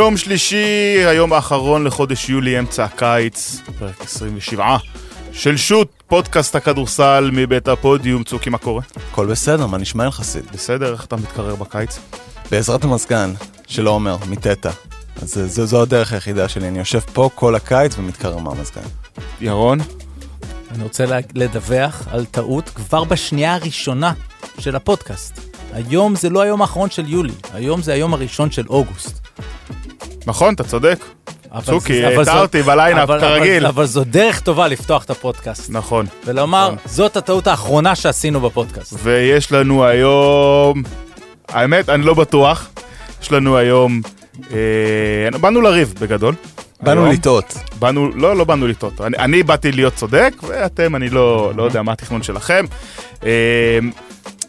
יום 0.00 0.16
שלישי, 0.16 0.64
היום 1.06 1.32
האחרון 1.32 1.84
לחודש 1.84 2.28
יולי, 2.28 2.58
אמצע 2.58 2.84
הקיץ, 2.84 3.60
פרק 3.78 4.00
27 4.00 4.76
של 5.32 5.56
שוט, 5.56 5.88
פודקאסט 6.06 6.56
הכדורסל 6.56 7.30
מבית 7.32 7.68
הפודיום. 7.68 8.24
צוקי, 8.24 8.50
מה 8.50 8.58
קורה? 8.58 8.82
הכל 9.10 9.26
בסדר, 9.26 9.66
מה 9.66 9.78
נשמע 9.78 10.04
יחסית? 10.06 10.50
בסדר, 10.52 10.92
איך 10.92 11.04
אתה 11.04 11.16
מתקרר 11.16 11.54
בקיץ? 11.54 11.98
בעזרת 12.50 12.84
המזגן 12.84 13.32
של 13.66 13.86
עומר, 13.86 14.16
מטטה. 14.28 14.70
אז 15.22 15.28
זה- 15.34 15.46
זו, 15.46 15.66
זו 15.66 15.82
הדרך 15.82 16.12
היחידה 16.12 16.48
שלי, 16.48 16.68
אני 16.68 16.78
יושב 16.78 17.00
פה 17.00 17.30
כל 17.34 17.54
הקיץ 17.54 17.98
ומתקרר 17.98 18.38
מהמזגן. 18.38 18.82
ירון? 19.40 19.78
אני 20.74 20.82
רוצה 20.82 21.04
לדווח 21.34 22.02
על 22.10 22.24
טעות 22.24 22.68
כבר 22.68 23.04
בשנייה 23.04 23.54
הראשונה 23.54 24.12
של 24.58 24.76
הפודקאסט. 24.76 25.40
היום 25.72 26.16
זה 26.16 26.30
לא 26.30 26.40
היום 26.40 26.60
האחרון 26.62 26.90
של 26.90 27.08
יולי, 27.08 27.32
היום 27.54 27.82
זה 27.82 27.92
היום 27.92 28.14
הראשון 28.14 28.50
של 28.50 28.66
אוגוסט. 28.68 29.20
נכון, 30.26 30.54
אתה 30.54 30.64
צודק. 30.64 31.04
אבל 31.52 31.62
צוקי, 31.64 32.06
התארתי 32.06 32.62
בליינאפ, 32.62 33.02
אבל- 33.02 33.20
כרגיל. 33.20 33.66
אבל, 33.66 33.84
זו 33.86 34.04
דרך 34.04 34.40
טובה 34.40 34.68
לפתוח 34.68 35.04
את 35.04 35.10
הפודקאסט. 35.10 35.70
נכון. 35.70 36.06
ולומר, 36.26 36.66
נכון. 36.66 36.78
זאת 36.86 37.16
הטעות 37.16 37.46
האחרונה 37.46 37.94
שעשינו 37.94 38.40
בפודקאסט. 38.40 38.94
ויש 39.02 39.52
לנו 39.52 39.84
היום... 39.84 40.82
האמת, 41.48 41.88
אני 41.88 42.02
לא 42.04 42.14
בטוח. 42.14 42.68
יש 43.22 43.32
לנו 43.32 43.56
היום... 43.56 44.00
אה, 44.52 45.38
באנו 45.40 45.60
לריב 45.60 45.94
בגדול. 46.00 46.34
באנו 46.82 47.00
היום. 47.04 47.12
לטעות. 47.14 47.54
באנו, 47.78 48.10
לא, 48.14 48.36
לא 48.36 48.44
באנו 48.44 48.66
לטעות. 48.66 49.00
אני, 49.00 49.16
אני 49.16 49.42
באתי 49.42 49.72
להיות 49.72 49.94
צודק, 49.94 50.32
ואתם, 50.42 50.96
אני 50.96 51.10
לא, 51.10 51.52
לא 51.56 51.62
יודע 51.62 51.82
מה 51.82 51.92
התכנון 51.92 52.22
שלכם. 52.22 52.64
אה, 53.24 53.78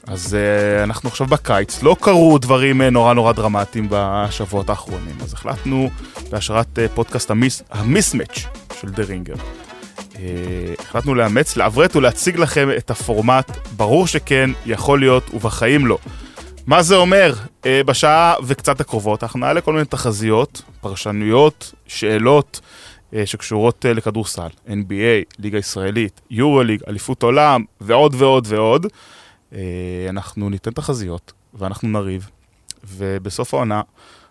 אז 0.08 0.36
אה, 0.36 0.84
אנחנו 0.84 1.10
עכשיו 1.10 1.28
בקיץ, 1.28 1.84
לא 1.84 1.96
קרו 2.00 2.38
דברים 2.38 2.82
אה, 2.82 2.90
נורא 2.90 3.14
נורא 3.14 3.32
דרמטיים 3.32 3.88
בשבועות 3.90 4.70
האחרונים, 4.70 5.16
אז 5.24 5.34
החלטנו, 5.34 5.90
בהשראת 6.30 6.80
אה, 6.80 6.88
פודקאסט 6.88 7.32
המיס, 7.32 7.64
המיסמץ' 7.72 8.46
של 8.82 8.90
דה 8.90 9.04
רינגר, 9.04 9.36
אה, 10.16 10.22
החלטנו 10.80 11.16
לאמץ, 11.16 11.58
לעברת 11.58 11.96
ולהציג 11.96 12.38
לכם 12.38 12.70
את 12.78 12.92
הפורמט, 12.92 13.58
ברור 13.76 14.08
שכן, 14.08 14.50
יכול 14.66 15.00
להיות, 15.00 15.34
ובחיים 15.34 15.88
לא. 15.88 15.98
מה 16.68 16.84
זה 16.84 16.96
אומר? 16.96 17.34
אה, 17.66 17.82
בשעה 17.86 18.34
וקצת 18.44 18.82
הקרובות 18.82 19.24
אנחנו 19.24 19.40
נעלה 19.40 19.62
כל 19.62 19.74
מיני 19.74 19.86
תחזיות, 19.86 20.62
פרשנויות, 20.82 21.74
שאלות 21.88 22.62
שקשורות 23.26 23.86
לכדורסל, 23.90 24.48
NBA, 24.68 25.36
ליגה 25.40 25.58
ישראלית, 25.58 26.22
יורו 26.30 26.64
ליג, 26.64 26.82
אליפות 26.88 27.24
עולם 27.24 27.64
ועוד 27.82 28.16
ועוד 28.18 28.48
ועוד. 28.50 28.88
אה, 29.54 29.60
אנחנו 30.10 30.50
ניתן 30.50 30.72
תחזיות 30.72 31.34
ואנחנו 31.54 31.88
נריב, 31.90 32.30
ובסוף 32.84 33.54
העונה 33.54 33.82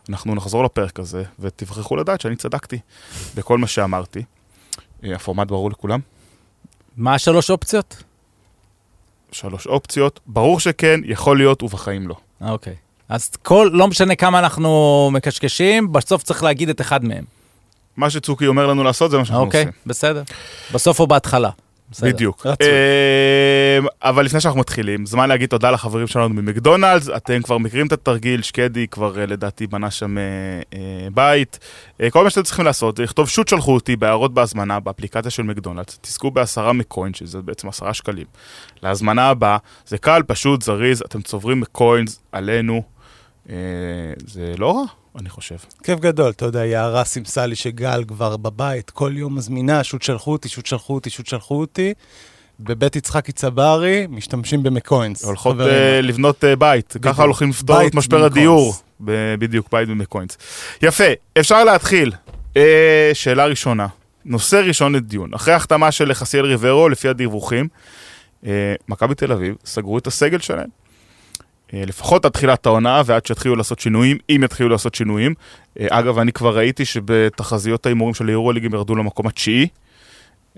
אנחנו 0.08 0.34
נחזור 0.34 0.64
לפרק 0.64 1.00
הזה 1.00 1.24
ותבחרו 1.38 1.96
לדעת 1.96 2.20
שאני 2.20 2.36
צדקתי 2.36 2.78
בכל 3.34 3.58
מה 3.58 3.66
שאמרתי. 3.66 4.22
אה, 5.04 5.14
הפורמט 5.14 5.48
ברור 5.48 5.70
לכולם? 5.70 6.00
מה 6.96 7.14
השלוש 7.14 7.50
אופציות? 7.50 8.02
שלוש 9.32 9.66
אופציות, 9.66 10.20
ברור 10.26 10.60
שכן, 10.60 11.00
יכול 11.04 11.38
להיות 11.38 11.62
ובחיים 11.62 12.08
לא. 12.08 12.14
אוקיי. 12.40 12.74
אז 13.08 13.30
כל, 13.30 13.70
לא 13.72 13.88
משנה 13.88 14.14
כמה 14.14 14.38
אנחנו 14.38 15.10
מקשקשים, 15.12 15.92
בסוף 15.92 16.22
צריך 16.22 16.42
להגיד 16.42 16.68
את 16.68 16.80
אחד 16.80 17.04
מהם. 17.04 17.24
מה 17.96 18.10
שצוקי 18.10 18.46
אומר 18.46 18.66
לנו 18.66 18.84
לעשות 18.84 19.10
זה 19.10 19.18
מה 19.18 19.24
שאנחנו 19.24 19.44
אוקיי, 19.44 19.60
עושים. 19.60 19.80
בסדר. 19.86 20.22
בסוף 20.72 21.00
או 21.00 21.06
בהתחלה. 21.06 21.50
בדיוק. 22.02 22.46
אמ, 22.46 23.86
אבל 24.02 24.24
לפני 24.24 24.40
שאנחנו 24.40 24.60
מתחילים, 24.60 25.06
זמן 25.06 25.28
להגיד 25.28 25.48
תודה 25.48 25.70
לחברים 25.70 26.06
שלנו 26.06 26.28
ממקדונלדס, 26.28 27.08
אתם 27.08 27.42
כבר 27.42 27.58
מכירים 27.58 27.86
את 27.86 27.92
התרגיל, 27.92 28.42
שקדי 28.42 28.86
כבר 28.88 29.20
אה, 29.20 29.26
לדעתי 29.26 29.66
בנה 29.66 29.90
שם 29.90 30.18
אה, 30.18 30.22
אה, 30.74 31.08
בית. 31.14 31.58
כל 32.10 32.24
מה 32.24 32.30
שאתם 32.30 32.42
צריכים 32.42 32.64
לעשות 32.64 32.96
זה 32.96 33.02
לכתוב 33.02 33.28
שוט 33.28 33.48
שלחו 33.48 33.74
אותי 33.74 33.96
בהערות 33.96 34.34
בהזמנה 34.34 34.80
באפליקציה 34.80 35.30
של 35.30 35.42
מקדונלדס, 35.42 35.98
תזכו 36.00 36.30
בעשרה 36.30 36.72
מקוין, 36.72 37.14
שזה 37.14 37.42
בעצם 37.42 37.68
עשרה 37.68 37.94
שקלים. 37.94 38.26
להזמנה 38.82 39.28
הבאה, 39.28 39.56
זה 39.86 39.98
קל, 39.98 40.22
פשוט, 40.26 40.62
זריז, 40.62 41.02
אתם 41.06 41.22
צוברים 41.22 41.60
מקוינס 41.60 42.20
עלינו, 42.32 42.82
זה 44.26 44.54
לא 44.58 44.76
רע, 44.76 44.84
אני 45.18 45.28
חושב. 45.28 45.56
כיף 45.82 46.00
גדול, 46.00 46.30
אתה 46.30 46.44
יודע, 46.44 46.64
יערה 46.66 47.04
סימסה 47.04 47.46
לי 47.46 47.56
שגל 47.56 48.04
כבר 48.08 48.36
בבית, 48.36 48.90
כל 48.90 49.12
יום 49.16 49.34
מזמינה, 49.36 49.84
שוט 49.84 50.02
שלחו 50.02 50.32
אותי, 50.32 50.48
שוט 50.48 50.66
שלחו 50.66 50.94
אותי, 50.94 51.10
שוט 51.10 51.26
שלחו 51.26 51.60
אותי. 51.60 51.94
בבית 52.60 52.96
יצחקי 52.96 53.32
צברי, 53.32 54.06
משתמשים 54.10 54.62
במקוינס. 54.62 55.24
הולכות. 55.24 55.60
אה, 55.60 56.00
לבנות 56.00 56.44
אה, 56.44 56.56
בית, 56.56 56.96
בדיוק. 56.96 57.14
ככה 57.14 57.22
הולכים 57.22 57.50
לפתור 57.50 57.86
את 57.86 57.94
משבר 57.94 58.16
במקוינס. 58.16 58.36
הדיור. 58.36 58.74
ב- 59.04 59.34
בדיוק, 59.38 59.68
בית 59.72 59.88
במקוינס. 59.88 60.38
יפה, 60.82 61.04
אפשר 61.40 61.64
להתחיל. 61.64 62.12
אה, 62.56 63.10
שאלה 63.14 63.46
ראשונה, 63.46 63.86
נושא 64.24 64.56
ראשון 64.56 64.94
לדיון. 64.94 65.34
אחרי 65.34 65.54
החתמה 65.54 65.92
של 65.92 66.14
חסיאל 66.14 66.44
ריברו, 66.44 66.88
לפי 66.88 67.08
הדיווחים, 67.08 67.68
אה, 68.46 68.74
מכבי 68.88 69.14
תל 69.14 69.32
אביב 69.32 69.54
סגרו 69.64 69.98
את 69.98 70.06
הסגל 70.06 70.38
שלהם. 70.38 70.79
אה, 71.74 71.82
לפחות 71.86 72.24
עד 72.24 72.32
תחילת 72.32 72.66
העונה 72.66 73.02
ועד 73.06 73.26
שיתחילו 73.26 73.56
לעשות 73.56 73.78
שינויים, 73.78 74.18
אם 74.30 74.40
יתחילו 74.44 74.68
לעשות 74.68 74.94
שינויים. 74.94 75.34
אה, 75.80 75.86
אגב, 75.90 76.18
אני 76.18 76.32
כבר 76.32 76.56
ראיתי 76.56 76.84
שבתחזיות 76.84 77.86
ההימורים 77.86 78.14
של 78.14 78.28
היורוליג 78.28 78.66
הם 78.66 78.74
ירדו 78.74 78.96
למקום 78.96 79.26
התשיעי. 79.26 79.68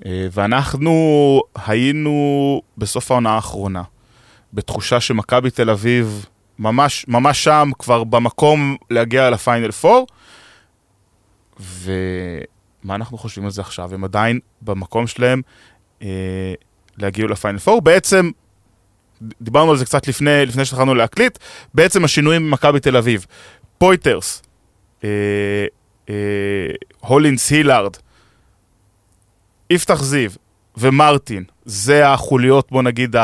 אה, 0.06 0.26
ואנחנו 0.32 1.42
היינו 1.66 2.62
בסוף 2.78 3.10
העונה 3.10 3.30
האחרונה, 3.30 3.82
בתחושה 4.52 5.00
שמכבי 5.00 5.50
תל 5.50 5.70
אביב 5.70 6.26
ממש, 6.58 7.04
ממש 7.08 7.44
שם, 7.44 7.70
כבר 7.78 8.04
במקום 8.04 8.76
להגיע 8.90 9.30
לפיינל 9.30 9.70
4, 9.84 9.98
ומה 11.60 12.94
אנחנו 12.94 13.18
חושבים 13.18 13.44
על 13.44 13.50
זה 13.50 13.60
עכשיו? 13.60 13.94
הם 13.94 14.04
עדיין 14.04 14.40
במקום 14.62 15.06
שלהם 15.06 15.42
אה, 16.02 16.54
להגיע 16.98 17.26
לפיינל 17.26 17.58
4. 17.68 17.80
בעצם, 17.80 18.30
דיברנו 19.41 19.71
על 19.71 19.77
זה 19.77 19.84
קצת 19.84 20.09
לפני, 20.09 20.47
לפני 20.47 20.65
שהתחלנו 20.65 20.94
להקליט, 20.94 21.38
בעצם 21.75 22.05
השינויים 22.05 22.47
במכבי 22.47 22.81
תל 22.81 22.97
אביב. 22.97 23.27
פויטרס, 23.78 24.43
אה, 25.05 25.09
אה, 26.10 26.15
הולינס 27.00 27.50
הילארד, 27.50 27.97
יפתח 29.71 30.03
זיו 30.03 30.31
ומרטין, 30.77 31.44
זה 31.65 32.09
החוליות, 32.09 32.71
בוא 32.71 32.83
נגיד, 32.83 33.16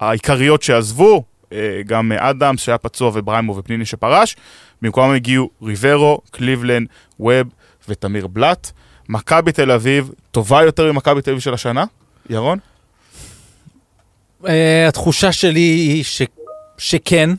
העיקריות 0.00 0.62
שעזבו, 0.62 1.24
אה, 1.52 1.80
גם 1.86 2.12
אדמס 2.12 2.60
שהיה 2.60 2.78
פצוע 2.78 3.10
ובריימו 3.14 3.56
ופניני 3.56 3.84
שפרש, 3.84 4.36
במקומם 4.82 5.14
הגיעו 5.14 5.50
ריברו, 5.62 6.20
קליבלנד, 6.30 6.84
ווב 7.20 7.48
ותמיר 7.88 8.26
בלאט. 8.26 8.70
מכבי 9.08 9.52
תל 9.52 9.70
אביב 9.70 10.10
טובה 10.30 10.62
יותר 10.62 10.92
ממכבי 10.92 11.22
תל 11.22 11.30
אביב 11.30 11.40
של 11.40 11.54
השנה? 11.54 11.84
ירון? 12.30 12.58
Uh, 14.46 14.48
התחושה 14.88 15.32
שלי 15.32 15.60
היא 15.60 16.04
ש... 16.04 16.22
שכן, 16.78 17.30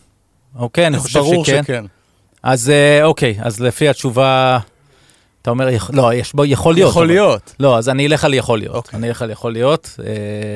אוקיי? 0.56 0.88
אני 0.88 0.97
חושב 1.00 1.19
ברור 1.19 1.45
שכן. 1.45 1.63
שכן. 1.63 1.85
אז 2.44 2.69
אה, 2.69 3.03
אוקיי, 3.03 3.35
אז 3.41 3.59
לפי 3.59 3.90
התשובה, 3.90 4.59
אתה 5.41 5.50
אומר, 5.50 5.69
יכ- 5.69 5.91
לא, 5.94 6.13
יש 6.13 6.34
בו, 6.34 6.45
יכול 6.45 6.73
להיות. 6.73 6.90
יכול 6.90 7.03
אבל- 7.03 7.13
להיות. 7.13 7.53
לא, 7.59 7.78
אז 7.78 7.90
אני 7.90 8.07
אלך 8.07 8.23
על 8.25 8.34
יכול 8.34 8.59
להיות. 8.59 8.75
אוקיי. 8.75 8.97
אני 8.97 9.07
אלך 9.07 9.22
על 9.22 9.29
יכול 9.31 9.53
להיות, 9.53 9.95
אה, 10.00 10.06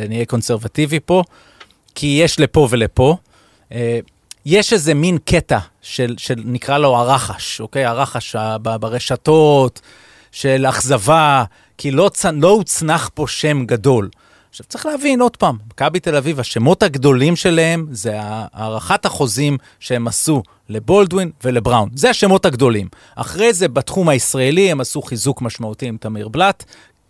אני 0.06 0.16
אהיה 0.16 0.26
קונסרבטיבי 0.26 1.00
פה, 1.00 1.24
כי 1.96 2.20
יש 2.24 2.40
לפה 2.40 2.68
ולפה. 2.72 3.16
אה, 3.72 4.00
יש 4.46 4.74
איזה 4.74 4.94
מין 4.94 5.18
קטע 5.26 5.60
של, 5.82 6.16
של 6.18 6.36
נקרא 6.46 6.78
לו 6.78 6.98
הרחש, 6.98 7.62
אוקיי? 7.62 7.86
הרחש 7.86 8.36
ברשתות, 8.62 9.82
של 10.32 10.66
אכזבה, 10.70 11.44
כי 11.78 11.92
לא, 11.92 12.10
צ... 12.14 12.26
לא 12.26 12.50
הוצנח 12.50 13.10
פה 13.14 13.26
שם 13.28 13.66
גדול. 13.66 14.10
עכשיו, 14.52 14.66
צריך 14.70 14.86
להבין 14.86 15.22
עוד 15.22 15.38
פעם, 15.38 15.58
מכבי 15.68 16.00
תל 16.00 16.16
אביב, 16.16 16.40
השמות 16.40 16.84
הגדולים 16.84 17.36
שלהם 17.36 17.86
זה 17.92 18.14
הארכת 18.18 19.06
החוזים 19.06 19.58
שהם 19.80 20.08
עשו 20.08 20.44
לבולדווין 20.70 21.32
ולבראון. 21.44 21.90
זה 21.96 22.10
השמות 22.10 22.46
הגדולים. 22.46 22.88
אחרי 23.16 23.54
זה, 23.54 23.68
בתחום 23.68 24.10
הישראלי, 24.10 24.72
הם 24.72 24.82
עשו 24.82 25.02
חיזוק 25.02 25.42
משמעותי 25.42 25.88
עם 25.88 25.98
תמיר 25.98 26.28
בלאט, 26.28 26.64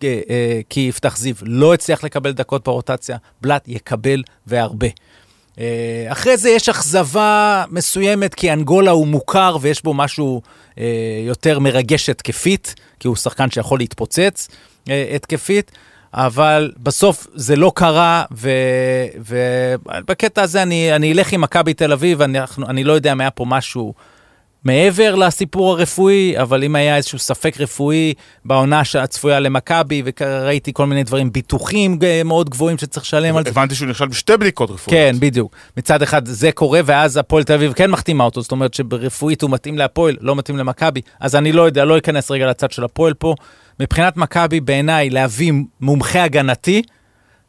אה, 0.04 0.22
אה, 0.30 0.60
כי 0.70 0.80
יפתח 0.80 1.18
זיו 1.18 1.36
לא 1.42 1.74
הצליח 1.74 2.04
לקבל 2.04 2.32
דקות 2.32 2.64
ברוטציה, 2.64 3.18
בלאט 3.42 3.68
יקבל 3.68 4.24
והרבה. 4.48 4.88
אה, 5.60 6.08
אחרי 6.10 6.38
זה 6.38 6.50
יש 6.50 6.70
אכזבה 6.70 7.64
מסוימת, 7.70 8.36
כי 8.36 8.54
אנגולה 8.54 8.92
הוא 8.92 9.08
מוכר 9.08 9.58
ויש 9.62 9.84
בו 9.84 9.94
משהו 9.94 10.42
יותר 11.28 11.60
מרגש 11.60 12.10
התקפית, 12.10 12.76
כי 13.00 13.08
הוא 13.08 13.16
שחקן 13.16 13.52
שיכול 13.52 13.80
להתפוצץ 13.80 14.48
התקפית, 15.16 15.72
אבל 16.14 16.72
בסוף 16.84 17.28
זה 17.34 17.56
לא 17.56 17.72
קרה, 17.76 18.24
ובקטע 19.18 20.42
הזה 20.42 20.62
אני, 20.62 20.96
אני 20.96 21.12
אלך 21.14 21.34
עם 21.34 21.42
מכבי 21.42 21.74
תל 21.74 21.92
אביב, 21.92 22.22
אני, 22.22 22.40
אני 22.68 22.84
לא 22.84 22.94
יודע 22.94 23.12
אם 23.12 23.22
היה 23.22 23.32
פה 23.32 23.46
משהו 23.46 23.94
מעבר 24.64 25.16
לסיפור 25.16 25.72
הרפואי, 25.72 26.42
אבל 26.42 26.64
אם 26.64 26.76
היה 26.76 26.98
איזשהו 26.98 27.20
ספק 27.20 27.56
רפואי 27.60 28.14
בעונה 28.46 28.82
הצפויה 29.00 29.40
למכבי, 29.40 30.04
וראיתי 30.22 30.74
כל 30.74 30.86
מיני 30.86 31.04
דברים, 31.04 31.32
ביטוחים 31.32 32.00
מאוד 32.26 32.50
גבוהים 32.50 32.78
שצריך 32.78 33.06
לשלם 33.06 33.38
על 33.38 33.44
זה. 33.44 33.50
הבנתי 33.50 33.76
שהוא 33.76 33.88
נכשל 33.88 34.08
בשתי 34.08 34.38
בדיקות 34.38 34.70
רפואיות. 34.70 34.90
כן, 34.90 35.16
בדיוק. 35.20 35.56
מצד 35.78 36.02
אחד 36.02 36.26
זה 36.26 36.52
קורה, 36.52 36.80
ואז 36.86 37.18
הפועל 37.18 37.44
תל 37.44 37.54
אביב 37.54 37.74
כן 37.74 37.92
מחתימה 37.92 38.24
אותו, 38.24 38.42
זאת 38.42 38.52
אומרת 38.52 38.74
שברפואית 38.74 39.42
הוא 39.42 39.52
מתאים 39.52 39.78
להפועל, 39.78 40.18
לא 40.22 40.36
מתאים 40.36 40.58
למכבי. 40.58 41.02
אז 41.20 41.36
אני 41.36 41.52
לא 41.52 41.62
יודע, 41.62 41.86
לא 41.86 41.98
אכנס 41.98 42.32
רגע 42.32 42.50
לצד 42.50 42.72
של 42.72 42.84
הפועל 42.84 43.14
פה. 43.14 43.36
מבחינת 43.80 44.18
מכבי, 44.18 44.60
בעיניי, 44.60 45.10
להביא 45.10 45.54
מומחה 45.82 46.24
הגנתי, 46.24 46.82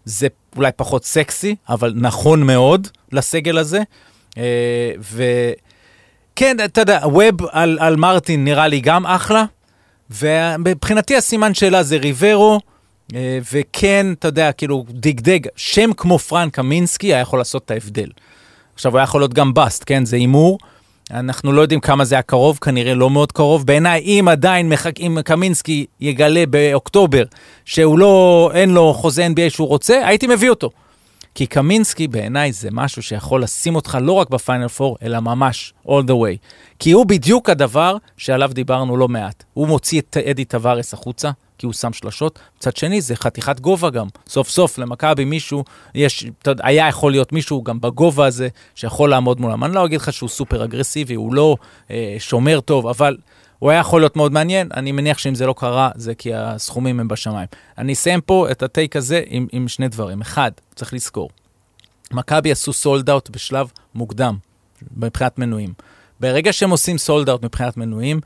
זה 0.04 0.26
אולי 0.56 0.70
פחות 0.76 1.04
סקסי, 1.04 1.56
אבל 1.68 1.92
נכון 1.96 2.42
מאוד 2.42 2.88
לסגל 3.12 3.58
הזה. 3.58 3.82
אה, 4.38 4.92
וכן, 4.98 6.56
אתה 6.64 6.80
יודע, 6.80 7.00
ווב 7.04 7.46
על, 7.50 7.78
על 7.80 7.96
מרטין 7.96 8.44
נראה 8.44 8.68
לי 8.68 8.80
גם 8.80 9.06
אחלה, 9.06 9.44
ומבחינתי 10.10 11.16
הסימן 11.16 11.54
שאלה 11.54 11.82
זה 11.82 11.96
ריברו, 11.96 12.60
אה, 13.14 13.38
וכן, 13.52 14.06
אתה 14.12 14.28
יודע, 14.28 14.52
כאילו, 14.52 14.84
דגדג, 14.88 15.40
שם 15.56 15.92
כמו 15.92 16.18
פרנק 16.18 16.54
קמינסקי 16.54 17.06
היה 17.06 17.20
יכול 17.20 17.40
לעשות 17.40 17.64
את 17.64 17.70
ההבדל. 17.70 18.08
עכשיו, 18.74 18.92
הוא 18.92 18.98
היה 18.98 19.04
יכול 19.04 19.20
להיות 19.20 19.34
גם 19.34 19.54
בסט, 19.54 19.82
כן? 19.86 20.04
זה 20.04 20.16
הימור. 20.16 20.58
אנחנו 21.10 21.52
לא 21.52 21.60
יודעים 21.60 21.80
כמה 21.80 22.04
זה 22.04 22.14
היה 22.14 22.22
קרוב, 22.22 22.58
כנראה 22.62 22.94
לא 22.94 23.10
מאוד 23.10 23.32
קרוב. 23.32 23.66
בעיניי, 23.66 24.00
אם 24.00 24.28
עדיין 24.30 24.68
מחק... 24.68 25.00
אם 25.00 25.18
קמינסקי 25.24 25.86
יגלה 26.00 26.46
באוקטובר 26.46 27.22
שהוא 27.64 27.98
לא, 27.98 28.50
אין 28.54 28.70
לו 28.70 28.94
חוזה 28.94 29.26
NBA 29.26 29.50
שהוא 29.50 29.68
רוצה, 29.68 30.06
הייתי 30.06 30.26
מביא 30.26 30.50
אותו. 30.50 30.70
כי 31.34 31.46
קמינסקי 31.46 32.08
בעיניי 32.08 32.52
זה 32.52 32.68
משהו 32.72 33.02
שיכול 33.02 33.42
לשים 33.42 33.76
אותך 33.76 33.98
לא 34.00 34.12
רק 34.12 34.30
בפיינל 34.30 34.68
פור, 34.68 34.96
אלא 35.02 35.20
ממש 35.20 35.74
all 35.86 36.02
the 36.06 36.12
way. 36.12 36.36
כי 36.78 36.90
הוא 36.90 37.06
בדיוק 37.06 37.50
הדבר 37.50 37.96
שעליו 38.16 38.50
דיברנו 38.52 38.96
לא 38.96 39.08
מעט. 39.08 39.44
הוא 39.54 39.68
מוציא 39.68 40.00
את 40.00 40.16
אדי 40.16 40.44
טבארס 40.44 40.94
החוצה, 40.94 41.30
כי 41.62 41.66
הוא 41.66 41.72
שם 41.72 41.92
שלשות. 41.92 42.38
מצד 42.58 42.76
שני, 42.76 43.00
זה 43.00 43.16
חתיכת 43.16 43.60
גובה 43.60 43.90
גם. 43.90 44.06
סוף 44.28 44.48
סוף 44.48 44.78
למכבי 44.78 45.24
מישהו, 45.24 45.64
יש, 45.94 46.26
היה 46.62 46.88
יכול 46.88 47.12
להיות 47.12 47.32
מישהו 47.32 47.62
גם 47.62 47.80
בגובה 47.80 48.26
הזה, 48.26 48.48
שיכול 48.74 49.10
לעמוד 49.10 49.40
מולם. 49.40 49.64
אני 49.64 49.74
לא 49.74 49.84
אגיד 49.84 50.00
לך 50.00 50.12
שהוא 50.12 50.28
סופר 50.28 50.64
אגרסיבי, 50.64 51.14
הוא 51.14 51.34
לא 51.34 51.56
אה, 51.90 52.16
שומר 52.18 52.60
טוב, 52.60 52.86
אבל 52.86 53.16
הוא 53.58 53.70
היה 53.70 53.80
יכול 53.80 54.00
להיות 54.00 54.16
מאוד 54.16 54.32
מעניין. 54.32 54.68
אני 54.74 54.92
מניח 54.92 55.18
שאם 55.18 55.34
זה 55.34 55.46
לא 55.46 55.54
קרה, 55.58 55.90
זה 55.94 56.14
כי 56.14 56.34
הסכומים 56.34 57.00
הם 57.00 57.08
בשמיים. 57.08 57.46
אני 57.78 57.92
אסיים 57.92 58.20
פה 58.20 58.50
את 58.50 58.62
הטייק 58.62 58.96
הזה 58.96 59.22
עם, 59.26 59.46
עם 59.52 59.68
שני 59.68 59.88
דברים. 59.88 60.20
אחד, 60.20 60.50
צריך 60.74 60.94
לזכור, 60.94 61.30
מכבי 62.12 62.52
עשו 62.52 62.72
סולד 62.72 63.10
אאוט 63.10 63.30
בשלב 63.30 63.70
מוקדם, 63.94 64.36
מבחינת 64.96 65.38
מנויים. 65.38 65.72
ברגע 66.20 66.52
שהם 66.52 66.70
עושים 66.70 66.98
סולד 66.98 67.28
אאוט 67.28 67.44
מבחינת 67.44 67.76
מנויים, 67.76 68.20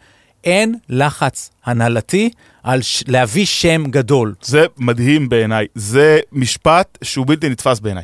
אין 0.44 0.74
לחץ 0.88 1.50
הנהלתי 1.64 2.30
על 2.66 2.82
ש... 2.82 3.04
להביא 3.08 3.46
שם 3.46 3.84
גדול. 3.90 4.34
זה 4.42 4.66
מדהים 4.76 5.28
בעיניי. 5.28 5.66
זה 5.74 6.20
משפט 6.32 6.98
שהוא 7.02 7.26
בלתי 7.26 7.48
נתפס 7.48 7.80
בעיניי. 7.80 8.02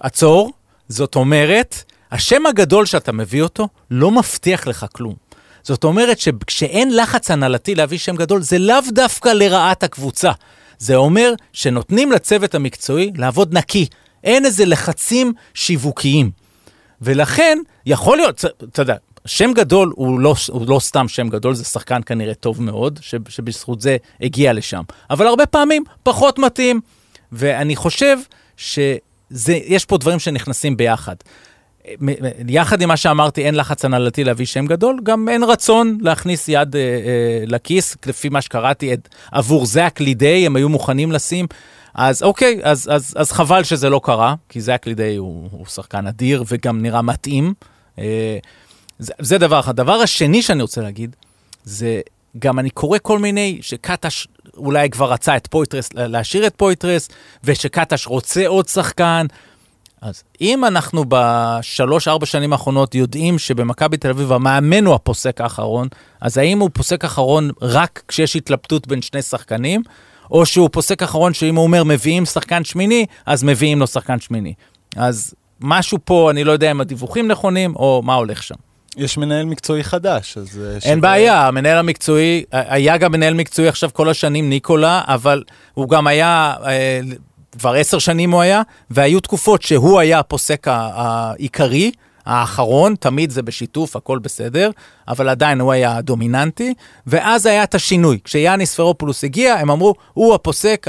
עצור, 0.00 0.52
זאת 0.88 1.16
אומרת, 1.16 1.84
השם 2.12 2.46
הגדול 2.46 2.86
שאתה 2.86 3.12
מביא 3.12 3.42
אותו 3.42 3.68
לא 3.90 4.10
מבטיח 4.10 4.66
לך 4.66 4.86
כלום. 4.92 5.14
זאת 5.62 5.84
אומרת 5.84 6.20
שכשאין 6.20 6.96
לחץ 6.96 7.30
הנהלתי 7.30 7.74
להביא 7.74 7.98
שם 7.98 8.16
גדול, 8.16 8.42
זה 8.42 8.58
לאו 8.58 8.80
דווקא 8.88 9.28
לרעת 9.28 9.82
הקבוצה. 9.82 10.32
זה 10.78 10.96
אומר 10.96 11.32
שנותנים 11.52 12.12
לצוות 12.12 12.54
המקצועי 12.54 13.12
לעבוד 13.16 13.58
נקי. 13.58 13.86
אין 14.24 14.44
איזה 14.44 14.64
לחצים 14.64 15.32
שיווקיים. 15.54 16.30
ולכן, 17.02 17.58
יכול 17.86 18.16
להיות, 18.16 18.44
אתה 18.64 18.82
יודע, 18.82 18.96
שם 19.26 19.52
גדול 19.52 19.92
הוא 19.96 20.20
לא, 20.20 20.34
הוא 20.48 20.68
לא 20.68 20.78
סתם 20.80 21.08
שם 21.08 21.28
גדול, 21.28 21.54
זה 21.54 21.64
שחקן 21.64 22.00
כנראה 22.06 22.34
טוב 22.34 22.62
מאוד, 22.62 22.98
ש, 23.02 23.14
שבזכות 23.28 23.80
זה 23.80 23.96
הגיע 24.20 24.52
לשם. 24.52 24.82
אבל 25.10 25.26
הרבה 25.26 25.46
פעמים 25.46 25.84
פחות 26.02 26.38
מתאים. 26.38 26.80
ואני 27.34 27.76
חושב 27.76 28.16
שיש 28.56 29.84
פה 29.88 29.98
דברים 29.98 30.18
שנכנסים 30.18 30.76
ביחד. 30.76 31.14
יחד 32.48 32.82
עם 32.82 32.88
מה 32.88 32.96
שאמרתי, 32.96 33.44
אין 33.44 33.54
לחץ 33.54 33.84
הנהלתי 33.84 34.24
להביא 34.24 34.46
שם 34.46 34.66
גדול, 34.66 35.00
גם 35.02 35.28
אין 35.28 35.44
רצון 35.44 35.98
להכניס 36.00 36.48
יד 36.48 36.76
אה, 36.76 36.80
אה, 36.80 37.44
לכיס, 37.46 37.96
לפי 38.06 38.28
מה 38.28 38.40
שקראתי, 38.40 38.94
את, 38.94 39.08
עבור 39.32 39.66
זה 39.66 39.86
הקלידי, 39.86 40.46
הם 40.46 40.56
היו 40.56 40.68
מוכנים 40.68 41.12
לשים. 41.12 41.46
אז 41.94 42.22
אוקיי, 42.22 42.60
אז, 42.62 42.88
אז, 42.92 43.14
אז 43.16 43.32
חבל 43.32 43.62
שזה 43.62 43.90
לא 43.90 44.00
קרה, 44.04 44.34
כי 44.48 44.60
זה 44.60 44.74
הקלידי 44.74 45.16
הוא, 45.16 45.48
הוא 45.50 45.66
שחקן 45.66 46.06
אדיר 46.06 46.44
וגם 46.48 46.82
נראה 46.82 47.02
מתאים. 47.02 47.54
אה, 47.98 48.38
זה, 48.98 49.12
זה 49.18 49.38
דבר 49.38 49.60
אחד. 49.60 49.70
הדבר 49.70 49.92
השני 49.92 50.42
שאני 50.42 50.62
רוצה 50.62 50.80
להגיד, 50.80 51.16
זה 51.64 52.00
גם 52.38 52.58
אני 52.58 52.70
קורא 52.70 52.98
כל 53.02 53.18
מיני, 53.18 53.58
שקטש 53.62 54.26
אולי 54.56 54.90
כבר 54.90 55.12
רצה 55.12 55.36
את 55.36 55.46
פויטרס, 55.46 55.88
להשאיר 55.94 56.46
את 56.46 56.54
פויטרס, 56.56 57.08
ושקטש 57.44 58.06
רוצה 58.06 58.46
עוד 58.46 58.68
שחקן. 58.68 59.26
אז 60.00 60.22
אם 60.40 60.64
אנחנו 60.64 61.04
בשלוש-ארבע 61.08 62.26
שנים 62.26 62.52
האחרונות 62.52 62.94
יודעים 62.94 63.38
שבמכבי 63.38 63.96
תל 63.96 64.10
אביב 64.10 64.32
המאמן 64.32 64.86
הוא 64.86 64.94
הפוסק 64.94 65.40
האחרון, 65.40 65.88
אז 66.20 66.38
האם 66.38 66.58
הוא 66.58 66.70
פוסק 66.72 67.04
אחרון 67.04 67.50
רק 67.62 68.02
כשיש 68.08 68.36
התלבטות 68.36 68.86
בין 68.86 69.02
שני 69.02 69.22
שחקנים, 69.22 69.82
או 70.30 70.46
שהוא 70.46 70.68
פוסק 70.72 71.02
אחרון 71.02 71.34
שאם 71.34 71.56
הוא 71.56 71.64
אומר 71.64 71.84
מביאים 71.84 72.24
שחקן 72.24 72.64
שמיני, 72.64 73.06
אז 73.26 73.44
מביאים 73.44 73.80
לו 73.80 73.86
שחקן 73.86 74.20
שמיני. 74.20 74.54
אז 74.96 75.34
משהו 75.60 75.98
פה, 76.04 76.30
אני 76.30 76.44
לא 76.44 76.52
יודע 76.52 76.70
אם 76.70 76.80
הדיווחים 76.80 77.28
נכונים, 77.28 77.76
או 77.76 78.02
מה 78.04 78.14
הולך 78.14 78.42
שם. 78.42 78.54
יש 78.96 79.18
מנהל 79.18 79.44
מקצועי 79.46 79.84
חדש, 79.84 80.38
אז... 80.38 80.60
אה, 80.64 80.72
אין 80.72 80.80
שווה- 80.80 80.96
בעיה, 81.00 81.46
המנהל 81.46 81.78
המקצועי, 81.78 82.44
היה 82.52 82.96
גם 82.96 83.12
מנהל 83.12 83.34
מקצועי 83.34 83.68
עכשיו 83.68 83.90
כל 83.92 84.08
השנים, 84.08 84.48
ניקולה, 84.48 85.00
אבל 85.06 85.42
הוא 85.74 85.88
גם 85.88 86.06
היה, 86.06 86.54
אה, 86.66 87.00
כבר 87.58 87.74
עשר 87.74 87.98
שנים 87.98 88.30
הוא 88.30 88.40
היה, 88.40 88.62
והיו 88.90 89.20
תקופות 89.20 89.62
שהוא 89.62 90.00
היה 90.00 90.18
הפוסק 90.18 90.66
העיקרי, 90.68 91.90
האחרון, 92.26 92.94
תמיד 93.00 93.30
זה 93.30 93.42
בשיתוף, 93.42 93.96
הכל 93.96 94.18
בסדר, 94.18 94.70
אבל 95.08 95.28
עדיין 95.28 95.60
הוא 95.60 95.72
היה 95.72 95.96
הדומיננטי, 95.96 96.74
ואז 97.06 97.46
היה 97.46 97.62
את 97.64 97.74
השינוי. 97.74 98.18
כשיאניס 98.24 98.74
פרופולוס 98.74 99.24
הגיע, 99.24 99.54
הם 99.54 99.70
אמרו, 99.70 99.94
הוא 100.12 100.34
הפוסק 100.34 100.86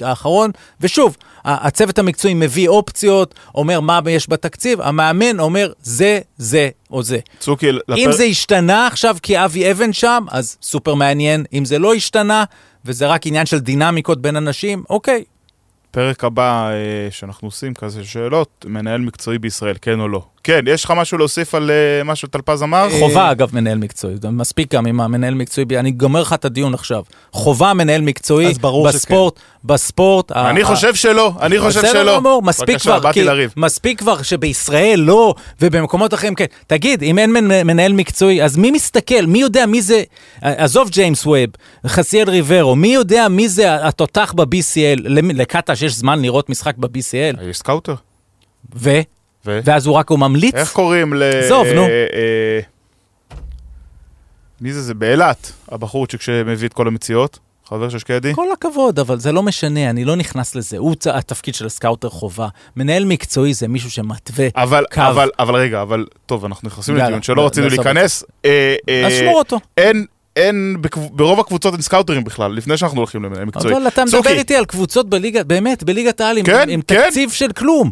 האחרון, 0.00 0.50
ושוב, 0.80 1.16
הצוות 1.48 1.98
המקצועי 1.98 2.34
מביא 2.34 2.68
אופציות, 2.68 3.34
אומר 3.54 3.80
מה 3.80 4.00
יש 4.10 4.30
בתקציב, 4.30 4.80
המאמן 4.80 5.40
אומר 5.40 5.72
זה, 5.82 6.20
זה 6.36 6.68
או 6.90 7.02
זה. 7.02 7.18
צוקי, 7.38 7.72
לפר... 7.72 7.96
אם 7.96 8.12
זה 8.12 8.24
השתנה 8.24 8.86
עכשיו 8.86 9.16
כי 9.22 9.44
אבי 9.44 9.70
אבן 9.70 9.92
שם, 9.92 10.24
אז 10.30 10.56
סופר 10.62 10.94
מעניין. 10.94 11.44
אם 11.52 11.64
זה 11.64 11.78
לא 11.78 11.94
השתנה, 11.94 12.44
וזה 12.84 13.06
רק 13.06 13.26
עניין 13.26 13.46
של 13.46 13.58
דינמיקות 13.58 14.22
בין 14.22 14.36
אנשים, 14.36 14.84
אוקיי. 14.90 15.24
פרק 15.90 16.24
הבא 16.24 16.70
אה, 16.70 17.10
שאנחנו 17.10 17.48
עושים 17.48 17.74
כזה 17.74 18.04
שאלות, 18.04 18.64
מנהל 18.68 19.00
מקצועי 19.00 19.38
בישראל, 19.38 19.74
כן 19.82 20.00
או 20.00 20.08
לא? 20.08 20.22
כן, 20.44 20.64
יש 20.66 20.84
לך 20.84 20.90
משהו 20.90 21.18
להוסיף 21.18 21.54
על 21.54 21.70
אה, 21.70 22.04
מה 22.04 22.16
שטלפז 22.16 22.62
אמר? 22.62 22.88
אה, 22.90 22.98
חובה, 23.00 23.30
אגב, 23.30 23.50
מנהל 23.52 23.78
מקצועי. 23.78 24.14
זה 24.22 24.30
מספיק 24.30 24.74
גם 24.74 24.86
עם 24.86 25.00
המנהל 25.00 25.34
מקצועי. 25.34 25.66
אני 25.78 25.90
גומר 25.90 26.20
לך 26.20 26.32
את 26.32 26.44
הדיון 26.44 26.74
עכשיו. 26.74 27.02
חובה 27.32 27.74
מנהל 27.74 28.00
מקצועי 28.00 28.52
בספורט, 28.86 29.40
בספורט. 29.68 30.32
אני 30.32 30.64
חושב 30.64 30.94
שלא, 30.94 31.32
אני 31.40 31.58
חושב 31.60 31.80
בסדר 31.80 31.92
שלא. 31.92 32.16
גמור, 32.16 32.42
מספיק 32.42 32.68
בבקשה, 32.68 32.90
כבר, 32.90 32.98
באתי 33.00 33.20
כי- 33.20 33.24
לריב. 33.26 33.54
מספיק 33.56 33.98
כבר 33.98 34.22
שבישראל 34.22 35.00
לא, 35.00 35.34
ובמקומות 35.60 36.14
אחרים 36.14 36.34
כן. 36.34 36.44
תגיד, 36.66 37.02
אם 37.02 37.18
אין 37.18 37.32
מנ- 37.32 37.62
מנהל 37.66 37.92
מקצועי, 37.92 38.42
אז 38.44 38.56
מי 38.56 38.70
מסתכל? 38.70 39.26
מי 39.26 39.38
יודע 39.38 39.66
מי 39.66 39.82
זה, 39.82 40.02
עזוב 40.42 40.88
ג'יימס 40.88 41.26
ווב, 41.26 41.46
חסיאל 41.86 42.30
ריברו, 42.30 42.76
מי 42.76 42.88
יודע 42.88 43.28
מי 43.28 43.48
זה 43.48 43.86
התותח 43.88 44.32
ב-BCL? 44.36 45.00
לקטש 45.34 45.82
יש 45.82 45.94
זמן 45.94 46.22
לראות 46.22 46.50
משחק 46.50 46.74
ב-BCL? 46.76 47.42
יש 47.42 47.56
סקאוטר. 47.58 47.94
ו? 48.76 48.90
ו? 49.46 49.60
ואז 49.64 49.86
הוא 49.86 49.94
רק 49.94 50.10
הוא 50.10 50.18
ממליץ? 50.18 50.54
איך 50.54 50.72
קוראים 50.72 51.14
ל... 51.14 51.22
עזוב, 51.22 51.66
נו. 51.66 51.82
אה, 51.82 51.88
אה, 51.88 52.60
מי 54.60 54.72
זה? 54.72 54.82
זה 54.82 54.94
באילת, 54.94 55.52
הבחורצ'יק 55.72 56.20
שמביא 56.20 56.68
את 56.68 56.72
כל 56.72 56.86
המציאות. 56.88 57.38
חבר 57.68 57.88
של 57.88 57.98
שקדי. 57.98 58.34
כל 58.34 58.52
הכבוד, 58.52 58.98
אבל 58.98 59.18
זה 59.18 59.32
לא 59.32 59.42
משנה, 59.42 59.90
אני 59.90 60.04
לא 60.04 60.16
נכנס 60.16 60.54
לזה. 60.54 60.78
הוא 60.78 60.94
התפקיד 61.12 61.54
של 61.54 61.66
הסקאוטר 61.66 62.08
חובה. 62.08 62.48
מנהל 62.76 63.04
מקצועי 63.04 63.54
זה 63.54 63.68
מישהו 63.68 63.90
שמתווה. 63.90 64.48
אבל, 64.56 64.84
קו. 64.94 65.00
אבל, 65.00 65.28
אבל 65.38 65.54
רגע, 65.56 65.82
אבל, 65.82 66.06
טוב, 66.26 66.44
אנחנו 66.44 66.68
נכנסים 66.68 66.94
יאללה, 66.94 67.08
לדיון 67.08 67.22
שלא 67.22 67.36
לא- 67.36 67.46
רצינו. 67.46 67.68
להיכנס. 67.68 68.24
אה, 68.44 68.74
אה, 68.88 69.06
אז 69.06 69.12
שמור 69.12 69.38
אותו. 69.38 69.60
אין, 69.76 70.04
אין, 70.36 70.76
ברוב 71.12 71.40
הקבוצות 71.40 71.72
אין 71.74 71.82
סקאוטרים 71.82 72.24
בכלל, 72.24 72.52
לפני 72.52 72.76
שאנחנו 72.76 72.98
הולכים 72.98 73.24
למנהל 73.24 73.44
מקצועי. 73.44 73.74
אבל 73.76 73.88
אתה 73.88 74.04
מדבר 74.04 74.30
איתי 74.30 74.56
על 74.56 74.64
קבוצות 74.64 75.08
בליגה, 75.08 75.42
באמת, 75.44 75.82
בליגת 75.84 76.20
העל, 76.20 76.36
עם- 76.36 76.44
כן, 76.46 76.68
עם 76.68 76.80
כן. 76.82 77.02
תקציב 77.04 77.30
של 77.30 77.52
כלום. 77.52 77.90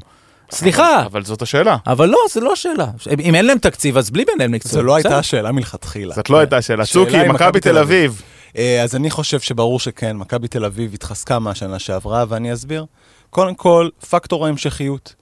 סליחה, 0.50 1.02
אבל 1.06 1.24
זאת 1.24 1.42
השאלה. 1.42 1.76
אבל 1.86 2.08
לא, 2.08 2.18
זה 2.30 2.40
לא 2.40 2.52
השאלה. 2.52 2.86
אם 3.20 3.34
אין 3.34 3.46
להם 3.46 3.58
תקציב, 3.58 3.96
אז 3.96 4.10
בלי 4.10 4.24
מנהל 4.34 4.48
מקצועי. 4.50 4.72
זו 4.72 4.82
לא 4.82 4.94
הייתה. 4.94 5.18
השאלה 5.18 5.52
מלכתחילה. 5.52 6.14
זאת 6.14 6.30
לא 6.30 6.38
הייתה 6.38 6.56
השאלה. 6.56 6.86
צוקי, 6.86 7.28
מכבי 7.28 7.60
תל 7.60 7.78
אביב. 7.78 8.22
אה, 8.56 8.82
אז 8.82 8.96
אני 8.96 9.10
חושב 9.10 9.40
שברור 9.40 9.80
שכן, 9.80 10.16
מכבי 10.16 10.48
תל 10.48 10.64
אביב 10.64 10.94
התחזקה 10.94 11.38
מהשנה 11.38 11.78
שעברה, 11.78 12.24
ואני 12.28 12.52
אסביר. 12.52 12.86
קודם 13.30 13.54
כל, 13.54 13.88
פקטור 14.10 14.46
ההמשכיות. 14.46 15.14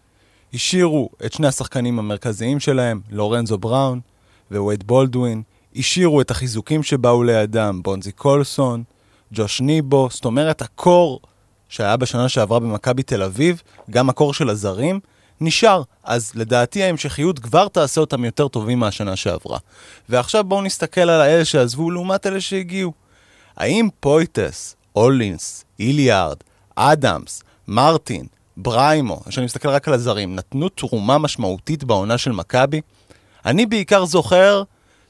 השאירו 0.55 1.11
את 1.25 1.33
שני 1.33 1.47
השחקנים 1.47 1.99
המרכזיים 1.99 2.61
שלהם, 2.61 3.00
לורנזו 3.11 3.59
בראון 3.59 4.00
ווייד 4.50 4.87
בולדווין, 4.87 5.43
השאירו 5.76 6.21
את 6.21 6.31
החיזוקים 6.31 6.83
שבאו 6.83 7.23
לידם, 7.23 7.81
בונזי 7.83 8.12
קולסון, 8.12 8.83
ג'וש 9.33 9.61
ניבו, 9.61 10.09
זאת 10.11 10.25
אומרת, 10.25 10.62
ה 10.62 10.74
core 10.74 11.21
שהיה 11.69 11.97
בשנה 11.97 12.29
שעברה 12.29 12.61
במכבי 12.61 13.03
תל 13.03 13.23
אביב, 13.23 13.62
גם 13.91 14.09
ה 14.09 14.14
core 14.14 14.35
של 14.35 14.50
הזרים, 14.50 15.00
נשאר. 15.41 15.83
אז 16.05 16.33
לדעתי 16.35 16.83
ההמשכיות 16.83 17.38
כבר 17.38 17.69
תעשה 17.69 18.00
אותם 18.00 18.25
יותר 18.25 18.49
טובים 18.49 18.79
מהשנה 18.79 19.17
שעברה. 19.17 19.59
ועכשיו 20.09 20.45
בואו 20.45 20.62
נסתכל 20.62 21.00
על 21.00 21.21
האלה 21.21 21.45
שעזבו 21.45 21.91
לעומת 21.91 22.26
אלה 22.26 22.41
שהגיעו. 22.41 23.03
האם 23.56 23.88
פויטרס, 24.00 24.76
הולינס, 24.97 25.64
הילארד, 25.80 26.37
אדמס, 26.76 27.42
מרטין, 27.68 28.26
בריימו, 28.56 29.20
כשאני 29.28 29.44
מסתכל 29.46 29.68
רק 29.68 29.88
על 29.88 29.94
הזרים, 29.94 30.34
נתנו 30.34 30.68
תרומה 30.68 31.18
משמעותית 31.18 31.84
בעונה 31.84 32.18
של 32.18 32.32
מכבי? 32.32 32.80
אני 33.46 33.66
בעיקר 33.66 34.04
זוכר 34.04 34.62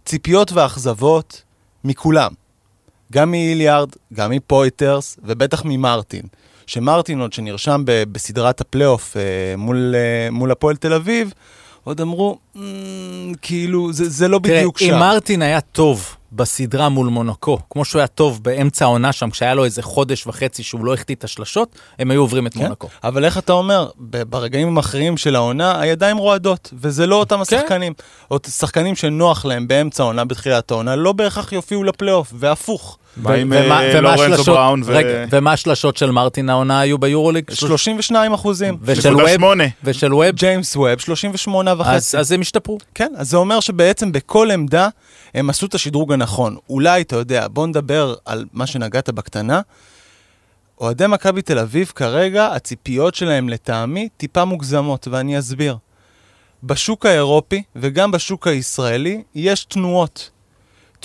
ציפיות 0.04 0.52
ואכזבות 0.52 1.42
מכולם. 1.84 2.32
גם 3.12 3.30
מאיליארד, 3.30 3.88
גם 4.12 4.30
מפויטרס, 4.30 5.16
ובטח 5.22 5.62
ממרטין. 5.64 6.22
שמרטין 6.66 7.20
עוד 7.20 7.32
שנרשם 7.32 7.82
ב- 7.86 8.04
בסדרת 8.12 8.60
הפלייאוף 8.60 9.16
אה, 9.16 9.22
מול, 9.56 9.94
אה, 9.94 10.30
מול 10.30 10.50
הפועל 10.50 10.76
תל 10.76 10.92
אביב, 10.92 11.32
עוד 11.84 12.00
אמרו, 12.00 12.38
"מ, 12.56 12.60
כאילו, 13.42 13.92
זה, 13.92 14.08
זה 14.08 14.28
לא 14.28 14.38
בדיוק 14.38 14.78
תראה, 14.78 14.88
שם. 14.90 14.94
אם 14.94 15.00
מרטין 15.00 15.42
היה 15.42 15.60
טוב 15.60 16.16
בסדרה 16.36 16.88
מול 16.88 17.06
מונקו, 17.06 17.58
כמו 17.70 17.84
שהוא 17.84 18.00
היה 18.00 18.06
טוב 18.06 18.42
באמצע 18.42 18.84
העונה 18.84 19.12
שם, 19.12 19.30
כשהיה 19.30 19.54
לו 19.54 19.64
איזה 19.64 19.82
חודש 19.82 20.26
וחצי 20.26 20.62
שהוא 20.62 20.84
לא 20.84 20.94
החטיא 20.94 21.14
את 21.14 21.24
השלשות, 21.24 21.78
הם 21.98 22.10
היו 22.10 22.20
עוברים 22.20 22.46
את 22.46 22.54
כן? 22.54 22.60
מונקו. 22.60 22.88
אבל 23.04 23.24
איך 23.24 23.38
אתה 23.38 23.52
אומר, 23.52 23.90
ברגעים 24.28 24.68
המכריעים 24.68 25.16
של 25.16 25.36
העונה, 25.36 25.80
הידיים 25.80 26.16
רועדות, 26.16 26.70
וזה 26.72 27.06
לא 27.06 27.16
אותם 27.16 27.36
כן. 27.36 27.56
השחקנים. 27.56 27.92
או 28.30 28.38
שחקנים 28.48 28.96
שנוח 28.96 29.44
להם 29.44 29.68
באמצע 29.68 30.02
העונה, 30.02 30.24
בתחילת 30.24 30.70
העונה, 30.70 30.96
לא 30.96 31.12
בהכרח 31.12 31.52
יופיעו 31.52 31.84
לפלייאוף, 31.84 32.32
והפוך. 32.36 32.98
מה 33.16 33.33
עם 33.35 33.52
ומה- 33.56 33.83
אה, 33.83 34.00
לורנזו 34.00 34.23
השלשות- 34.25 34.47
בראון 34.56 34.83
ו... 34.85 34.87
רגע, 34.87 35.09
ומה 35.30 35.52
השלשות 35.52 35.97
של 35.97 36.11
מרטין 36.11 36.50
העונה 36.50 36.80
היו 36.80 36.99
ביורוליג? 36.99 37.50
32 37.50 38.33
אחוזים. 38.35 38.76
ושל 38.83 39.14
ווב? 39.16 39.26
ושל 39.85 40.14
ווב? 40.14 40.30
ג'יימס 40.30 40.76
ווב, 40.76 40.99
38 40.99 41.71
אז, 41.71 41.80
וחצי. 41.80 42.18
אז 42.18 42.33
הם 42.33 42.40
השתפרו. 42.40 42.78
כן, 42.94 43.12
אז 43.16 43.30
זה 43.30 43.37
אומר 43.37 43.61
שבעצם 43.61 44.12
בכל 44.12 44.50
עמדה 44.50 44.88
הם 45.35 45.50
עשו 45.50 45.66
את 45.66 45.75
השדרוג 45.75 46.12
הנכון. 46.12 46.56
אולי, 46.71 47.00
אתה 47.02 47.16
יודע, 47.16 47.47
בוא 47.49 47.66
נדבר 47.66 48.14
על 48.25 48.44
מה 48.52 48.66
שנגעת 48.66 49.11
בקטנה. 49.11 49.61
אוהדי 50.80 51.06
מכבי 51.06 51.42
תל 51.42 51.59
אביב 51.59 51.92
כרגע, 51.94 52.47
הציפיות 52.47 53.14
שלהם 53.14 53.49
לטעמי 53.49 54.09
טיפה 54.16 54.44
מוגזמות, 54.44 55.09
ואני 55.11 55.38
אסביר. 55.38 55.76
בשוק 56.64 57.06
האירופי 57.06 57.62
וגם 57.76 58.11
בשוק 58.11 58.47
הישראלי 58.47 59.23
יש 59.35 59.64
תנועות. 59.64 60.30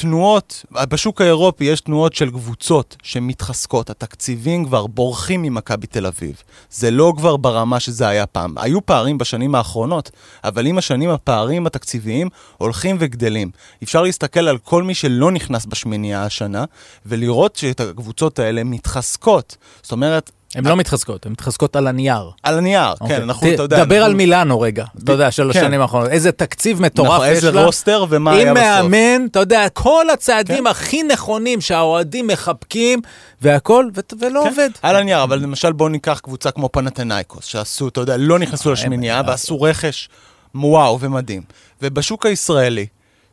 תנועות, 0.01 0.65
בשוק 0.71 1.21
האירופי 1.21 1.63
יש 1.63 1.81
תנועות 1.81 2.15
של 2.15 2.29
קבוצות 2.29 2.97
שמתחזקות, 3.03 3.89
התקציבים 3.89 4.65
כבר 4.65 4.87
בורחים 4.87 5.41
ממכבי 5.41 5.87
תל 5.87 6.05
אביב. 6.05 6.41
זה 6.71 6.91
לא 6.91 7.13
כבר 7.17 7.37
ברמה 7.37 7.79
שזה 7.79 8.07
היה 8.07 8.25
פעם. 8.25 8.57
היו 8.57 8.85
פערים 8.85 9.17
בשנים 9.17 9.55
האחרונות, 9.55 10.11
אבל 10.43 10.65
עם 10.65 10.77
השנים 10.77 11.09
הפערים 11.09 11.67
התקציביים 11.67 12.29
הולכים 12.57 12.97
וגדלים. 12.99 13.51
אפשר 13.83 14.01
להסתכל 14.01 14.47
על 14.47 14.57
כל 14.57 14.83
מי 14.83 14.93
שלא 14.93 15.31
נכנס 15.31 15.65
בשמינייה 15.65 16.25
השנה, 16.25 16.65
ולראות 17.05 17.55
שאת 17.55 17.79
הקבוצות 17.79 18.39
האלה 18.39 18.63
מתחזקות. 18.63 19.57
זאת 19.81 19.91
אומרת, 19.91 20.31
הן 20.55 20.67
לא 20.67 20.75
מתחזקות, 20.75 21.25
הן 21.25 21.31
מתחזקות 21.31 21.75
על 21.75 21.87
הנייר. 21.87 22.29
על 22.43 22.57
הנייר, 22.57 22.91
אוקיי. 23.01 23.15
כן, 23.17 23.21
אנחנו, 23.23 23.47
ת- 23.49 23.53
אתה 23.53 23.63
יודע... 23.63 23.83
דבר 23.85 23.95
אנחנו- 23.95 24.05
על 24.05 24.13
מילאנו 24.15 24.59
רגע, 24.61 24.85
אתה 25.03 25.11
יודע, 25.11 25.31
של 25.31 25.51
כן. 25.53 25.59
השנים 25.59 25.81
האחרונות. 25.81 26.09
איזה 26.09 26.31
תקציב 26.31 26.81
מטורף 26.81 27.09
נכון, 27.13 27.25
יש 27.27 27.31
איזה 27.35 27.51
לה. 27.51 27.65
רוסטר 27.65 28.05
ומה 28.09 28.31
היה 28.31 28.49
עם 28.49 28.53
בסוף. 28.55 28.65
מאמן, 28.65 29.25
אתה 29.31 29.39
יודע, 29.39 29.69
כל 29.73 30.05
הצעדים 30.13 30.57
כן. 30.63 30.67
הכי 30.67 31.03
נכונים 31.03 31.61
שהאוהדים 31.61 32.27
מחבקים, 32.27 32.99
והכל, 33.41 33.85
ו- 33.95 33.99
ולא 34.19 34.41
כן, 34.43 34.49
עובד. 34.49 34.69
על 34.81 34.95
הנייר, 34.95 35.23
אבל 35.23 35.39
למשל 35.39 35.71
בואו 35.71 35.89
ניקח 35.89 36.19
קבוצה 36.23 36.51
כמו 36.51 36.69
פנתנייקוס, 36.71 37.45
שעשו, 37.45 37.87
אתה 37.87 38.01
יודע, 38.01 38.17
לא 38.17 38.39
נכנסו 38.39 38.71
לשמינייה 38.71 39.21
ועשו 39.27 39.61
רכש 39.61 40.09
וואו 40.55 40.99
ומדהים. 40.99 41.41
ובשוק 41.81 42.25
הישראלי, 42.25 42.85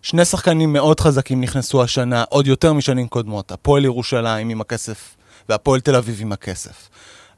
שני 0.02 0.24
שחקנים 0.24 0.72
מאוד 0.72 1.00
חזקים 1.00 1.40
נכנסו 1.40 1.82
השנה, 1.82 2.24
עוד 2.28 2.46
יותר 2.46 2.72
משנים 2.72 3.08
קודמות, 3.08 3.52
הפועל 3.52 3.84
ירושלים 3.84 4.48
עם 4.48 4.60
הכסף 4.60 5.15
והפועל 5.48 5.80
תל 5.80 5.96
אביב 5.96 6.18
עם 6.20 6.32
הכסף. 6.32 6.88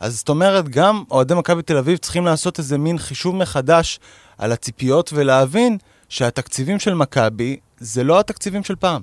אז 0.00 0.16
זאת 0.16 0.28
אומרת, 0.28 0.68
גם 0.68 1.04
אוהדי 1.10 1.34
מכבי 1.34 1.62
תל 1.62 1.76
אביב 1.76 1.96
צריכים 1.98 2.24
לעשות 2.24 2.58
איזה 2.58 2.78
מין 2.78 2.98
חישוב 2.98 3.36
מחדש 3.36 4.00
על 4.38 4.52
הציפיות 4.52 5.10
ולהבין 5.12 5.78
שהתקציבים 6.08 6.78
של 6.78 6.94
מכבי 6.94 7.56
זה 7.78 8.04
לא 8.04 8.20
התקציבים 8.20 8.64
של 8.64 8.76
פעם. 8.76 9.02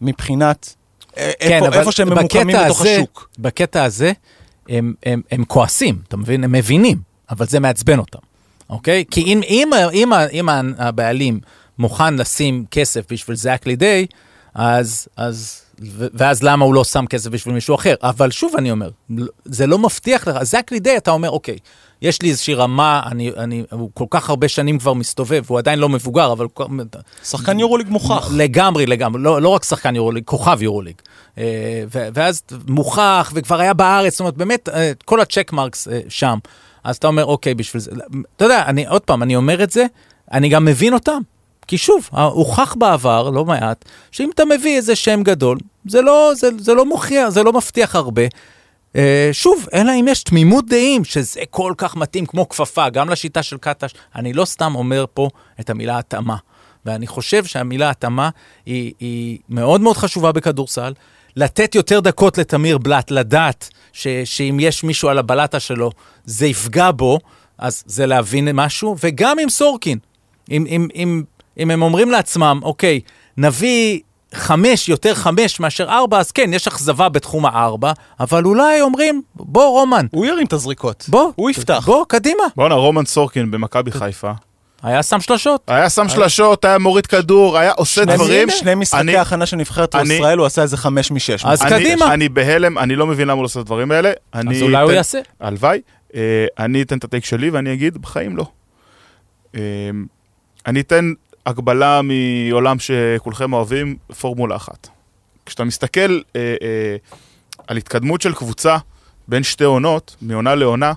מבחינת 0.00 0.74
אה, 1.16 1.30
איפה, 1.40 1.66
איפה 1.78 1.92
שהם 1.92 2.08
ממוקמים 2.08 2.56
בתוך 2.64 2.80
הזה- 2.80 2.96
השוק. 2.96 3.30
בקטע 3.38 3.84
הזה, 3.84 4.12
הם, 4.68 4.94
הם, 5.06 5.22
הם 5.30 5.44
כועסים, 5.44 5.98
אתה 6.08 6.16
מבין? 6.16 6.44
הם 6.44 6.52
מבינים, 6.52 6.98
אבל 7.30 7.46
זה 7.46 7.60
מעצבן 7.60 7.98
אותם, 7.98 8.18
אוקיי? 8.70 9.04
כי 9.10 9.20
אם, 9.20 9.40
אם, 9.48 9.70
אם, 9.92 10.12
אם 10.32 10.48
הבעלים 10.78 11.40
מוכן 11.78 12.14
לשים 12.14 12.64
כסף 12.70 13.12
בשביל 13.12 13.36
זאק 13.36 13.66
לידי, 13.66 14.06
אז, 14.54 15.08
אז, 15.16 15.60
ואז 16.14 16.42
למה 16.42 16.64
הוא 16.64 16.74
לא 16.74 16.84
שם 16.84 17.06
כסף 17.06 17.30
בשביל 17.30 17.54
מישהו 17.54 17.74
אחר? 17.74 17.94
אבל 18.02 18.30
שוב 18.30 18.52
אני 18.58 18.70
אומר, 18.70 18.90
זה 19.44 19.66
לא 19.66 19.78
מבטיח 19.78 20.28
לך, 20.28 20.42
זאק 20.42 20.72
לידי, 20.72 20.96
אתה 20.96 21.10
אומר, 21.10 21.30
אוקיי, 21.30 21.58
יש 22.02 22.22
לי 22.22 22.30
איזושהי 22.30 22.54
רמה, 22.54 23.02
אני, 23.06 23.30
אני, 23.36 23.64
הוא 23.70 23.90
כל 23.94 24.04
כך 24.10 24.28
הרבה 24.30 24.48
שנים 24.48 24.78
כבר 24.78 24.92
מסתובב, 24.92 25.42
הוא 25.46 25.58
עדיין 25.58 25.78
לא 25.78 25.88
מבוגר, 25.88 26.32
אבל... 26.32 26.46
שחקן 27.24 27.58
יורוליג 27.58 27.88
מוכח. 27.88 28.28
לגמרי, 28.32 28.86
לגמרי, 28.86 29.22
לא, 29.22 29.42
לא 29.42 29.48
רק 29.48 29.64
שחקן 29.64 29.96
יורוליג, 29.96 30.24
כוכב 30.24 30.62
יורוליג. 30.62 30.94
אה, 31.38 31.84
ואז 31.90 32.42
מוכח, 32.68 33.32
וכבר 33.34 33.60
היה 33.60 33.74
בארץ, 33.74 34.12
זאת 34.12 34.20
אומרת, 34.20 34.36
באמת, 34.36 34.68
אה, 34.68 34.92
כל 35.04 35.20
הצ'ק 35.20 35.52
מרקס 35.52 35.88
אה, 35.88 36.00
שם. 36.08 36.38
אז 36.84 36.96
אתה 36.96 37.06
אומר, 37.06 37.24
אוקיי, 37.24 37.54
בשביל 37.54 37.80
זה, 37.80 37.90
אתה 38.36 38.44
יודע, 38.44 38.62
אני, 38.66 38.86
עוד 38.86 39.02
פעם, 39.02 39.22
אני 39.22 39.36
אומר 39.36 39.62
את 39.62 39.70
זה, 39.70 39.86
אני 40.32 40.48
גם 40.48 40.64
מבין 40.64 40.94
אותם. 40.94 41.20
כי 41.68 41.78
שוב, 41.78 42.08
הוכח 42.12 42.74
בעבר, 42.74 43.30
לא 43.30 43.44
מעט, 43.44 43.84
שאם 44.10 44.30
אתה 44.34 44.44
מביא 44.44 44.76
איזה 44.76 44.96
שם 44.96 45.22
גדול, 45.22 45.58
זה 45.88 46.02
לא, 46.02 46.32
זה, 46.34 46.48
זה 46.58 46.74
לא 46.74 46.84
מוכיח, 46.84 47.28
זה 47.28 47.42
לא 47.42 47.52
מבטיח 47.52 47.96
הרבה. 47.96 48.22
Uh, 48.92 48.98
שוב, 49.32 49.66
אלא 49.74 49.92
אם 50.00 50.08
יש 50.08 50.22
תמימות 50.22 50.66
דעים 50.66 51.04
שזה 51.04 51.40
כל 51.50 51.72
כך 51.76 51.96
מתאים 51.96 52.26
כמו 52.26 52.48
כפפה, 52.48 52.88
גם 52.88 53.08
לשיטה 53.08 53.42
של 53.42 53.56
קטש. 53.56 53.94
אני 54.14 54.32
לא 54.32 54.44
סתם 54.44 54.74
אומר 54.74 55.04
פה 55.14 55.28
את 55.60 55.70
המילה 55.70 55.98
התאמה. 55.98 56.36
ואני 56.86 57.06
חושב 57.06 57.44
שהמילה 57.44 57.90
התאמה 57.90 58.30
היא, 58.66 58.92
היא 59.00 59.38
מאוד 59.48 59.80
מאוד 59.80 59.96
חשובה 59.96 60.32
בכדורסל. 60.32 60.92
לתת 61.36 61.74
יותר 61.74 62.00
דקות 62.00 62.38
לתמיר 62.38 62.78
בלאט, 62.78 63.10
לדעת 63.10 63.68
ש, 63.92 64.08
שאם 64.24 64.58
יש 64.60 64.84
מישהו 64.84 65.08
על 65.08 65.18
הבלטה 65.18 65.60
שלו, 65.60 65.90
זה 66.24 66.46
יפגע 66.46 66.90
בו, 66.90 67.18
אז 67.58 67.82
זה 67.86 68.06
להבין 68.06 68.48
משהו, 68.54 68.96
וגם 69.04 69.38
עם 69.38 69.48
סורקין. 69.48 69.98
אם, 70.50 70.66
אם, 70.68 70.88
אם, 70.94 71.22
אם 71.58 71.70
הם 71.70 71.82
אומרים 71.82 72.10
לעצמם, 72.10 72.60
אוקיי, 72.62 73.00
נביא 73.36 74.00
חמש, 74.34 74.88
יותר 74.88 75.14
חמש 75.14 75.60
מאשר 75.60 75.84
ארבע, 75.90 76.18
אז 76.18 76.32
כן, 76.32 76.50
יש 76.54 76.66
אכזבה 76.68 77.08
בתחום 77.08 77.46
הארבע, 77.46 77.92
אבל 78.20 78.44
אולי 78.44 78.80
אומרים, 78.82 79.22
בוא 79.34 79.68
רומן, 79.68 80.06
הוא 80.10 80.26
ירים 80.26 80.46
את 80.46 80.52
הזריקות. 80.52 81.04
בוא, 81.08 81.32
הוא 81.36 81.50
יפתח. 81.50 81.82
בוא, 81.86 82.04
קדימה. 82.08 82.42
בואנה, 82.56 82.74
רומן 82.74 83.04
סורקין 83.06 83.50
במכבי 83.50 83.90
חיפה. 83.92 84.32
היה 84.82 85.02
שם 85.02 85.20
שלשות. 85.20 85.60
היה 85.66 85.90
שם 85.90 86.08
שלשות, 86.08 86.64
היה 86.64 86.78
מוריד 86.78 87.06
כדור, 87.06 87.58
היה 87.58 87.72
עושה 87.72 88.02
שני- 88.02 88.14
דברים. 88.16 88.50
שני 88.50 88.74
משחקי 88.74 89.00
אני- 89.00 89.16
הכנה 89.16 89.46
של 89.46 89.56
נבחרת 89.56 89.94
אני- 89.94 90.14
ישראל, 90.14 90.38
הוא 90.38 90.46
עשה 90.46 90.62
איזה 90.62 90.76
חמש 90.76 91.10
משש. 91.10 91.44
אז 91.44 91.62
אני- 91.62 91.70
קדימה. 91.70 92.14
אני 92.14 92.28
בהלם, 92.28 92.78
אני 92.78 92.96
לא 92.96 93.06
מבין 93.06 93.28
למה 93.28 93.32
הוא 93.34 93.42
לא 93.42 93.46
עושה 93.46 93.60
את 93.60 93.64
הדברים 93.64 93.90
האלה. 93.90 94.10
אני 94.34 94.56
אז 94.56 94.62
אולי 94.62 94.76
הוא 94.76 94.84
אתן- 94.84 94.94
יעשה. 94.96 95.18
הלוואי. 95.40 95.80
אה, 96.14 96.20
אני 96.58 96.82
אתן 96.82 96.98
את 96.98 97.04
הטייק 97.04 97.24
שלי 97.24 97.50
ואני 97.50 97.72
אגיד, 97.72 97.98
בחיים 97.98 98.36
לא. 98.36 98.44
אה, 99.54 99.60
אני 100.66 100.80
אתן 100.80 101.12
הגבלה 101.48 102.00
מעולם 102.02 102.76
שכולכם 102.78 103.52
אוהבים, 103.52 103.96
פורמולה 104.20 104.56
אחת. 104.56 104.88
כשאתה 105.46 105.64
מסתכל 105.64 106.20
אה, 106.36 106.54
אה, 106.62 106.96
על 107.66 107.76
התקדמות 107.76 108.20
של 108.20 108.34
קבוצה 108.34 108.76
בין 109.28 109.42
שתי 109.42 109.64
עונות, 109.64 110.16
מעונה 110.22 110.54
לעונה, 110.54 110.92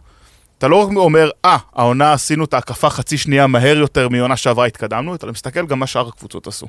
אתה 0.58 0.68
לא 0.68 0.76
רק 0.76 0.90
אומר, 0.96 1.30
אה, 1.46 1.58
העונה 1.74 2.14
עשינו 2.14 2.46
את 2.46 2.54
ההקפה 2.54 2.90
חצי 2.90 3.18
שנייה 3.18 3.48
מהר 3.48 3.78
יותר 3.78 4.10
מעונה 4.10 4.38
שעברה 4.38 4.66
התקדמנו, 4.66 5.16
אתה 5.16 5.28
מסתכל 5.28 5.66
גם 5.66 5.80
מה 5.80 5.88
שאר 5.88 6.08
הקבוצות 6.08 6.48
עשו. 6.48 6.68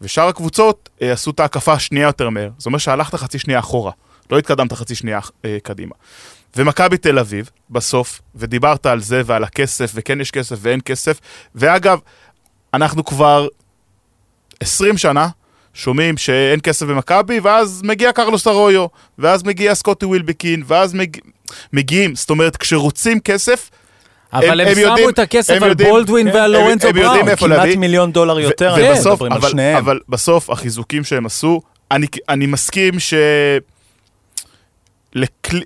ושאר 0.00 0.28
הקבוצות 0.28 0.88
אה, 1.02 1.12
עשו 1.12 1.30
את 1.30 1.40
ההקפה 1.40 1.72
השנייה 1.72 2.06
יותר 2.06 2.30
מהר. 2.30 2.50
זאת 2.58 2.66
אומרת 2.66 2.80
שהלכת 2.80 3.14
חצי 3.14 3.38
שנייה 3.38 3.58
אחורה, 3.58 3.92
לא 4.30 4.38
התקדמת 4.38 4.72
חצי 4.72 4.94
שנייה 4.94 5.20
אה, 5.44 5.58
קדימה. 5.62 5.94
ומכבי 6.56 6.96
תל 6.96 7.18
אביב, 7.18 7.50
בסוף, 7.70 8.20
ודיברת 8.34 8.86
על 8.86 9.00
זה 9.00 9.22
ועל 9.26 9.44
הכסף, 9.44 9.92
וכן 9.94 10.20
יש 10.20 10.30
כסף 10.30 10.56
ואין 10.60 10.80
כסף, 10.84 11.20
ואגב, 11.54 11.98
אנחנו 12.74 13.04
כבר 13.04 13.46
20 14.60 14.98
שנה 14.98 15.28
שומעים 15.74 16.16
שאין 16.16 16.60
כסף 16.62 16.86
במכבי, 16.86 17.40
ואז 17.40 17.82
מגיע 17.84 18.12
קרלוס 18.12 18.46
ארויו, 18.46 18.86
ואז 19.18 19.42
מגיע 19.42 19.74
סקוטי 19.74 20.06
ווילבקין, 20.06 20.62
ואז 20.66 20.94
מג... 20.94 21.16
מגיעים, 21.72 22.14
זאת 22.14 22.30
אומרת, 22.30 22.56
כשרוצים 22.56 23.20
כסף, 23.20 23.70
אבל 24.32 24.60
הם 24.60 24.68
הם 24.68 24.74
שמו 24.74 24.82
יודעים- 24.82 25.08
את 25.10 25.18
הכסף 25.18 25.54
הם 25.54 25.62
על 25.62 25.68
יודעים- 25.70 25.90
בולדווין 25.90 26.30
כן, 26.30 26.36
ועל 26.36 26.54
הם- 26.54 26.60
לורנזו 26.62 26.88
הם 26.88 26.94
בראון. 26.94 27.28
איפה 27.28 27.46
כמעט 27.46 27.58
להביא. 27.58 27.76
מיליון 27.78 28.12
דולר 28.12 28.36
ו- 28.36 28.40
יותר, 28.40 28.74
ובסוף, 28.78 29.06
אנחנו 29.22 29.26
מדברים 29.26 29.32
על 29.32 29.38
אבל, 29.38 29.50
שניהם. 29.50 29.76
אבל 29.76 30.00
בסוף 30.08 30.50
החיזוקים 30.50 31.04
שהם 31.04 31.26
עשו, 31.26 31.60
אני, 31.90 32.06
אני 32.28 32.46
מסכים 32.46 33.00
ש... 33.00 33.14
לקל... 35.14 35.60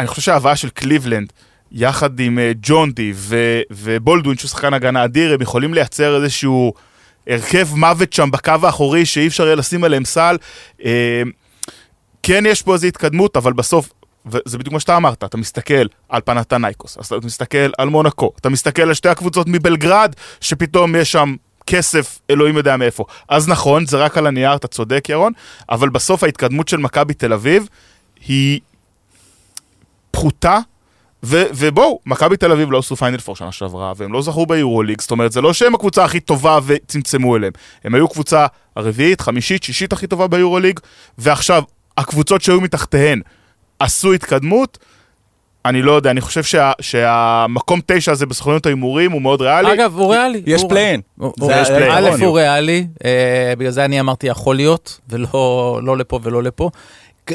אני 0.00 0.06
חושב 0.08 0.22
שההבאה 0.22 0.56
של 0.56 0.68
קליבלנד, 0.68 1.32
יחד 1.72 2.20
עם 2.20 2.38
אה, 2.38 2.52
ג'ון 2.62 2.92
די 2.92 3.12
ו... 3.14 3.60
ובולדווין, 3.70 4.38
שהוא 4.38 4.48
שחקן 4.48 4.74
הגנה 4.74 5.04
אדיר, 5.04 5.34
הם 5.34 5.42
יכולים 5.42 5.74
לייצר 5.74 6.16
איזשהו 6.16 6.72
הרכב 7.26 7.68
מוות 7.74 8.12
שם 8.12 8.30
בקו 8.30 8.52
האחורי, 8.62 9.06
שאי 9.06 9.26
אפשר 9.26 9.44
יהיה 9.44 9.56
לשים 9.56 9.84
עליהם 9.84 10.04
סל. 10.04 10.36
אה, 10.84 11.22
כן 12.22 12.44
יש 12.46 12.62
פה 12.62 12.74
איזו 12.74 12.86
התקדמות, 12.86 13.36
אבל 13.36 13.52
בסוף, 13.52 13.92
וזה 14.26 14.58
בדיוק 14.58 14.72
מה 14.72 14.80
שאתה 14.80 14.96
אמרת, 14.96 15.24
אתה 15.24 15.36
מסתכל 15.36 15.86
על 16.08 16.20
פנתנייקוס, 16.24 16.98
אתה 17.06 17.26
מסתכל 17.26 17.70
על 17.78 17.88
מונקו, 17.88 18.32
אתה 18.40 18.48
מסתכל 18.48 18.82
על 18.82 18.94
שתי 18.94 19.08
הקבוצות 19.08 19.46
מבלגרד, 19.48 20.14
שפתאום 20.40 20.96
יש 20.96 21.12
שם 21.12 21.34
כסף, 21.66 22.18
אלוהים 22.30 22.56
יודע 22.56 22.76
מאיפה. 22.76 23.04
אז 23.28 23.48
נכון, 23.48 23.86
זה 23.86 23.96
רק 23.96 24.18
על 24.18 24.26
הנייר, 24.26 24.54
אתה 24.54 24.68
צודק 24.68 25.08
ירון, 25.08 25.32
אבל 25.68 25.88
בסוף 25.88 26.24
ההתקדמות 26.24 26.68
של 26.68 26.76
מכבי 26.76 27.14
תל 27.14 27.32
אביב 27.32 27.68
היא 28.26 28.60
פחותה. 30.10 30.58
ו- 31.26 31.44
ובואו, 31.54 31.98
מכבי 32.06 32.36
תל 32.36 32.52
אביב 32.52 32.70
לא 32.72 32.78
עשו 32.78 32.96
פיינל 32.96 33.18
פור 33.18 33.36
שנה 33.36 33.52
שעברה, 33.52 33.92
והם 33.96 34.12
לא 34.12 34.22
זכו 34.22 34.46
ביורוליג, 34.46 35.00
זאת 35.00 35.10
אומרת, 35.10 35.32
זה 35.32 35.40
לא 35.40 35.52
שהם 35.52 35.74
הקבוצה 35.74 36.04
הכי 36.04 36.20
טובה 36.20 36.58
וצמצמו 36.66 37.36
אליהם. 37.36 37.52
הם 37.84 37.94
היו 37.94 38.08
קבוצה 38.08 38.46
הרביעית, 38.76 39.20
חמישית, 39.20 39.62
שישית 39.62 39.92
הכי 39.92 40.06
טובה 40.06 40.26
ביורוליג, 40.26 40.80
ועכשיו, 41.18 41.62
הקבוצות 41.98 42.42
שהיו 42.42 42.60
מתחתיהן 42.60 43.20
עשו 43.80 44.12
התקדמות. 44.12 44.78
אני 45.64 45.82
לא 45.82 45.92
יודע, 45.92 46.10
אני 46.10 46.20
חושב 46.20 46.42
שה, 46.42 46.72
שהמקום 46.80 47.80
תשע 47.86 48.12
הזה 48.12 48.26
בסוכנות 48.26 48.66
ההימורים 48.66 49.12
הוא 49.12 49.22
מאוד 49.22 49.40
ריאלי. 49.42 49.72
אגב, 49.72 49.94
הוא 49.98 50.12
ריאלי. 50.12 50.42
יש 50.46 50.62
הוא- 50.62 50.70
פליין. 50.70 51.00
א'. 51.90 52.24
הוא 52.24 52.38
ריאלי, 52.38 52.86
אה, 53.04 53.52
בגלל 53.58 53.70
זה 53.70 53.84
אני 53.84 54.00
אמרתי 54.00 54.26
יכול 54.26 54.56
להיות, 54.56 55.00
ולא 55.08 55.80
לא 55.82 55.96
לפה 55.96 56.20
ולא 56.22 56.42
לפה. 56.42 56.70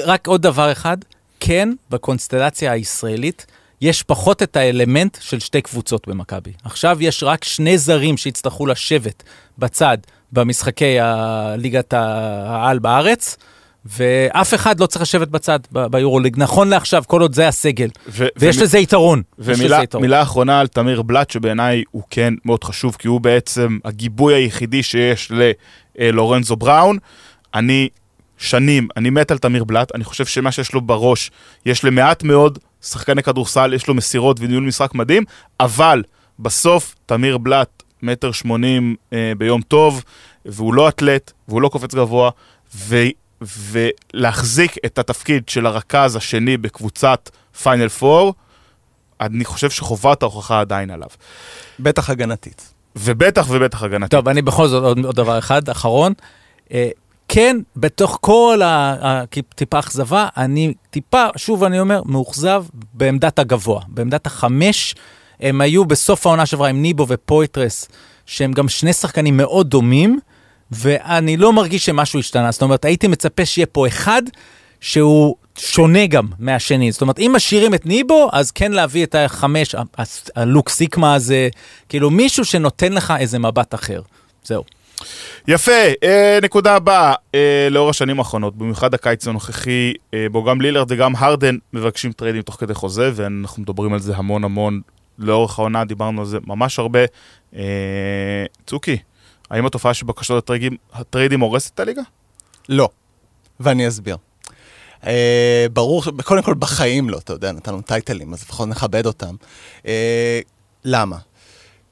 רק 0.06 0.28
עוד 0.28 0.42
דבר 0.42 0.72
אחד, 0.72 0.98
כן, 1.40 1.70
בקונסטלציה 1.90 2.72
הישראלית, 2.72 3.46
יש 3.82 4.04
פחות 4.04 4.44
את 4.44 4.56
האלמנט 4.56 5.18
של 5.22 5.40
שתי 5.40 5.62
קבוצות 5.62 6.08
במכבי. 6.08 6.52
עכשיו 6.64 6.98
יש 7.02 7.24
רק 7.24 7.44
שני 7.44 7.78
זרים 7.78 8.18
שיצטרכו 8.18 8.66
לשבת 8.66 9.24
בצד 9.58 9.98
במשחקי 10.32 11.00
הליגת 11.00 11.94
העל 11.94 12.80
בארץ, 12.80 13.38
ואף 13.86 14.54
אחד 14.54 14.80
לא 14.80 14.86
צריך 14.86 15.02
לשבת 15.02 15.28
בצד 15.28 15.60
ב- 15.72 15.86
ביורוליג. 15.86 16.36
נכון 16.38 16.70
לעכשיו, 16.70 17.04
כל 17.08 17.22
עוד 17.22 17.36
זה 17.36 17.48
הסגל. 17.48 17.88
ו- 18.08 18.26
ויש 18.38 18.58
לזה 18.58 18.80
יתרון. 18.80 19.22
ומילה 19.40 20.22
אחרונה 20.22 20.60
על 20.60 20.68
תמיר 20.68 21.02
בלאט, 21.02 21.30
שבעיניי 21.30 21.84
הוא 21.92 22.04
כן 22.10 22.34
מאוד 22.46 22.64
חשוב, 22.64 22.96
כי 23.00 23.08
הוא 23.08 23.22
בעצם 23.22 23.78
הגיבוי 23.86 24.34
היחידי 24.34 24.84
שיש 24.84 25.32
ללורנזו 25.98 26.56
בראון. 26.56 26.98
אני 27.54 27.90
שנים, 28.38 28.88
אני 28.98 29.10
מת 29.10 29.32
על 29.32 29.38
תמיר 29.38 29.64
בלאט, 29.64 29.96
אני 29.96 30.04
חושב 30.04 30.26
שמה 30.26 30.52
שיש 30.52 30.74
לו 30.74 30.82
בראש, 30.82 31.32
יש 31.66 31.84
למעט 31.84 32.24
מאוד 32.24 32.60
שחקני 32.82 33.24
כדורסל, 33.24 33.74
יש 33.74 33.88
לו 33.88 33.94
מסירות 33.94 34.38
וניהול 34.40 34.64
משחק 34.64 34.96
מדהים, 34.96 35.24
אבל 35.60 36.04
בסוף 36.40 36.96
תמיר 37.06 37.38
בלאט, 37.38 37.84
מטר 38.04 38.32
שמונים 38.32 38.96
אה, 39.14 39.34
ביום 39.38 39.62
טוב, 39.62 40.04
והוא 40.46 40.74
לא 40.74 40.90
אתלט, 40.90 41.32
והוא 41.48 41.62
לא 41.62 41.70
קופץ 41.70 41.96
גבוה, 41.96 42.30
ו... 42.76 42.96
ולהחזיק 43.42 44.76
את 44.86 45.00
התפקיד 45.00 45.50
של 45.50 45.66
הרכז 45.66 46.16
השני 46.16 46.58
בקבוצת 46.58 47.30
פיינל 47.64 47.90
פור, 47.90 48.34
אני 49.22 49.46
חושב 49.46 49.70
שחובת 49.70 50.22
ההוכחה 50.24 50.60
עדיין 50.60 50.90
עליו. 50.92 51.08
בטח 51.80 52.10
הגנתית. 52.10 52.74
ובטח 52.96 53.48
ובטח 53.50 53.84
הגנתית. 53.84 54.12
טוב, 54.12 54.28
אני 54.28 54.42
בכל 54.42 54.68
זאת 54.68 54.84
עוד, 54.84 55.06
עוד 55.06 55.16
דבר 55.16 55.40
אחד, 55.40 55.70
אחרון. 55.70 56.14
כן, 57.34 57.58
בתוך 57.76 58.18
כל 58.22 58.62
הטיפה 58.64 59.80
אכזבה, 59.80 60.28
אני 60.38 60.74
טיפה, 60.90 61.26
שוב 61.38 61.64
אני 61.64 61.80
אומר, 61.80 62.02
מאוכזב 62.06 62.66
בעמדת 62.94 63.40
הגבוה. 63.40 63.82
בעמדת 63.88 64.26
החמש, 64.26 64.96
הם 65.40 65.62
היו 65.62 65.86
בסוף 65.86 66.26
העונה 66.28 66.46
שעברה 66.46 66.70
עם 66.70 66.82
ניבו 66.82 67.06
ופויטרס, 67.08 67.88
שהם 68.26 68.52
גם 68.52 68.70
שני 68.70 68.94
שחקנים 68.94 69.38
מאוד 69.38 69.70
דומים, 69.70 70.20
ואני 70.72 71.38
לא 71.38 71.54
מרגיש 71.54 71.86
שמשהו 71.86 72.20
השתנה. 72.20 72.52
זאת 72.52 72.62
אומרת, 72.62 72.86
הייתי 72.86 73.08
מצפה 73.08 73.46
שיהיה 73.46 73.66
פה 73.66 73.88
אחד 73.88 74.22
שהוא 74.82 75.36
שונה 75.58 76.08
גם 76.08 76.28
מהשני. 76.40 76.92
זאת 76.92 77.02
אומרת, 77.02 77.20
אם 77.20 77.32
משאירים 77.36 77.74
את 77.74 77.86
ניבו, 77.86 78.30
אז 78.32 78.52
כן 78.52 78.72
להביא 78.72 79.04
את 79.04 79.16
החמש, 79.16 79.76
הלוק 80.36 80.70
סיקמה 80.70 81.14
הזה, 81.14 81.50
כאילו 81.90 82.10
מישהו 82.10 82.46
שנותן 82.46 82.94
לך 82.94 83.14
איזה 83.20 83.40
מבט 83.40 83.74
אחר. 83.74 84.02
זהו. 84.44 84.64
יפה, 85.48 85.72
אה, 86.04 86.40
נקודה 86.44 86.76
הבאה, 86.76 87.14
אה, 87.36 87.68
לאור 87.72 87.90
השנים 87.90 88.20
האחרונות, 88.20 88.56
במיוחד 88.56 88.94
הקיץ 88.94 89.28
הנוכחי, 89.28 89.94
אה, 90.14 90.26
בו 90.32 90.44
גם 90.44 90.62
לילארד 90.62 90.92
וגם 90.92 91.16
הרדן 91.16 91.58
מבקשים 91.74 92.12
טריידים 92.12 92.42
תוך 92.42 92.56
כדי 92.56 92.74
חוזה, 92.74 93.12
ואנחנו 93.16 93.62
מדברים 93.62 93.94
על 93.94 94.00
זה 94.00 94.16
המון 94.16 94.44
המון 94.44 94.82
לאורך 95.18 95.60
העונה, 95.60 95.86
דיברנו 95.86 96.22
על 96.22 96.28
זה 96.28 96.38
ממש 96.48 96.80
הרבה. 96.80 97.00
צוקי, 98.68 98.98
האם 99.50 99.66
התופעה 99.66 99.94
של 99.94 100.06
בקשות 100.06 100.44
הטריידים, 100.44 100.78
הטריידים 100.94 101.40
הורסת 101.40 101.74
את 101.76 101.80
הליגה? 101.80 102.02
לא. 102.70 102.90
ואני 103.60 103.88
אסביר. 103.88 104.18
אה, 105.08 105.66
ברור, 105.74 106.04
קודם 106.24 106.44
כל 106.44 106.54
בחיים 106.54 107.10
לא, 107.10 107.18
אתה 107.18 107.34
יודע, 107.34 107.52
נתנו 107.52 107.82
טייטלים, 107.82 108.34
אז 108.34 108.42
לפחות 108.42 108.68
נכבד 108.68 109.06
אותם. 109.06 109.36
אה, 109.86 110.40
למה? 110.86 111.18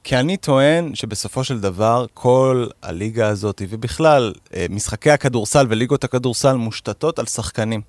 כי 0.04 0.16
אני 0.16 0.36
טוען 0.36 0.94
שבסופו 0.94 1.44
של 1.44 1.60
דבר 1.60 2.06
כל 2.14 2.66
הליגה 2.82 3.28
הזאת, 3.28 3.62
ובכלל, 3.68 4.32
אה, 4.54 4.66
משחקי 4.70 5.10
הכדורסל 5.10 5.66
וליגות 5.68 6.04
הכדורסל 6.04 6.56
מושתתות 6.56 7.18
על 7.18 7.26
שחקנים. 7.26 7.80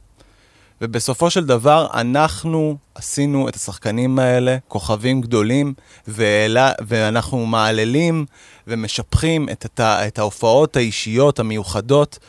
ובסופו 0.82 1.30
של 1.30 1.46
דבר, 1.46 1.88
אנחנו 1.94 2.78
עשינו 2.96 3.50
את 3.50 3.56
השחקנים 3.56 4.20
האלה 4.20 4.58
כוכבים 4.68 5.22
גדולים, 5.22 5.74
ואלה, 6.08 6.72
ואנחנו 6.88 7.46
מעללים 7.46 8.26
ומשבחים 8.68 9.50
את, 9.50 9.66
את, 9.66 9.80
את 9.80 10.20
ההופעות 10.20 10.78
האישיות 10.78 11.40
המיוחדות, 11.40 12.20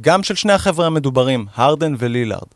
גם 0.00 0.22
של 0.22 0.34
שני 0.34 0.52
החבר'ה 0.52 0.86
המדוברים, 0.86 1.46
הרדן 1.54 1.94
ולילארד. 1.98 2.48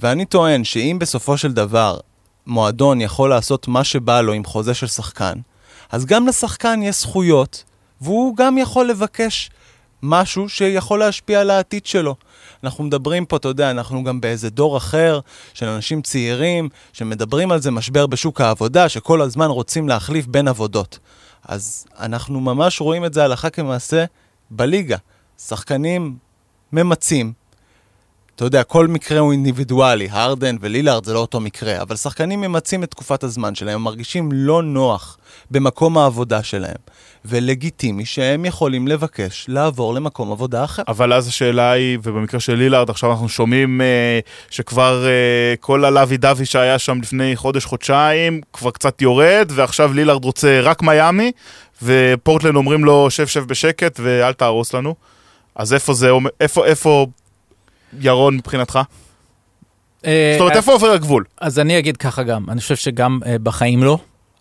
ואני 0.00 0.24
טוען 0.24 0.64
שאם 0.64 0.96
בסופו 1.00 1.38
של 1.38 1.52
דבר 1.52 1.98
מועדון 2.46 3.00
יכול 3.00 3.30
לעשות 3.30 3.68
מה 3.68 3.84
שבא 3.84 4.20
לו 4.20 4.32
עם 4.32 4.44
חוזה 4.44 4.74
של 4.74 4.86
שחקן, 4.86 5.38
אז 5.90 6.06
גם 6.06 6.26
לשחקן 6.26 6.80
יש 6.82 7.00
זכויות, 7.00 7.64
והוא 8.00 8.36
גם 8.36 8.58
יכול 8.58 8.88
לבקש 8.88 9.50
משהו 10.02 10.48
שיכול 10.48 10.98
להשפיע 10.98 11.40
על 11.40 11.50
העתיד 11.50 11.86
שלו. 11.86 12.14
אנחנו 12.64 12.84
מדברים 12.84 13.24
פה, 13.24 13.36
אתה 13.36 13.48
יודע, 13.48 13.70
אנחנו 13.70 14.04
גם 14.04 14.20
באיזה 14.20 14.50
דור 14.50 14.76
אחר 14.76 15.20
של 15.54 15.66
אנשים 15.66 16.02
צעירים 16.02 16.68
שמדברים 16.92 17.52
על 17.52 17.60
זה 17.60 17.70
משבר 17.70 18.06
בשוק 18.06 18.40
העבודה, 18.40 18.88
שכל 18.88 19.22
הזמן 19.22 19.50
רוצים 19.50 19.88
להחליף 19.88 20.26
בין 20.26 20.48
עבודות. 20.48 20.98
אז 21.44 21.86
אנחנו 21.98 22.40
ממש 22.40 22.80
רואים 22.80 23.04
את 23.04 23.14
זה 23.14 23.24
הלכה 23.24 23.50
כמעשה 23.50 24.04
בליגה. 24.50 24.96
שחקנים 25.38 26.16
ממצים. 26.72 27.32
אתה 28.36 28.44
יודע, 28.44 28.62
כל 28.62 28.86
מקרה 28.86 29.18
הוא 29.18 29.32
אינדיבידואלי, 29.32 30.08
הרדן 30.10 30.56
ולילארד 30.60 31.04
זה 31.04 31.14
לא 31.14 31.18
אותו 31.18 31.40
מקרה, 31.40 31.82
אבל 31.82 31.96
שחקנים 31.96 32.40
ממצים 32.40 32.84
את 32.84 32.90
תקופת 32.90 33.24
הזמן 33.24 33.54
שלהם, 33.54 33.74
הם 33.74 33.82
מרגישים 33.82 34.28
לא 34.32 34.62
נוח 34.62 35.18
במקום 35.50 35.98
העבודה 35.98 36.42
שלהם, 36.42 36.76
ולגיטימי 37.24 38.04
שהם 38.04 38.44
יכולים 38.44 38.88
לבקש 38.88 39.46
לעבור 39.48 39.94
למקום 39.94 40.32
עבודה 40.32 40.64
אחר. 40.64 40.82
אבל 40.88 41.12
אז 41.12 41.28
השאלה 41.28 41.70
היא, 41.70 41.98
ובמקרה 42.02 42.40
של 42.40 42.54
לילארד, 42.54 42.90
עכשיו 42.90 43.10
אנחנו 43.10 43.28
שומעים 43.28 43.80
אה, 43.80 44.20
שכבר 44.50 45.06
אה, 45.06 45.54
כל 45.60 45.84
הלוי 45.84 46.16
דווי 46.16 46.46
שהיה 46.46 46.78
שם 46.78 47.00
לפני 47.02 47.36
חודש-חודשיים, 47.36 48.40
כבר 48.52 48.70
קצת 48.70 49.02
יורד, 49.02 49.50
ועכשיו 49.54 49.92
לילארד 49.92 50.24
רוצה 50.24 50.60
רק 50.60 50.82
מיאמי, 50.82 51.32
ופורטלן 51.82 52.56
אומרים 52.56 52.84
לו, 52.84 53.10
שב 53.10 53.26
שב 53.26 53.44
בשקט 53.44 54.00
ואל 54.02 54.32
תהרוס 54.32 54.74
לנו. 54.74 54.94
אז 55.54 55.74
איפה 55.74 55.94
זה, 55.94 56.10
איפה, 56.40 56.66
איפה 56.66 57.06
ירון 58.00 58.34
מבחינתך? 58.34 58.78
אה, 60.04 60.32
זאת 60.32 60.40
אומרת, 60.40 60.56
איפה 60.56 60.72
עובר 60.72 60.90
הגבול? 60.90 61.24
אז 61.40 61.58
אני 61.58 61.78
אגיד 61.78 61.96
ככה 61.96 62.22
גם, 62.22 62.50
אני 62.50 62.60
חושב 62.60 62.76
שגם 62.76 63.20
אה, 63.26 63.38
בחיים 63.38 63.82
לא. 63.82 63.98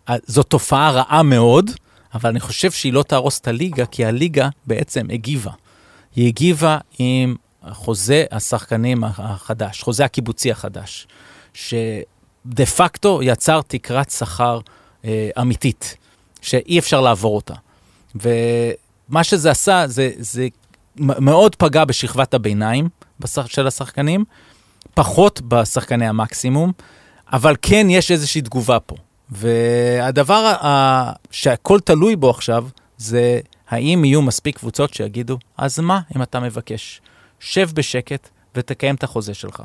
אה, 0.09 0.15
זו 0.27 0.43
תופעה 0.43 0.91
רעה 0.91 1.23
מאוד, 1.23 1.71
אבל 2.13 2.29
אני 2.29 2.39
חושב 2.39 2.71
שהיא 2.71 2.93
לא 2.93 3.03
תהרוס 3.03 3.39
את 3.39 3.47
הליגה, 3.47 3.85
כי 3.85 4.05
הליגה 4.05 4.49
בעצם 4.65 5.07
הגיבה. 5.09 5.51
היא 6.15 6.27
הגיבה 6.27 6.77
עם 6.99 7.35
חוזה 7.71 8.25
השחקנים 8.31 9.03
החדש, 9.03 9.81
חוזה 9.81 10.05
הקיבוצי 10.05 10.51
החדש, 10.51 11.07
שדה 11.53 12.65
פקטו 12.75 13.19
יצר 13.23 13.61
תקרת 13.67 14.09
שכר 14.09 14.59
אה, 15.05 15.29
אמיתית, 15.41 15.97
שאי 16.41 16.79
אפשר 16.79 17.01
לעבור 17.01 17.35
אותה. 17.35 17.53
ומה 18.15 19.23
שזה 19.23 19.51
עשה, 19.51 19.83
זה, 19.87 20.11
זה 20.17 20.47
מאוד 20.95 21.55
פגע 21.55 21.85
בשכבת 21.85 22.33
הביניים 22.33 22.89
בשח- 23.19 23.47
של 23.47 23.67
השחקנים, 23.67 24.25
פחות 24.93 25.41
בשחקני 25.47 26.07
המקסימום, 26.07 26.71
אבל 27.33 27.55
כן 27.61 27.87
יש 27.89 28.11
איזושהי 28.11 28.41
תגובה 28.41 28.79
פה. 28.79 28.95
והדבר 29.29 30.33
ה- 30.65 31.11
שהכל 31.31 31.79
תלוי 31.79 32.15
בו 32.15 32.29
עכשיו, 32.29 32.67
זה 32.97 33.39
האם 33.69 34.05
יהיו 34.05 34.21
מספיק 34.21 34.57
קבוצות 34.57 34.93
שיגידו, 34.93 35.37
אז 35.57 35.79
מה 35.79 35.99
אם 36.15 36.21
אתה 36.21 36.39
מבקש? 36.39 37.01
שב 37.39 37.69
בשקט 37.73 38.29
ותקיים 38.55 38.95
את 38.95 39.03
החוזה 39.03 39.33
שלך. 39.33 39.61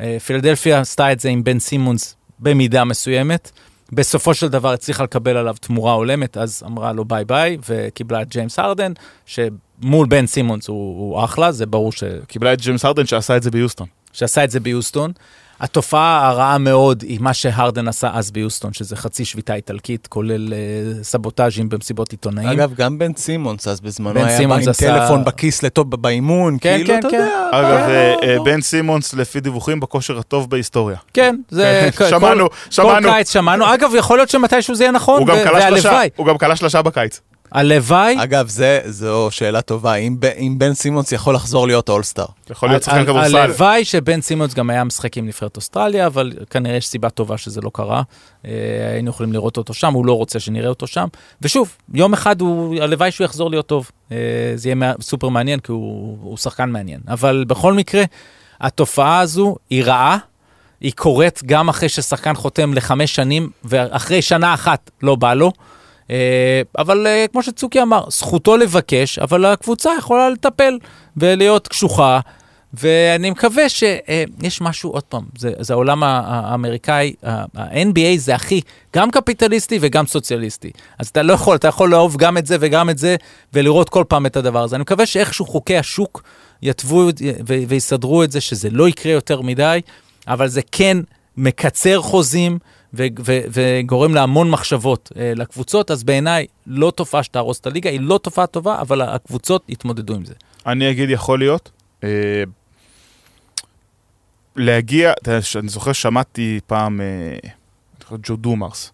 אה, 0.00 0.16
פילדלפיה 0.26 0.80
עשתה 0.80 1.12
את 1.12 1.20
זה 1.20 1.28
עם 1.28 1.44
בן 1.44 1.58
סימונס 1.58 2.16
במידה 2.38 2.84
מסוימת. 2.84 3.50
בסופו 3.92 4.34
של 4.34 4.48
דבר 4.48 4.72
הצליחה 4.72 5.02
לקבל 5.04 5.36
עליו 5.36 5.56
תמורה 5.60 5.92
הולמת, 5.92 6.36
אז 6.36 6.62
אמרה 6.66 6.92
לו 6.92 7.04
ביי 7.04 7.24
ביי, 7.24 7.58
וקיבלה 7.68 8.22
את 8.22 8.28
ג'יימס 8.28 8.58
הרדן, 8.58 8.92
שמול 9.26 10.06
בן 10.06 10.26
סימונס 10.26 10.68
הוא, 10.68 10.98
הוא 11.00 11.24
אחלה, 11.24 11.52
זה 11.52 11.66
ברור 11.66 11.92
ש... 11.92 12.04
קיבלה 12.26 12.52
את 12.52 12.60
ג'יימס 12.60 12.84
הרדן 12.84 13.06
שעשה 13.06 13.36
את 13.36 13.42
זה 13.42 13.50
ביוסטון. 13.50 13.86
שעשה 14.12 14.44
את 14.44 14.50
זה 14.50 14.60
ביוסטון. 14.60 15.12
התופעה 15.60 16.28
הרעה 16.28 16.58
מאוד 16.58 17.02
היא 17.02 17.18
מה 17.20 17.34
שהרדן 17.34 17.88
עשה 17.88 18.10
אז 18.14 18.30
ביוסטון, 18.30 18.72
שזה 18.72 18.96
חצי 18.96 19.24
שביתה 19.24 19.54
איטלקית, 19.54 20.06
כולל 20.06 20.52
אה, 20.52 21.04
סבוטאז'ים 21.04 21.68
במסיבות 21.68 22.10
עיתונאים. 22.12 22.48
אגב, 22.48 22.74
גם 22.74 22.98
בן 22.98 23.14
סימונס 23.16 23.68
אז 23.68 23.80
בזמנו 23.80 24.14
בן 24.14 24.24
היה 24.26 24.48
בא 24.48 24.54
עם 24.54 24.68
עשה- 24.68 24.72
טלפון 24.86 25.24
בכיס 25.24 25.62
לטוב 25.62 25.90
באימון, 26.02 26.56
כן, 26.60 26.74
כאילו, 26.76 26.86
כן, 26.88 26.98
אתה 26.98 27.08
כן. 27.10 27.16
יודע. 27.16 27.48
אגב, 27.52 27.76
כן, 27.86 27.90
אה, 27.90 28.14
לא, 28.22 28.28
אה, 28.28 28.36
לא. 28.36 28.44
בן 28.44 28.60
סימונס, 28.60 29.14
לפי 29.14 29.40
דיווחים, 29.40 29.80
בכושר 29.80 30.18
הטוב 30.18 30.50
בהיסטוריה. 30.50 30.96
כן, 31.14 31.36
זה... 31.50 31.88
כל- 31.98 32.08
שמענו, 32.10 32.50
כל, 32.50 32.56
שמענו. 32.70 33.08
כל 33.08 33.14
קיץ 33.14 33.32
שמענו. 33.32 33.74
אגב, 33.74 33.90
יכול 33.96 34.18
להיות 34.18 34.28
שמתישהו 34.28 34.74
זה 34.74 34.84
יהיה 34.84 34.92
נכון, 34.92 35.22
והלוואי. 35.28 36.08
הוא 36.16 36.26
גם 36.26 36.38
כלה 36.38 36.56
שלושה 36.56 36.82
בקיץ. 36.82 37.20
הלוואי, 37.52 38.16
אגב, 38.22 38.48
זה- 38.48 38.80
זו 38.86 39.28
שאלה 39.30 39.60
טובה, 39.60 39.94
אם 39.94 40.16
ב- 40.20 40.24
אם 40.24 40.54
בן 40.58 40.74
סימונס 40.74 41.12
יכול 41.12 41.34
לחזור 41.34 41.66
להיות 41.66 41.88
אולסטאר. 41.88 42.24
יכול 42.50 42.68
להיות 42.68 42.82
שחקן 42.82 42.98
ה- 42.98 43.02
כדורסל. 43.02 43.36
הלוואי 43.36 43.84
שבן 43.84 44.20
סימונס 44.20 44.54
גם 44.54 44.70
היה 44.70 44.84
משחק 44.84 45.16
עם 45.16 45.26
נבחרת 45.26 45.56
אוסטרליה, 45.56 46.06
אבל 46.06 46.32
כנראה 46.50 46.76
יש 46.76 46.86
סיבה 46.86 47.10
טובה 47.10 47.38
שזה 47.38 47.60
לא 47.60 47.70
קרה. 47.74 48.02
אה, 48.46 48.50
היינו 48.92 49.10
יכולים 49.10 49.32
לראות 49.32 49.56
אותו 49.56 49.74
שם, 49.74 49.92
הוא 49.94 50.06
לא 50.06 50.12
רוצה 50.12 50.40
שנראה 50.40 50.68
אותו 50.68 50.86
שם. 50.86 51.06
ושוב, 51.42 51.76
יום 51.94 52.12
אחד 52.12 52.40
הוא, 52.40 52.76
הלוואי 52.82 53.10
שהוא 53.10 53.24
יחזור 53.24 53.50
להיות 53.50 53.66
טוב. 53.66 53.90
אה, 54.12 54.16
זה 54.54 54.68
יהיה 54.68 54.92
סופר 55.00 55.28
מעניין, 55.28 55.60
כי 55.60 55.72
הוא, 55.72 56.18
הוא 56.22 56.36
שחקן 56.36 56.70
מעניין. 56.70 57.00
אבל 57.08 57.44
בכל 57.48 57.72
מקרה, 57.74 58.02
התופעה 58.60 59.20
הזו 59.20 59.56
היא 59.70 59.84
רעה. 59.84 60.18
היא 60.80 60.92
קורית 60.96 61.40
גם 61.46 61.68
אחרי 61.68 61.88
ששחקן 61.88 62.34
חותם 62.34 62.74
לחמש 62.74 63.14
שנים, 63.14 63.50
ואחרי 63.64 64.22
שנה 64.22 64.54
אחת 64.54 64.90
לא 65.02 65.14
בא 65.14 65.34
לו. 65.34 65.52
אה, 66.10 66.62
אבל 66.78 67.06
אה, 67.06 67.26
כמו 67.32 67.42
שצוקי 67.42 67.82
אמר, 67.82 68.04
זכותו 68.10 68.56
לבקש, 68.56 69.18
אבל 69.18 69.44
הקבוצה 69.44 69.90
יכולה 69.98 70.30
לטפל 70.30 70.78
ולהיות 71.16 71.68
קשוחה. 71.68 72.20
ואני 72.74 73.30
מקווה 73.30 73.68
שיש 73.68 74.60
משהו, 74.60 74.90
עוד 74.90 75.02
פעם, 75.02 75.24
זה, 75.38 75.52
זה 75.60 75.74
העולם 75.74 76.02
האמריקאי, 76.02 77.14
ה-NBA 77.22 78.16
זה 78.16 78.34
הכי, 78.34 78.60
גם 78.96 79.10
קפיטליסטי 79.10 79.78
וגם 79.80 80.06
סוציאליסטי. 80.06 80.70
אז 80.98 81.08
אתה 81.08 81.22
לא 81.22 81.32
יכול, 81.32 81.56
אתה 81.56 81.68
יכול 81.68 81.90
לאהוב 81.90 82.16
גם 82.16 82.38
את 82.38 82.46
זה 82.46 82.56
וגם 82.60 82.90
את 82.90 82.98
זה, 82.98 83.16
ולראות 83.52 83.88
כל 83.88 84.04
פעם 84.08 84.26
את 84.26 84.36
הדבר 84.36 84.62
הזה. 84.62 84.76
אני 84.76 84.82
מקווה 84.82 85.06
שאיכשהו 85.06 85.46
חוקי 85.46 85.76
השוק 85.76 86.22
יתוו 86.62 87.08
ויסדרו 87.68 88.22
את 88.22 88.32
זה, 88.32 88.40
שזה 88.40 88.70
לא 88.70 88.88
יקרה 88.88 89.12
יותר 89.12 89.40
מדי, 89.40 89.80
אבל 90.28 90.48
זה 90.48 90.60
כן 90.72 90.98
מקצר 91.36 92.00
חוזים 92.00 92.58
ו- 92.94 93.06
ו- 93.26 93.40
וגורם 93.50 94.14
להמון 94.14 94.50
מחשבות 94.50 95.12
אה, 95.16 95.32
לקבוצות, 95.36 95.90
אז 95.90 96.04
בעיניי 96.04 96.46
לא 96.66 96.92
תופעה 96.96 97.22
שתהרוס 97.22 97.60
את 97.60 97.66
הליגה, 97.66 97.90
היא 97.90 98.00
לא 98.00 98.18
תופעה 98.22 98.46
טובה, 98.46 98.80
אבל 98.80 99.00
הקבוצות 99.02 99.64
יתמודדו 99.68 100.14
עם 100.14 100.24
זה. 100.24 100.34
אני 100.66 100.90
אגיד, 100.90 101.10
יכול 101.10 101.38
להיות. 101.38 101.70
אה, 102.04 102.08
להגיע, 104.56 105.12
אני 105.56 105.68
זוכר 105.68 105.92
ששמעתי 105.92 106.60
פעם, 106.66 107.00
אה, 107.00 107.50
ג'ו 108.22 108.36
דומרס, 108.36 108.92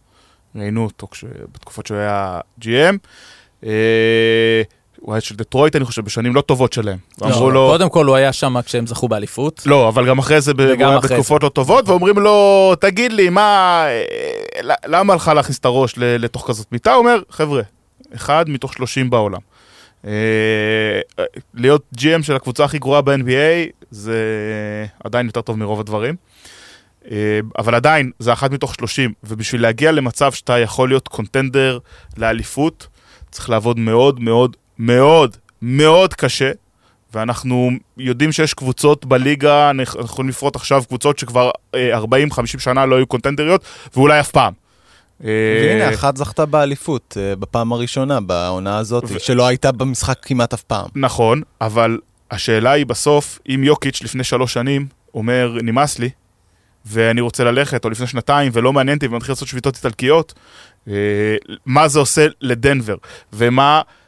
ראיינו 0.56 0.84
אותו 0.84 1.06
כש- 1.10 1.24
בתקופות 1.52 1.86
שהוא 1.86 1.98
היה 1.98 2.40
GM, 2.60 2.96
אה, 3.64 3.70
הוא 5.12 5.16
היה 5.16 5.20
של 5.20 5.36
דטרויט, 5.36 5.76
אני 5.76 5.84
חושב, 5.84 6.04
בשנים 6.04 6.34
לא 6.34 6.40
טובות 6.40 6.72
שלהם. 6.72 6.98
לא, 7.20 7.52
לו, 7.52 7.68
קודם 7.70 7.88
כל 7.88 8.06
הוא 8.06 8.16
היה 8.16 8.32
שם 8.32 8.62
כשהם 8.62 8.86
זכו 8.86 9.08
באליפות. 9.08 9.62
לא, 9.66 9.88
אבל 9.88 10.08
גם 10.08 10.18
אחרי 10.18 10.40
זה, 10.40 10.52
הוא 10.56 10.62
היה 10.78 10.98
בתקופות 10.98 11.42
לא 11.42 11.48
טובות, 11.48 11.88
ואומרים 11.88 12.18
לו, 12.18 12.72
תגיד 12.80 13.12
לי, 13.12 13.28
מה, 13.28 13.84
אה, 13.86 14.74
למה 14.86 15.14
לך 15.14 15.32
להכניס 15.34 15.58
את 15.58 15.64
הראש 15.64 15.94
לתוך 15.96 16.44
כזאת 16.48 16.72
מיטה? 16.72 16.92
הוא 16.92 16.98
אומר, 16.98 17.18
חבר'ה, 17.30 17.62
אחד 18.14 18.44
מתוך 18.48 18.72
30 18.72 19.10
בעולם. 19.10 19.40
אה, 20.06 20.10
להיות 21.54 21.82
GM 21.96 22.22
של 22.22 22.36
הקבוצה 22.36 22.64
הכי 22.64 22.78
גרועה 22.78 23.02
ב-NBA, 23.02 23.84
זה 23.90 24.16
עדיין 25.04 25.26
יותר 25.26 25.40
טוב 25.40 25.58
מרוב 25.58 25.80
הדברים. 25.80 26.14
אה, 27.10 27.40
אבל 27.58 27.74
עדיין, 27.74 28.10
זה 28.18 28.32
אחת 28.32 28.50
מתוך 28.50 28.74
30, 28.74 29.12
ובשביל 29.24 29.62
להגיע 29.62 29.92
למצב 29.92 30.32
שאתה 30.32 30.58
יכול 30.58 30.88
להיות 30.88 31.08
קונטנדר 31.08 31.78
לאליפות, 32.16 32.86
צריך 33.30 33.50
לעבוד 33.50 33.78
מאוד 33.78 34.20
מאוד 34.20 34.56
מאוד 34.82 35.36
מאוד 35.62 36.14
קשה, 36.14 36.50
ואנחנו 37.14 37.70
יודעים 37.96 38.32
שיש 38.32 38.54
קבוצות 38.54 39.04
בליגה, 39.04 39.70
אנחנו 39.70 40.00
יכולים 40.00 40.28
לפרוט 40.28 40.56
עכשיו 40.56 40.82
קבוצות 40.88 41.18
שכבר 41.18 41.50
אה, 41.74 41.98
40-50 41.98 42.04
שנה 42.58 42.86
לא 42.86 42.96
היו 42.96 43.06
קונטנדריות, 43.06 43.64
ואולי 43.96 44.20
אף 44.20 44.30
פעם. 44.30 44.52
אה, 45.24 45.28
והנה, 45.64 45.94
אחת 45.94 46.16
זכתה 46.16 46.46
באליפות 46.46 47.16
אה, 47.20 47.36
בפעם 47.36 47.72
הראשונה, 47.72 48.20
בעונה 48.20 48.78
הזאת, 48.78 49.04
ו- 49.08 49.20
שלא 49.20 49.46
הייתה 49.46 49.72
במשחק 49.72 50.18
כמעט 50.22 50.52
אף 50.52 50.62
פעם. 50.62 50.86
נכון, 50.94 51.42
אבל 51.60 51.98
השאלה 52.30 52.70
היא 52.70 52.86
בסוף, 52.86 53.38
אם 53.48 53.64
יוקיץ' 53.64 54.02
לפני 54.02 54.24
שלוש 54.24 54.52
שנים 54.52 54.86
אומר, 55.14 55.58
נמאס 55.62 55.98
לי, 55.98 56.10
ואני 56.86 57.20
רוצה 57.20 57.44
ללכת, 57.44 57.84
או 57.84 57.90
לפני 57.90 58.06
שנתיים, 58.06 58.52
ולא 58.54 58.72
מעניין 58.72 58.96
אותי, 58.96 59.06
ומתחיל 59.06 59.32
לעשות 59.32 59.48
שביתות 59.48 59.76
איטלקיות, 59.76 60.34
אה, 60.88 60.94
מה 61.66 61.88
זה 61.88 61.98
עושה 61.98 62.26
לדנבר, 62.40 62.96
ומה 63.32 63.62
אה, 63.62 63.80
אה, 63.80 64.01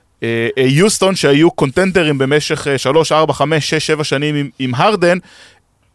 יוסטון, 0.56 1.16
שהיו 1.16 1.50
קונטנדרים 1.50 2.18
במשך 2.18 2.68
אה, 2.68 2.78
שלוש, 2.78 3.12
ארבע, 3.12 3.32
חמש, 3.32 3.70
שש, 3.70 3.87
שבע 3.87 4.04
שנים 4.04 4.34
עם, 4.34 4.50
עם 4.58 4.74
הרדן, 4.74 5.18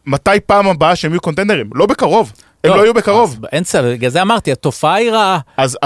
מתי 0.06 0.30
פעם 0.46 0.66
הבאה 0.66 0.96
שהם 0.96 1.10
יהיו 1.10 1.20
קונטנדרים? 1.20 1.70
לא 1.74 1.86
בקרוב. 1.86 2.32
הם 2.64 2.70
לא 2.76 2.82
יהיו 2.82 2.94
בקרוב. 2.94 3.30
אז 3.30 3.48
אין 3.52 3.64
סבב, 3.64 3.92
בגלל 3.92 4.10
זה 4.10 4.22
אמרתי, 4.22 4.52
התופעה 4.52 4.94
היא 4.94 5.10
רעה. 5.10 5.38
אז, 5.56 5.78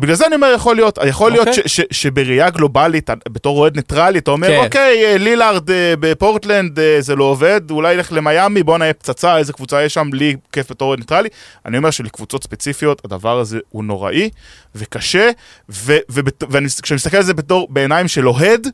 בגלל 0.00 0.14
זה 0.14 0.26
אני 0.26 0.34
אומר, 0.34 0.52
יכול 0.54 0.76
להיות, 0.76 0.98
יכול 1.06 1.32
להיות 1.32 1.48
אוקיי. 1.48 1.62
שבראייה 1.90 2.50
גלובלית, 2.50 3.10
בתור 3.28 3.58
אוהד 3.58 3.76
ניטרלי, 3.76 4.18
אתה 4.18 4.30
אומר, 4.30 4.48
כן. 4.48 4.64
אוקיי, 4.64 5.04
אה, 5.04 5.18
לילארד 5.18 5.70
אה, 5.70 5.94
בפורטלנד 6.00 6.78
אה, 6.78 6.96
זה 7.00 7.16
לא 7.16 7.24
עובד, 7.24 7.70
אולי 7.70 7.92
ילך 7.92 8.12
למיאמי, 8.12 8.62
בואנה 8.62 8.78
יהיה 8.78 8.92
פצצה, 8.92 9.38
איזה 9.38 9.52
קבוצה 9.52 9.82
יש 9.82 9.94
שם, 9.94 10.10
לי 10.12 10.36
כיף 10.52 10.70
בתור 10.70 10.88
אוהד 10.88 10.98
ניטרלי. 10.98 11.28
אני 11.66 11.78
אומר 11.78 11.90
שלקבוצות 11.90 12.44
ספציפיות, 12.44 13.04
הדבר 13.04 13.38
הזה 13.38 13.58
הוא 13.68 13.84
נוראי 13.84 14.30
וקשה, 14.74 15.30
וכשאני 15.68 16.96
מסתכל 16.96 17.16
על 17.16 17.22
זה 17.22 17.34
בתור, 17.34 17.66
בעיניים 17.70 18.08
של 18.08 18.28
אוהד, 18.28 18.68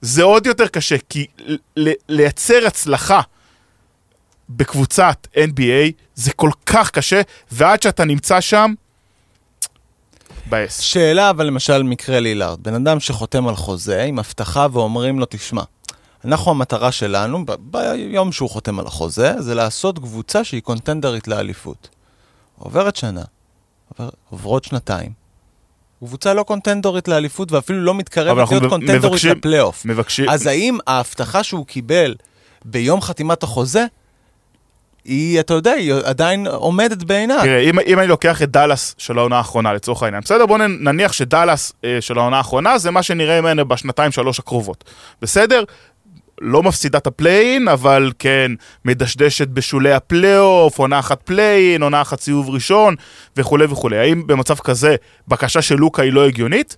זה 0.00 0.22
עוד 0.22 0.46
יותר 0.46 0.66
קשה, 0.66 0.96
כי 1.08 1.26
לייצר 2.08 2.66
הצלחה 2.66 3.20
בקבוצת 4.50 5.26
NBA 5.34 5.92
זה 6.14 6.32
כל 6.32 6.50
כך 6.66 6.90
קשה, 6.90 7.20
ועד 7.52 7.82
שאתה 7.82 8.04
נמצא 8.04 8.40
שם, 8.40 8.74
מבאס. 10.46 10.80
שאלה, 10.80 11.30
אבל 11.30 11.46
למשל 11.46 11.82
מקרה 11.82 12.20
לילארד, 12.20 12.62
בן 12.62 12.74
אדם 12.74 13.00
שחותם 13.00 13.48
על 13.48 13.56
חוזה 13.56 14.02
עם 14.02 14.18
הבטחה 14.18 14.66
ואומרים 14.72 15.18
לו, 15.20 15.26
תשמע, 15.30 15.62
אנחנו 16.24 16.50
המטרה 16.50 16.92
שלנו, 16.92 17.46
ב- 17.46 17.52
ביום 17.60 18.32
שהוא 18.32 18.50
חותם 18.50 18.78
על 18.78 18.86
החוזה, 18.86 19.34
זה 19.38 19.54
לעשות 19.54 19.98
קבוצה 19.98 20.44
שהיא 20.44 20.62
קונטנדרית 20.62 21.28
לאליפות. 21.28 21.88
עוברת 22.58 22.96
שנה, 22.96 23.22
עובר, 23.98 24.10
עוברות 24.30 24.64
שנתיים, 24.64 25.12
קבוצה 25.98 26.34
לא 26.34 26.42
קונטנדורית 26.42 27.08
לאליפות 27.08 27.52
ואפילו 27.52 27.80
לא 27.82 27.94
מתקרבת 27.94 28.50
להיות 28.50 28.62
קונטנדורית 28.70 29.04
מבקשים- 29.04 29.30
לפלייאוף. 29.38 29.84
מבקשים... 29.84 30.28
אז 30.30 30.46
האם 30.46 30.78
ההבטחה 30.86 31.42
שהוא 31.42 31.66
קיבל 31.66 32.14
ביום 32.64 33.00
חתימת 33.00 33.42
החוזה, 33.42 33.84
היא, 35.04 35.40
אתה 35.40 35.54
יודע, 35.54 35.70
היא 35.70 35.94
עדיין 36.04 36.46
עומדת 36.46 37.02
בעיניו? 37.02 37.40
תראה, 37.42 37.58
אם, 37.58 37.78
אם 37.86 37.98
אני 37.98 38.06
לוקח 38.06 38.42
את 38.42 38.50
דאלאס 38.50 38.94
של 38.98 39.18
העונה 39.18 39.36
האחרונה, 39.36 39.72
לצורך 39.72 40.02
העניין, 40.02 40.22
בסדר? 40.22 40.46
בואו 40.46 40.58
נניח 40.58 41.12
שדאלאס 41.12 41.72
אה, 41.84 42.00
של 42.00 42.18
העונה 42.18 42.36
האחרונה 42.36 42.78
זה 42.78 42.90
מה 42.90 43.02
שנראה 43.02 43.40
ממנו 43.40 43.68
בשנתיים 43.68 44.12
שלוש 44.12 44.38
הקרובות. 44.38 44.84
בסדר? 45.22 45.64
לא 46.40 46.62
מפסידה 46.62 46.98
את 46.98 47.06
ה 47.06 47.13
play-in, 47.13 47.68
אבל 47.68 48.12
כן 48.18 48.52
מדשדשת 48.84 49.48
בשולי 49.48 49.92
הפלייאוף, 49.92 50.78
עונה 50.78 50.98
אחת 50.98 51.22
play-in, 51.22 51.82
עונה 51.82 52.02
אחת 52.02 52.20
סיבוב 52.20 52.50
ראשון, 52.50 52.94
וכולי 53.36 53.64
וכולי. 53.64 53.98
האם 53.98 54.26
במצב 54.26 54.54
כזה 54.54 54.96
בקשה 55.28 55.62
של 55.62 55.76
לוקה 55.76 56.02
היא 56.02 56.12
לא 56.12 56.26
הגיונית? 56.26 56.76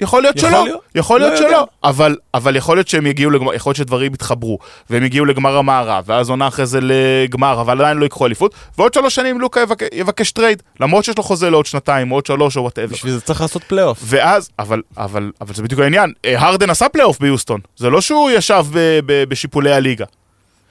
יכול 0.00 0.22
להיות 0.22 0.36
יכול 0.36 0.50
שלא, 0.50 0.64
להיות. 0.64 0.80
יכול 0.94 1.20
לא 1.20 1.26
להיות 1.26 1.40
יודע. 1.40 1.50
שלא, 1.50 1.66
אבל, 1.84 2.16
אבל 2.34 2.56
יכול 2.56 2.76
להיות 2.76 2.88
שהם 2.88 3.06
יגיעו 3.06 3.30
לגמר, 3.30 3.54
יכול 3.54 3.70
להיות 3.70 3.76
שדברים 3.76 4.14
יתחברו, 4.14 4.58
והם 4.90 5.02
יגיעו 5.02 5.24
לגמר 5.24 5.56
המערב, 5.56 6.04
ואז 6.06 6.30
עונה 6.30 6.48
אחרי 6.48 6.66
זה 6.66 6.78
לגמר, 6.82 7.60
אבל 7.60 7.80
עדיין 7.80 7.98
לא 7.98 8.04
ייקחו 8.04 8.26
אליפות, 8.26 8.54
ועוד 8.78 8.94
שלוש 8.94 9.14
שנים 9.14 9.40
לוקה 9.40 9.60
יבק, 9.60 9.82
יבקש 9.94 10.30
טרייד, 10.32 10.62
למרות 10.80 11.04
שיש 11.04 11.16
לו 11.16 11.22
חוזה 11.22 11.50
לעוד 11.50 11.66
שנתיים, 11.66 12.08
עוד 12.08 12.26
שלוש, 12.26 12.56
או 12.56 12.62
whatever. 12.62 12.92
בשביל 12.92 13.12
זה 13.12 13.20
צריך 13.20 13.40
לעשות 13.40 13.64
פלייאוף. 13.64 13.98
ואז, 14.02 14.50
אבל, 14.58 14.82
אבל, 14.96 15.32
אבל 15.40 15.54
זה 15.54 15.62
בדיוק 15.62 15.80
העניין, 15.80 16.12
אה, 16.24 16.46
הרדן 16.46 16.70
עשה 16.70 16.88
פלייאוף 16.88 17.18
ביוסטון, 17.18 17.60
זה 17.76 17.90
לא 17.90 18.00
שהוא 18.00 18.30
ישב 18.30 18.64
ב, 18.72 18.78
ב, 19.06 19.24
בשיפולי 19.28 19.72
הליגה. 19.72 20.04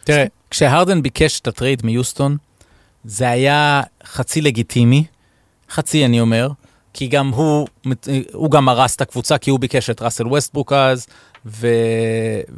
תראה, 0.04 0.26
כשהרדן 0.52 1.02
ביקש 1.02 1.40
את 1.40 1.48
הטרייד 1.48 1.82
מיוסטון, 1.86 2.38
זה 3.06 3.30
היה 3.30 3.82
חצי 4.06 4.42
לגיטימי, 4.42 5.04
חצי 5.72 6.06
אני 6.06 6.22
אומר, 6.22 6.50
כי 6.96 7.08
גם 7.08 7.30
הוא, 7.30 7.68
הוא 8.34 8.52
גם 8.52 8.70
הרס 8.70 8.96
את 8.96 9.02
הקבוצה, 9.02 9.38
כי 9.38 9.50
הוא 9.50 9.60
ביקש 9.60 9.90
את 9.90 10.02
ראסל 10.02 10.28
ווסטברוק 10.28 10.74
אז, 10.74 11.08
ו, 11.46 11.68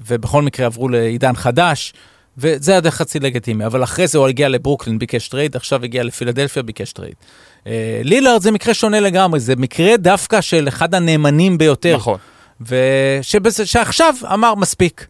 ובכל 0.08 0.41
מקרה 0.41 0.65
עברו 0.65 0.89
לעידן 0.89 1.36
חדש, 1.36 1.93
וזה 2.38 2.71
היה 2.71 2.91
חצי 2.91 3.19
לגיטימי. 3.19 3.65
אבל 3.65 3.84
אחרי 3.84 4.08
זה 4.08 4.17
הוא 4.17 4.28
הגיע 4.28 4.50
לברוקלין, 4.50 5.00
ביקש 5.00 5.28
טרייד, 5.28 5.56
עכשיו 5.56 5.84
הגיע 5.84 6.04
לפילדלפיה, 6.04 6.63
ביקש 6.63 6.91
טרייד. 6.91 7.15
אה, 7.67 8.02
לילארד 8.04 8.41
זה 8.41 8.52
מקרה 8.52 8.73
שונה 8.73 9.00
לגמרי, 9.00 9.39
זה 9.39 9.56
מקרה 9.56 9.97
דווקא 9.97 10.41
של 10.41 10.67
אחד 10.67 10.95
הנאמנים 10.95 11.58
ביותר. 11.58 11.95
נכון. 11.95 12.17
ושעכשיו 13.41 14.15
אמר 14.34 14.56
מספיק. 14.56 15.06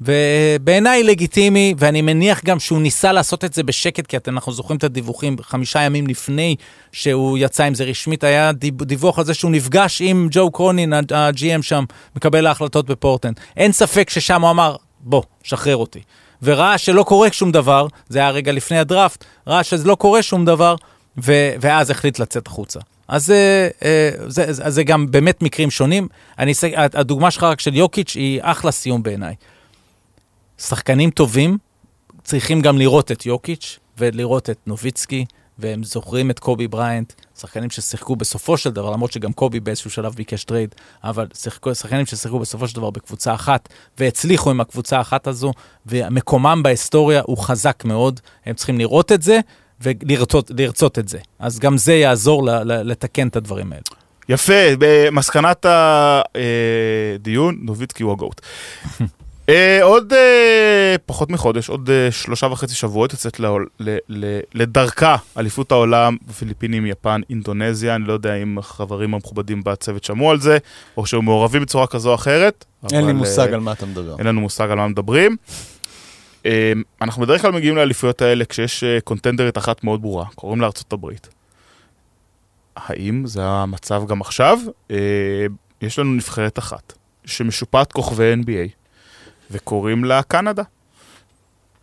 ובעיניי 0.00 1.02
לגיטימי, 1.02 1.74
ואני 1.78 2.02
מניח 2.02 2.44
גם 2.44 2.60
שהוא 2.60 2.82
ניסה 2.82 3.12
לעשות 3.12 3.44
את 3.44 3.54
זה 3.54 3.62
בשקט, 3.62 4.06
כי 4.06 4.16
אנחנו 4.28 4.52
זוכרים 4.52 4.76
את 4.76 4.84
הדיווחים 4.84 5.36
חמישה 5.42 5.80
ימים 5.80 6.06
לפני 6.06 6.56
שהוא 6.92 7.38
יצא 7.38 7.64
עם 7.64 7.74
זה 7.74 7.84
רשמית, 7.84 8.24
היה 8.24 8.52
דיווח 8.62 9.18
על 9.18 9.24
זה 9.24 9.34
שהוא 9.34 9.50
נפגש 9.50 10.02
עם 10.04 10.28
ג'ו 10.30 10.50
קרונין, 10.50 10.92
ה-GM 10.92 11.62
שם, 11.62 11.84
מקבל 12.16 12.46
ההחלטות 12.46 12.86
בפורטנד. 12.86 13.40
אין 13.56 13.72
ספק 13.72 14.10
ששם 14.10 14.42
הוא 14.42 14.50
אמר, 14.50 14.76
בוא, 15.00 15.22
שחרר 15.42 15.76
אותי. 15.76 16.00
וראה 16.42 16.78
שלא 16.78 17.02
קורה 17.02 17.32
שום 17.32 17.52
דבר, 17.52 17.86
זה 18.08 18.18
היה 18.18 18.30
רגע 18.30 18.52
לפני 18.52 18.78
הדראפט, 18.78 19.24
ראה 19.46 19.62
שזה 19.62 19.88
לא 19.88 19.94
קורה 19.94 20.22
שום 20.22 20.44
דבר, 20.44 20.74
ו- 21.24 21.52
ואז 21.60 21.90
החליט 21.90 22.18
לצאת 22.18 22.46
החוצה. 22.46 22.80
אז 23.08 23.30
אה, 23.30 23.68
אה, 23.84 24.10
זה, 24.26 24.52
זה, 24.52 24.70
זה 24.70 24.84
גם 24.84 25.10
באמת 25.10 25.42
מקרים 25.42 25.70
שונים. 25.70 26.08
אני, 26.38 26.52
הדוגמה 26.76 27.30
שלך 27.30 27.42
רק 27.42 27.60
של 27.60 27.74
יוקיץ' 27.74 28.14
היא 28.14 28.40
אחלה 28.42 28.70
סיום 28.70 29.02
בעיניי. 29.02 29.34
שחקנים 30.60 31.10
טובים 31.10 31.58
צריכים 32.24 32.60
גם 32.60 32.78
לראות 32.78 33.12
את 33.12 33.26
יוקיץ' 33.26 33.78
ולראות 33.98 34.50
את 34.50 34.58
נוביצקי, 34.66 35.24
והם 35.58 35.82
זוכרים 35.82 36.30
את 36.30 36.38
קובי 36.38 36.68
בריינט, 36.68 37.12
שחקנים 37.40 37.70
ששיחקו 37.70 38.16
בסופו 38.16 38.56
של 38.56 38.70
דבר, 38.70 38.90
למרות 38.90 39.12
שגם 39.12 39.32
קובי 39.32 39.60
באיזשהו 39.60 39.90
שלב 39.90 40.14
ביקש 40.14 40.44
טרייד, 40.44 40.74
אבל 41.04 41.26
שיחקו, 41.34 41.74
שחקנים 41.74 42.06
ששיחקו 42.06 42.38
בסופו 42.38 42.68
של 42.68 42.76
דבר 42.76 42.90
בקבוצה 42.90 43.34
אחת, 43.34 43.68
והצליחו 43.98 44.50
עם 44.50 44.60
הקבוצה 44.60 44.98
האחת 44.98 45.26
הזו, 45.26 45.52
ומקומם 45.86 46.60
בהיסטוריה 46.62 47.22
הוא 47.26 47.38
חזק 47.38 47.84
מאוד, 47.84 48.20
הם 48.46 48.54
צריכים 48.54 48.78
לראות 48.78 49.12
את 49.12 49.22
זה 49.22 49.40
ולרצות 49.80 50.98
את 50.98 51.08
זה. 51.08 51.18
אז 51.38 51.58
גם 51.58 51.78
זה 51.78 51.94
יעזור 51.94 52.48
לתקן 52.64 53.28
את 53.28 53.36
הדברים 53.36 53.72
האלה. 53.72 53.82
יפה, 54.28 54.76
במסקנת 54.78 55.66
הדיון, 55.68 57.58
נוביצקי 57.62 58.02
הוא 58.02 58.12
הגוט. 58.12 58.40
Uh, 59.50 59.82
עוד 59.82 60.12
uh, 60.12 60.16
פחות 61.06 61.30
מחודש, 61.30 61.68
עוד 61.68 61.88
uh, 61.88 62.12
שלושה 62.12 62.46
וחצי 62.46 62.74
שבועות 62.74 63.12
יוצאת 63.12 63.40
לעול, 63.40 63.68
ל, 63.80 63.96
ל, 64.08 64.40
לדרכה 64.54 65.16
אליפות 65.38 65.72
העולם 65.72 66.16
בפיליפינים, 66.28 66.86
יפן, 66.86 67.20
אינדונזיה, 67.30 67.94
אני 67.94 68.04
לא 68.04 68.12
יודע 68.12 68.34
אם 68.34 68.58
החברים 68.58 69.14
המכובדים 69.14 69.64
בצוות 69.64 70.04
שמעו 70.04 70.30
על 70.30 70.40
זה, 70.40 70.58
או 70.96 71.06
שהם 71.06 71.24
מעורבים 71.24 71.62
בצורה 71.62 71.86
כזו 71.86 72.10
או 72.10 72.14
אחרת. 72.14 72.64
אין 72.92 73.06
לי 73.06 73.12
מושג 73.12 73.50
uh, 73.50 73.54
על 73.54 73.60
מה 73.60 73.72
אתה 73.72 73.86
מדבר. 73.86 74.16
אין 74.18 74.26
לנו 74.26 74.40
מושג 74.40 74.70
על 74.70 74.76
מה 74.76 74.88
מדברים. 74.88 75.36
אה, 76.42 76.46
אנחנו 77.02 77.22
בדרך 77.22 77.42
כלל 77.42 77.52
מגיעים 77.52 77.76
לאליפויות 77.76 78.22
האלה 78.22 78.44
כשיש 78.44 78.84
אה, 78.84 79.00
קונטנדרית 79.04 79.58
אחת 79.58 79.84
מאוד 79.84 80.02
ברורה, 80.02 80.24
קוראים 80.34 80.60
לה 80.60 80.66
ארצות 80.66 80.92
הברית. 80.92 81.28
האם 82.76 83.26
זה 83.26 83.44
המצב 83.44 84.02
גם 84.06 84.20
עכשיו? 84.20 84.58
אה, 84.88 84.92
יש 85.82 85.98
לנו 85.98 86.14
נבחרת 86.14 86.58
אחת, 86.58 86.92
שמשופעת 87.24 87.92
כוכבי 87.92 88.34
NBA. 88.34 88.79
וקוראים 89.50 90.04
לה 90.04 90.22
קנדה. 90.22 90.62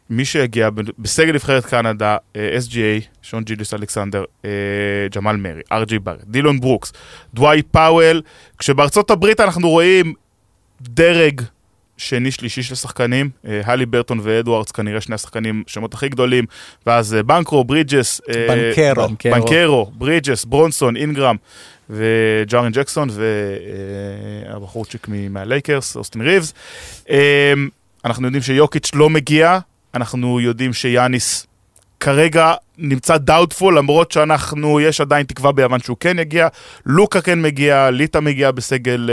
מי 0.10 0.26
שהגיע 0.26 0.70
בסגל 1.00 1.34
נבחרת 1.34 1.66
קנדה, 1.66 2.18
אה, 2.36 2.58
SGA, 2.58 3.04
שיי 3.22 3.44
גילג'ס 3.44 3.74
אלכסנדר, 3.74 4.24
אה, 4.46 4.50
ג'מאל 5.16 5.36
מרי, 5.36 5.62
אר 5.72 5.81
ג'יי 5.81 6.00
בארט, 6.00 6.24
דילון 6.24 6.60
ברוקס, 6.60 6.94
דווייט 7.34 7.62
פאוול, 7.62 8.22
כשבארצות 8.58 9.12
הברית 9.12 9.40
אנחנו 9.40 9.70
רואים 9.70 10.14
דרג 10.82 11.42
שני-שלישי 11.98 12.64
של 12.64 12.76
שחקנים, 12.76 13.30
אה, 13.48 13.62
האליברטון 13.66 14.20
ואדוארדס 14.24 14.72
כנראה 14.72 15.02
שני 15.02 15.16
השחקנים, 15.16 15.64
שמות 15.68 15.94
הכי 15.94 16.10
גדולים, 16.10 16.46
ואז 16.86 17.18
בנקרו, 17.26 17.64
ברידג'ס, 17.64 18.22
בנקרו, 18.48 19.08
בנקרו, 19.32 19.92
ברידג'ס, 19.94 20.46
ברונסון, 20.46 20.96
אינגרם 20.96 21.36
וג'ארן 21.90 22.72
ג'קסון 22.72 23.10
והבחורצ'יק 24.50 25.08
מהלייקרס, 25.30 25.96
אוסטין 25.96 26.22
ריבס. 26.22 26.54
אנחנו 28.06 28.26
יודעים 28.26 28.44
שיוקיץ' 28.44 28.92
לא 28.94 29.10
מגיע, 29.10 29.60
אנחנו 29.94 30.40
יודעים 30.40 30.74
שיאניס 30.74 31.47
כרגע 32.00 32.54
נמצא 32.78 33.18
doubtful, 33.18 33.78
למרות 33.78 34.12
שאנחנו, 34.12 34.80
יש 34.80 35.02
עדיין 35.02 35.26
תקווה 35.26 35.52
ביוון 35.52 35.80
שהוא 35.80 35.98
כן 36.00 36.20
יגיע. 36.20 36.48
לוקה 36.86 37.22
כן 37.22 37.42
מגיע, 37.42 37.90
ליטא 37.92 38.20
מגיע 38.20 38.52
בסגל 38.52 39.10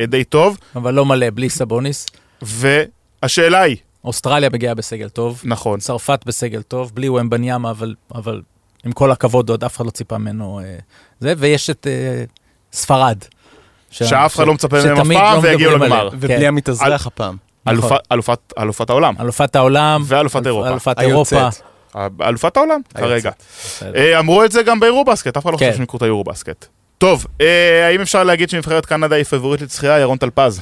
אה, 0.00 0.06
די 0.06 0.24
טוב. 0.24 0.58
אבל 0.76 0.94
לא 0.94 1.06
מלא, 1.06 1.26
בלי 1.34 1.50
סבוניס. 1.50 2.06
והשאלה 2.42 3.60
היא... 3.60 3.76
אוסטרליה 4.04 4.50
מגיעה 4.50 4.74
בסגל 4.74 5.08
טוב. 5.08 5.42
נכון. 5.44 5.80
צרפת 5.80 6.20
בסגל 6.26 6.62
טוב, 6.62 6.92
בלי 6.94 7.08
ומבניאמה, 7.08 7.70
אבל, 7.70 7.94
אבל 8.14 8.42
עם 8.84 8.92
כל 8.92 9.10
הכבוד, 9.10 9.50
עוד 9.50 9.64
אף 9.64 9.76
אחד 9.76 9.86
לא 9.86 9.90
ציפה 9.90 10.18
ממנו 10.18 10.60
אה, 10.60 10.78
זה, 11.20 11.34
ויש 11.38 11.70
את 11.70 11.86
אה, 11.86 12.24
ספרד. 12.72 13.18
שאף 13.90 14.36
אחד 14.36 14.46
לא 14.46 14.54
מצפה 14.54 14.76
מהם 14.84 14.98
אף 14.98 15.06
פעם, 15.06 15.36
לא 15.36 15.48
ויגיעו 15.48 15.76
לגמר. 15.76 16.08
ובלי 16.12 16.46
המתאזרח 16.46 17.06
הפעם. 17.06 17.36
נכון. 17.66 17.96
אלופת 18.58 18.90
העולם. 18.90 19.14
אלופת 19.20 19.56
העולם. 19.56 20.02
ואלופת 20.06 20.46
אירופה. 20.46 20.68
אלופת 20.68 21.00
אירופה. 21.00 21.48
אלופת 22.22 22.56
העולם, 22.56 22.80
כרגע. 22.94 23.30
אה, 23.82 24.18
אמרו 24.18 24.44
את 24.44 24.52
זה 24.52 24.62
גם 24.62 24.80
ביורו 24.80 25.04
בסקט, 25.04 25.36
אף 25.36 25.42
אחד 25.42 25.52
לא 25.52 25.56
חושב 25.56 25.70
כן. 25.70 25.74
שהם 25.74 25.82
יקרו 25.82 25.96
את 25.96 26.02
היורו 26.02 26.24
בסקט. 26.24 26.66
טוב, 26.98 27.26
האם 27.88 28.00
אפשר 28.00 28.24
להגיד 28.24 28.50
שנבחרת 28.50 28.86
קנדה 28.86 29.16
היא 29.16 29.24
פבוריט 29.24 29.60
לצחייה, 29.60 29.98
ירון 29.98 30.18
טלפז? 30.18 30.60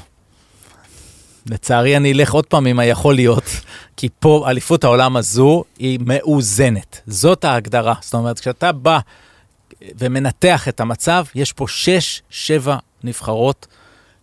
לצערי 1.51 1.97
אני 1.97 2.13
אלך 2.13 2.33
עוד 2.33 2.47
פעם 2.47 2.67
עם 2.67 2.79
היכול 2.79 3.15
להיות, 3.15 3.45
כי 3.97 4.09
פה 4.21 4.45
אליפות 4.49 4.85
העולם 4.85 5.17
הזו 5.17 5.65
היא 5.79 5.99
מאוזנת. 6.07 7.01
זאת 7.07 7.45
ההגדרה. 7.45 7.95
זאת 8.01 8.15
אומרת, 8.15 8.41
כשאתה 8.41 8.73
בא 8.73 8.99
ומנתח 9.99 10.69
את 10.69 10.81
המצב, 10.81 11.25
יש 11.35 11.53
פה 11.53 11.65
שש, 11.69 12.23
שבע 12.31 12.77
נבחרות 13.05 13.67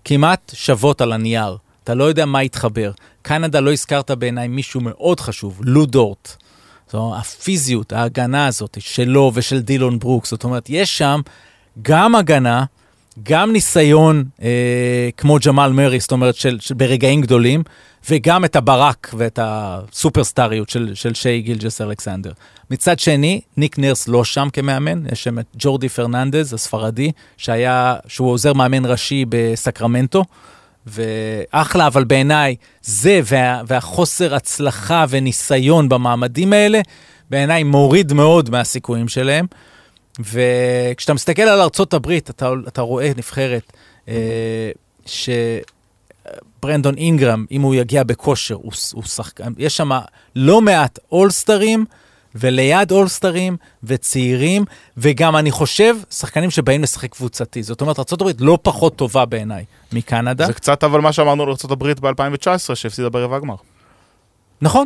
כמעט 0.05 0.51
שוות 0.55 1.01
על 1.01 1.11
הנייר. 1.11 1.57
אתה 1.83 1.93
לא 1.93 2.03
יודע 2.03 2.25
מה 2.25 2.43
יתחבר. 2.43 2.91
קנדה 3.21 3.59
לא 3.59 3.71
הזכרת 3.71 4.11
בעיניי 4.11 4.47
מישהו 4.47 4.81
מאוד 4.81 5.19
חשוב, 5.19 5.61
לו 5.63 5.85
זאת 6.93 6.99
אומרת, 6.99 7.19
הפיזיות, 7.19 7.93
ההגנה 7.93 8.47
הזאת 8.47 8.77
שלו 8.79 9.31
ושל 9.33 9.59
דילון 9.59 9.99
ברוקס. 9.99 10.31
זאת 10.31 10.43
אומרת, 10.43 10.65
יש 10.69 10.97
שם 10.97 11.21
גם 11.81 12.15
הגנה, 12.15 12.65
גם 13.23 13.51
ניסיון 13.51 14.23
אה, 14.41 15.09
כמו 15.17 15.37
ג'מאל 15.45 15.71
מרי, 15.71 15.99
זאת 15.99 16.11
אומרת, 16.11 16.35
של, 16.35 16.57
של, 16.59 16.75
ברגעים 16.75 17.21
גדולים, 17.21 17.63
וגם 18.09 18.45
את 18.45 18.55
הברק 18.55 19.11
ואת 19.17 19.39
הסופרסטריות 19.41 20.69
של, 20.69 20.91
של 20.93 21.13
שי 21.13 21.41
גילג'ס 21.41 21.81
אלכסנדר. 21.81 22.31
מצד 22.71 22.99
שני, 22.99 23.41
ניק 23.57 23.79
נרס 23.79 24.07
לא 24.07 24.23
שם 24.23 24.47
כמאמן, 24.53 25.03
יש 25.11 25.23
שם 25.23 25.39
את 25.39 25.45
ג'ורדי 25.57 25.89
פרננדז, 25.89 26.53
הספרדי, 26.53 27.11
שהיה, 27.37 27.95
שהוא 28.07 28.31
עוזר 28.31 28.53
מאמן 28.53 28.85
ראשי 28.85 29.25
בסקרמנטו. 29.29 30.23
ואחלה, 30.87 31.87
אבל 31.87 32.03
בעיניי 32.03 32.55
זה 32.81 33.21
וה, 33.23 33.61
והחוסר 33.67 34.35
הצלחה 34.35 35.05
וניסיון 35.09 35.89
במעמדים 35.89 36.53
האלה, 36.53 36.81
בעיניי 37.29 37.63
מוריד 37.63 38.13
מאוד 38.13 38.49
מהסיכויים 38.49 39.07
שלהם. 39.07 39.45
וכשאתה 40.19 41.13
מסתכל 41.13 41.41
על 41.41 41.61
ארצות 41.61 41.93
הברית, 41.93 42.29
אתה, 42.29 42.49
אתה 42.67 42.81
רואה 42.81 43.11
נבחרת 43.17 43.73
אה, 44.07 44.71
שברנדון 46.59 46.95
אינגרם, 46.97 47.45
אם 47.51 47.61
הוא 47.61 47.75
יגיע 47.75 48.03
בכושר, 48.03 48.55
הוא, 48.55 48.71
הוא 48.93 49.03
שחקן, 49.03 49.53
יש 49.57 49.77
שם 49.77 49.91
לא 50.35 50.61
מעט 50.61 50.99
אולסטרים, 51.11 51.85
וליד 52.35 52.91
אולסטרים 52.91 53.57
וצעירים, 53.83 54.65
וגם 54.97 55.35
אני 55.35 55.51
חושב, 55.51 55.95
שחקנים 56.11 56.51
שבאים 56.51 56.83
לשחק 56.83 57.11
קבוצתי. 57.11 57.63
זאת 57.63 57.81
אומרת, 57.81 57.99
ארה"ב 57.99 58.31
לא 58.39 58.57
פחות 58.61 58.95
טובה 58.95 59.25
בעיניי 59.25 59.65
מקנדה. 59.93 60.45
זה 60.45 60.53
קצת 60.53 60.83
אבל 60.83 61.01
מה 61.01 61.13
שאמרנו 61.13 61.43
על 61.43 61.49
ארה"ב 61.49 62.07
ב-2019, 62.07 62.75
שהפסידה 62.75 63.09
ברבע 63.09 63.35
הגמר. 63.35 63.55
נכון, 64.61 64.85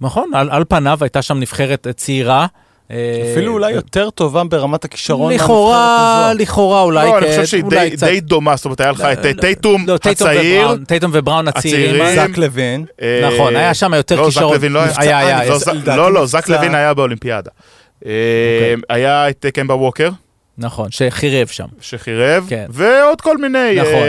נכון, 0.00 0.30
על, 0.34 0.50
על 0.50 0.64
פניו 0.68 0.98
הייתה 1.00 1.22
שם 1.22 1.38
נבחרת 1.38 1.86
צעירה. 1.96 2.46
אה, 2.90 3.30
אפילו 3.32 3.52
אולי 3.52 3.72
יותר 3.72 4.10
טובה 4.10 4.44
ברמת 4.44 4.84
הכישרון 4.84 5.32
לכאורה, 5.32 6.32
לכאורה 6.38 6.80
אולי. 6.80 7.06
לא, 7.06 7.18
אני 7.18 7.26
חושב 7.26 7.44
שהיא 7.44 7.64
די 7.98 8.20
דומה, 8.20 8.56
זאת 8.56 8.64
אומרת, 8.64 8.80
היה 8.80 8.90
לך 8.90 9.00
את 9.00 9.24
לא, 9.24 9.30
לא, 9.30 9.40
טייטום 9.40 9.86
לא, 9.86 9.98
הצעיר. 10.04 10.76
טייטום 10.86 11.10
ובראון 11.14 11.48
הצעירים. 11.48 12.04
זק 12.14 12.38
לוין. 12.38 12.84
אה, 13.02 13.30
נכון, 13.32 13.56
היה 13.56 13.74
שם 13.74 13.94
יותר 13.94 14.24
כישרון. 14.24 14.52
לא, 14.52 14.56
זק 14.56 14.60
לוין 14.60 14.72
לא 14.72 14.80
היה. 14.96 15.96
לא, 15.96 16.12
לא, 16.12 16.26
זק 16.26 16.48
לוין 16.48 16.74
היה 16.74 16.94
באולימפיאדה. 16.94 17.50
אה, 18.06 18.10
אוקיי. 18.58 18.96
היה 18.96 19.28
את 19.28 19.46
קמבה 19.54 19.74
ווקר. 19.74 20.10
נכון, 20.58 20.90
שחירב 20.90 21.46
שם. 21.46 21.66
שחירב, 21.80 22.46
כן. 22.48 22.66
ועוד 22.70 23.20
כל 23.20 23.38
מיני, 23.38 23.80
נכון. 23.80 24.02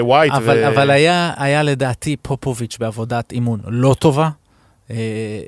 ווייט. 0.00 0.32
אבל 0.68 0.90
היה 0.90 1.62
לדעתי 1.62 2.16
פופוביץ' 2.22 2.76
בעבודת 2.80 3.32
אימון 3.32 3.60
לא 3.66 3.94
טובה. 3.98 4.28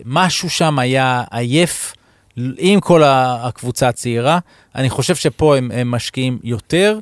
משהו 0.04 0.50
שם 0.50 0.78
היה 0.78 1.22
עייף. 1.30 1.94
עם 2.58 2.80
כל 2.80 3.02
הקבוצה 3.06 3.88
הצעירה. 3.88 4.38
אני 4.74 4.90
חושב 4.90 5.14
שפה 5.14 5.56
הם, 5.56 5.70
הם 5.74 5.90
משקיעים 5.90 6.38
יותר. 6.44 6.98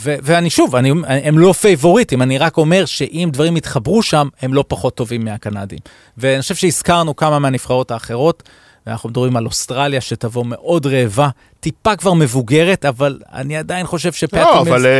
ו- 0.00 0.16
ואני 0.22 0.50
שוב, 0.50 0.76
אני, 0.76 0.92
הם 1.06 1.38
לא 1.38 1.52
פייבוריטים, 1.52 2.22
אני 2.22 2.38
רק 2.38 2.56
אומר 2.56 2.84
שאם 2.84 3.28
דברים 3.32 3.56
יתחברו 3.56 4.02
שם, 4.02 4.28
הם 4.42 4.54
לא 4.54 4.64
פחות 4.68 4.94
טובים 4.94 5.24
מהקנדים. 5.24 5.78
ואני 6.18 6.42
חושב 6.42 6.54
שהזכרנו 6.54 7.16
כמה 7.16 7.38
מהנבחרות 7.38 7.90
האחרות, 7.90 8.42
ואנחנו 8.88 9.08
מדברים 9.08 9.36
על 9.36 9.46
אוסטרליה 9.46 10.00
שתבוא 10.00 10.44
מאוד 10.46 10.86
רעבה, 10.86 11.28
טיפה 11.60 11.96
כבר 11.96 12.14
מבוגרת, 12.14 12.84
אבל 12.84 13.18
אני 13.34 13.56
עדיין 13.56 13.86
חושב 13.86 14.12
שפטי 14.12 14.36
לא, 14.36 14.60
אבל 14.60 14.86
אה, 14.86 14.90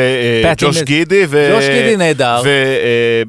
אה, 0.48 0.52
ג'וש 0.58 0.76
מילס- 0.76 0.84
גידי 0.86 1.24
ו... 1.28 1.50
ג'וש 1.56 1.64
גידי 1.64 1.96
נהדר. 1.96 2.42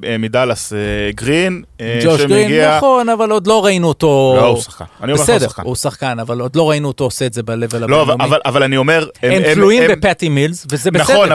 ומדאלאס 0.05 0.73
גרין, 1.15 1.63
אה, 1.81 1.99
ג'וש 2.03 2.21
גרין, 2.21 2.43
שמגיע- 2.47 2.77
נכון, 2.77 3.09
אבל 3.09 3.31
עוד 3.31 3.47
לא 3.47 3.65
ראינו 3.65 3.87
אותו... 3.87 4.33
לא, 4.37 4.45
הוא 4.45 4.61
שחקן. 4.61 4.85
אני 5.03 5.11
אומר 5.11 5.23
בסדר. 5.23 5.47
הוא 5.63 5.75
שחקן, 5.75 6.19
אבל 6.19 6.39
עוד 6.39 6.55
לא 6.55 6.69
ראינו 6.69 6.87
אותו 6.87 7.03
עושה 7.03 7.25
את 7.25 7.33
זה 7.33 7.43
ב-level 7.43 7.51
לא, 7.77 8.01
הבינלאומי. 8.01 8.23
אבל- 8.23 8.39
אבל 8.45 8.63
אני 8.63 8.77
אומר... 8.77 9.07
הם 9.23 9.53
תלויים 9.53 9.83
בפטי 9.91 10.29
מילס, 10.29 10.65
וזה 10.71 10.91
בסדר. 10.91 11.03
נכון, 11.15 11.29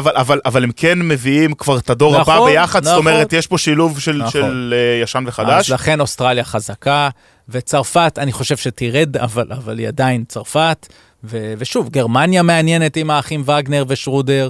אבל, 0.45 0.65
הם 0.65 0.71
כן 0.77 0.99
מביאים 1.03 1.55
כבר 1.55 1.79
את 1.79 1.91
הדור 1.91 2.17
הבא 2.17 2.35
נכון, 2.35 2.51
ביחד, 2.51 2.85
זאת 2.85 2.93
נכון. 2.93 3.07
אומרת, 3.07 3.33
יש 3.33 3.47
פה 3.47 3.59
שילוב 3.59 3.99
של, 4.01 4.23
נכון. 4.27 4.71
אה, 4.73 5.03
ישן 5.03 5.25
וחדש. 5.27 5.67
אז 5.71 5.75
לכן 5.75 6.01
אוסטרליה 6.01 6.45
חזקה, 6.45 7.09
וצרפת, 7.49 8.19
אני 8.19 8.33
חושב 8.33 8.57
שתרד, 8.57 9.17
אבל, 9.17 9.53
אבל 9.53 9.79
היא 9.79 9.89
עדיין 9.89 10.25
צרפת. 10.29 10.87
ו, 11.25 11.55
ושוב, 11.59 11.89
גרמניה 11.89 12.43
מעניינת 12.43 12.97
עם 12.97 13.11
האחים 13.11 13.43
וגנר 13.47 13.85
ושרודר, 13.89 14.49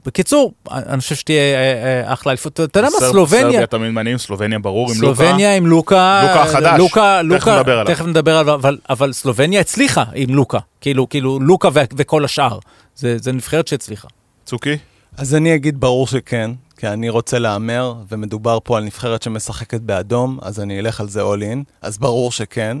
ובקיצור, 0.00 0.52
אני 0.70 1.00
חושב 1.00 1.14
שתהיה 1.14 1.54
אה, 1.54 2.04
אה, 2.06 2.12
אחלה 2.12 2.32
אליפות. 2.32 2.60
אתה 2.60 2.78
יודע 2.78 2.88
מה, 2.90 3.06
סלובניה, 3.10 3.42
סרביה 3.42 3.66
תמיד 3.66 3.90
מעניינים, 3.90 4.18
סלובניה 4.18 4.58
ברור, 4.58 4.90
עם 4.90 5.00
לוקה. 5.00 5.16
סלובניה 5.16 5.56
עם 5.56 5.66
לוקה, 5.66 6.22
לוקה 6.22 6.42
החדש. 6.42 6.78
לוקה, 6.78 7.20
תכף 7.22 7.32
לוקה, 7.32 7.58
נדבר 7.58 7.78
עליו. 7.78 7.94
תכף 7.94 8.04
נדבר 8.06 8.36
עליו, 8.36 8.54
אבל, 8.54 8.78
אבל 8.90 9.12
סלובניה 9.12 9.60
הצליחה 9.60 10.04
עם 10.14 10.34
לוקה, 10.34 10.58
כאילו, 10.80 11.08
כאילו 11.08 11.40
לוקה 11.40 11.68
ו- 11.72 11.80
וכל 11.96 12.24
השאר, 12.24 12.58
זה, 12.96 13.18
זה 13.18 13.32
נבחרת 13.32 13.68
שהצליחה. 13.68 14.08
צוקי? 14.44 14.76
אז 15.18 15.34
אני 15.34 15.54
אגיד 15.54 15.80
ברור 15.80 16.06
שכן, 16.06 16.50
כי 16.76 16.88
אני 16.88 17.08
רוצה 17.08 17.38
להמר, 17.38 17.94
ומדובר 18.08 18.58
פה 18.64 18.76
על 18.78 18.84
נבחרת 18.84 19.22
שמשחקת 19.22 19.80
באדום, 19.80 20.38
אז 20.42 20.60
אני 20.60 20.80
אלך 20.80 21.00
על 21.00 21.08
זה 21.08 21.22
all 21.22 21.40
in, 21.40 21.58
אז 21.82 21.98
ברור 21.98 22.32
שכן. 22.32 22.76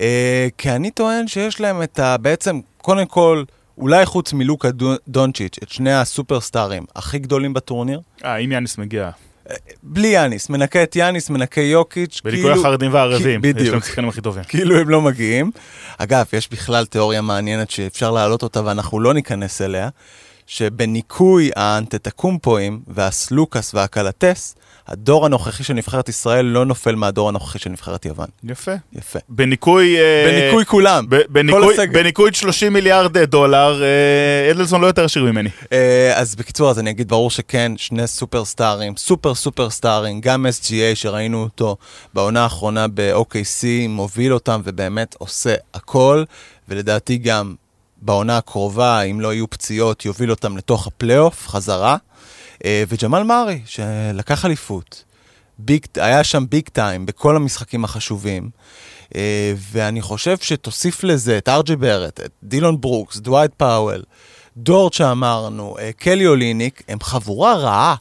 אה, 0.00 0.48
כי 0.58 0.70
אני 0.70 0.90
טוען 0.90 1.28
שיש 1.28 1.60
להם 1.60 1.82
את 1.82 1.98
ה... 1.98 2.16
בעצם, 2.16 2.60
קודם 2.78 3.06
כל, 3.06 3.44
אולי 3.78 4.06
חוץ 4.06 4.32
מלוקה 4.32 4.70
דו- 4.70 4.94
דונצ'יץ', 5.08 5.56
את 5.62 5.68
שני 5.68 5.92
הסופרסטארים 5.94 6.84
הכי 6.96 7.18
גדולים 7.18 7.54
בטורניר, 7.54 8.00
אה, 8.24 8.36
אם 8.36 8.52
יאניס 8.52 8.78
מגיע. 8.78 9.10
בלי 9.82 10.08
יאניס, 10.08 10.50
מנקה 10.50 10.82
את 10.82 10.96
יאניס, 10.96 11.30
מנקה 11.30 11.60
יוקיץ', 11.60 12.20
בליקוי 12.24 12.52
החרדים 12.52 12.94
והערבים. 12.94 13.42
כי- 13.42 13.48
יש 13.48 13.54
בדיוק. 13.54 13.68
להם 13.72 13.82
השחקנים 13.82 14.08
הכי 14.08 14.20
טובים. 14.20 14.44
כאילו 14.44 14.78
הם 14.78 14.88
לא 14.88 15.00
מגיעים. 15.00 15.50
אגב, 15.98 16.26
יש 16.32 16.48
בכלל 16.50 16.86
תיאוריה 16.86 17.20
מעניינת 17.20 17.70
שאפשר 17.70 18.10
להעלות 18.10 18.42
אותה 18.42 18.64
ואנחנו 18.64 19.00
לא 19.00 19.14
ניכנס 19.14 19.62
אליה, 19.62 19.88
שבניקוי 20.46 21.50
האנטטקומפואים 21.56 22.80
והסלוקס 22.88 23.74
והקלטס, 23.74 24.54
הדור 24.88 25.26
הנוכחי 25.26 25.64
של 25.64 25.74
נבחרת 25.74 26.08
ישראל 26.08 26.44
לא 26.44 26.64
נופל 26.64 26.94
מהדור 26.94 27.28
הנוכחי 27.28 27.58
של 27.58 27.70
נבחרת 27.70 28.06
יוון. 28.06 28.26
יפה. 28.44 28.72
יפה. 28.92 29.18
בניקוי... 29.28 29.96
אה, 29.98 30.30
בניקוי 30.40 30.64
כולם, 30.64 31.06
ב- 31.08 31.16
בניקוי- 31.28 31.74
הסגל. 31.74 31.92
בניקוי 32.02 32.30
30 32.34 32.72
מיליארד 32.72 33.18
דולר, 33.18 33.82
אה, 33.82 34.50
אדלסון 34.50 34.80
לא 34.80 34.86
יותר 34.86 35.04
עשיר 35.04 35.24
ממני. 35.24 35.48
אה, 35.72 36.12
אז 36.16 36.34
בקיצור, 36.36 36.70
אז 36.70 36.78
אני 36.78 36.90
אגיד 36.90 37.08
ברור 37.08 37.30
שכן, 37.30 37.72
שני 37.76 38.06
סופרסטארים, 38.06 38.96
סופר 38.96 39.34
סופרסטארים, 39.34 40.20
גם 40.20 40.46
SGA 40.46 40.72
שראינו 40.94 41.42
אותו 41.42 41.76
בעונה 42.14 42.42
האחרונה 42.42 42.86
ב-OKC, 42.94 43.64
מוביל 43.88 44.34
אותם 44.34 44.60
ובאמת 44.64 45.14
עושה 45.18 45.54
הכל, 45.74 46.24
ולדעתי 46.68 47.16
גם 47.18 47.54
בעונה 48.02 48.36
הקרובה, 48.36 49.02
אם 49.02 49.20
לא 49.20 49.34
יהיו 49.34 49.50
פציעות, 49.50 50.04
יוביל 50.04 50.30
אותם 50.30 50.56
לתוך 50.56 50.86
הפלייאוף, 50.86 51.48
חזרה. 51.48 51.96
אה, 52.64 52.84
וג'מאל 52.88 53.22
מארי, 53.22 53.60
שלקח 53.66 54.44
אליפות, 54.44 55.04
big, 55.58 55.86
היה 55.96 56.24
שם 56.24 56.44
big 56.48 56.68
time 56.68 57.06
בכל 57.06 57.36
המשחקים 57.36 57.84
החשובים. 57.84 58.50
אה, 59.16 59.52
ואני 59.72 60.02
חושב 60.02 60.38
שתוסיף 60.38 61.04
לזה 61.04 61.38
את 61.38 61.48
אר 61.48 61.57
ג'יי 61.57 61.76
בארט, 61.76 62.20
את 62.20 62.30
דילון 62.42 62.80
ברוקס, 62.80 63.16
דווייט 63.16 63.50
פאוול, 63.56 64.02
דורט 64.56 64.92
שאמרנו, 64.92 65.76
אה, 65.78 65.90
קלי 65.92 66.26
אוליניק, 66.26 66.82
הם 66.88 67.00
חבורה 67.00 67.54
רעה, 67.54 67.94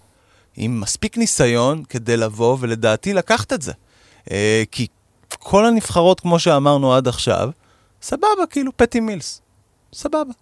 עם 0.58 0.82
מספיק 0.82 1.18
ניסיון 1.18 1.84
כדי 1.90 2.18
לבוא 2.18 2.58
ולדעתי 2.60 3.14
לקחת 3.14 3.54
את 3.54 3.62
זה. 3.62 3.72
כי 4.72 4.88
כל 5.40 5.66
הנבחרות, 5.66 6.20
כמו 6.20 6.40
שאמרנו 6.40 6.94
עד 6.94 7.08
עכשיו, 7.08 7.50
סבבה, 8.02 8.46
כאילו 8.50 8.72
פטי 8.78 9.00
מילס. 9.00 9.42
סבבה. 9.96 10.34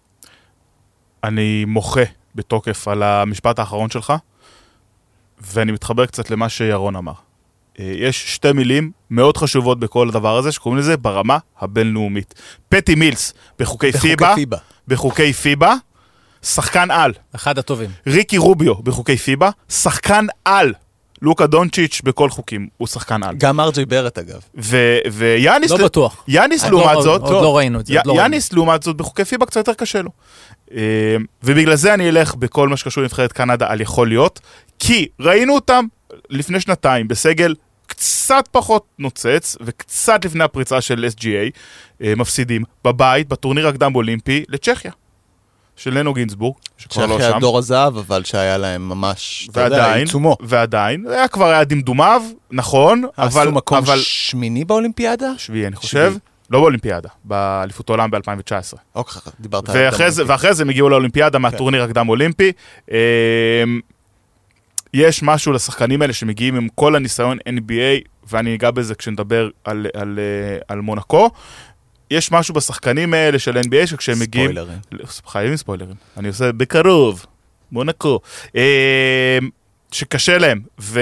אני 1.24 1.64
מוחה 1.64 2.02
בתוקף 2.34 2.88
על 2.88 3.02
המשפט 3.02 3.58
האחרון 3.58 3.90
שלך, 3.90 4.12
ואני 5.40 5.72
מתחבר 5.72 6.06
קצת 6.06 6.30
למה 6.30 6.48
שירון 6.48 6.96
אמר. 6.96 7.12
אה, 7.80 7.92
יש 7.96 8.34
שתי 8.34 8.52
מילים 8.52 8.90
מאוד 9.10 9.36
חשובות 9.36 9.80
בכל 9.80 10.08
הדבר 10.08 10.36
הזה, 10.36 10.52
שקוראים 10.52 10.78
לזה 10.78 10.96
ברמה 10.96 11.38
הבינלאומית. 11.58 12.34
פטי 12.68 12.94
מילס 12.94 13.34
בחוקי 13.58 13.92
פיבה, 13.92 14.34
פיבה. 14.34 14.56
בחוקי 14.88 15.32
פיבה, 15.32 15.74
שחקן 16.42 16.90
על. 16.90 17.12
אחד 17.34 17.58
הטובים. 17.58 17.90
ריקי 18.06 18.38
רוביו 18.38 18.74
בחוקי 18.74 19.16
פיבה, 19.16 19.50
שחקן 19.68 20.26
על. 20.44 20.74
לוקה 21.22 21.46
דונצ'יץ' 21.46 22.00
בכל 22.04 22.30
חוקים 22.30 22.68
הוא 22.76 22.88
שחקן 22.88 23.22
על. 23.22 23.34
גם 23.38 23.60
ארג'י 23.60 23.84
ברט 23.84 24.18
אגב. 24.18 24.40
ו- 24.60 24.98
ויאניס, 25.12 25.70
לא 25.70 25.84
בטוח. 25.84 26.24
יאניס 26.28 26.62
עוד 26.64 26.72
לעומת 26.72 26.94
לא- 26.94 27.02
זאת, 27.02 27.20
עוד 27.22 27.42
לא 27.42 27.56
ראינו 27.56 27.80
את 27.80 27.86
זה, 27.86 27.94
י- 27.94 27.96
עוד 27.96 28.06
לא 28.06 28.12
ראינו. 28.12 28.22
יאניס 28.24 28.52
לעומת 28.52 28.82
זאת 28.82 28.96
בחוקי 28.96 29.24
פיבה 29.24 29.46
קצת 29.46 29.56
יותר 29.56 29.74
קשה 29.74 30.02
לו. 30.02 30.10
אה, 30.74 31.16
ובגלל 31.42 31.74
זה 31.76 31.94
אני 31.94 32.08
אלך 32.08 32.34
בכל 32.34 32.68
מה 32.68 32.76
שקשור 32.76 33.02
לנבחרת 33.02 33.32
קנדה 33.32 33.66
על 33.68 33.80
יכול 33.80 34.08
להיות, 34.08 34.40
כי 34.78 35.06
ראינו 35.20 35.54
אותם 35.54 35.84
לפני 36.30 36.60
שנתיים 36.60 37.08
בסגל 37.08 37.54
קצת 37.86 38.48
פחות 38.52 38.84
נוצץ, 38.98 39.56
וקצת 39.60 40.24
לפני 40.24 40.44
הפריצה 40.44 40.80
של 40.80 41.06
SGA, 41.16 41.50
אה, 42.02 42.12
מפסידים 42.16 42.62
בבית, 42.84 43.28
בטורניר 43.28 43.68
הקדם 43.68 43.94
אולימפי, 43.94 44.44
לצ'כיה. 44.48 44.92
של 45.76 45.98
לנו 45.98 46.14
גינזבורג, 46.14 46.54
שכבר 46.78 47.06
לא 47.06 47.18
שאחרי 47.18 47.30
שם. 47.30 47.36
הדור 47.36 47.58
הזהב, 47.58 47.96
אבל 47.96 48.24
שהיה 48.24 48.58
להם 48.58 48.88
ממש, 48.88 49.48
אתה 49.50 49.60
יודע, 49.60 49.76
ועדיין, 49.76 50.06
עיצומו. 50.06 50.36
ועדיין, 50.40 51.04
זה 51.08 51.14
היה 51.14 51.28
כבר 51.28 51.46
היה 51.46 51.64
דמדומיו, 51.64 52.22
נכון, 52.50 53.04
אבל, 53.18 53.42
עשו 53.42 53.52
מקום 53.52 53.78
אבל, 53.78 53.98
שמיני 53.98 54.64
באולימפיאדה? 54.64 55.32
שביעי 55.38 55.66
אני 55.66 55.76
חושב, 55.76 56.06
שביעי. 56.06 56.18
לא 56.50 56.60
באולימפיאדה, 56.60 57.08
באליפות 57.24 57.88
העולם 57.90 58.10
ב-2019. 58.10 58.76
אוקיי, 58.94 59.22
דיברת 59.40 59.68
על... 59.68 59.76
ואחרי 59.78 60.10
זה, 60.10 60.22
ואחרי 60.26 60.54
זה 60.54 60.62
הם 60.62 60.70
הגיעו 60.70 60.88
לאולימפיאדה 60.88 61.38
מהטורניר 61.38 61.82
הקדם 61.82 62.08
אולימפי. 62.08 62.52
אמ, 62.90 62.96
יש 64.94 65.22
משהו 65.22 65.52
לשחקנים 65.52 66.02
האלה 66.02 66.12
שמגיעים 66.12 66.56
עם 66.56 66.68
כל 66.74 66.96
הניסיון 66.96 67.38
NBA, 67.48 68.08
ואני 68.30 68.54
אגע 68.54 68.70
בזה 68.70 68.94
כשנדבר 68.94 69.50
על, 69.64 69.86
על, 69.94 70.18
אה, 70.18 70.58
על 70.68 70.80
מונקו. 70.80 71.30
יש 72.14 72.32
משהו 72.32 72.54
בשחקנים 72.54 73.14
האלה 73.14 73.38
של 73.38 73.58
NBA 73.58 73.86
שכשהם 73.86 74.18
מגיעים... 74.20 74.50
ספוילרים. 74.50 74.78
חייבים 75.26 75.56
ספוילרים. 75.56 75.94
אני 76.16 76.28
עושה 76.28 76.52
בקרוב, 76.52 77.26
מונקו. 77.72 78.20
אמ, 78.54 78.60
שקשה 79.92 80.38
להם, 80.38 80.60
ו, 80.80 81.00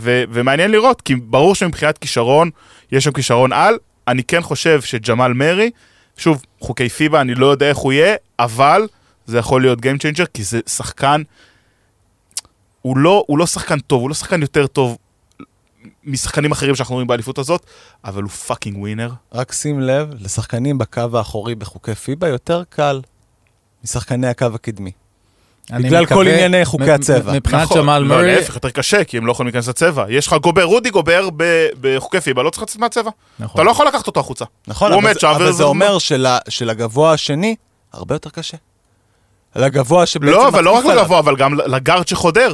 ו, 0.00 0.22
ומעניין 0.30 0.70
לראות, 0.70 1.00
כי 1.00 1.14
ברור 1.14 1.54
שמבחינת 1.54 1.98
כישרון, 1.98 2.50
יש 2.92 3.04
שם 3.04 3.12
כישרון 3.12 3.52
על. 3.52 3.78
אני 4.08 4.24
כן 4.24 4.42
חושב 4.42 4.80
שג'מאל 4.82 5.32
מרי, 5.32 5.70
שוב, 6.16 6.42
חוקי 6.60 6.88
פיבה, 6.88 7.20
אני 7.20 7.34
לא 7.34 7.46
יודע 7.46 7.68
איך 7.68 7.76
הוא 7.76 7.92
יהיה, 7.92 8.14
אבל 8.38 8.88
זה 9.26 9.38
יכול 9.38 9.62
להיות 9.62 9.78
Game 9.78 9.98
Changer, 9.98 10.26
כי 10.34 10.42
זה 10.42 10.60
שחקן, 10.66 11.22
הוא 12.82 12.96
לא, 12.96 13.24
הוא 13.26 13.38
לא 13.38 13.46
שחקן 13.46 13.78
טוב, 13.78 14.00
הוא 14.00 14.08
לא 14.08 14.14
שחקן 14.14 14.42
יותר 14.42 14.66
טוב 14.66 14.98
משחקנים 16.08 16.52
אחרים 16.52 16.74
שאנחנו 16.74 16.94
רואים 16.94 17.06
באליפות 17.06 17.38
הזאת, 17.38 17.66
אבל 18.04 18.22
הוא 18.22 18.30
fucking 18.30 18.76
winner. 18.78 19.10
רק 19.32 19.52
שים 19.52 19.80
לב, 19.80 20.08
לשחקנים 20.20 20.78
בקו 20.78 21.00
האחורי 21.14 21.54
בחוקי 21.54 21.94
פיבה 21.94 22.28
יותר 22.28 22.62
קל 22.70 23.00
משחקני 23.84 24.26
הקו 24.28 24.46
הקדמי. 24.54 24.90
בגלל 25.72 26.06
כל 26.06 26.28
ענייני 26.28 26.64
חוקי 26.64 26.90
הצבע. 26.90 27.32
מבחינת 27.32 27.62
נכון, 27.62 27.78
ג'מאל 27.78 27.98
לא, 28.02 28.08
מרי, 28.08 28.34
להפך, 28.36 28.54
יותר 28.54 28.70
קשה, 28.70 29.04
כי 29.04 29.16
הם 29.16 29.26
לא 29.26 29.32
יכולים 29.32 29.46
להיכנס 29.52 29.68
לצבע. 29.68 30.04
יש 30.08 30.26
לך 30.26 30.32
גובר, 30.34 30.62
רודי 30.64 30.90
גובר 30.90 31.28
בחוקי 31.80 32.20
פיבה, 32.20 32.42
לא 32.42 32.50
צריך 32.50 32.62
לצאת 32.62 32.76
מהצבע. 32.78 33.10
נכון. 33.38 33.54
אתה 33.60 33.66
לא 33.66 33.70
יכול 33.70 33.86
לקחת 33.86 34.06
אותו 34.06 34.20
החוצה. 34.20 34.44
נכון, 34.68 34.92
אבל, 34.92 35.14
זה- 35.20 35.30
אבל 35.30 35.62
אומר 35.62 35.98
של, 35.98 36.26
שלגבוה 36.48 37.12
השני, 37.12 37.54
הרבה 37.92 38.14
יותר 38.14 38.30
קשה. 38.30 38.56
לגבוה 39.56 40.06
שבעצם... 40.06 40.32
לא, 40.32 40.48
אבל 40.48 40.64
לא 40.64 40.70
רק. 40.70 40.84
לגבוה, 40.84 41.18
אבל 41.18 41.36
גם 41.36 41.54
לגארד 41.54 42.08
שחודר. 42.08 42.52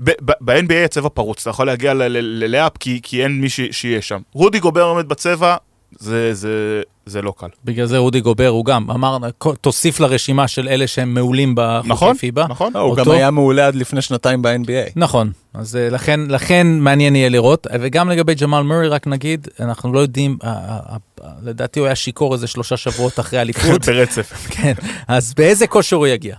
ב-NBA 0.00 0.84
הצבע 0.84 1.08
פרוץ, 1.08 1.40
אתה 1.40 1.50
יכול 1.50 1.66
להגיע 1.66 1.94
ללאפ 1.94 2.72
כי 2.80 3.00
כי 3.02 3.22
אין 3.22 3.40
מי 3.40 3.48
ש- 3.48 3.60
שיהיה 3.70 4.02
שם. 4.02 4.18
רודי 4.32 4.58
גובר 4.60 4.82
עומד 4.82 5.08
בצבע, 5.08 5.56
זה, 5.98 6.34
זה, 6.34 6.82
זה 7.06 7.22
לא 7.22 7.32
קל. 7.36 7.46
בגלל 7.64 7.86
זה 7.86 7.98
רודי 7.98 8.20
גובר 8.20 8.46
הוא 8.48 8.64
גם 8.64 8.90
אמר, 8.90 9.18
"כל- 9.38 9.54
תוסיף 9.60 10.00
לרשימה 10.00 10.48
של 10.48 10.68
אלה 10.68 10.86
שהם 10.86 11.14
מעולים 11.14 11.52
בחוקי 11.56 11.88
נכון, 11.88 12.16
פיבה. 12.16 12.46
נכון. 12.48 12.72
לא, 12.74 12.78
הוא 12.80 12.96
גם 12.96 13.10
היה 13.10 13.30
מעולה 13.30 13.66
עד 13.66 13.74
לפני 13.74 14.02
שנתיים 14.02 14.42
ב-NBA. 14.42 14.92
נכון, 14.96 15.30
אז 15.54 15.76
אה, 15.76 15.90
לכן, 15.90 16.20
לכן 16.28 16.66
מעניין 16.66 17.16
יהיה 17.16 17.28
לראות, 17.28 17.66
וגם 17.80 18.10
לגבי 18.10 18.34
ג'מאל 18.34 18.62
מורי, 18.62 18.88
רק 18.88 19.06
נגיד, 19.06 19.48
אנחנו 19.60 19.92
לא 19.92 19.98
יודעים, 20.00 20.38
אה, 20.44 20.48
אה, 20.50 20.76
אה, 21.24 21.28
לדעתי 21.42 21.80
הוא 21.80 21.86
היה 21.86 21.94
שיכור 21.96 22.34
איזה 22.34 22.46
שלושה 22.46 22.76
שבועות 22.76 23.20
אחרי 23.20 23.40
אליפות, 23.42 23.86
ברצף. 23.88 24.46
כן, 24.50 24.72
אז 25.08 25.34
באיזה 25.34 25.66
כושר 25.66 25.96
הוא 25.96 26.06
יגיע? 26.06 26.36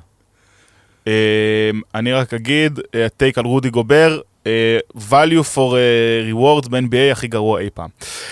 אמ, 1.09 1.81
אני 1.95 2.13
רק 2.13 2.33
אגיד, 2.33 2.79
טייק 3.17 3.37
על 3.37 3.45
רודי 3.45 3.69
גובר, 3.69 4.19
אה, 4.47 4.79
value 5.09 5.55
for 5.55 5.75
אה, 5.75 6.31
rewards 6.31 6.69
ב-NBA 6.69 7.11
הכי 7.11 7.27
גרוע 7.27 7.59
אי 7.59 7.69
פעם. 7.73 7.89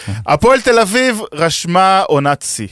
הפועל 0.07 0.61
תל 0.61 0.79
אביב 0.79 1.21
רשמה 1.33 2.01
עונת 2.01 2.41
שיא. 2.41 2.67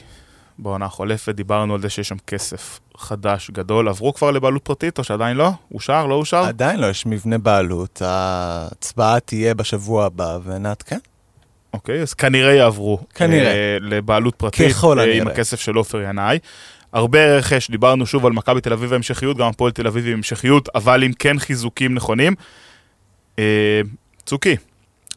בעונה 0.59 0.85
החולפת 0.85 1.35
דיברנו 1.35 1.73
על 1.73 1.81
זה 1.81 1.89
שיש 1.89 2.07
שם 2.07 2.17
כסף 2.27 2.79
חדש 2.97 3.51
גדול. 3.51 3.89
עברו 3.89 4.13
כבר 4.13 4.31
לבעלות 4.31 4.61
פרטית 4.61 4.97
או 4.97 5.03
שעדיין 5.03 5.37
לא? 5.37 5.51
אושר? 5.73 6.05
לא 6.05 6.15
אושר? 6.15 6.43
עדיין 6.43 6.79
לא, 6.79 6.87
יש 6.87 7.05
מבנה 7.05 7.37
בעלות, 7.37 8.01
ההצבעה 8.05 9.19
תהיה 9.19 9.53
בשבוע 9.53 10.05
הבא, 10.05 10.37
ונעדכן. 10.43 10.97
אוקיי, 11.73 12.01
אז 12.01 12.13
כנראה 12.13 12.53
יעברו. 12.53 12.99
כנראה. 13.15 13.51
אה, 13.51 13.77
לבעלות 13.81 14.35
פרטית. 14.35 14.71
ככל 14.71 14.99
אה, 14.99 15.03
הנראה. 15.03 15.17
עם 15.21 15.27
הכסף 15.27 15.59
של 15.59 15.75
עופר 15.75 16.01
ינאי. 16.01 16.39
הרבה 16.95 17.37
רכש, 17.37 17.71
דיברנו 17.71 18.05
שוב 18.05 18.25
על 18.25 18.31
מכבי 18.31 18.61
תל 18.61 18.73
אביב 18.73 18.91
והמשכיות, 18.91 19.37
גם 19.37 19.47
הפועל 19.47 19.71
תל 19.71 19.87
אביב 19.87 20.07
עם 20.07 20.13
המשכיות, 20.13 20.69
אבל 20.75 21.03
עם 21.03 21.13
כן 21.13 21.39
חיזוקים 21.39 21.95
נכונים. 21.95 22.35
אה, 23.39 23.81
צוקי, 24.25 24.55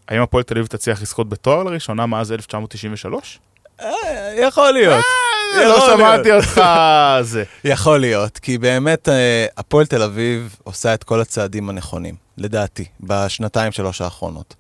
האם 0.09 0.23
הפועל 0.23 0.43
תל 0.43 0.55
אביב 0.55 0.67
תצליח 0.67 1.03
לזכות 1.03 1.29
בתואר 1.29 1.63
לראשונה 1.63 2.07
מאז 2.07 2.33
1993? 2.33 3.39
אה, 3.81 3.89
יכול 4.37 4.71
להיות. 4.71 5.05
לא 5.57 5.61
יכול 5.61 5.97
שמעתי 5.97 6.29
להיות. 6.29 6.45
אותך 6.45 6.63
זה. 7.33 7.45
יכול 7.65 7.99
להיות, 7.99 8.39
כי 8.39 8.59
באמת 8.59 9.09
אה, 9.09 9.47
הפועל 9.57 9.87
תל 9.87 10.03
אביב 10.03 10.57
עושה 10.65 10.95
את 10.95 11.05
כל 11.05 11.21
הצעדים 11.21 11.69
הנכונים, 11.69 12.15
לדעתי, 12.39 12.85
בשנתיים 13.01 13.73
שלוש 13.73 14.01
האחרונות. 14.01 14.55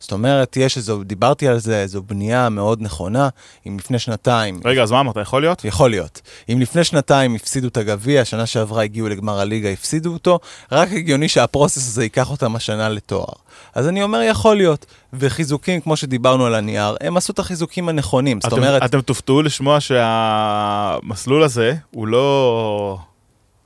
זאת 0.00 0.12
אומרת, 0.12 0.56
יש 0.56 0.76
איזו, 0.76 1.02
דיברתי 1.04 1.48
על 1.48 1.58
זה, 1.58 1.82
איזו 1.82 2.02
בנייה 2.02 2.48
מאוד 2.48 2.82
נכונה, 2.82 3.28
אם 3.66 3.76
לפני 3.78 3.98
שנתיים, 3.98 4.60
רגע, 4.64 4.82
אז 4.82 4.90
מה 4.90 5.00
אמרת, 5.00 5.16
יכול 5.22 5.42
להיות? 5.42 5.64
יכול 5.64 5.90
להיות. 5.90 6.20
אם 6.52 6.60
לפני 6.60 6.84
שנתיים 6.84 7.34
הפסידו 7.34 7.68
את 7.68 7.76
הגביע, 7.76 8.24
שנה 8.24 8.46
שעברה 8.46 8.82
הגיעו 8.82 9.08
לגמר 9.08 9.40
הליגה, 9.40 9.68
הפסידו 9.70 10.12
אותו, 10.12 10.38
רק 10.72 10.88
הגיוני 10.92 11.28
שהפרוסס 11.28 11.88
הזה 11.88 12.02
ייקח 12.02 12.30
אותם 12.30 12.56
השנה 12.56 12.88
לתואר. 12.88 13.32
אז 13.74 13.88
אני 13.88 14.02
אומר, 14.02 14.22
יכול 14.22 14.56
להיות. 14.56 14.86
וחיזוקים, 15.12 15.80
כמו 15.80 15.96
שדיברנו 15.96 16.46
על 16.46 16.54
הנייר, 16.54 16.96
הם 17.00 17.16
עשו 17.16 17.32
את 17.32 17.38
החיזוקים 17.38 17.88
הנכונים. 17.88 18.40
זאת 18.40 18.52
אתם- 18.52 18.56
אומרת, 18.62 18.82
אתם 18.84 19.00
תופתעו 19.00 19.42
לשמוע 19.42 19.80
שהמסלול 19.80 21.42
הזה 21.42 21.74
הוא 21.90 22.06
לא... 22.06 22.98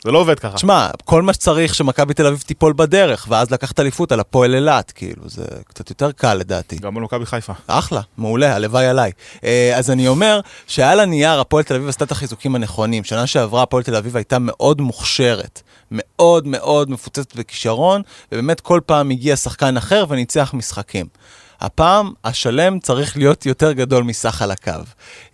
זה 0.04 0.10
לא 0.10 0.18
עובד 0.18 0.38
ככה. 0.38 0.56
תשמע, 0.56 0.88
כל 1.04 1.22
מה 1.22 1.32
שצריך 1.32 1.74
שמכבי 1.74 2.14
תל 2.14 2.26
אביב 2.26 2.40
תיפול 2.46 2.72
בדרך, 2.72 3.26
ואז 3.28 3.50
לקחת 3.50 3.80
אליפות 3.80 4.12
על 4.12 4.20
הפועל 4.20 4.54
אילת, 4.54 4.90
כאילו, 4.90 5.28
זה 5.28 5.44
קצת 5.66 5.90
יותר 5.90 6.12
קל 6.12 6.34
לדעתי. 6.34 6.76
גם 6.76 6.94
מול 6.94 7.02
מכבי 7.02 7.26
חיפה. 7.26 7.52
אחלה, 7.66 8.00
מעולה, 8.18 8.54
הלוואי 8.54 8.86
עליי. 8.86 9.12
אה, 9.44 9.72
אז 9.76 9.90
אני 9.90 10.08
אומר 10.08 10.40
שעל 10.66 11.00
הנייר 11.00 11.40
הפועל 11.40 11.64
תל 11.64 11.74
אביב 11.74 11.88
עשתה 11.88 12.04
את 12.04 12.12
החיזוקים 12.12 12.54
הנכונים. 12.54 13.04
שנה 13.04 13.26
שעברה 13.26 13.62
הפועל 13.62 13.82
תל 13.82 13.96
אביב 13.96 14.16
הייתה 14.16 14.38
מאוד 14.40 14.80
מוכשרת, 14.80 15.62
מאוד 15.90 16.46
מאוד 16.46 16.90
מפוצצת 16.90 17.36
בכישרון, 17.36 18.02
ובאמת 18.32 18.60
כל 18.60 18.80
פעם 18.86 19.10
הגיע 19.10 19.36
שחקן 19.36 19.76
אחר 19.76 20.04
וניצח 20.08 20.54
משחקים. 20.54 21.06
הפעם 21.60 22.12
השלם 22.24 22.78
צריך 22.78 23.16
להיות 23.16 23.46
יותר 23.46 23.72
גדול 23.72 24.04
מסך 24.04 24.42
על 24.42 24.50
הקו. 24.50 24.72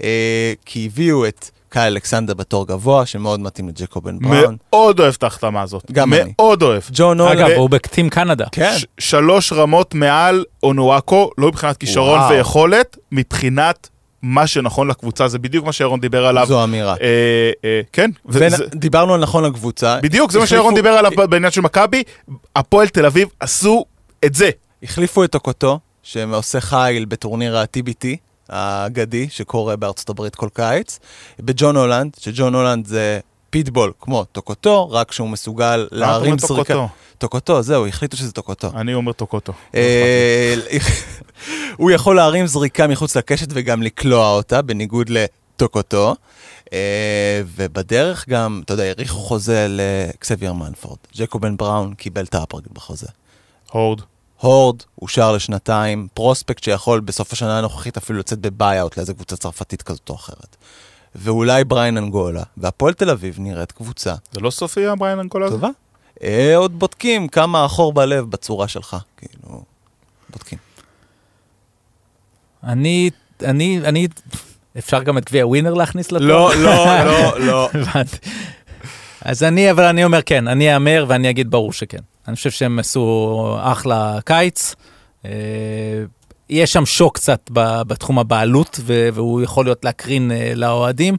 אה, 0.02 0.52
כי 0.64 0.86
הביאו 0.86 1.26
את 1.26 1.50
קאי 1.74 1.86
אלכסנדר 1.86 2.34
בתור 2.34 2.66
גבוה, 2.66 3.06
שמאוד 3.06 3.40
מתאים 3.40 3.68
לג'קובן 3.68 4.18
בראון. 4.18 4.56
מאוד 4.72 5.00
אוהב 5.00 5.14
את 5.18 5.22
ההחתמה 5.22 5.62
הזאת. 5.62 5.90
גם 5.92 6.14
אני. 6.14 6.32
מאוד 6.38 6.62
אוהב. 6.62 6.82
ג'ון 6.92 7.20
הולנד. 7.20 7.38
אגב, 7.40 7.50
הוא 7.56 7.70
בטים 7.70 8.08
קנדה. 8.10 8.44
כן. 8.52 8.72
ש- 8.78 8.86
שלוש 8.98 9.52
רמות 9.52 9.94
מעל 9.94 10.44
אונואקו, 10.62 11.30
לא 11.38 11.48
מבחינת 11.48 11.76
כישרון 11.76 12.18
וואו. 12.18 12.30
ויכולת, 12.30 12.96
מבחינת 13.12 13.88
מה 14.22 14.46
שנכון 14.46 14.88
לקבוצה, 14.88 15.28
זה 15.28 15.38
בדיוק 15.38 15.66
מה 15.66 15.72
שירון 15.72 16.00
דיבר 16.00 16.26
עליו. 16.26 16.46
זו 16.46 16.64
אמירה. 16.64 16.94
אה, 17.02 17.06
אה, 17.64 17.80
כן, 17.92 18.10
וזה- 18.26 18.56
ודיברנו 18.72 19.14
על 19.14 19.20
נכון 19.20 19.44
לקבוצה. 19.44 19.98
בדיוק, 20.02 20.30
זה 20.32 20.38
מה 20.38 20.46
שירון 20.46 20.74
דיבר 20.74 20.90
עליו 20.90 21.10
בעניין 21.28 21.52
של 21.52 21.60
מכבי, 21.60 22.02
הפועל 22.56 22.88
תל 22.88 23.06
אביב 23.06 23.28
עשו 23.40 23.84
את 24.24 24.34
זה. 24.34 24.50
החליפו 24.82 25.24
את 25.24 25.30
טוקוטו, 25.32 25.78
שעושה 26.02 26.60
חייל 26.60 27.04
בטורניר 27.04 27.58
ה-TBT 27.58 28.06
האגדי, 28.48 29.28
שקורה 29.30 29.76
בארצות 29.76 30.08
הברית 30.08 30.34
כל 30.34 30.48
קיץ, 30.52 30.98
בג'ון 31.40 31.76
הולנד, 31.76 32.16
שג'ון 32.20 32.54
הולנד 32.54 32.86
זה 32.86 33.20
פיטבול 33.50 33.92
כמו 34.00 34.24
טוקוטו, 34.24 34.90
רק 34.90 35.12
שהוא 35.12 35.28
מסוגל 35.28 35.88
להרים 35.92 36.38
זריקה. 36.38 36.86
טוקוטו? 37.18 37.62
זהו, 37.62 37.86
החליטו 37.86 38.16
שזה 38.16 38.32
טוקוטו. 38.32 38.70
אני 38.74 38.94
אומר 38.94 39.12
טוקוטו. 39.12 39.52
אה, 39.74 40.54
הוא 41.76 41.90
יכול 41.90 42.16
להרים 42.16 42.46
זריקה 42.46 42.86
מחוץ 42.86 43.16
לקשת 43.16 43.46
וגם 43.50 43.82
לקלוע 43.82 44.30
אותה, 44.30 44.62
בניגוד 44.62 45.10
לטוקוטו. 45.10 46.14
אה, 46.72 47.42
ובדרך 47.46 48.28
גם, 48.28 48.60
אתה 48.64 48.72
יודע, 48.74 48.84
האריכו 48.84 49.18
חוזה 49.18 49.66
לקסבייר 49.68 50.52
מנפורד. 50.52 50.98
ג'קובן 51.16 51.56
בראון 51.56 51.94
קיבל 51.94 52.24
את 52.24 52.34
האפרגד 52.34 52.72
בחוזה. 52.72 53.06
הורד. 53.72 54.00
הורד 54.44 54.82
אושר 55.02 55.32
לשנתיים, 55.32 56.08
פרוספקט 56.14 56.62
שיכול 56.62 57.00
בסוף 57.00 57.32
השנה 57.32 57.58
הנוכחית 57.58 57.96
אפילו 57.96 58.18
לצאת 58.18 58.38
בביי-אוט 58.38 58.96
לאיזה 58.96 59.14
קבוצה 59.14 59.36
צרפתית 59.36 59.82
כזאת 59.82 60.08
או 60.08 60.14
אחרת. 60.14 60.56
ואולי 61.14 61.64
בריין 61.64 61.96
אנגולה, 61.96 62.42
והפועל 62.56 62.94
תל 62.94 63.10
אביב 63.10 63.36
נראית 63.38 63.72
קבוצה 63.72 64.14
זה 64.32 64.40
לא 64.40 64.50
סופי 64.50 64.86
הבריין 64.86 65.18
אנקולה 65.18 65.46
הזה? 65.46 65.54
טובה. 65.54 65.68
אה, 66.22 66.56
עוד 66.56 66.78
בודקים 66.78 67.28
כמה 67.28 67.64
החור 67.64 67.92
בלב 67.92 68.30
בצורה 68.30 68.68
שלך, 68.68 68.96
כאילו, 69.16 69.62
בודקים. 70.30 70.58
אני, 72.64 73.10
אני, 73.44 73.80
אני, 73.84 74.08
אפשר 74.78 75.02
גם 75.02 75.18
את 75.18 75.24
גביע 75.24 75.46
ווינר 75.46 75.74
להכניס 75.74 76.12
לתואר? 76.12 76.28
לא, 76.28 76.54
לא, 76.56 77.04
לא, 77.04 77.38
לא. 77.38 77.68
אז 79.20 79.42
אני, 79.42 79.70
אבל 79.70 79.84
אני 79.84 80.04
אומר 80.04 80.22
כן, 80.22 80.48
אני 80.48 80.74
אאמר 80.74 81.04
ואני 81.08 81.30
אגיד 81.30 81.50
ברור 81.50 81.72
שכן. 81.72 82.13
אני 82.28 82.36
חושב 82.36 82.50
שהם 82.50 82.78
עשו 82.78 83.56
אחלה 83.60 84.18
קיץ. 84.24 84.74
אה, 85.24 85.30
יש 86.50 86.72
שם 86.72 86.86
שוק 86.86 87.14
קצת 87.14 87.50
בתחום 87.86 88.18
הבעלות, 88.18 88.80
והוא 88.84 89.42
יכול 89.42 89.64
להיות 89.64 89.84
להקרין 89.84 90.30
אה, 90.30 90.52
לאוהדים, 90.54 91.16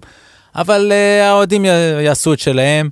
אבל 0.56 0.92
אה, 0.92 1.30
האוהדים 1.30 1.66
יעשו 2.06 2.34
את 2.34 2.40
שלהם. 2.40 2.90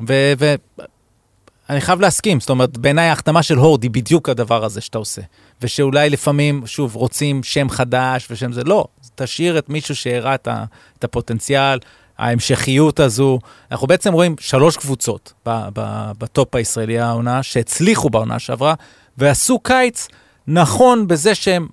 ואני 0.00 1.80
חייב 1.80 2.00
להסכים, 2.00 2.40
זאת 2.40 2.50
אומרת, 2.50 2.78
בעיניי 2.78 3.08
ההחתמה 3.08 3.42
של 3.42 3.56
הורד 3.56 3.82
היא 3.82 3.90
בדיוק 3.90 4.28
הדבר 4.28 4.64
הזה 4.64 4.80
שאתה 4.80 4.98
עושה. 4.98 5.22
ושאולי 5.62 6.10
לפעמים, 6.10 6.66
שוב, 6.66 6.94
רוצים 6.94 7.42
שם 7.42 7.68
חדש 7.68 8.26
ושם 8.30 8.52
זה, 8.52 8.64
לא, 8.64 8.84
תשאיר 9.14 9.58
את 9.58 9.68
מישהו 9.68 9.96
שהראה 9.96 10.34
את 10.34 11.04
הפוטנציאל, 11.04 11.78
ההמשכיות 12.18 13.00
הזו. 13.00 13.38
אנחנו 13.70 13.86
בעצם 13.86 14.12
רואים 14.12 14.36
שלוש 14.40 14.76
קבוצות 14.76 15.32
בטופ 16.18 16.54
הישראלי 16.54 17.00
העונה, 17.00 17.42
שהצליחו 17.42 18.10
בעונה 18.10 18.38
שעברה, 18.38 18.74
ועשו 19.18 19.58
קיץ 19.58 20.08
נכון 20.46 21.08
בזה 21.08 21.34
שהן 21.34 21.66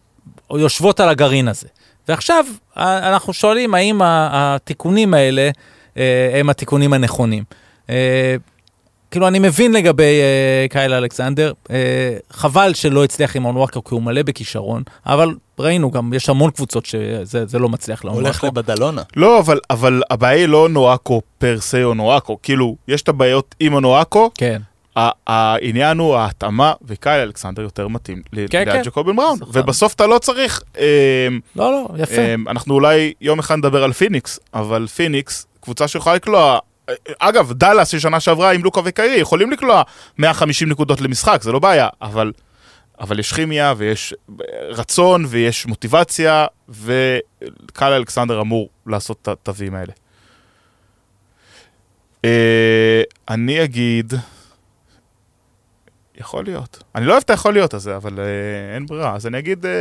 יושבות 0.53 0.99
על 0.99 1.09
הגרעין 1.09 1.47
הזה. 1.47 1.67
ועכשיו 2.07 2.45
אנחנו 2.77 3.33
שואלים 3.33 3.75
האם 3.75 4.01
התיקונים 4.03 5.13
האלה 5.13 5.49
אה, 5.97 6.31
הם 6.39 6.49
התיקונים 6.49 6.93
הנכונים. 6.93 7.43
אה, 9.11 9.13
כאילו, 9.13 9.27
אני 9.27 9.39
מבין 9.39 9.71
לגבי 9.71 10.03
אה, 10.03 10.65
קייל 10.69 10.93
אלכסנדר, 10.93 11.53
אה, 11.71 12.17
חבל 12.29 12.73
שלא 12.73 13.03
הצליח 13.03 13.35
עם 13.35 13.45
אונוואקו 13.45 13.83
כי 13.83 13.93
הוא 13.93 14.01
מלא 14.01 14.23
בכישרון, 14.23 14.83
אבל 15.05 15.35
ראינו 15.59 15.91
גם, 15.91 16.13
יש 16.13 16.29
המון 16.29 16.51
קבוצות 16.51 16.85
שזה 16.85 17.45
זה 17.45 17.59
לא 17.59 17.69
מצליח 17.69 18.01
הולך 18.03 18.15
לאונוואקו. 18.15 18.47
לבדלונה. 18.47 19.01
לא, 19.15 19.39
אבל, 19.39 19.59
אבל 19.69 20.01
הבעיה 20.09 20.39
היא 20.39 20.47
לא 20.47 20.69
נואקו 20.69 21.21
פר 21.37 21.57
סה 21.59 21.83
או 21.83 21.93
נואקו. 21.93 22.37
כאילו, 22.43 22.75
יש 22.87 23.01
את 23.01 23.09
הבעיות 23.09 23.55
עם 23.59 23.75
הנואקו, 23.75 24.29
כן. 24.35 24.61
העניין 25.27 25.97
הוא 25.97 26.15
ההתאמה, 26.15 26.73
וקייל 26.81 27.21
אלכסנדר 27.21 27.61
יותר 27.61 27.87
מתאים 27.87 28.21
כן, 28.21 28.37
ליד 28.37 28.71
כן. 28.71 28.81
ג'קובן 28.85 29.15
בראון. 29.15 29.39
ובסוף 29.53 29.93
אתה 29.93 30.07
לא 30.07 30.19
צריך... 30.19 30.61
אמ, 30.77 30.83
לא, 31.55 31.71
לא, 31.71 31.87
יפה. 31.97 32.21
אמ, 32.21 32.47
אנחנו 32.47 32.73
אולי 32.73 33.13
יום 33.21 33.39
אחד 33.39 33.55
נדבר 33.55 33.83
על 33.83 33.93
פיניקס, 33.93 34.39
אבל 34.53 34.87
פיניקס, 34.87 35.47
קבוצה 35.61 35.87
שיכולה 35.87 36.15
לקלוע... 36.15 36.59
אגב, 37.19 37.53
דאלאס 37.53 37.87
של 37.87 37.99
שנה 37.99 38.19
שעברה 38.19 38.51
עם 38.51 38.63
לוקה 38.63 38.81
וקיירי 38.83 39.15
יכולים 39.15 39.51
לקלוע 39.51 39.83
150 40.17 40.69
נקודות 40.69 41.01
למשחק, 41.01 41.41
זה 41.41 41.51
לא 41.51 41.59
בעיה, 41.59 41.87
אבל, 42.01 42.31
אבל 42.99 43.19
יש 43.19 43.33
כימיה 43.33 43.73
ויש 43.77 44.13
רצון 44.69 45.25
ויש 45.27 45.65
מוטיבציה, 45.65 46.45
וקייל 46.69 47.93
אלכסנדר 47.93 48.41
אמור 48.41 48.69
לעשות 48.87 49.17
את 49.21 49.27
התווים 49.27 49.75
האלה. 49.75 49.93
אה, 52.25 53.01
אני 53.29 53.63
אגיד, 53.63 54.13
יכול 56.15 56.43
להיות. 56.43 56.83
אני 56.95 57.05
לא 57.05 57.11
אוהב 57.11 57.23
את 57.23 57.29
היכול 57.29 57.53
להיות 57.53 57.73
הזה, 57.73 57.95
אבל 57.95 58.19
אה, 58.19 58.75
אין 58.75 58.85
ברירה, 58.85 59.15
אז 59.15 59.27
אני 59.27 59.39
אגיד, 59.39 59.65
אה, 59.65 59.71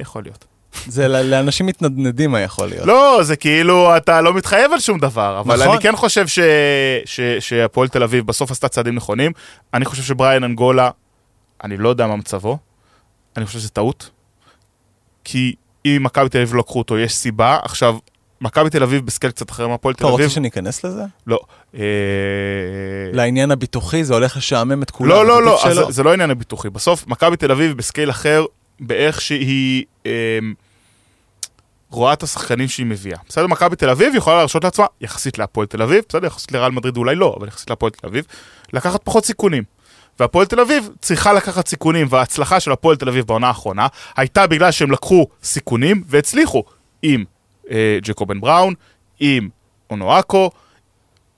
יכול 0.00 0.22
להיות. 0.22 0.44
זה 0.88 1.08
לאנשים 1.08 1.66
מתנדנדים 1.66 2.34
היה 2.34 2.44
יכול 2.44 2.68
להיות. 2.68 2.86
לא, 2.86 3.18
זה 3.22 3.36
כאילו, 3.36 3.96
אתה 3.96 4.20
לא 4.20 4.34
מתחייב 4.34 4.72
על 4.72 4.80
שום 4.80 4.98
דבר, 4.98 5.40
אבל 5.40 5.54
נכון. 5.62 5.68
אני 5.74 5.82
כן 5.82 5.96
חושב 5.96 6.26
ש- 6.26 6.38
ש- 7.04 7.20
שהפועל 7.40 7.88
תל 7.88 8.02
אביב 8.02 8.26
בסוף 8.26 8.50
עשתה 8.50 8.68
צעדים 8.68 8.94
נכונים. 8.94 9.32
אני 9.74 9.84
חושב 9.84 10.02
שבריאן 10.02 10.44
אנגולה, 10.44 10.90
אני 11.64 11.76
לא 11.76 11.88
יודע 11.88 12.06
מה 12.06 12.16
מצבו, 12.16 12.58
אני 13.36 13.46
חושב 13.46 13.58
שזה 13.58 13.68
טעות. 13.68 14.10
כי 15.24 15.54
אם 15.86 16.00
מכבי 16.04 16.28
תל 16.28 16.38
אביב 16.38 16.54
לא 16.54 16.60
לקחו 16.60 16.78
אותו, 16.78 16.98
יש 16.98 17.14
סיבה. 17.14 17.58
עכשיו, 17.62 17.96
מכבי 18.40 18.70
תל 18.70 18.82
אביב 18.82 19.06
בסקייל 19.06 19.32
קצת 19.32 19.50
אחר 19.50 19.68
מהפועל 19.68 19.94
אתה 19.94 20.02
תל 20.04 20.06
רוצה 20.10 20.22
אביב. 20.22 20.34
שניכנס 20.34 20.84
לזה? 20.84 21.02
לא. 21.26 21.38
אה, 21.74 21.80
לעניין 23.12 23.50
הביטוחי 23.50 24.04
זה 24.04 24.14
הולך 24.14 24.36
לשעמם 24.36 24.82
את 24.82 24.90
כולם. 24.90 25.10
לא, 25.10 25.26
לא, 25.26 25.42
לא. 25.42 25.60
זה, 25.90 26.02
לא 26.02 26.10
העניין 26.10 26.30
הביטוחי. 26.30 26.70
בסוף, 26.70 27.06
מכבי 27.06 27.36
תל 27.36 27.50
אביב 27.52 27.76
בסקייל 27.76 28.10
אחר, 28.10 28.44
באיך 28.80 29.20
שהיא 29.20 29.84
אה, 30.06 30.38
רואה 31.96 32.12
את 32.12 32.22
השחקנים 32.22 32.68
שהיא 32.68 32.86
מביאה. 32.86 33.18
בסדר, 33.28 33.46
מכבי 33.46 33.76
תל 33.76 33.90
אביב 33.90 34.14
יכולה 34.14 34.36
להרשות 34.36 34.64
לעצמה, 34.64 34.86
יחסית 35.00 35.38
להפועל 35.38 35.66
תל 35.66 35.82
אביב, 35.82 36.04
בסדר, 36.08 36.26
יחסית 36.26 36.52
לריאל 36.52 36.70
מדריד 36.70 36.96
אולי 36.96 37.14
לא, 37.14 37.36
אבל 37.38 37.48
יחסית 37.48 37.70
להפועל 37.70 37.92
תל 37.92 38.06
אביב, 38.06 38.24
לקחת 38.72 39.00
פחות 39.04 39.24
סיכונים. 39.24 39.62
והפועל 40.20 40.46
תל 40.46 40.60
אביב 40.60 40.88
צריכה 41.00 41.32
לקחת 41.32 41.68
סיכונים, 41.68 42.06
וההצלחה 42.10 42.60
של 42.60 42.72
הפועל 42.72 42.96
תל 42.96 43.08
אביב 43.08 43.26
בעונה 43.26 43.48
האחרונה 43.48 43.86
הייתה 44.16 44.46
בגלל 44.46 44.70
שהם 44.70 44.90
לקחו 44.90 45.26
סיכונים 45.42 46.02
והצליחו 46.06 46.62
עם 47.02 47.24
אה, 47.70 47.98
ג'קובן 48.02 48.40
בראון, 48.40 48.74
עם 49.20 49.48
אונואקו 49.90 50.50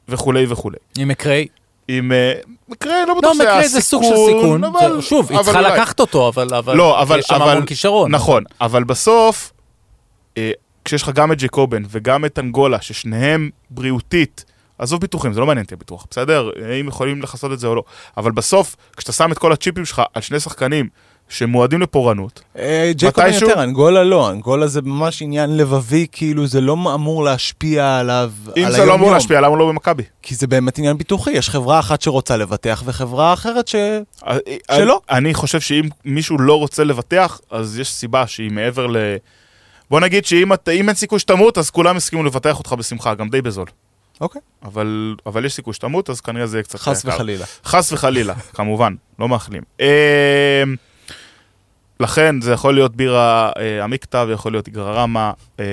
וכולי 0.09 0.47
וכולי. 0.49 0.77
עם 0.99 1.09
מקריי. 1.09 1.47
עם 1.89 2.13
אה, 2.13 2.33
מקרה, 2.69 2.93
לא 3.01 3.09
לא, 3.09 3.15
בטוח 3.15 3.37
שהיה 3.37 3.51
מקריי 3.51 3.69
זה 3.69 3.81
סוג 3.81 4.03
של 4.03 4.17
סיכון. 4.27 4.65
אבל- 4.65 4.97
זה- 4.97 5.03
שוב, 5.03 5.33
היא 5.33 5.41
צריכה. 5.43 5.61
לקחת 5.61 6.01
אותו, 6.01 6.29
אבל 6.29 6.55
אבל- 6.55 6.77
לא, 6.77 7.03
אבל... 7.03 7.19
יש 7.19 7.25
שם 7.27 7.43
המון 7.43 7.67
כישרון. 7.67 8.15
נכון, 8.15 8.45
אבל 8.61 8.85
בסוף, 8.85 9.53
כשיש 10.85 11.03
לך 11.03 11.11
גם 11.11 11.33
את 11.33 11.39
ג'קובן 11.43 11.83
וגם 11.91 12.25
את 12.25 12.39
אנגולה, 12.39 12.81
ששניהם 12.81 13.51
בריאותית, 13.71 14.45
עזוב 14.79 15.01
ביטוחים, 15.01 15.33
זה 15.33 15.41
לא 15.41 15.47
מעניין 15.47 15.65
אותי 15.65 15.75
הביטוח, 15.75 16.07
בסדר? 16.11 16.51
אם 16.81 16.89
יכולים 16.89 17.23
לכסות 17.23 17.53
את 17.53 17.59
זה 17.59 17.67
או 17.67 17.75
לא. 17.75 17.83
אבל 18.17 18.31
בסוף, 18.33 18.77
כשאתה 18.97 19.13
שם 19.13 19.33
את 19.33 19.39
כל 19.39 19.53
הצ'יפים 19.53 19.85
שלך 19.85 20.03
על 20.15 20.23
שני 20.23 20.41
שחקנים 20.41 20.89
שמועדים 21.29 21.83
לפורענות, 21.83 22.43
אה, 22.59 22.93
ג'קובן 22.97 23.27
מתישהו- 23.29 23.49
יותר, 23.49 23.63
אנגולה 23.63 24.05
לא, 24.05 24.31
אנגולה 24.31 24.67
זה 24.67 24.83
ממש 24.83 25.23
עניין 25.23 25.57
לבבי, 25.57 26.07
כאילו 26.13 26.47
זה 26.47 26.61
לא 26.61 26.73
אמור 26.95 27.25
להשפיע 27.25 27.99
עליו, 27.99 28.33
אם 28.57 28.65
על 28.65 28.73
זה 28.73 28.79
לא 28.79 28.83
אמור 28.83 28.93
היום-יום. 28.95 29.15
להשפיע, 29.15 29.41
למה 29.41 29.57
לא 29.57 29.69
במכבי? 29.69 30.03
כי 30.23 30.35
זה 30.35 30.47
באמת 30.47 30.79
עניין 30.79 30.99
ביטוחי, 30.99 31.31
יש 31.31 31.51
חברה 31.51 31.79
אחת 31.79 32.03
שרוצה 32.03 32.37
לבטח 32.37 32.83
וחברה 32.87 33.33
אחרת 33.33 33.69
ש... 33.69 33.75
אה, 34.27 34.37
שלא. 34.77 35.01
אני 35.11 35.35
חושב 35.35 35.61
שאם 35.61 35.89
מישהו 36.05 36.39
לא 36.39 36.59
רוצה 36.59 36.85
לבטח, 36.85 37.41
אז 37.51 37.79
יש 37.79 37.93
סיבה 37.93 38.27
שהיא 38.27 38.51
מעבר 38.51 38.87
ל... 38.87 38.97
בוא 39.91 40.01
נגיד 40.01 40.25
שאם 40.25 40.53
את- 40.53 40.69
אין 40.69 40.95
סיכוי 40.95 41.19
שתמות, 41.19 41.59
אז 41.59 41.71
כולם 41.71 41.97
יסכימו 41.97 42.25
לבטח 42.25 42.59
אותך 42.59 42.73
בשמחה, 42.73 43.15
גם 43.15 43.29
די 43.29 43.43
בזול. 43.43 43.67
אוקיי. 44.21 44.41
אבל, 44.65 45.17
אבל 45.27 45.45
יש 45.45 45.55
סיכוי 45.55 45.75
שתמות, 45.75 46.11
אז 46.11 46.21
כנראה 46.21 46.47
זה 46.47 46.57
יהיה 46.57 46.63
קצת 46.63 46.79
חס. 46.79 47.03
וחלילה. 47.05 47.45
חס 47.65 47.93
וחלילה, 47.93 48.35
כמובן, 48.57 48.95
לא 49.19 49.29
מאחלים. 49.29 49.63
אמ, 49.81 49.87
לכן 52.01 52.41
זה 52.41 52.53
יכול 52.53 52.75
להיות 52.75 52.97
בירה 52.97 53.51
אה, 53.59 53.85
עמיקתא 53.85 54.25
ויכול 54.29 54.53
להיות 54.53 54.67
איגררמה, 54.67 55.33
אה, 55.61 55.65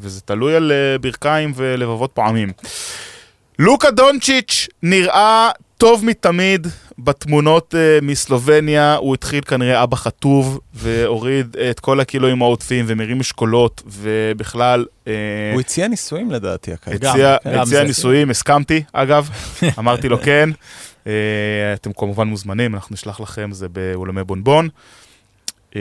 וזה 0.00 0.20
תלוי 0.20 0.54
על 0.56 0.72
אה, 0.72 0.98
ברכיים 0.98 1.52
ולבבות 1.56 2.10
פעמים. 2.14 2.52
לוקה 3.58 3.90
דונצ'יץ' 3.90 4.68
נראה 4.82 5.50
טוב 5.78 6.04
מתמיד 6.04 6.66
בתמונות 6.98 7.74
אה, 7.74 7.98
מסלובניה, 8.02 8.94
הוא 8.94 9.14
התחיל 9.14 9.40
כנראה 9.44 9.82
אבא 9.82 9.96
חטוב, 9.96 10.60
והוריד 10.74 11.56
את 11.70 11.80
כל 11.80 12.00
הקילואים 12.00 12.42
העודפים 12.42 12.84
ומרים 12.88 13.18
משקולות, 13.18 13.82
ובכלל... 13.86 14.86
אה, 15.06 15.12
הוא 15.52 15.60
הציע 15.60 15.88
נישואים 15.88 16.30
לדעתי, 16.30 16.72
הקיץ. 16.72 17.00
גם, 17.00 17.10
הציע, 17.12 17.36
כן. 17.44 17.52
גם 17.54 17.60
הציע 17.62 17.78
זה. 17.80 17.84
נישואים, 17.84 18.30
הסכמתי 18.30 18.82
אגב, 18.92 19.30
אמרתי 19.78 20.08
לו 20.08 20.18
כן. 20.22 20.50
אה, 21.06 21.12
אתם 21.74 21.92
כמובן 21.92 22.28
מוזמנים, 22.28 22.74
אנחנו 22.74 22.94
נשלח 22.94 23.20
לכם, 23.20 23.52
זה 23.52 23.68
באולמי 23.68 24.24
בונבון. 24.24 24.68
אה, 25.76 25.80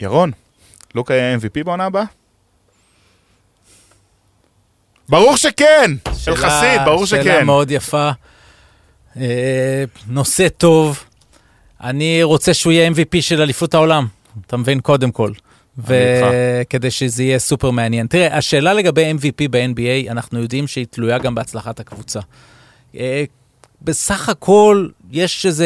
ירון, 0.00 0.30
לוקה 0.94 1.14
היה 1.14 1.36
MVP 1.36 1.64
בעונה 1.64 1.84
הבאה? 1.84 2.04
ברור 5.08 5.36
שכן! 5.36 5.90
שאלה- 6.18 6.36
אלחסיד, 6.36 6.80
ברור 6.84 7.06
שאלה 7.06 7.22
שכן. 7.22 7.32
מאוד... 7.32 7.44
מאוד 7.44 7.70
יפה. 7.70 8.10
אה, 9.20 9.84
נושא 10.08 10.48
טוב. 10.48 11.04
אני 11.80 12.22
רוצה 12.22 12.54
שהוא 12.54 12.72
יהיה 12.72 12.90
MVP 12.90 13.20
של 13.20 13.42
אליפות 13.42 13.74
העולם, 13.74 14.06
אתה 14.46 14.56
מבין? 14.56 14.80
קודם 14.80 15.10
כל. 15.10 15.32
וכדי 15.78 16.90
שזה 16.90 17.22
יהיה 17.22 17.38
סופר 17.38 17.70
מעניין. 17.70 18.06
תראה, 18.06 18.36
השאלה 18.36 18.74
לגבי 18.74 19.12
MVP 19.12 19.48
ב-NBA, 19.50 20.10
אנחנו 20.10 20.40
יודעים 20.40 20.66
שהיא 20.66 20.86
תלויה 20.90 21.18
גם 21.18 21.34
בהצלחת 21.34 21.80
הקבוצה. 21.80 22.20
אה, 22.96 23.24
בסך 23.82 24.28
הכל, 24.28 24.88
יש 25.10 25.46
איזו 25.46 25.64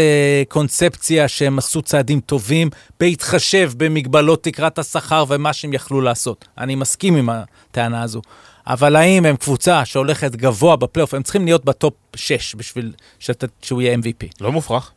קונספציה 0.48 1.28
שהם 1.28 1.58
עשו 1.58 1.82
צעדים 1.82 2.20
טובים, 2.20 2.70
בהתחשב 3.00 3.70
במגבלות 3.76 4.44
תקרת 4.44 4.78
השכר 4.78 5.24
ומה 5.28 5.52
שהם 5.52 5.72
יכלו 5.72 6.00
לעשות. 6.00 6.48
אני 6.58 6.74
מסכים 6.74 7.16
עם 7.16 7.28
הטענה 7.30 8.02
הזו. 8.02 8.22
אבל 8.66 8.96
האם 8.96 9.26
הם 9.26 9.36
קבוצה 9.36 9.84
שהולכת 9.84 10.36
גבוה 10.36 10.76
בפלייאוף, 10.76 11.14
הם 11.14 11.22
צריכים 11.22 11.44
להיות 11.44 11.64
בטופ 11.64 11.94
6 12.14 12.54
בשביל 12.54 12.92
ש, 13.18 13.44
שהוא 13.62 13.82
יהיה 13.82 13.96
MVP. 13.96 14.26
לא 14.40 14.52
מופרך. 14.52 14.92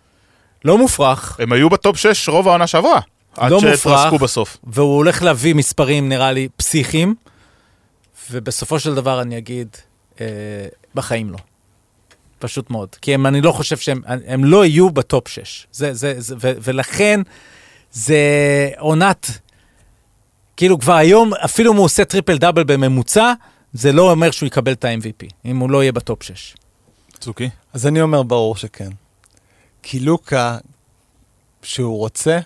לא 0.65 0.77
מופרך, 0.77 1.39
הם 1.39 1.53
היו 1.53 1.69
בטופ 1.69 1.97
6 1.97 2.29
רוב 2.29 2.47
העונה 2.47 2.67
שעברה. 2.67 2.99
עוד 3.37 3.51
לא 3.51 3.57
מופרך. 3.61 3.79
שהתרסקו 3.79 4.17
בסוף. 4.17 4.57
והוא 4.63 4.95
הולך 4.95 5.23
להביא 5.23 5.55
מספרים, 5.55 6.09
נראה 6.09 6.31
לי, 6.31 6.47
פסיכיים, 6.57 7.15
ובסופו 8.31 8.79
של 8.79 8.95
דבר 8.95 9.21
אני 9.21 9.37
אגיד, 9.37 9.67
אה, 10.21 10.25
בחיים 10.95 11.29
לא. 11.29 11.37
פשוט 12.39 12.69
מאוד. 12.69 12.89
כי 13.01 13.13
הם, 13.13 13.25
אני 13.25 13.41
לא 13.41 13.51
חושב 13.51 13.77
שהם 13.77 14.01
הם 14.05 14.45
לא 14.45 14.65
יהיו 14.65 14.89
בטופ 14.89 15.27
6. 15.27 15.67
זה, 15.71 15.93
זה, 15.93 16.15
זה, 16.17 16.35
ו, 16.41 16.51
ולכן, 16.61 17.21
זה 17.91 18.17
עונת, 18.79 19.31
כאילו 20.57 20.79
כבר 20.79 20.93
היום, 20.93 21.33
אפילו 21.33 21.71
אם 21.71 21.77
הוא 21.77 21.85
עושה 21.85 22.05
טריפל 22.05 22.37
דאבל 22.37 22.63
בממוצע, 22.63 23.33
זה 23.73 23.91
לא 23.91 24.11
אומר 24.11 24.31
שהוא 24.31 24.47
יקבל 24.47 24.71
את 24.71 24.85
ה-MVP, 24.85 25.27
אם 25.45 25.57
הוא 25.57 25.69
לא 25.69 25.83
יהיה 25.83 25.91
בטופ 25.91 26.23
6. 26.23 26.55
צוקי. 27.19 27.49
אז 27.73 27.87
אני 27.87 28.01
אומר 28.01 28.23
ברור 28.23 28.55
שכן. 28.55 28.89
כי 29.83 29.99
לוקה, 29.99 30.57
שהוא 31.61 31.97
רוצה, 31.97 32.39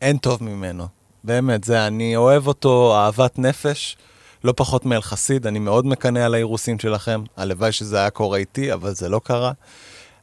אין 0.00 0.18
טוב 0.18 0.44
ממנו. 0.44 0.86
באמת, 1.24 1.64
זה, 1.64 1.86
אני 1.86 2.16
אוהב 2.16 2.46
אותו 2.46 2.96
אהבת 2.96 3.38
נפש, 3.38 3.96
לא 4.44 4.54
פחות 4.56 4.86
מאלחסיד, 4.86 5.46
אני 5.46 5.58
מאוד 5.58 5.86
מקנא 5.86 6.18
על 6.18 6.34
האירוסים 6.34 6.78
שלכם. 6.78 7.22
הלוואי 7.36 7.72
שזה 7.72 7.98
היה 7.98 8.10
קורה 8.10 8.38
איתי, 8.38 8.72
אבל 8.72 8.94
זה 8.94 9.08
לא 9.08 9.20
קרה. 9.24 9.52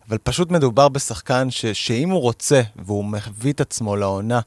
אבל 0.09 0.17
פשוט 0.17 0.51
מדובר 0.51 0.89
בשחקן 0.89 1.51
ש, 1.51 1.65
שאם 1.65 2.09
הוא 2.09 2.21
רוצה, 2.21 2.61
והוא 2.75 3.05
מביא 3.05 3.53
את 3.53 3.61
עצמו 3.61 3.95
לעונה 3.95 4.39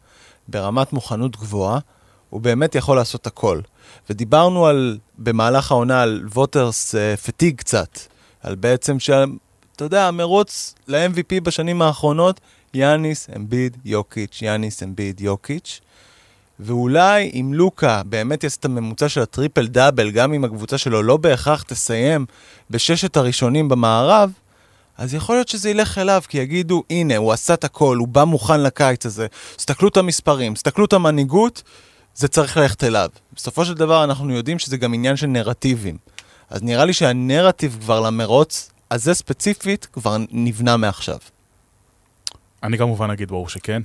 ברמת 0.49 0.93
מוכנות 0.93 1.37
גבוהה, 1.37 1.79
הוא 2.31 2.41
באמת 2.41 2.75
יכול 2.75 2.97
לעשות 2.97 3.27
הכל. 3.27 3.61
ודיברנו 4.11 4.67
על, 4.67 4.99
במהלך 5.19 5.71
העונה 5.71 6.03
על 6.03 6.23
ווטרס 6.35 6.95
פטיג 7.25 7.57
קצת, 7.57 7.99
על 8.43 8.55
בעצם 8.55 9.01
ש... 9.01 9.11
אתה 9.77 9.85
יודע, 9.85 10.09
המרוץ 10.09 10.75
ל-MVP 10.89 11.41
בשנים 11.43 11.83
האחרונות, 11.83 12.41
יאניס, 12.75 13.29
אמביד, 13.37 13.77
יוקיץ', 13.85 14.39
יאניס, 14.43 14.83
אמביד, 14.83 15.21
יוקיץ'. 15.21 15.81
ואולי 16.61 17.31
אם 17.35 17.51
לוקה 17.55 18.03
באמת 18.07 18.45
יעשה 18.45 18.57
את 18.61 18.65
הממוצע 18.65 19.09
של 19.09 19.21
הטריפל 19.21 19.67
דאבל, 19.67 20.11
גם 20.11 20.35
אם 20.35 20.45
הקבוצה 20.45 20.79
שלו 20.79 21.03
לא 21.03 21.17
בהכרח 21.17 21.63
תסיים 21.63 22.27
בששת 22.71 23.17
הראשונים 23.17 23.69
במערב, 23.69 24.33
אז 24.99 25.15
יכול 25.15 25.37
להיות 25.37 25.49
שזה 25.49 25.71
ילך 25.71 25.99
אליו, 25.99 26.23
כי 26.29 26.39
יגידו, 26.39 26.83
הנה, 26.91 27.17
הוא 27.17 27.33
עשה 27.33 27.55
את 27.55 27.65
הכל, 27.65 27.97
הוא 27.97 28.09
בא 28.09 28.25
מוכן 28.25 28.61
לקיץ 28.61 29.07
הזה. 29.07 29.27
תסתכלו 29.57 29.89
את 29.89 29.97
המספרים, 29.97 30.55
תסתכלו 30.55 30.85
את 30.85 30.93
המנהיגות, 30.93 31.63
זה 32.19 32.29
צריך 32.29 32.57
ללכת 32.57 32.85
אליו. 32.85 33.09
בסופו 33.35 33.65
של 33.65 33.75
דבר 33.75 34.05
אנחנו 34.05 34.33
יודעים 34.35 34.59
שזה 34.59 34.77
גם 34.77 34.95
עניין 34.95 35.17
של 35.17 35.27
נרטיבים. 35.27 35.99
אז 36.51 36.63
נראה 36.63 36.85
לי 36.85 36.93
שהנרטיב 36.93 37.79
כבר 37.81 38.01
למרוץ 38.01 38.71
הזה 38.91 39.15
ספציפית 39.15 39.87
כבר 39.93 40.17
נבנה 40.31 40.77
מעכשיו. 40.77 41.19
אני 42.63 42.79
כמובן 42.79 43.11
אגיד 43.11 43.29
ברור 43.29 43.49
שכן. 43.49 43.83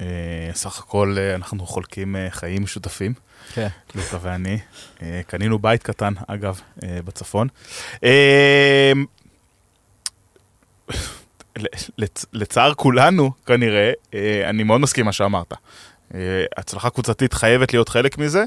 אה, 0.00 0.06
סך 0.54 0.78
הכל 0.78 1.16
אה, 1.18 1.34
אנחנו 1.34 1.66
חולקים 1.66 2.16
אה, 2.16 2.26
חיים 2.30 2.62
משותפים. 2.62 3.14
כן. 3.54 3.68
לוקה 3.94 4.18
ואני. 4.22 4.58
אה, 5.02 5.20
קנינו 5.26 5.58
בית 5.58 5.82
קטן, 5.82 6.12
אגב, 6.26 6.60
אה, 6.82 6.98
בצפון. 7.04 7.48
אה, 8.04 8.92
לצ- 12.00 12.26
לצער 12.32 12.74
כולנו, 12.74 13.30
כנראה, 13.46 13.92
אה, 14.14 14.50
אני 14.50 14.62
מאוד 14.62 14.80
מסכים 14.80 15.04
מה 15.06 15.12
שאמרת. 15.12 15.52
אה, 16.14 16.44
הצלחה 16.56 16.90
קבוצתית 16.90 17.32
חייבת 17.32 17.72
להיות 17.72 17.88
חלק 17.88 18.18
מזה. 18.18 18.44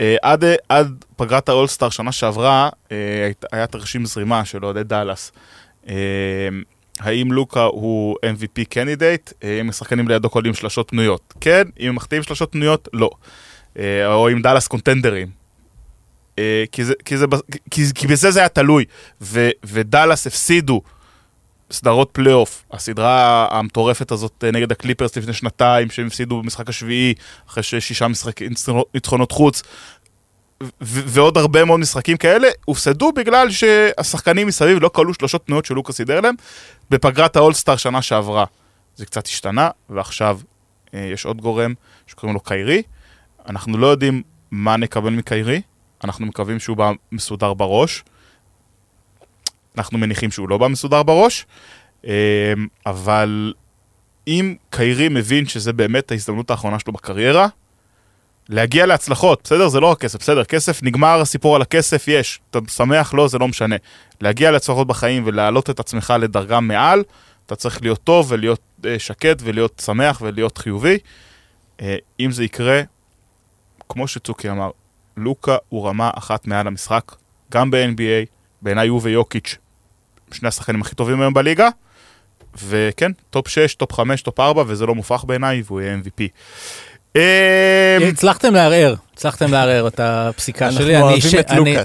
אה, 0.00 0.16
עד, 0.22 0.44
עד 0.68 1.04
פגרת 1.16 1.48
האולסטאר 1.48 1.90
שנה 1.90 2.12
שעברה, 2.12 2.68
אה, 2.92 3.30
היה 3.52 3.66
תרשים 3.66 4.06
זרימה 4.06 4.44
של 4.44 4.64
אוהדי 4.64 4.84
דאלאס. 4.84 5.32
האם 7.00 7.32
לוקה 7.32 7.62
הוא 7.62 8.16
MVP 8.24 8.64
candidate? 8.68 9.32
אם 9.60 9.68
השחקנים 9.68 10.08
לידו 10.08 10.30
קולעים 10.30 10.54
שלשות 10.54 10.90
פנויות? 10.90 11.34
כן. 11.40 11.62
אם 11.80 11.88
הם 11.88 11.94
מחטיאים 11.94 12.22
שלשות 12.22 12.52
פנויות? 12.52 12.88
לא. 12.92 13.10
האם 14.06 14.42
דאלאס 14.42 14.66
contender 14.66 15.12
ים. 15.12 15.28
כי, 16.72 16.84
זה, 16.84 16.94
כי, 17.04 17.16
זה, 17.16 17.26
כי, 17.70 17.82
כי 17.94 18.06
בזה 18.06 18.30
זה 18.30 18.40
היה 18.40 18.48
תלוי, 18.48 18.84
ו, 19.20 19.48
ודאלאס 19.64 20.26
הפסידו 20.26 20.82
סדרות 21.70 22.10
פלייאוף, 22.12 22.64
הסדרה 22.72 23.48
המטורפת 23.50 24.10
הזאת 24.10 24.44
אה, 24.44 24.50
נגד 24.50 24.72
הקליפרס 24.72 25.16
לפני 25.16 25.32
שנתיים, 25.32 25.90
שהם 25.90 26.06
הפסידו 26.06 26.42
במשחק 26.42 26.68
השביעי, 26.68 27.14
אחרי 27.48 27.62
ששישה 27.62 28.08
משחק, 28.08 28.40
ניצחונות 28.94 29.32
חוץ, 29.32 29.62
ו- 30.62 31.02
ועוד 31.06 31.38
הרבה 31.38 31.64
מאוד 31.64 31.80
משחקים 31.80 32.16
כאלה, 32.16 32.48
הופסדו 32.64 33.12
בגלל 33.12 33.50
שהשחקנים 33.50 34.46
מסביב 34.46 34.78
לא 34.82 34.88
קלעו 34.88 35.14
שלשות 35.14 35.46
פנויות 35.46 35.64
שלוקה 35.64 35.92
סידר 35.92 36.20
להם 36.20 36.34
בפגרת 36.90 37.36
האולסטאר 37.36 37.76
שנה 37.76 38.02
שעברה. 38.02 38.44
זה 38.96 39.06
קצת 39.06 39.26
השתנה, 39.26 39.70
ועכשיו 39.90 40.38
אה, 40.94 41.10
יש 41.12 41.24
עוד 41.24 41.40
גורם 41.40 41.74
שקוראים 42.06 42.34
לו 42.34 42.40
קיירי. 42.40 42.82
אנחנו 43.48 43.78
לא 43.78 43.86
יודעים 43.86 44.22
מה 44.50 44.76
נקבל 44.76 45.10
מקיירי, 45.10 45.60
אנחנו 46.04 46.26
מקווים 46.26 46.60
שהוא 46.60 46.76
בא 46.76 46.92
מסודר 47.12 47.54
בראש. 47.54 48.04
אנחנו 49.78 49.98
מניחים 49.98 50.30
שהוא 50.30 50.48
לא 50.48 50.58
בא 50.58 50.68
מסודר 50.68 51.02
בראש, 51.02 51.46
אה, 52.06 52.52
אבל 52.86 53.52
אם 54.26 54.54
קיירי 54.70 55.08
מבין 55.08 55.46
שזה 55.46 55.72
באמת 55.72 56.10
ההזדמנות 56.10 56.50
האחרונה 56.50 56.78
שלו 56.78 56.92
בקריירה, 56.92 57.46
להגיע 58.48 58.86
להצלחות, 58.86 59.40
בסדר? 59.44 59.68
זה 59.68 59.80
לא 59.80 59.86
רק 59.86 60.00
כסף, 60.00 60.18
בסדר, 60.18 60.44
כסף 60.44 60.82
נגמר, 60.82 61.20
הסיפור 61.20 61.56
על 61.56 61.62
הכסף 61.62 62.08
יש, 62.08 62.40
אתה 62.50 62.58
שמח, 62.68 63.14
לא, 63.14 63.28
זה 63.28 63.38
לא 63.38 63.48
משנה. 63.48 63.76
להגיע 64.20 64.50
להצלחות 64.50 64.86
בחיים 64.86 65.22
ולהעלות 65.26 65.70
את 65.70 65.80
עצמך 65.80 66.14
לדרגה 66.20 66.60
מעל, 66.60 67.02
אתה 67.46 67.56
צריך 67.56 67.82
להיות 67.82 68.04
טוב 68.04 68.26
ולהיות 68.32 68.60
אה, 68.84 68.98
שקט 68.98 69.38
ולהיות 69.40 69.82
שמח 69.84 70.22
ולהיות 70.24 70.58
חיובי. 70.58 70.98
אה, 71.80 71.96
אם 72.20 72.30
זה 72.30 72.44
יקרה, 72.44 72.82
כמו 73.88 74.08
שצוקי 74.08 74.50
אמר, 74.50 74.70
לוקה 75.16 75.56
הוא 75.68 75.88
רמה 75.88 76.10
אחת 76.14 76.46
מעל 76.46 76.66
המשחק, 76.66 77.12
גם 77.52 77.70
ב-NBA, 77.70 78.26
בעיניי 78.62 78.88
הוא 78.88 79.00
ויוקיץ', 79.02 79.56
שני 80.32 80.48
השחקנים 80.48 80.80
הכי 80.80 80.94
טובים 80.94 81.20
היום 81.20 81.34
בליגה, 81.34 81.68
וכן, 82.64 83.12
טופ 83.30 83.48
6, 83.48 83.74
טופ 83.74 83.92
5, 83.92 84.22
טופ 84.22 84.40
4, 84.40 84.64
וזה 84.66 84.86
לא 84.86 84.94
מופרך 84.94 85.24
בעיניי, 85.24 85.62
והוא 85.66 85.80
יהיה 85.80 85.96
MVP. 85.96 86.28
אמ, 87.16 87.20
הצלחתם 88.08 88.54
לערער, 88.54 88.94
הצלחתם 89.14 89.52
לערער 89.52 89.88
את 89.88 90.00
הפסיקה 90.00 90.72
שלי. 90.72 90.96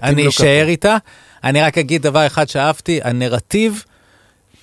אני 0.04 0.28
אשאר 0.28 0.66
איתה. 0.68 0.98
אני 1.44 1.62
רק 1.62 1.78
אגיד 1.78 2.02
דבר 2.02 2.28
אחד 2.28 2.50
שאהבתי, 2.50 3.00
הנרטיב, 3.04 3.84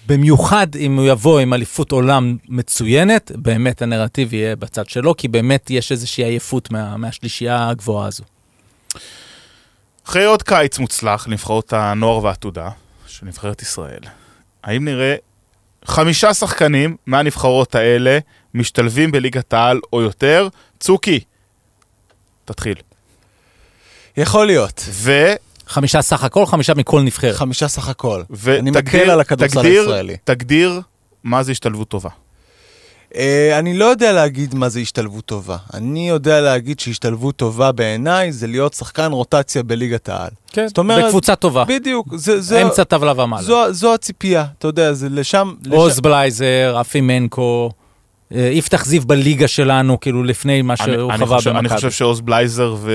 במיוחד 0.07 0.66
אם 0.76 0.97
הוא 0.97 1.07
יבוא 1.07 1.41
עם 1.41 1.55
אליפות 1.55 1.93
עולם 1.93 2.37
מצוינת, 2.49 3.33
באמת 3.35 3.83
הנרטיב 3.83 4.35
יהיה 4.35 4.57
בצד 4.57 4.89
שלו, 4.89 5.16
כי 5.16 5.28
באמת 5.28 5.70
יש 5.70 5.93
איזושהי 5.93 6.24
עייפות 6.24 6.70
מה, 6.70 6.97
מהשלישייה 6.97 7.68
הגבוהה 7.68 8.07
הזו. 8.07 8.24
אחרי 10.07 10.24
עוד 10.24 10.43
קיץ 10.43 10.78
מוצלח 10.78 11.28
לנבחרות 11.28 11.72
הנוער 11.72 12.24
והעתודה 12.24 12.68
של 13.11 13.27
נבחרת 13.27 13.63
ישראל, 13.63 14.01
האם 14.65 14.85
נראה 14.85 15.15
חמישה 15.85 16.35
שחקנים 16.35 16.97
מהנבחרות 17.07 17.75
האלה 17.75 18.19
משתלבים 18.55 19.13
בליגת 19.13 19.53
העל 19.53 19.81
או 19.93 20.03
יותר. 20.03 20.49
צוקי, 20.81 21.21
תתחיל. 22.45 22.75
יכול 24.17 24.47
להיות. 24.47 24.83
ו... 24.91 25.33
חמישה 25.67 26.03
סך 26.03 26.25
הכל, 26.25 26.47
חמישה 26.47 26.75
מכל 26.75 27.03
נבחרת. 27.03 27.37
חמישה 27.37 27.69
סך 27.69 27.89
הכל. 27.89 28.23
אני 28.49 28.71
מקל 28.71 29.11
על 29.11 29.21
הכדורסל 29.21 29.67
הישראלי. 29.67 30.17
תגדיר 30.25 30.81
מה 31.25 31.43
זה 31.43 31.53
השתלבות 31.53 31.89
טובה. 31.89 32.11
Uh, 33.13 33.17
אני 33.59 33.75
לא 33.75 33.85
יודע 33.85 34.13
להגיד 34.13 34.55
מה 34.55 34.69
זה 34.69 34.81
השתלבות 34.81 35.25
טובה. 35.25 35.57
אני 35.75 36.09
יודע 36.09 36.41
להגיד 36.41 36.81
שהשתלבות 36.81 37.37
טובה 37.37 37.73
בעיניי 37.73 38.33
זה 38.33 38.47
להיות 38.47 38.75
שחקן 38.75 39.13
רוטציה 39.13 39.63
בליגת 39.63 40.09
העל. 40.09 40.31
כן, 40.53 40.69
זאת 40.69 40.79
אומרת, 40.79 41.05
בקבוצה 41.05 41.37
טובה. 41.37 41.65
בדיוק. 41.65 42.17
זה, 42.17 42.41
זה, 42.41 42.63
אמצע 42.63 42.85
טבלה 42.85 43.23
ומעלה. 43.23 43.43
זו, 43.43 43.73
זו 43.73 43.95
הציפייה, 43.95 44.45
אתה 44.59 44.69
יודע, 44.69 44.93
זה 44.93 45.09
לשם... 45.11 45.55
עוז 45.71 45.93
לשם... 45.93 46.03
בלייזר, 46.03 46.73
רפי 46.75 47.01
מנקו, 47.01 47.71
אה, 48.35 48.51
יפתח 48.53 48.85
זיו 48.85 49.03
בליגה 49.03 49.49
שלנו, 49.49 50.01
כאילו 50.01 50.25
לפני 50.25 50.63
מה 50.63 50.77
שהוא 50.77 51.13
חווה 51.17 51.39
במכבי. 51.39 51.59
אני 51.59 51.69
חושב 51.69 51.91
שעוז 51.91 52.21
בלייזר 52.21 52.75
ו... 52.79 52.93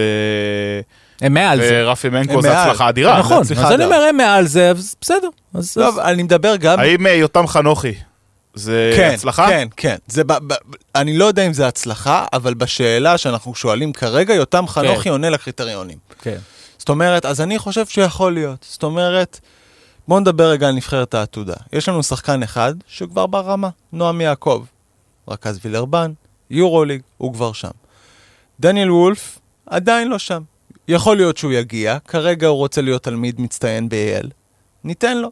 הם 1.22 1.34
מעל 1.34 1.58
זה. 1.58 1.84
ורפי 1.86 2.10
מנקו 2.10 2.42
זה 2.42 2.62
הצלחה 2.62 2.90
אדירה. 2.90 3.20
נכון, 3.20 3.38
אז 3.38 3.52
אני 3.52 3.86
אומר, 3.86 4.06
הם 4.10 4.18
מעל 4.18 4.48
זה, 4.48 4.70
אז 4.70 4.96
בסדר. 5.02 5.30
לא, 5.76 6.04
אני 6.04 6.24
מדבר 6.24 6.56
גם... 6.56 6.80
האם 6.80 7.08
אה, 7.08 7.12
יותם 7.12 7.48
חנוכי 7.48 7.94
זה 8.56 8.94
כן, 8.96 9.12
הצלחה? 9.14 9.48
כן, 9.48 9.68
כן. 9.78 9.96
זה 10.08 10.24
ב, 10.24 10.34
ב, 10.34 10.54
אני 10.96 11.18
לא 11.18 11.26
יודע 11.26 11.48
אם 11.48 11.54
זה 11.54 11.68
הצלחה, 11.68 12.26
אבל 12.34 12.54
בשאלה 12.54 13.18
שאנחנו 13.18 13.56
שואלים 13.56 13.94
כרגע, 13.94 14.34
יותם 14.34 14.68
חנוכי 14.68 15.04
כן. 15.04 15.10
עונה 15.10 15.30
לקריטריונים. 15.30 15.98
כן. 16.22 16.38
זאת 16.78 16.90
אומרת, 16.90 17.26
אז 17.26 17.42
אני 17.42 17.60
חושב 17.60 17.86
שיכול 17.86 18.34
להיות. 18.34 18.66
זאת 18.70 18.84
אומרת, 18.84 19.40
בואו 20.08 20.20
נדבר 20.20 20.50
רגע 20.50 20.68
על 20.68 20.76
נבחרת 20.76 21.14
העתודה. 21.14 21.54
יש 21.74 21.90
לנו 21.90 22.04
שחקן 22.04 22.44
אחד 22.44 22.74
שכבר 22.88 23.26
ברמה, 23.26 23.70
נועם 23.94 24.22
יעקב. 24.22 24.66
רכז 25.28 25.60
וילרבן, 25.66 26.12
יורוליג, 26.50 27.02
הוא 27.18 27.34
כבר 27.34 27.54
שם. 27.54 27.70
דניאל 28.60 28.92
וולף 28.92 29.40
עדיין 29.66 30.08
לא 30.08 30.20
שם. 30.20 30.42
יכול 30.88 31.18
להיות 31.18 31.38
שהוא 31.38 31.52
יגיע, 31.52 31.98
כרגע 32.08 32.48
הוא 32.48 32.58
רוצה 32.58 32.82
להיות 32.82 33.04
תלמיד 33.04 33.42
מצטיין 33.42 33.90
ב-AL, 33.90 34.28
ניתן 34.84 35.18
לו. 35.18 35.32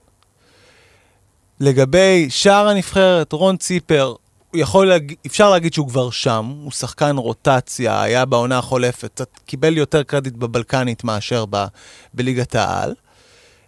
לגבי 1.59 2.27
שאר 2.29 2.67
הנבחרת, 2.67 3.33
רון 3.33 3.57
ציפר, 3.57 4.15
יכול 4.53 4.87
להג... 4.87 5.13
אפשר 5.25 5.49
להגיד 5.49 5.73
שהוא 5.73 5.87
כבר 5.87 6.09
שם, 6.09 6.53
הוא 6.63 6.71
שחקן 6.71 7.17
רוטציה, 7.17 8.01
היה 8.01 8.25
בעונה 8.25 8.57
החולפת, 8.57 9.21
קיבל 9.45 9.77
יותר 9.77 10.03
קרדיט 10.03 10.33
בבלקנית 10.33 11.03
מאשר 11.03 11.45
ב... 11.49 11.65
בליגת 12.13 12.55
העל. 12.55 12.93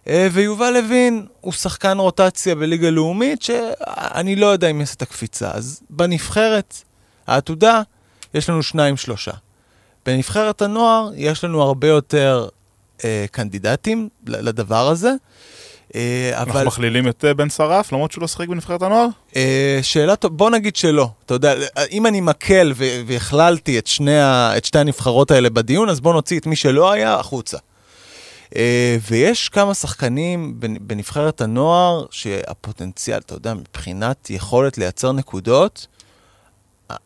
אה, 0.08 0.28
ויובל 0.32 0.70
לוין 0.70 1.26
הוא 1.40 1.52
שחקן 1.52 1.98
רוטציה 1.98 2.54
בליגה 2.54 2.90
לאומית, 2.90 3.42
שאני 3.42 4.36
לא 4.36 4.46
יודע 4.46 4.70
אם 4.70 4.80
יעשה 4.80 4.94
את 4.94 5.02
הקפיצה. 5.02 5.50
אז 5.50 5.80
בנבחרת, 5.90 6.82
העתודה, 7.26 7.82
יש 8.34 8.50
לנו 8.50 8.62
שניים-שלושה. 8.62 9.32
בנבחרת 10.06 10.62
הנוער 10.62 11.10
יש 11.14 11.44
לנו 11.44 11.62
הרבה 11.62 11.88
יותר 11.88 12.48
אה, 13.04 13.26
קנדידטים 13.30 14.08
לדבר 14.26 14.88
הזה. 14.88 15.12
אה, 15.94 16.30
אבל... 16.34 16.50
אנחנו 16.50 16.66
מכלילים 16.66 17.08
את 17.08 17.24
אה, 17.24 17.34
בן 17.34 17.50
שרף, 17.50 17.92
למרות 17.92 18.12
שהוא 18.12 18.22
לא 18.22 18.28
שחק 18.28 18.48
בנבחרת 18.48 18.82
הנוער? 18.82 19.06
אה, 19.36 19.78
שאלה 19.82 20.16
טובה, 20.16 20.36
בוא 20.36 20.50
נגיד 20.50 20.76
שלא. 20.76 21.10
אתה 21.26 21.34
יודע, 21.34 21.54
אם 21.90 22.06
אני 22.06 22.20
מקל 22.20 22.72
והכללתי 23.06 23.78
את, 23.78 23.88
את 24.56 24.64
שתי 24.64 24.78
הנבחרות 24.78 25.30
האלה 25.30 25.50
בדיון, 25.50 25.88
אז 25.88 26.00
בוא 26.00 26.12
נוציא 26.12 26.38
את 26.38 26.46
מי 26.46 26.56
שלא 26.56 26.92
היה 26.92 27.14
החוצה. 27.14 27.58
ויש 29.10 29.48
כמה 29.48 29.74
שחקנים 29.74 30.54
בנבחרת 30.80 31.40
הנוער 31.40 32.04
שהפוטנציאל, 32.10 33.18
אתה 33.18 33.34
יודע, 33.34 33.54
מבחינת 33.54 34.30
יכולת 34.30 34.78
לייצר 34.78 35.12
נקודות, 35.12 35.86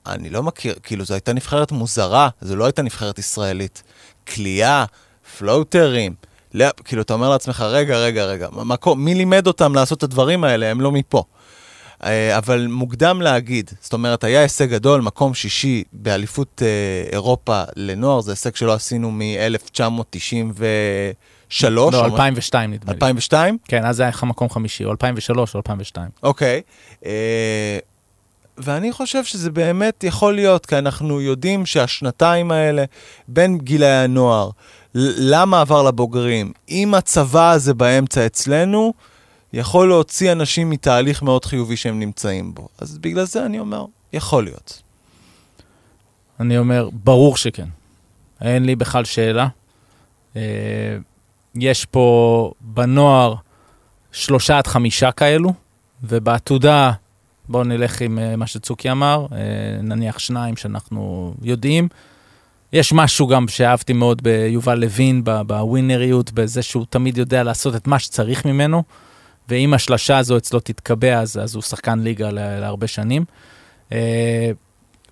אני 0.07 0.31
לא 0.31 0.43
מכיר, 0.43 0.75
כאילו 0.83 1.05
זו 1.05 1.15
הייתה 1.15 1.33
נבחרת 1.33 1.73
מוזרה, 1.73 2.29
זו 2.41 2.57
לא 2.57 2.65
הייתה 2.65 2.83
נבחרת 2.83 3.19
ישראלית. 3.19 3.83
כליאה, 4.35 4.85
פלוטרים, 5.39 6.15
לא, 6.55 6.67
כאילו 6.85 7.03
אתה 7.03 7.15
אומר 7.15 7.29
לעצמך, 7.31 7.61
רגע, 7.61 7.99
רגע, 7.99 8.25
רגע, 8.25 8.49
מקום, 8.53 9.05
מי 9.05 9.15
לימד 9.15 9.47
אותם 9.47 9.75
לעשות 9.75 9.99
את 9.99 10.03
הדברים 10.03 10.45
האלה? 10.45 10.67
הם 10.67 10.81
לא 10.81 10.93
מפה. 10.93 11.25
אה, 12.05 12.39
אבל 12.39 12.67
מוקדם 12.67 13.23
להגיד, 13.23 13.71
זאת 13.81 13.93
אומרת, 13.93 14.25
היה 14.25 14.41
הישג 14.41 14.71
גדול, 14.71 15.01
מקום 15.01 15.35
שישי 15.35 15.85
באליפות 15.93 16.63
אה, 16.65 17.13
אירופה 17.13 17.63
לנוער, 17.77 18.21
זה 18.21 18.33
הישג 18.33 18.55
שלא 18.55 18.73
עשינו 18.73 19.11
מ-1993. 19.11 20.63
לא, 21.71 22.05
2002 22.05 22.71
נדמה 22.71 22.93
לי. 22.93 22.95
2002? 22.95 23.59
כן, 23.65 23.85
אז 23.85 23.97
זה 23.97 24.03
היה 24.03 24.13
מקום 24.23 24.51
חמישי, 24.51 24.85
או 24.85 24.91
2003 24.91 25.55
או 25.55 25.59
2002. 25.59 26.09
אוקיי. 26.23 26.61
אה, 27.07 27.79
ואני 28.59 28.93
חושב 28.93 29.25
שזה 29.25 29.51
באמת 29.51 30.05
יכול 30.05 30.35
להיות, 30.35 30.67
כי 30.67 30.79
אנחנו 30.79 31.21
יודעים 31.21 31.67
שהשנתיים 31.67 32.51
האלה, 32.51 32.85
בין 33.29 33.59
גילאי 33.59 33.89
הנוער 33.89 34.51
למעבר 34.95 35.83
לבוגרים, 35.83 36.53
עם 36.67 36.95
הצבא 36.95 37.51
הזה 37.51 37.75
באמצע 37.75 38.27
אצלנו, 38.27 38.93
יכול 39.53 39.89
להוציא 39.89 40.33
אנשים 40.33 40.71
מתהליך 40.71 41.23
מאוד 41.23 41.45
חיובי 41.45 41.77
שהם 41.77 42.01
נמצאים 42.01 42.55
בו. 42.55 42.69
אז 42.79 42.99
בגלל 42.99 43.25
זה 43.25 43.47
אני 43.47 43.59
אומר, 43.59 43.85
יכול 44.13 44.45
להיות. 44.45 44.83
אני 46.41 46.59
אומר, 46.59 46.89
ברור 46.93 47.37
שכן. 47.37 47.69
אין 48.41 48.65
לי 48.65 48.77
בכלל 48.77 49.05
שאלה. 49.05 49.49
אה, 50.37 50.43
יש 51.55 51.85
פה 51.85 52.53
בנוער 52.61 53.35
שלושה 54.13 54.59
עד 54.59 54.67
חמישה 54.67 55.13
כאלו, 55.13 55.53
ובעתודה, 56.03 56.93
בואו 57.49 57.65
נלך 57.65 58.01
עם 58.01 58.19
אה, 58.19 58.37
מה 58.37 58.47
שצוקי 58.47 58.91
אמר, 58.91 59.27
אה, 59.33 59.37
נניח 59.83 60.19
שניים 60.19 60.57
שאנחנו 60.57 61.35
יודעים. 61.43 61.89
יש 62.73 62.93
משהו 62.93 63.27
גם 63.27 63.49
שאהבתי 63.49 63.93
מאוד 63.93 64.23
ביובל 64.23 64.79
לוין, 64.79 65.25
בווינריות, 65.25 66.33
בזה 66.33 66.63
שהוא 66.63 66.87
תמיד 66.91 67.19
יודע 67.19 67.43
לעשות 67.43 67.77
את 67.77 67.87
מה 67.87 67.99
שצריך 67.99 68.47
ממנו. 68.47 68.83
ואם 69.49 69.75
השלשה 69.75 70.19
הזו 70.19 70.37
אצלו 70.37 70.61
תתקבע, 70.61 71.21
אז, 71.21 71.39
אז 71.43 71.55
הוא 71.55 71.63
שחקן 71.63 71.99
ליגה 71.99 72.31
לה, 72.31 72.61
להרבה 72.61 72.87
שנים. 72.87 73.25
Uh, 73.89 73.93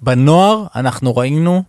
בנוער 0.00 0.66
אנחנו 0.74 1.16
ראינו 1.16 1.62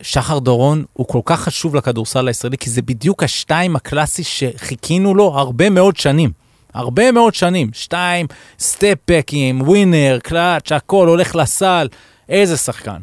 שחר 0.00 0.38
דורון 0.38 0.84
הוא 0.92 1.06
כל 1.06 1.20
כך 1.24 1.40
חשוב 1.40 1.74
לכדורסל 1.74 2.28
הישראלי, 2.28 2.58
כי 2.58 2.70
זה 2.70 2.82
בדיוק 2.82 3.22
השתיים 3.22 3.76
הקלאסי 3.76 4.24
שחיכינו 4.24 5.14
לו 5.14 5.38
הרבה 5.38 5.70
מאוד 5.70 5.96
שנים. 5.96 6.30
הרבה 6.74 7.12
מאוד 7.12 7.34
שנים. 7.34 7.70
שתיים, 7.72 8.26
סטפ-בקים, 8.58 9.62
ווינר, 9.62 10.18
קלאץ', 10.22 10.72
הכל 10.72 11.08
הולך 11.08 11.36
לסל. 11.36 11.88
איזה 12.28 12.56
שחקן. 12.56 13.00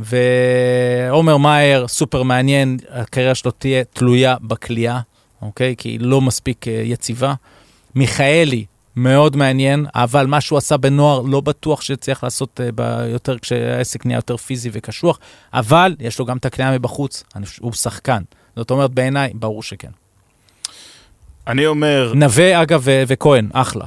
ועומר 0.00 1.36
מאייר, 1.36 1.88
סופר 1.88 2.22
מעניין, 2.22 2.78
הקריירה 2.90 3.34
שלו 3.34 3.50
תהיה 3.50 3.84
תלויה 3.84 4.36
בכלייה, 4.40 5.00
אוקיי? 5.42 5.74
כי 5.78 5.88
היא 5.88 6.00
לא 6.00 6.20
מספיק 6.20 6.68
אה, 6.68 6.72
יציבה. 6.84 7.34
מיכאלי, 7.94 8.64
מאוד 8.96 9.36
מעניין, 9.36 9.86
אבל 9.94 10.26
מה 10.26 10.40
שהוא 10.40 10.58
עשה 10.58 10.76
בנוער 10.76 11.20
לא 11.20 11.40
בטוח 11.40 11.80
שצריך 11.80 12.24
לעשות 12.24 12.60
uh, 12.60 12.82
יותר 13.12 13.38
כשהעסק 13.38 14.06
נהיה 14.06 14.18
יותר 14.18 14.36
פיזי 14.36 14.70
וקשוח, 14.72 15.18
אבל 15.52 15.96
יש 16.00 16.18
לו 16.18 16.24
גם 16.24 16.36
את 16.36 16.44
הקנייה 16.44 16.72
מבחוץ, 16.72 17.24
הוא 17.60 17.72
שחקן. 17.72 18.22
זאת 18.56 18.70
אומרת, 18.70 18.90
בעיניי, 18.90 19.32
ברור 19.34 19.62
שכן. 19.62 19.90
אני 21.46 21.66
אומר... 21.66 22.12
נווה, 22.14 22.62
אגב, 22.62 22.86
וכהן, 22.86 23.48
אחלה. 23.52 23.86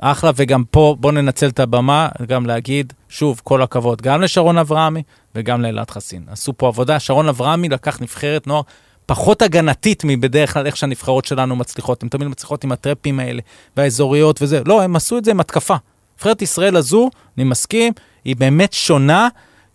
אחלה, 0.00 0.30
וגם 0.36 0.64
פה 0.70 0.96
בואו 1.00 1.12
ננצל 1.12 1.48
את 1.48 1.60
הבמה, 1.60 2.08
גם 2.26 2.46
להגיד, 2.46 2.92
שוב, 3.08 3.40
כל 3.44 3.62
הכבוד, 3.62 4.02
גם 4.02 4.20
לשרון 4.20 4.58
אברהמי 4.58 5.02
וגם 5.34 5.62
לאלעד 5.62 5.90
חסין. 5.90 6.22
עשו 6.30 6.52
פה 6.56 6.68
עבודה, 6.68 7.00
שרון 7.00 7.28
אברהמי 7.28 7.68
לקח 7.68 8.00
נבחרת 8.00 8.46
נוער 8.46 8.62
פחות 9.06 9.42
הגנתית 9.42 10.02
מבדרך 10.06 10.54
כלל 10.54 10.66
איך 10.66 10.76
שהנבחרות 10.76 11.24
שלנו 11.24 11.56
מצליחות. 11.56 12.02
הן 12.02 12.08
תמיד 12.08 12.28
מצליחות 12.28 12.64
עם 12.64 12.72
הטרפים 12.72 13.20
האלה 13.20 13.42
והאזוריות 13.76 14.42
וזה. 14.42 14.62
לא, 14.66 14.82
הם 14.82 14.96
עשו 14.96 15.18
את 15.18 15.24
זה 15.24 15.30
עם 15.30 15.40
התקפה. 15.40 15.76
נבחרת 16.16 16.42
ישראל 16.42 16.76
הזו, 16.76 17.10
אני 17.36 17.44
מסכים, 17.44 17.92
היא 18.24 18.36
באמת 18.36 18.72
שונה, 18.72 19.28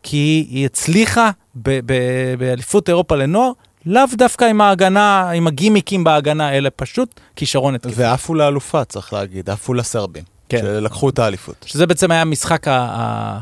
כי 0.03 0.47
היא 0.49 0.65
הצליחה 0.65 1.29
באליפות 2.37 2.89
אירופה 2.89 3.15
לנוער, 3.15 3.51
לאו 3.85 4.03
דווקא 4.13 4.45
עם 4.45 4.61
ההגנה, 4.61 5.31
עם 5.31 5.47
הגימיקים 5.47 6.03
בהגנה, 6.03 6.57
אלא 6.57 6.69
פשוט 6.75 7.19
כישרון 7.35 7.75
התקפי. 7.75 7.93
ועפו 7.95 8.35
לאלופה, 8.35 8.85
צריך 8.85 9.13
להגיד, 9.13 9.49
עפו 9.49 9.73
לסרבים. 9.73 10.23
כן. 10.49 10.57
שלקחו 10.61 11.09
את 11.09 11.19
האליפות. 11.19 11.65
שזה 11.65 11.87
בעצם 11.87 12.11
היה 12.11 12.21
המשחק 12.21 12.67
ה... 12.67 12.73
ה... 12.73 13.39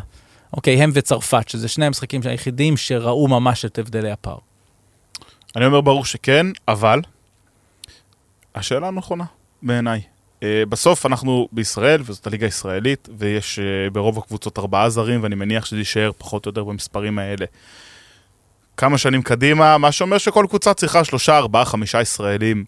אוקיי, 0.54 0.84
הם 0.84 0.92
וצרפת, 0.94 1.50
שזה 1.50 1.68
שני 1.68 1.86
המשחקים 1.86 2.22
היחידים 2.26 2.78
שראו 2.78 3.28
ממש 3.28 3.66
את 3.66 3.80
הבדלי 3.80 4.12
הפער. 4.12 4.38
אני 5.56 5.66
אומר 5.66 5.82
ברור 5.82 6.06
שכן, 6.06 6.46
אבל 6.68 7.00
השאלה 8.56 8.92
נכונה 8.92 9.26
בעיניי. 9.62 10.02
Uh, 10.40 10.44
בסוף 10.70 11.06
אנחנו 11.06 11.48
בישראל, 11.52 12.02
וזאת 12.06 12.28
הליגה 12.28 12.48
הישראלית, 12.48 13.10
ויש 13.18 13.60
uh, 13.60 13.94
ברוב 13.94 14.18
הקבוצות 14.18 14.60
ארבעה 14.60 14.90
זרים, 14.90 15.24
ואני 15.24 15.36
מניח 15.36 15.66
שזה 15.66 15.80
יישאר 15.80 16.12
פחות 16.18 16.46
או 16.46 16.50
יותר 16.50 16.64
במספרים 16.64 17.20
האלה. 17.20 17.46
כמה 18.78 18.98
שנים 18.98 19.22
קדימה, 19.22 19.78
מה 19.78 19.92
שאומר 19.92 20.18
שכל 20.18 20.46
קבוצה 20.50 20.74
צריכה 20.74 21.04
שלושה, 21.04 21.38
ארבעה, 21.38 21.66
חמישה 21.66 22.02
ישראלים 22.02 22.66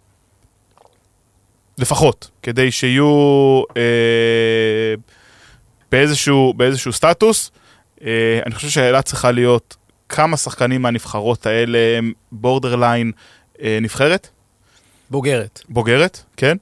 לפחות, 1.78 2.30
כדי 2.41 2.72
שיהיו 2.72 3.62
אה, 3.78 4.93
באיזשהו, 5.91 6.54
באיזשהו 6.54 6.93
סטטוס. 6.93 7.51
אה, 8.04 8.39
אני 8.45 8.56
חושב 8.56 8.70
שהשאלה 8.70 9.01
צריכה 9.01 9.32
להיות 9.32 9.78
כמה 10.10 10.38
שחקנים 10.38 10.82
מהנבחרות 10.82 11.45
האלה 11.45 11.97
הם 11.97 12.14
בורדרליין 12.32 13.12
אה, 13.62 13.78
נבחרת? 13.82 14.28
בוגרת. 15.10 15.62
בוגרת, 15.70 16.24
כן. 16.38 16.58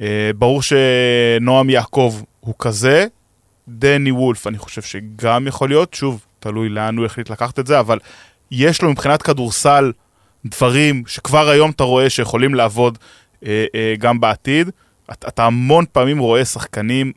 אה, 0.00 0.30
ברור 0.38 0.60
שנועם 0.62 1.70
יעקב 1.70 2.14
הוא 2.40 2.54
כזה. 2.58 3.06
דני 3.68 4.10
וולף, 4.10 4.46
אני 4.46 4.58
חושב 4.58 4.82
שגם 4.82 5.46
יכול 5.46 5.68
להיות, 5.68 5.94
שוב, 5.94 6.26
תלוי 6.40 6.68
לאן 6.68 6.96
הוא 6.96 7.06
החליט 7.06 7.30
לקחת 7.30 7.58
את 7.58 7.66
זה, 7.66 7.80
אבל 7.80 7.98
יש 8.54 8.82
לו 8.82 8.90
מבחינת 8.90 9.22
כדורסל 9.22 9.92
דברים 10.44 11.02
שכבר 11.06 11.48
היום 11.48 11.70
אתה 11.70 11.84
רואה 11.84 12.10
שיכולים 12.10 12.54
לעבוד 12.54 12.98
אה, 13.46 13.64
אה, 13.74 13.94
גם 13.98 14.20
בעתיד. 14.20 14.70
אתה, 15.12 15.28
אתה 15.28 15.44
המון 15.44 15.84
פעמים 15.92 16.18
רואה 16.18 16.44
שחקנים 16.44 17.12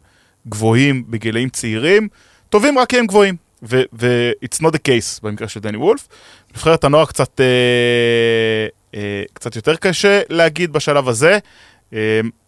גבוהים 0.49 1.03
בגילאים 1.07 1.49
צעירים, 1.49 2.07
טובים 2.49 2.79
רק 2.79 2.89
כי 2.89 2.99
הם 2.99 3.07
גבוהים. 3.07 3.35
ו-it's 3.63 4.59
not 4.61 4.69
the 4.69 4.79
case 4.87 5.19
במקרה 5.23 5.47
של 5.47 5.59
דני 5.59 5.77
וולף. 5.77 6.07
נבחרת 6.51 6.83
הנוער 6.83 7.05
קצת, 7.05 7.41
אה, 7.41 8.67
אה, 8.95 9.23
קצת 9.33 9.55
יותר 9.55 9.75
קשה 9.75 10.21
להגיד 10.29 10.73
בשלב 10.73 11.09
הזה, 11.09 11.37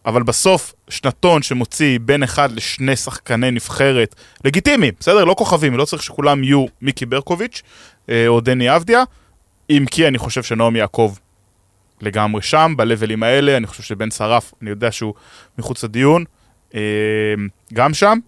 אבל 0.05 0.23
בסוף 0.23 0.73
שנתון 0.89 1.41
שמוציא 1.41 1.99
בין 2.01 2.23
אחד 2.23 2.51
לשני 2.51 2.95
שחקני 2.95 3.51
נבחרת 3.51 4.15
לגיטימיים, 4.45 4.93
בסדר? 4.99 5.25
לא 5.25 5.33
כוכבים, 5.33 5.77
לא 5.77 5.85
צריך 5.85 6.03
שכולם 6.03 6.43
יהיו 6.43 6.65
מיקי 6.81 7.05
ברקוביץ' 7.05 7.61
אה, 8.09 8.27
או 8.27 8.41
דני 8.41 8.75
אבדיה, 8.75 9.03
אם 9.69 9.85
כי 9.91 10.07
אני 10.07 10.17
חושב 10.17 10.43
שנועם 10.43 10.75
יעקב 10.75 11.15
לגמרי 12.01 12.41
שם, 12.41 12.73
בלבלים 12.77 13.23
האלה, 13.23 13.57
אני 13.57 13.67
חושב 13.67 13.83
שבן 13.83 14.11
שרף, 14.11 14.53
אני 14.61 14.69
יודע 14.69 14.91
שהוא 14.91 15.13
מחוץ 15.57 15.83
לדיון, 15.83 16.23
אה, 16.75 16.79
גם 17.73 17.93
שם. 17.93 18.19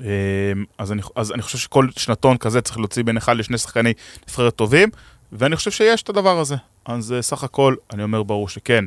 אמ, 0.00 0.64
אז 0.78 0.92
אני, 0.92 1.02
אז 1.16 1.32
אני 1.32 1.42
חושב 1.42 1.58
שכל 1.58 1.88
שנתון 1.96 2.36
כזה 2.36 2.60
צריך 2.60 2.78
להוציא 2.78 3.04
בין 3.04 3.16
אחד 3.16 3.36
לשני 3.36 3.58
שחקני 3.58 3.92
נבחרת 4.28 4.56
טובים, 4.56 4.88
ואני 5.32 5.56
חושב 5.56 5.70
שיש 5.70 6.02
את 6.02 6.08
הדבר 6.08 6.38
הזה. 6.38 6.56
אז 6.84 7.12
אה, 7.12 7.22
סך 7.22 7.44
הכל, 7.44 7.74
אני 7.92 8.02
אומר 8.02 8.22
ברור 8.22 8.48
שכן. 8.48 8.84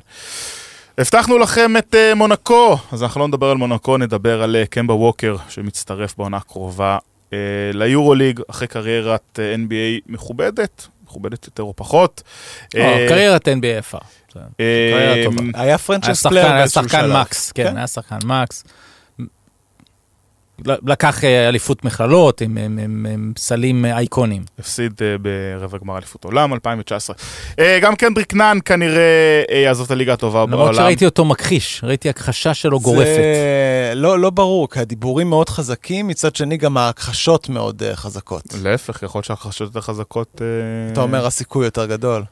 הבטחנו 0.98 1.38
לכם 1.38 1.78
את 1.78 1.96
uh, 1.96 2.16
מונקו, 2.16 2.78
אז 2.92 3.04
אנחנו 3.04 3.22
לא 3.22 3.28
נדבר 3.28 3.50
על 3.50 3.58
מונקו, 3.58 3.98
נדבר 3.98 4.44
על 4.44 4.56
uh, 4.64 4.68
קמבה 4.68 4.94
ווקר, 4.94 5.36
שמצטרף 5.50 6.18
בעונה 6.18 6.38
הקרובה 6.38 6.98
uh, 7.30 7.34
ליורוליג, 7.74 8.40
אחרי 8.50 8.68
קריירת 8.68 9.40
uh, 9.40 9.58
NBA 9.58 10.02
מכובדת, 10.08 10.88
מכובדת 11.06 11.46
יותר 11.46 11.64
או 11.64 11.74
פחות. 11.76 12.24
אה, 12.66 12.78
קריירת 13.08 13.48
NBA 13.48 13.66
יפה. 13.80 13.98
היה 15.54 15.78
franchise 15.78 16.28
player 16.28 16.48
באיזשהו 16.48 16.90
שלב. 16.90 16.94
היה 16.94 17.02
שחקן 17.02 17.22
מקס, 17.22 17.52
כן, 17.52 17.64
כן, 17.64 17.78
היה 17.78 17.88
שחקן 17.88 18.20
מקס. 18.26 18.64
לקח 20.66 21.24
אה, 21.24 21.50
אליפות 21.50 21.86
מכללות 21.86 22.42
עם, 22.42 22.58
עם, 22.58 22.80
עם, 22.80 23.06
עם 23.14 23.34
סלים 23.38 23.86
אה, 23.86 23.98
אייקונים. 23.98 24.44
הפסיד 24.60 24.92
אה, 24.92 25.22
ברבע 25.22 25.78
גמר 25.78 25.98
אליפות 25.98 26.24
עולם 26.24 26.54
2019. 26.54 27.16
אה, 27.52 27.60
גם 27.82 27.96
קנדריק 27.96 28.34
נאן 28.34 28.58
כנראה 28.66 29.44
יעזוב 29.64 29.86
את 29.86 29.92
הליגה 29.92 30.14
הטובה 30.14 30.46
בעולם. 30.46 30.54
למרות 30.54 30.76
שראיתי 30.76 31.06
אותו 31.06 31.26
מכחיש, 31.26 31.84
ראיתי 31.84 32.10
הכחשה 32.10 32.54
שלו 32.54 32.80
גורפת. 32.80 33.06
זה 33.06 33.92
לא, 33.96 34.20
לא 34.20 34.30
ברור, 34.30 34.70
כי 34.70 34.80
הדיבורים 34.80 35.30
מאוד 35.30 35.50
חזקים, 35.50 36.08
מצד 36.08 36.36
שני 36.36 36.58
גם 36.58 36.78
ההכחשות 36.78 37.50
מאוד 37.50 37.84
חזקות. 37.94 38.44
להפך, 38.64 39.04
יכול 39.04 39.20
להיות 39.20 39.26
שההכחשות 39.26 39.68
יותר 39.68 39.82
חזקות... 39.82 40.42
אתה 40.92 41.02
אומר 41.02 41.26
הסיכוי 41.26 41.66
יותר 41.66 41.86
גדול. 41.86 42.24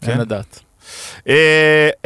כן. 0.00 0.10
אין 0.10 0.20
לדעת. 0.20 0.60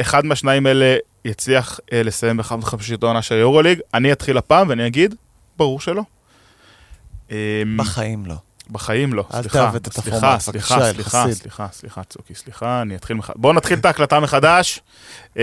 אחד 0.01 0.25
מהשניים 0.25 0.65
האלה 0.65 0.95
יצליח 1.25 1.79
לסיים 1.91 2.37
באחד 2.37 2.55
מחמישית 2.55 3.03
העונה 3.03 3.21
של 3.21 3.35
יורוליג. 3.35 3.79
אני 3.93 4.11
אתחיל 4.11 4.37
הפעם 4.37 4.69
ואני 4.69 4.87
אגיד, 4.87 5.15
ברור 5.61 5.79
שלא. 5.79 6.03
אמ, 7.31 7.35
בחיים 7.77 8.25
לא. 8.25 8.35
בחיים 8.71 9.13
לא, 9.13 9.25
סליחה, 9.41 9.71
את 9.75 9.87
הפורמט, 9.87 10.39
סליחה, 10.39 10.89
סליחה, 10.91 11.31
סליחה, 11.31 11.67
סליחה, 11.71 12.03
צוקי, 12.03 12.35
סליחה, 12.35 12.81
אני 12.81 12.95
אתחיל 12.95 13.15
מחדש. 13.15 13.35
בואו 13.37 13.53
נתחיל 13.53 13.79
את 13.79 13.85
ההקלטה 13.85 14.19
מחדש. 14.19 14.79
אמ, 15.37 15.41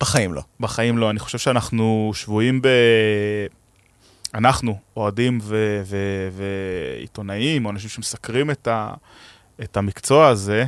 בחיים 0.00 0.32
לא. 0.32 0.42
בחיים 0.60 0.98
לא, 0.98 1.10
אני 1.10 1.18
חושב 1.18 1.38
שאנחנו 1.38 2.12
שבויים 2.14 2.62
ב... 2.62 2.68
אנחנו, 4.34 4.78
אוהדים 4.96 5.40
ועיתונאים, 6.32 7.64
או 7.64 7.70
אנשים 7.70 7.90
שמסקרים 7.90 8.50
את, 8.50 8.68
ה... 8.68 8.94
את 9.62 9.76
המקצוע 9.76 10.28
הזה, 10.28 10.66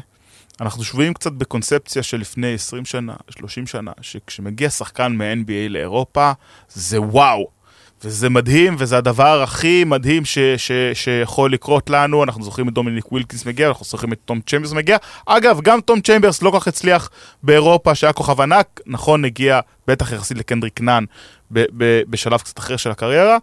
אנחנו 0.61 0.85
שבויים 0.85 1.15
קצת 1.15 1.33
בקונספציה 1.33 2.03
של 2.03 2.21
לפני 2.21 2.55
20 2.55 2.85
שנה, 2.85 3.15
30 3.31 3.67
שנה, 3.67 3.93
שכשמגיע 4.01 4.71
שחקן 4.71 5.13
מ-NBA 5.13 5.69
לאירופה, 5.69 6.33
זה 6.69 7.01
וואו. 7.01 7.59
וזה 8.05 8.29
מדהים, 8.29 8.77
וזה 8.79 8.99
הדבר 8.99 9.43
הכי 9.43 9.85
מדהים 9.85 10.25
ש, 10.25 10.39
ש, 10.39 10.73
שיכול 10.95 11.53
לקרות 11.53 11.91
לנו. 11.91 12.25
אנחנו 12.25 12.45
זוכרים 12.45 12.69
את 12.69 12.75
דומיניק 12.75 13.13
ווילקינס 13.13 13.47
מגיע, 13.47 13.69
אנחנו 13.69 13.85
זוכרים 13.85 14.13
את 14.13 14.19
תום 14.25 14.41
צ'מברס 14.41 14.73
מגיע. 14.73 14.97
אגב, 15.27 15.61
גם 15.61 15.81
תום 15.81 16.01
צ'מברס 16.01 16.43
לא 16.43 16.53
כך 16.55 16.69
הצליח 16.69 17.11
באירופה, 17.43 17.95
שהיה 17.95 18.13
כוכב 18.13 18.41
ענק. 18.41 18.81
נכון, 18.87 19.25
הגיע 19.25 19.61
בטח 19.89 20.13
יחסית 20.13 20.39
לקנדריק 20.39 20.81
נאן 20.81 21.05
בשלב 21.51 22.41
קצת 22.41 22.59
אחר 22.59 22.77
של 22.77 22.91
הקריירה. 22.91 23.37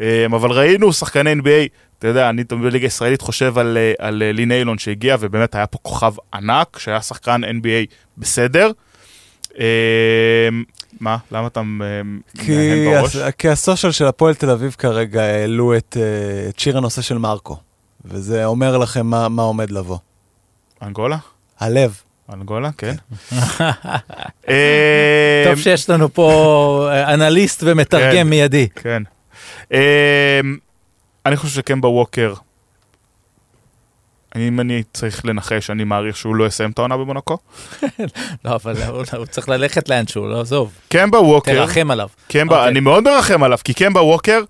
אה, 0.00 0.26
אבל 0.26 0.50
ראינו 0.50 0.92
שחקני 0.92 1.32
NBA 1.32 1.68
אתה 2.02 2.08
יודע, 2.10 2.30
אני 2.30 2.44
תמיד 2.44 2.64
בליגה 2.64 2.86
הישראלית 2.86 3.20
חושב 3.20 3.58
על, 3.58 3.76
אה, 3.76 3.92
על 3.98 4.22
אה, 4.22 4.32
לין 4.32 4.52
אילון 4.52 4.78
שהגיע, 4.78 5.16
ובאמת 5.20 5.54
היה 5.54 5.66
פה 5.66 5.78
כוכב 5.82 6.14
ענק, 6.34 6.78
שהיה 6.78 7.02
שחקן 7.02 7.40
NBA 7.44 7.94
בסדר. 8.18 8.70
אה, 9.58 10.48
מה? 11.00 11.16
למה 11.32 11.46
אתה 11.46 11.62
מהנהן 11.62 12.22
בראש? 12.38 13.16
כי 13.38 13.48
הסושיאל 13.48 13.92
של 13.92 14.06
הפועל 14.06 14.34
תל 14.34 14.50
אביב 14.50 14.74
כרגע 14.78 15.22
העלו 15.22 15.76
את, 15.76 15.96
את 16.48 16.58
שיר 16.58 16.78
הנושא 16.78 17.02
של 17.02 17.18
מרקו, 17.18 17.56
וזה 18.04 18.44
אומר 18.44 18.78
לכם 18.78 19.06
מה, 19.06 19.28
מה 19.28 19.42
עומד 19.42 19.70
לבוא. 19.70 19.98
אנגולה? 20.82 21.18
הלב. 21.60 22.00
אנגולה, 22.32 22.70
כן. 22.78 22.94
טוב 25.44 25.56
שיש 25.56 25.90
לנו 25.90 26.14
פה 26.14 26.88
אנליסט 27.06 27.62
ומתרגם 27.66 28.12
כן, 28.12 28.28
מיידי. 28.28 28.68
כן. 28.74 29.02
אני 31.26 31.36
חושב 31.36 31.54
שקמבה 31.54 31.88
ווקר 31.88 32.34
אם 34.36 34.60
אני 34.60 34.82
צריך 34.92 35.26
לנחש, 35.26 35.70
אני 35.70 35.84
מעריך 35.84 36.16
שהוא 36.16 36.36
לא 36.36 36.46
יסיים 36.46 36.70
את 36.70 36.78
העונה 36.78 36.96
במונקו. 36.96 37.38
לא, 38.44 38.54
אבל 38.54 38.82
הוא, 38.82 39.26
צריך 39.26 39.48
ללכת 39.48 39.88
לאנשהו, 39.88 40.28
לא 40.28 40.40
עזוב. 40.40 40.72
קמבה 40.88 41.20
ווקר, 41.20 41.52
תרחם 41.52 41.90
עליו. 41.90 42.08
קמבה, 42.28 42.56
אוקיי. 42.56 42.70
אני 42.70 42.80
מאוד 42.80 43.04
מרחם 43.04 43.42
עליו, 43.42 43.58
כי 43.64 43.74
קמבה 43.74 44.02
ווקר, 44.02 44.40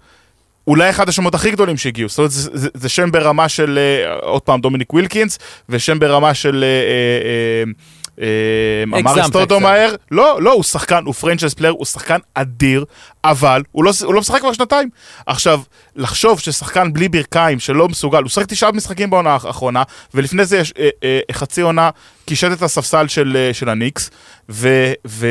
אולי 0.66 0.90
אחד 0.90 1.08
השמות 1.08 1.34
הכי 1.34 1.50
גדולים 1.50 1.76
שהגיעו. 1.76 2.08
זאת 2.08 2.18
אומרת, 2.18 2.30
זה, 2.30 2.50
זה, 2.52 2.68
זה 2.74 2.88
שם 2.88 3.10
ברמה 3.10 3.48
של, 3.48 3.78
אה, 3.78 4.14
עוד 4.14 4.42
פעם, 4.42 4.60
דומיניק 4.60 4.92
ווילקינס, 4.92 5.38
ושם 5.68 5.98
ברמה 5.98 6.34
של... 6.34 6.64
אה, 6.64 6.68
אה, 6.68 7.72
אמר 8.18 8.98
הגזמת 8.98 9.18
אסטודו 9.18 9.56
קצת. 9.56 9.62
מהר, 9.62 9.94
לא, 10.10 10.42
לא, 10.42 10.52
הוא 10.52 10.62
שחקן, 10.62 11.04
הוא 11.04 11.14
franchise 11.14 11.54
player, 11.54 11.72
הוא 11.72 11.86
שחקן 11.86 12.18
אדיר, 12.34 12.84
אבל 13.24 13.62
הוא 13.72 13.84
לא, 13.84 13.92
הוא 14.04 14.14
לא 14.14 14.20
משחק 14.20 14.40
כבר 14.40 14.52
שנתיים. 14.52 14.88
עכשיו, 15.26 15.60
לחשוב 15.96 16.40
ששחקן 16.40 16.92
בלי 16.92 17.08
ברכיים, 17.08 17.60
שלא 17.60 17.88
מסוגל, 17.88 18.22
הוא 18.22 18.30
שיחק 18.30 18.46
תשעה 18.46 18.72
משחקים 18.72 19.10
בעונה 19.10 19.30
האחרונה, 19.30 19.82
ולפני 20.14 20.44
זה 20.44 20.58
יש 20.58 20.72
אה, 20.78 20.88
אה, 21.04 21.20
חצי 21.32 21.60
עונה 21.60 21.90
קישט 22.26 22.52
את 22.52 22.62
הספסל 22.62 23.08
של, 23.08 23.36
אה, 23.36 23.54
של 23.54 23.68
הניקס, 23.68 24.10
ו, 24.48 24.92
ו, 25.06 25.26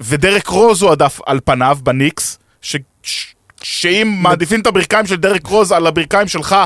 ודרק 0.00 0.48
רוז 0.48 0.82
הוא 0.82 0.90
הדף 0.90 1.20
על 1.26 1.40
פניו 1.44 1.78
בניקס, 1.82 2.38
ש, 2.62 2.76
ש, 3.02 3.34
שאם 3.62 4.18
מעדיפים 4.22 4.60
את 4.60 4.66
הברכיים 4.66 5.06
של 5.06 5.16
דרק 5.16 5.46
רוז 5.46 5.72
על 5.72 5.86
הברכיים 5.86 6.28
שלך, 6.28 6.52
אה, 6.52 6.64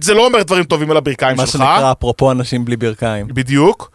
זה 0.00 0.14
לא 0.14 0.26
אומר 0.26 0.42
דברים 0.42 0.64
טובים 0.64 0.90
על 0.90 0.96
הברכיים 0.96 1.36
מה 1.36 1.46
שלך. 1.46 1.52
שנקרא, 1.52 1.92
אפרופו 1.92 2.30
אנשים 2.32 2.64
בלי 2.64 2.76
ברכיים. 2.76 3.26
בדיוק. 3.28 3.90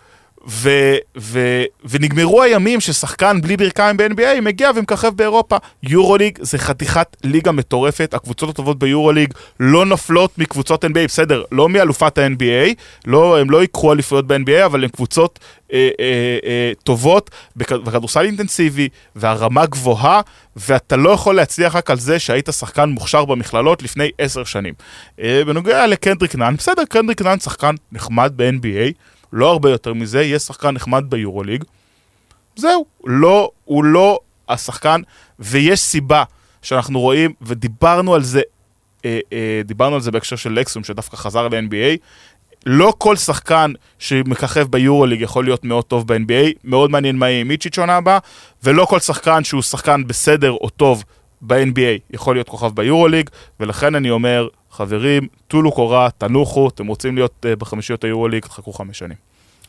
ו, 0.47 0.69
ו, 1.17 1.63
ונגמרו 1.89 2.43
הימים 2.43 2.81
ששחקן 2.81 3.41
בלי 3.41 3.57
ברכיים 3.57 3.97
ב-NBA 3.97 4.41
מגיע 4.41 4.71
ומככב 4.75 5.09
באירופה. 5.15 5.57
יורוליג 5.83 6.37
זה 6.41 6.57
חתיכת 6.57 7.17
ליגה 7.23 7.51
מטורפת, 7.51 8.13
הקבוצות 8.13 8.49
הטובות 8.49 8.79
ביורוליג 8.79 9.33
לא 9.59 9.85
נופלות 9.85 10.37
מקבוצות 10.37 10.85
NBA, 10.85 11.07
בסדר, 11.07 11.43
לא 11.51 11.69
מאלופת 11.69 12.17
ה-NBA, 12.17 12.73
לא, 13.05 13.39
הם 13.39 13.49
לא 13.49 13.61
ייקחו 13.61 13.93
אליפויות 13.93 14.27
ב-NBA, 14.27 14.65
אבל 14.65 14.83
הן 14.83 14.89
קבוצות 14.89 15.39
אה, 15.73 15.89
אה, 15.99 16.05
אה, 16.45 16.71
טובות 16.83 17.29
בכ- 17.55 17.71
בכדורסל 17.71 18.25
אינטנסיבי, 18.25 18.89
והרמה 19.15 19.65
גבוהה, 19.65 20.21
ואתה 20.55 20.95
לא 20.95 21.09
יכול 21.09 21.35
להצליח 21.35 21.75
רק 21.75 21.91
על 21.91 21.97
זה 21.99 22.19
שהיית 22.19 22.49
שחקן 22.51 22.89
מוכשר 22.89 23.25
במכללות 23.25 23.83
לפני 23.83 24.09
עשר 24.17 24.43
שנים. 24.43 24.73
אה, 25.21 25.41
בנוגע 25.47 25.87
לקנדריק 25.87 26.35
נאן, 26.35 26.55
בסדר, 26.55 26.83
קנדריק 26.89 27.21
נאן 27.21 27.39
שחקן 27.39 27.75
נחמד 27.91 28.33
ב-NBA, 28.35 28.91
לא 29.33 29.51
הרבה 29.51 29.71
יותר 29.71 29.93
מזה, 29.93 30.21
יהיה 30.21 30.39
שחקן 30.39 30.71
נחמד 30.71 31.03
ביורוליג. 31.09 31.63
זהו, 32.55 32.85
לא, 33.05 33.51
הוא 33.65 33.83
לא 33.83 34.19
השחקן, 34.49 35.01
ויש 35.39 35.79
סיבה 35.79 36.23
שאנחנו 36.61 36.99
רואים, 36.99 37.33
ודיברנו 37.41 38.15
על 38.15 38.23
זה, 38.23 38.41
אה, 39.05 39.19
אה, 39.33 39.61
דיברנו 39.65 39.95
על 39.95 40.01
זה 40.01 40.11
בהקשר 40.11 40.35
של 40.35 40.51
לקסום, 40.53 40.83
שדווקא 40.83 41.17
חזר 41.17 41.47
ל-NBA, 41.47 41.97
לא 42.65 42.93
כל 42.97 43.15
שחקן 43.15 43.71
שמככב 43.99 44.67
ביורוליג 44.69 45.21
יכול 45.21 45.43
להיות 45.43 45.65
מאוד 45.65 45.83
טוב 45.83 46.07
ב-NBA, 46.07 46.53
מאוד 46.63 46.91
מעניין 46.91 47.15
מה 47.15 47.29
יהיה 47.29 47.41
עם 47.41 47.47
מיצ'יץ' 47.47 47.79
עונה 47.79 47.95
הבאה, 47.95 48.17
ולא 48.63 48.85
כל 48.85 48.99
שחקן 48.99 49.43
שהוא 49.43 49.61
שחקן 49.61 50.07
בסדר 50.07 50.51
או 50.51 50.69
טוב 50.69 51.03
ב-NBA 51.47 52.13
יכול 52.13 52.35
להיות 52.35 52.49
כוכב 52.49 52.71
ביורוליג, 52.75 53.29
ולכן 53.59 53.95
אני 53.95 54.09
אומר, 54.09 54.47
חברים, 54.71 55.27
טולו 55.47 55.71
קורה, 55.71 56.09
תנוחו, 56.17 56.67
אתם 56.67 56.87
רוצים 56.87 57.15
להיות 57.15 57.45
uh, 57.45 57.55
בחמישיות 57.59 58.03
היורוליג, 58.03 58.45
תחכו 58.45 58.73
חמש 58.73 58.99
שנים. 58.99 59.17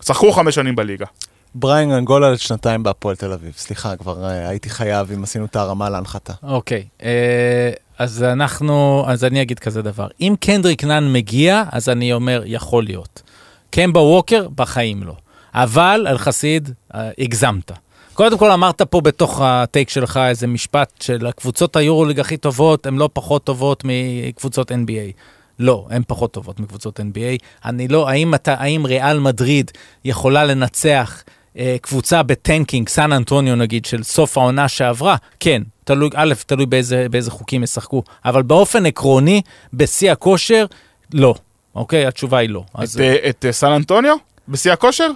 שחקו 0.03 0.33
חמש 0.33 0.55
שנים 0.55 0.77
בליגה. 0.77 1.07
בריין 1.55 1.91
אנגולה 1.91 2.39
שנתיים 2.39 2.83
בהפועל 2.83 3.16
תל 3.16 3.33
אביב. 3.33 3.53
סליחה, 3.57 3.97
כבר 3.97 4.25
אה, 4.25 4.49
הייתי 4.49 4.70
חייב 4.70 5.12
אם 5.12 5.22
עשינו 5.22 5.45
את 5.45 5.57
הרמה 5.57 5.91
להנחתה. 5.91 6.33
אוקיי, 6.43 6.85
אה, 7.03 7.70
אז 7.99 8.22
אנחנו, 8.22 9.05
אז 9.09 9.25
אני 9.25 9.43
אגיד 9.43 9.59
כזה 9.59 9.83
דבר. 9.83 10.09
אם 10.20 10.35
קנדריק 10.41 10.85
נאן 10.85 11.12
מגיע, 11.12 11.62
אז 11.72 11.89
אני 11.89 12.12
אומר, 12.12 12.43
יכול 12.47 12.85
להיות. 12.85 13.22
קמבה 13.70 14.01
ווקר, 14.01 14.49
בחיים 14.55 15.03
לא. 15.03 15.14
אבל, 15.55 16.07
אל 16.09 16.18
חסיד, 16.18 16.70
אה, 16.95 17.11
הגזמת. 17.18 17.72
קודם 18.15 18.39
כל 18.39 18.51
אמרת 18.51 18.83
פה 18.83 19.01
בתוך 19.01 19.41
הטייק 19.43 19.89
שלך 19.89 20.21
איזה 20.29 20.47
משפט 20.47 21.03
של 21.03 21.27
הקבוצות 21.27 21.77
היורוליג 21.77 22.21
הכי 22.21 22.37
טובות, 22.37 22.87
הן 22.87 22.97
לא 22.97 23.09
פחות 23.12 23.45
טובות 23.45 23.83
מקבוצות 23.85 24.71
NBA. 24.71 25.12
לא, 25.59 25.87
הן 25.91 26.03
פחות 26.07 26.33
טובות 26.33 26.61
מקבוצות 26.61 27.01
NBA. 27.01 27.45
אני 27.65 27.89
לא, 27.89 28.09
האם, 28.09 28.35
אתה, 28.35 28.55
האם 28.59 28.87
ריאל 28.87 29.19
מדריד 29.19 29.71
יכולה 30.05 30.45
לנצח 30.45 31.23
אה, 31.59 31.77
קבוצה 31.81 32.23
בטנקינג, 32.23 32.89
סן 32.89 33.12
אנטוניו 33.12 33.57
נגיד, 33.57 33.85
של 33.85 34.03
סוף 34.03 34.39
העונה 34.39 34.69
שעברה? 34.69 35.17
כן, 35.41 35.62
תלוי, 35.85 36.11
א', 36.15 36.35
תלוי 36.47 36.67
באיזה, 36.67 37.07
באיזה 37.11 37.31
חוקים 37.31 37.62
ישחקו, 37.62 38.03
אבל 38.25 38.43
באופן 38.43 38.87
עקרוני, 38.87 39.43
בשיא 39.75 40.12
הכושר, 40.12 40.67
לא. 41.15 41.35
אוקיי? 41.75 42.07
התשובה 42.07 42.39
היא 42.39 42.51
לא. 42.51 42.65
אז 42.75 42.95
את, 42.95 43.01
אה, 43.01 43.31
את 43.31 43.45
אה, 43.45 43.53
סן 43.53 43.73
אנטוניו? 43.73 44.17
בשיא 44.49 44.73
הכושר? 44.73 45.11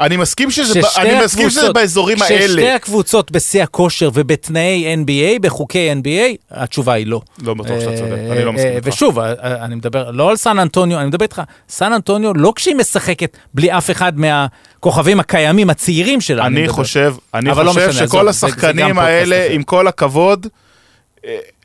אני 0.00 0.16
מסכים 0.16 0.50
שזה, 0.50 0.80
ב- 0.80 0.84
ששתי 0.84 1.00
אני 1.00 1.24
מסכים 1.24 1.50
שזה 1.50 1.60
הקבוצות- 1.60 1.74
באזורים 1.76 2.18
ששתי 2.18 2.34
האלה. 2.34 2.74
הקבוצות 2.74 3.30
בשיא 3.30 3.62
הכושר 3.62 4.10
ובתנאי 4.14 4.94
NBA, 5.04 5.38
בחוקי 5.40 5.92
NBA, 5.92 6.36
התשובה 6.50 6.92
היא 6.92 7.06
לא. 7.06 7.20
לא 7.42 7.54
בטוח 7.54 7.80
שאתה 7.80 7.96
צודק, 7.96 8.12
אה, 8.12 8.32
אני 8.32 8.44
לא 8.44 8.52
מסכים 8.52 8.70
אה, 8.70 8.76
איתך. 8.76 8.86
ושוב, 8.88 9.18
אה, 9.18 9.32
אני 9.64 9.74
מדבר 9.74 10.10
לא 10.10 10.30
על 10.30 10.36
סן 10.36 10.58
אנטוניו, 10.58 10.98
אני 10.98 11.06
מדבר 11.06 11.22
איתך, 11.24 11.42
סן 11.68 11.92
אנטוניו, 11.92 12.34
לא 12.34 12.52
כשהיא 12.56 12.74
משחקת 12.74 13.36
בלי 13.54 13.72
אף 13.78 13.90
אחד 13.90 14.12
מהכוכבים 14.18 15.20
הקיימים, 15.20 15.70
הצעירים 15.70 16.20
שלה. 16.20 16.46
אני 16.46 16.60
מדבר. 16.62 16.72
חושב, 16.72 17.14
אני 17.34 17.48
לא 17.48 17.54
חושב 17.54 17.88
משנה, 17.88 17.92
שכל 17.92 18.28
עזוב, 18.28 18.32
זה- 18.32 18.32
זה 18.32 18.46
השחקנים 18.46 18.98
האלה. 18.98 19.46
עם 19.50 19.62
כל 19.62 19.86
הכבוד, 19.88 20.46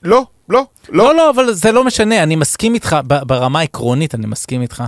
לא, 0.03 0.25
לא, 0.49 0.65
לא. 0.89 1.05
לא, 1.05 1.15
לא, 1.15 1.29
אבל 1.29 1.53
זה 1.53 1.71
לא 1.71 1.83
משנה, 1.83 2.23
אני 2.23 2.35
מסכים 2.35 2.73
איתך, 2.73 2.97
ברמה 3.03 3.59
העקרונית 3.59 4.15
אני 4.15 4.27
מסכים 4.27 4.61
איתך, 4.61 4.83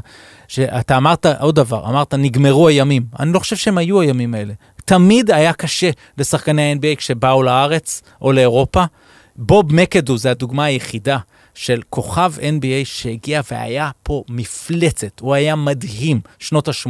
שאתה 0.47 0.97
אמרת 0.97 1.25
עוד 1.25 1.55
דבר, 1.55 1.85
אמרת 1.89 2.13
נגמרו 2.13 2.67
הימים. 2.67 3.03
אני 3.19 3.33
לא 3.33 3.39
חושב 3.39 3.55
שהם 3.55 3.77
היו 3.77 4.01
הימים 4.01 4.33
האלה. 4.33 4.53
תמיד 4.85 5.31
היה 5.31 5.53
קשה 5.53 5.89
לשחקני 6.17 6.61
ה-NBA 6.71 6.95
כשבאו 6.97 7.43
לארץ 7.43 8.01
או 8.21 8.31
לאירופה. 8.31 8.83
בוב 9.35 9.75
מקדו 9.75 10.17
זה 10.17 10.31
הדוגמה 10.31 10.65
היחידה 10.65 11.17
של 11.55 11.81
כוכב 11.89 12.33
NBA 12.39 12.83
שהגיע 12.85 13.41
והיה 13.51 13.89
פה 14.03 14.23
מפלצת. 14.29 15.19
הוא 15.19 15.33
היה 15.33 15.55
מדהים, 15.55 16.19
שנות 16.39 16.67
ה-80, 16.67 16.89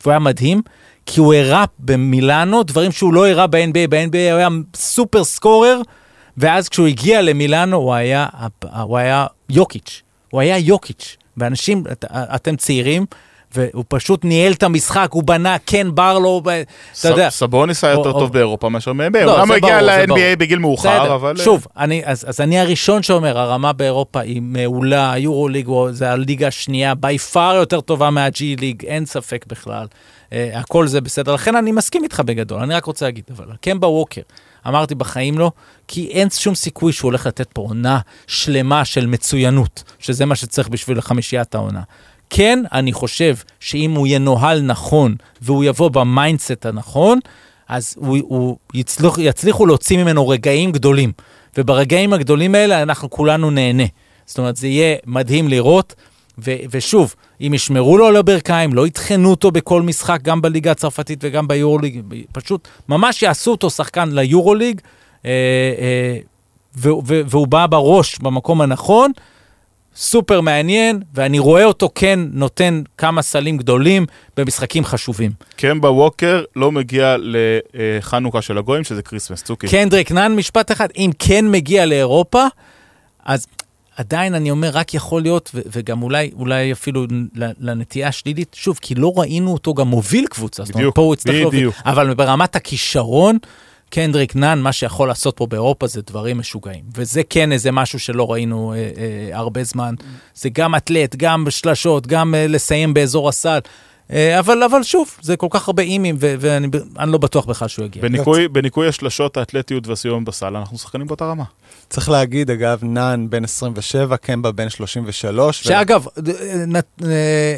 והוא 0.00 0.10
היה 0.10 0.18
מדהים. 0.18 0.62
כי 1.06 1.20
הוא 1.20 1.34
הראה 1.34 1.64
במילאנו 1.78 2.62
דברים 2.62 2.92
שהוא 2.92 3.14
לא 3.14 3.28
הראה 3.28 3.46
ב-NBA, 3.46 3.88
ב-NBA 3.90 4.32
הוא 4.32 4.38
היה 4.38 4.48
סופר 4.76 5.24
סקורר, 5.24 5.80
ואז 6.36 6.68
כשהוא 6.68 6.86
הגיע 6.86 7.22
למילאנו 7.22 7.76
הוא 7.76 7.94
היה, 7.94 8.26
הוא 8.84 8.98
היה 8.98 9.26
יוקיץ', 9.48 10.02
הוא 10.30 10.40
היה 10.40 10.58
יוקיץ', 10.58 11.16
ואנשים, 11.36 11.84
את, 11.92 12.04
אתם 12.12 12.56
צעירים, 12.56 13.06
והוא 13.54 13.84
פשוט 13.88 14.24
ניהל 14.24 14.52
את 14.52 14.62
המשחק, 14.62 15.08
הוא 15.10 15.22
בנה 15.22 15.56
קן 15.58 15.94
ברלו, 15.94 16.42
אתה 17.00 17.08
יודע. 17.08 17.30
סבוניס 17.30 17.84
היה 17.84 17.92
יותר 17.92 18.12
טוב 18.12 18.32
באירופה 18.32 18.68
מאשר 18.68 18.92
מ-NBA. 18.92 19.24
לא, 19.24 19.42
הוא 19.42 19.54
הגיע 19.54 19.84
זה 19.84 20.04
ברור. 20.06 20.18
ל-NBA 20.18 20.36
בגיל 20.38 20.58
מאוחר, 20.58 21.14
אבל... 21.14 21.34
אה, 21.38 21.44
שוב, 21.44 21.66
אני, 21.76 22.02
אז, 22.04 22.24
אז 22.28 22.40
אני 22.40 22.58
הראשון 22.60 23.02
שאומר, 23.02 23.38
הרמה 23.38 23.72
באירופה 23.72 24.20
היא 24.20 24.42
מעולה, 24.42 25.12
היורוליג 25.12 25.66
הוא- 25.66 25.92
זה 25.92 26.10
הליגה 26.12 26.46
השנייה, 26.46 26.94
בי 26.94 27.18
פאר 27.18 27.54
יותר 27.54 27.80
טובה 27.80 28.10
מהג'י 28.10 28.56
ליג, 28.56 28.84
אין 28.84 29.06
ספק 29.06 29.44
בכלל. 29.48 29.86
Uh, 30.30 30.32
הכל 30.54 30.86
זה 30.86 31.00
בסדר, 31.00 31.34
לכן 31.34 31.56
אני 31.56 31.72
מסכים 31.72 32.04
איתך 32.04 32.20
בגדול, 32.20 32.60
אני 32.60 32.74
רק 32.74 32.84
רוצה 32.84 33.04
להגיד, 33.04 33.24
אבל 33.36 33.44
קמבה 33.60 33.88
ווקר, 33.88 34.20
אמרתי 34.68 34.94
בחיים 34.94 35.38
לא, 35.38 35.52
כי 35.88 36.06
אין 36.06 36.30
שום 36.30 36.54
סיכוי 36.54 36.92
שהוא 36.92 37.08
הולך 37.08 37.26
לתת 37.26 37.48
פה 37.52 37.62
עונה 37.62 38.00
שלמה 38.26 38.84
של 38.84 39.06
מצוינות, 39.06 39.82
שזה 39.98 40.26
מה 40.26 40.36
שצריך 40.36 40.68
בשביל 40.68 40.98
החמישיית 40.98 41.54
העונה. 41.54 41.82
כן, 42.30 42.62
אני 42.72 42.92
חושב 42.92 43.36
שאם 43.60 43.90
הוא 43.90 44.06
ינוהל 44.10 44.60
נכון, 44.60 45.14
והוא 45.42 45.64
יבוא 45.64 45.88
ב 45.88 45.98
mindset 45.98 46.66
הנכון, 46.66 47.18
אז 47.68 47.94
הוא, 47.98 48.18
הוא 48.20 48.56
יצליח, 48.74 49.18
יצליחו 49.18 49.66
להוציא 49.66 49.98
ממנו 49.98 50.28
רגעים 50.28 50.72
גדולים. 50.72 51.12
וברגעים 51.58 52.12
הגדולים 52.12 52.54
האלה 52.54 52.82
אנחנו 52.82 53.10
כולנו 53.10 53.50
נהנה. 53.50 53.84
זאת 54.26 54.38
אומרת, 54.38 54.56
זה 54.56 54.66
יהיה 54.66 54.96
מדהים 55.06 55.48
לראות. 55.48 55.94
ו- 56.44 56.56
ושוב, 56.70 57.14
אם 57.40 57.54
ישמרו 57.54 57.98
לו 57.98 58.06
על 58.06 58.16
הברכיים, 58.16 58.74
לא 58.74 58.86
יטחנו 58.86 59.30
אותו 59.30 59.50
בכל 59.50 59.82
משחק, 59.82 60.22
גם 60.22 60.42
בליגה 60.42 60.70
הצרפתית 60.70 61.18
וגם 61.22 61.48
ביורוליג, 61.48 62.02
פשוט 62.32 62.68
ממש 62.88 63.22
יעשו 63.22 63.50
אותו 63.50 63.70
שחקן 63.70 64.08
ליורוליג, 64.12 64.80
אה, 65.24 65.30
אה, 65.78 66.18
ו- 66.76 67.06
ו- 67.06 67.20
והוא 67.26 67.46
בא 67.46 67.66
בראש 67.66 68.18
במקום 68.18 68.60
הנכון, 68.60 69.12
סופר 69.96 70.40
מעניין, 70.40 71.02
ואני 71.14 71.38
רואה 71.38 71.64
אותו 71.64 71.88
כן 71.94 72.20
נותן 72.32 72.82
כמה 72.98 73.22
סלים 73.22 73.56
גדולים 73.56 74.06
במשחקים 74.36 74.84
חשובים. 74.84 75.30
קמבה 75.56 75.90
ווקר 75.90 76.42
לא 76.56 76.72
מגיע 76.72 77.16
לחנוכה 77.74 78.42
של 78.42 78.58
הגויים, 78.58 78.84
שזה 78.84 79.02
כריסמס, 79.02 79.42
צוקי. 79.42 79.68
קנדריק 79.68 80.12
נאן, 80.12 80.36
משפט 80.36 80.72
אחד, 80.72 80.88
אם 80.96 81.10
כן 81.18 81.50
מגיע 81.50 81.86
לאירופה, 81.86 82.44
אז 83.24 83.46
עדיין 84.00 84.34
אני 84.34 84.50
אומר, 84.50 84.70
רק 84.72 84.94
יכול 84.94 85.22
להיות, 85.22 85.50
ו- 85.54 85.60
וגם 85.72 86.02
אולי, 86.02 86.30
אולי 86.38 86.72
אפילו 86.72 87.06
לנטייה 87.58 88.08
השלילית, 88.08 88.56
שוב, 88.58 88.78
כי 88.82 88.94
לא 88.94 89.12
ראינו 89.16 89.52
אותו 89.52 89.74
גם 89.74 89.88
מוביל 89.88 90.26
קבוצה. 90.26 90.64
זאת 90.64 90.74
אומרת, 90.74 90.82
בדיוק, 90.82 90.94
פה 90.96 91.02
הוא 91.02 91.14
יצטרך 91.14 91.34
להוביל. 91.34 91.60
בדיוק. 91.60 91.74
אבל 91.84 92.14
ברמת 92.14 92.56
הכישרון, 92.56 93.38
קנדריק 93.90 94.36
נאן, 94.36 94.60
מה 94.60 94.72
שיכול 94.72 95.08
לעשות 95.08 95.36
פה 95.36 95.46
באירופה 95.46 95.86
זה 95.86 96.02
דברים 96.02 96.38
משוגעים. 96.38 96.84
וזה 96.94 97.22
כן 97.30 97.52
איזה 97.52 97.72
משהו 97.72 97.98
שלא 97.98 98.32
ראינו 98.32 98.72
אה, 98.72 98.78
אה, 98.78 99.38
הרבה 99.38 99.64
זמן. 99.64 99.94
זה 100.34 100.48
גם 100.52 100.74
אתלט, 100.74 101.16
גם 101.16 101.44
בשלשות, 101.44 102.06
גם 102.06 102.34
אה, 102.34 102.46
לסיים 102.46 102.94
באזור 102.94 103.28
הסל. 103.28 103.58
אה, 104.12 104.38
אבל, 104.38 104.62
אבל 104.62 104.82
שוב, 104.82 105.10
זה 105.22 105.36
כל 105.36 105.46
כך 105.50 105.68
הרבה 105.68 105.82
אימים, 105.82 106.16
ו- 106.20 106.34
ואני 106.40 106.68
לא 107.12 107.18
בטוח 107.18 107.44
בכלל 107.44 107.68
שהוא 107.68 107.84
יגיע. 107.84 108.02
בניקוי, 108.02 108.48
בניקוי 108.48 108.88
השלשות, 108.88 109.36
האתלטיות 109.36 109.86
והסיום 109.86 110.24
בסל, 110.24 110.56
אנחנו 110.56 110.78
שחקנים 110.78 111.06
באותה 111.06 111.24
רמה. 111.24 111.44
צריך 111.90 112.08
להגיד, 112.08 112.50
אגב, 112.50 112.78
נאן 112.82 113.26
בן 113.30 113.44
27, 113.44 114.16
קמבה 114.16 114.52
בן 114.52 114.68
33. 114.70 115.60
ו- 115.60 115.64
שאגב, 115.64 116.06
אה, 116.06 116.22
נת- 116.66 117.02
אה, 117.04 117.08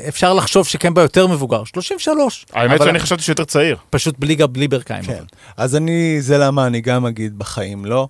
אפשר 0.08 0.34
לחשוב 0.34 0.66
שקמבה 0.66 1.02
יותר 1.02 1.26
מבוגר, 1.26 1.64
33. 1.64 2.46
האמת 2.52 2.80
אבל 2.80 2.86
שאני 2.86 2.98
חשבתי 3.00 3.22
שיותר 3.22 3.44
צעיר. 3.44 3.76
פשוט 3.90 4.14
בליגה 4.18 4.46
בלי 4.46 4.68
ברכיים. 4.68 5.02
כן. 5.04 5.22
אז 5.56 5.76
אני, 5.76 6.16
זה 6.20 6.38
למה 6.38 6.66
אני 6.66 6.80
גם 6.80 7.06
אגיד 7.06 7.38
בחיים 7.38 7.84
לא. 7.84 8.08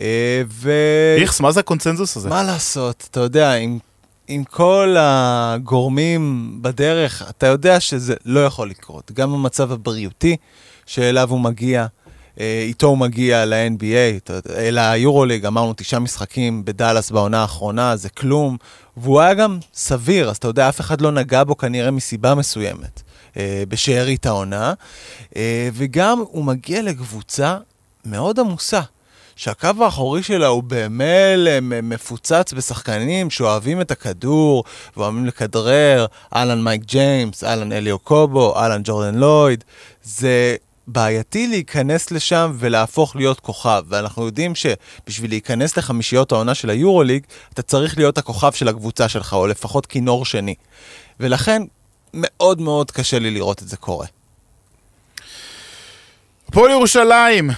אה, 0.00 0.42
ו... 0.50 0.70
איכס, 1.18 1.40
מה 1.40 1.52
זה 1.52 1.60
הקונצנזוס 1.60 2.16
הזה? 2.16 2.28
מה 2.28 2.42
לעשות, 2.42 3.08
אתה 3.10 3.20
יודע, 3.20 3.52
עם, 3.52 3.78
עם 4.28 4.44
כל 4.44 4.96
הגורמים 4.98 6.52
בדרך, 6.62 7.22
אתה 7.30 7.46
יודע 7.46 7.80
שזה 7.80 8.14
לא 8.24 8.44
יכול 8.44 8.70
לקרות. 8.70 9.12
גם 9.12 9.34
המצב 9.34 9.72
הבריאותי 9.72 10.36
שאליו 10.86 11.30
הוא 11.30 11.40
מגיע, 11.40 11.86
אה, 12.40 12.62
איתו 12.66 12.86
הוא 12.86 12.98
מגיע 12.98 13.44
ל-NBA, 13.44 14.30
אה, 14.30 14.70
ליורוליג, 14.70 15.46
אמרנו 15.46 15.72
תשעה 15.76 16.00
משחקים 16.00 16.64
בדאלאס 16.64 17.10
בעונה 17.10 17.42
האחרונה, 17.42 17.96
זה 17.96 18.08
כלום. 18.08 18.56
והוא 18.96 19.20
היה 19.20 19.34
גם 19.34 19.58
סביר, 19.74 20.30
אז 20.30 20.36
אתה 20.36 20.48
יודע, 20.48 20.68
אף 20.68 20.80
אחד 20.80 21.00
לא 21.00 21.10
נגע 21.10 21.44
בו 21.44 21.56
כנראה 21.56 21.90
מסיבה 21.90 22.34
מסוימת, 22.34 23.02
אה, 23.36 23.62
בשארית 23.68 24.26
העונה. 24.26 24.72
אה, 25.36 25.68
וגם 25.72 26.18
הוא 26.18 26.44
מגיע 26.44 26.82
לקבוצה 26.82 27.58
מאוד 28.04 28.40
עמוסה. 28.40 28.80
שהקו 29.36 29.68
האחורי 29.80 30.22
שלה 30.22 30.46
הוא 30.46 30.62
מ- 30.90 31.88
מפוצץ 31.88 32.52
בשחקנים 32.56 33.30
שאוהבים 33.30 33.80
את 33.80 33.90
הכדור 33.90 34.64
ואוהבים 34.96 35.26
לכדרר, 35.26 36.06
אהלן 36.36 36.64
מייק 36.64 36.82
ג'יימס, 36.84 37.44
אהלן 37.44 37.72
אליו 37.72 37.98
קובו, 37.98 38.56
אהלן 38.56 38.80
ג'ורדן 38.84 39.14
לויד. 39.14 39.64
זה 40.02 40.56
בעייתי 40.86 41.46
להיכנס 41.46 42.10
לשם 42.10 42.52
ולהפוך 42.54 43.16
להיות 43.16 43.40
כוכב, 43.40 43.82
ואנחנו 43.88 44.26
יודעים 44.26 44.52
שבשביל 44.54 45.30
להיכנס 45.30 45.76
לחמישיות 45.76 46.32
העונה 46.32 46.54
של 46.54 46.70
היורוליג, 46.70 47.22
אתה 47.54 47.62
צריך 47.62 47.98
להיות 47.98 48.18
הכוכב 48.18 48.52
של 48.52 48.68
הקבוצה 48.68 49.08
שלך, 49.08 49.32
או 49.32 49.46
לפחות 49.46 49.86
כינור 49.86 50.24
שני. 50.24 50.54
ולכן, 51.20 51.62
מאוד 52.14 52.60
מאוד 52.60 52.90
קשה 52.90 53.18
לי 53.18 53.30
לראות 53.30 53.62
את 53.62 53.68
זה 53.68 53.76
קורה. 53.76 54.06
הפועל 56.48 56.70
ירושלים, 56.70 57.50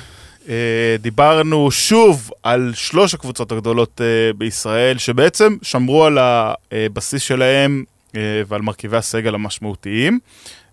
דיברנו 1.00 1.70
שוב 1.70 2.30
על 2.42 2.72
שלוש 2.74 3.14
הקבוצות 3.14 3.52
הגדולות 3.52 4.00
אה, 4.00 4.32
בישראל, 4.32 4.98
שבעצם 4.98 5.56
שמרו 5.62 6.04
על 6.04 6.18
הבסיס 6.20 7.22
שלהם 7.22 7.84
אה, 8.16 8.20
ועל 8.48 8.62
מרכיבי 8.62 8.96
הסגל 8.96 9.34
המשמעותיים. 9.34 10.18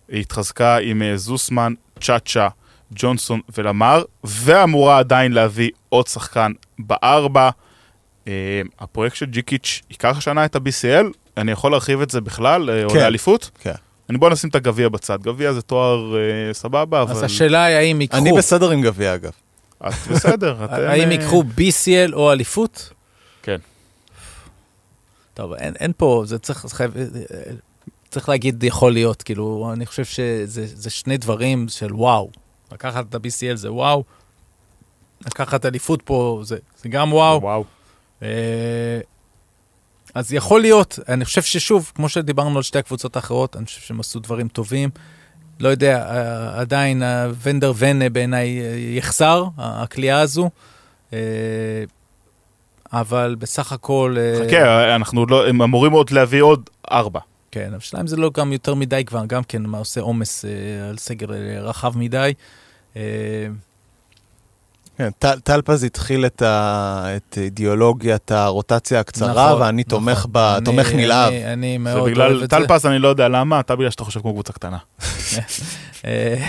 היא 0.10 0.22
התחזקה 0.22 0.78
עם 0.78 1.02
אה, 1.02 1.18
זוסמן, 1.18 1.74
צ'אצ'ה, 2.02 2.48
ג'ונסון 2.96 3.40
ולמר, 3.58 4.04
ואמורה 4.24 5.00
עדיין 5.00 5.32
להביא 5.32 5.70
עוד 5.90 6.08
שחקן 6.08 6.52
בארבע. 6.80 7.50
אה, 8.28 8.62
הפרויקט 8.80 9.16
של 9.16 9.26
ג'יקיץ' 9.26 9.82
ייקח 9.90 10.18
השנה 10.18 10.46
את 10.46 10.56
ה-BCL, 10.56 11.06
אני 11.38 11.52
יכול 11.52 11.72
להרחיב 11.72 12.02
את 12.02 12.10
זה 12.10 12.22
בכלל, 12.22 12.70
אה, 12.70 12.84
או 12.84 12.90
כן. 12.90 13.00
לאליפות? 13.00 13.52
כן. 13.60 13.72
אני 14.10 14.18
בוא 14.18 14.30
נשים 14.30 14.50
את 14.50 14.56
הגביע 14.56 14.90
בצד. 14.90 15.22
גביע 15.22 15.54
זה 15.54 15.62
תואר 15.62 16.16
אה, 16.16 16.54
סבבה, 16.54 17.02
אבל... 17.02 17.12
אז 17.12 17.24
השאלה 17.24 17.64
היא 17.64 17.78
האם 17.78 18.02
ייקחו, 18.02 18.18
אני 18.18 18.32
בסדר 18.38 18.72
עם 18.72 18.82
גביע, 18.82 19.16
אגב. 19.16 19.32
את 19.84 19.94
בסדר, 20.12 20.58
אתם... 20.66 20.74
האם 20.74 21.08
אה, 21.08 21.14
ייקחו 21.14 21.44
BCL 21.58 22.14
או 22.14 22.32
אליפות? 22.32 22.90
כן. 23.44 23.58
טוב, 25.34 25.54
אין, 25.54 25.74
אין 25.80 25.92
פה, 25.98 26.24
זה 26.26 26.40
צריך, 26.40 26.66
חייב, 26.66 26.94
צריך 28.10 28.30
להגיד 28.30 28.64
יכול 28.64 28.94
להיות, 28.94 29.24
כאילו, 29.24 29.70
אני 29.74 29.86
חושב 29.86 30.06
שזה 30.06 30.66
זה 30.66 30.90
שני 30.90 31.18
דברים 31.18 31.66
של 31.70 31.94
וואו. 31.94 32.30
לקחת 32.72 33.06
את 33.10 33.16
ה-BCL 33.16 33.56
זה 33.56 33.72
וואו, 33.72 34.04
לקחת 35.26 35.66
אליפות 35.66 36.02
פה 36.02 36.42
זה, 36.44 36.58
זה 36.78 36.90
גם 36.90 37.14
וואו. 37.14 37.42
וואו. 37.42 37.64
אה, 38.22 39.00
אז 40.16 40.34
יכול 40.34 40.62
להיות, 40.62 41.00
אני 41.10 41.26
חושב 41.26 41.42
ששוב, 41.42 41.92
כמו 41.96 42.10
שדיברנו 42.10 42.58
על 42.58 42.64
שתי 42.64 42.80
הקבוצות 42.80 43.16
האחרות, 43.16 43.56
אני 43.56 43.66
חושב 43.66 43.82
שהם 43.82 44.00
עשו 44.00 44.20
דברים 44.20 44.48
טובים. 44.48 44.90
לא 45.60 45.70
יודע, 45.70 46.06
עדיין 46.56 47.04
הוונדר 47.04 47.74
ונה 47.78 48.10
בעיניי 48.10 48.62
אה, 48.62 48.76
יחסר, 48.78 49.46
הכלייה 49.58 50.20
הזו. 50.20 50.50
אה, 51.14 51.20
אבל 52.94 53.36
בסך 53.40 53.72
הכל... 53.72 54.16
אה, 54.18 54.48
חכה, 54.48 54.96
אנחנו 54.96 55.20
עוד 55.20 55.32
לא, 55.32 55.48
הם 55.48 55.62
אמורים 55.62 55.92
עוד 55.92 56.12
להביא 56.12 56.42
עוד 56.42 56.70
ארבע. 56.92 57.20
כן, 57.52 57.70
אבל 57.70 57.80
שלהם 57.80 58.08
זה 58.08 58.18
לא 58.18 58.32
גם 58.34 58.54
יותר 58.54 58.76
מדי 58.76 59.04
כבר, 59.06 59.26
גם 59.28 59.44
כן, 59.44 59.66
עושה 59.66 60.02
עומס 60.02 60.46
על 60.90 60.98
סגל 60.98 61.34
אה, 61.34 61.62
רחב 61.62 61.98
מדי. 61.98 62.34
כן, 64.98 65.10
טל- 65.20 65.40
טלפז 65.40 65.84
התחיל 65.84 66.26
את, 66.26 66.42
ה... 66.42 67.06
את 67.18 67.38
אידיאולוגיית 67.42 68.32
הרוטציה 68.32 69.00
הקצרה, 69.00 69.48
נכון, 69.48 69.62
ואני 69.62 69.84
נכון. 69.88 70.00
תומך, 70.00 70.26
ב... 70.32 70.38
אני- 70.38 70.66
תומך 70.66 70.92
נלהב. 70.94 71.34
אני, 71.34 71.54
אני 71.54 71.78
מאוד 71.78 72.18
אוהב 72.18 72.32
את 72.34 72.40
זה. 72.40 72.48
טלפז, 72.48 72.86
אני 72.86 73.00
לא 73.00 73.08
יודע 73.08 73.28
למה, 73.28 73.60
אתה 73.60 73.76
בגלל 73.76 73.90
שאתה 73.92 74.04
חושב 74.04 74.20
כמו 74.22 74.34
קבוצה 74.34 74.54
קטנה. 74.54 74.78
אה, 76.06 76.48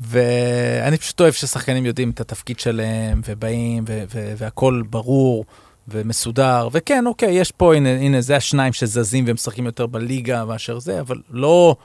ואני 0.00 0.96
פשוט 0.98 1.20
אוהב 1.20 1.32
ששחקנים 1.32 1.86
יודעים 1.86 2.10
את 2.10 2.20
התפקיד 2.20 2.58
שלהם, 2.60 3.20
ובאים, 3.28 3.84
ו- 3.88 4.02
ו- 4.14 4.32
והכול 4.36 4.84
ברור 4.90 5.44
ומסודר. 5.88 6.68
וכן, 6.72 7.04
אוקיי, 7.06 7.30
יש 7.34 7.52
פה, 7.52 7.74
הנה, 7.74 7.88
הנה, 7.88 8.20
זה 8.20 8.36
השניים 8.36 8.72
שזזים 8.72 9.24
ומשחקים 9.28 9.66
יותר 9.66 9.86
בליגה 9.86 10.44
מאשר 10.44 10.78
זה, 10.78 11.00
אבל 11.00 11.16
לא 11.30 11.76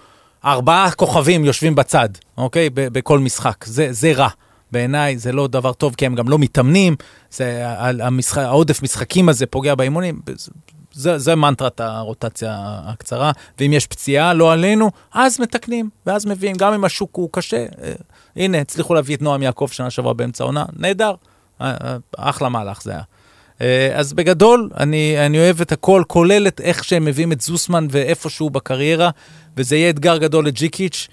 ארבעה 0.46 0.92
כוכבים 0.92 1.46
יושבים 1.46 1.76
בצד, 1.76 2.10
אוקיי? 2.38 2.70
ב- 2.70 2.88
בכל 2.88 3.20
משחק. 3.20 3.66
זה, 3.66 3.88
זה 3.92 4.12
רע. 4.16 4.28
בעיניי 4.74 5.18
זה 5.18 5.32
לא 5.32 5.48
דבר 5.48 5.74
טוב, 5.74 5.96
כי 5.96 6.06
הם 6.06 6.16
גם 6.16 6.30
לא 6.30 6.40
מתאמנים, 6.40 6.96
זה, 7.32 7.64
המשחק, 7.80 8.42
העודף 8.42 8.84
משחקים 8.84 9.30
הזה 9.30 9.46
פוגע 9.46 9.76
באימונים, 9.76 10.22
זה, 10.94 11.18
זה, 11.18 11.36
מנטרת 11.36 11.80
הרוטציה 11.80 12.80
הקצרה, 12.86 13.32
ואם 13.60 13.74
יש 13.74 13.88
פציעה, 13.88 14.34
לא 14.34 14.54
עלינו, 14.54 14.92
אז 15.14 15.40
מתקנים, 15.40 15.90
ואז 16.06 16.26
מביאים, 16.26 16.56
גם 16.56 16.74
אם 16.74 16.86
השוק 16.86 17.16
הוא 17.16 17.30
קשה. 17.32 17.58
אה, 17.58 17.94
הנה, 18.36 18.62
הצליחו 18.62 18.94
להביא 18.94 19.16
את 19.16 19.22
נועם 19.22 19.44
יעקב 19.44 19.68
שנה 19.72 19.90
שעברה 19.90 20.14
באמצע 20.14 20.44
העונה, 20.44 20.66
נהדר, 20.78 21.14
אה, 21.62 21.74
אה, 21.84 21.98
אחלה 22.18 22.50
מהלך 22.50 22.84
זה 22.84 22.92
היה. 22.92 23.02
אז 23.96 24.14
בגדול, 24.14 24.70
אני, 24.78 25.26
אני 25.26 25.40
אוהב 25.40 25.62
את 25.62 25.72
הכל, 25.72 26.04
כולל 26.08 26.48
את 26.48 26.62
איך 26.62 26.84
שהם 26.84 27.06
מביאים 27.06 27.32
את 27.32 27.42
זוסמן 27.42 27.88
ואיפשהו 27.90 28.50
בקריירה, 28.50 29.10
וזה 29.58 29.76
יהיה 29.76 29.90
אתגר 29.90 30.18
גדול 30.18 30.48
לג'יקיץ', 30.48 31.08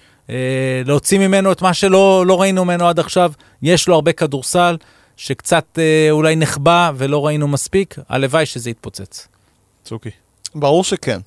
להוציא 0.84 1.18
ממנו 1.18 1.52
את 1.52 1.62
מה 1.62 1.74
שלא 1.74 2.24
לא 2.26 2.40
ראינו 2.40 2.64
ממנו 2.64 2.88
עד 2.88 2.98
עכשיו. 2.98 3.32
יש 3.62 3.88
לו 3.88 3.94
הרבה 3.94 4.12
כדורסל, 4.12 4.76
שקצת 5.16 5.78
אה, 5.78 6.10
אולי 6.10 6.36
נחבא 6.36 6.92
ולא 6.96 7.26
ראינו 7.26 7.48
מספיק, 7.48 7.96
הלוואי 8.08 8.46
שזה 8.46 8.70
יתפוצץ. 8.70 9.28
צוקי. 9.84 10.10
ברור 10.54 10.84
שכן. 10.84 11.20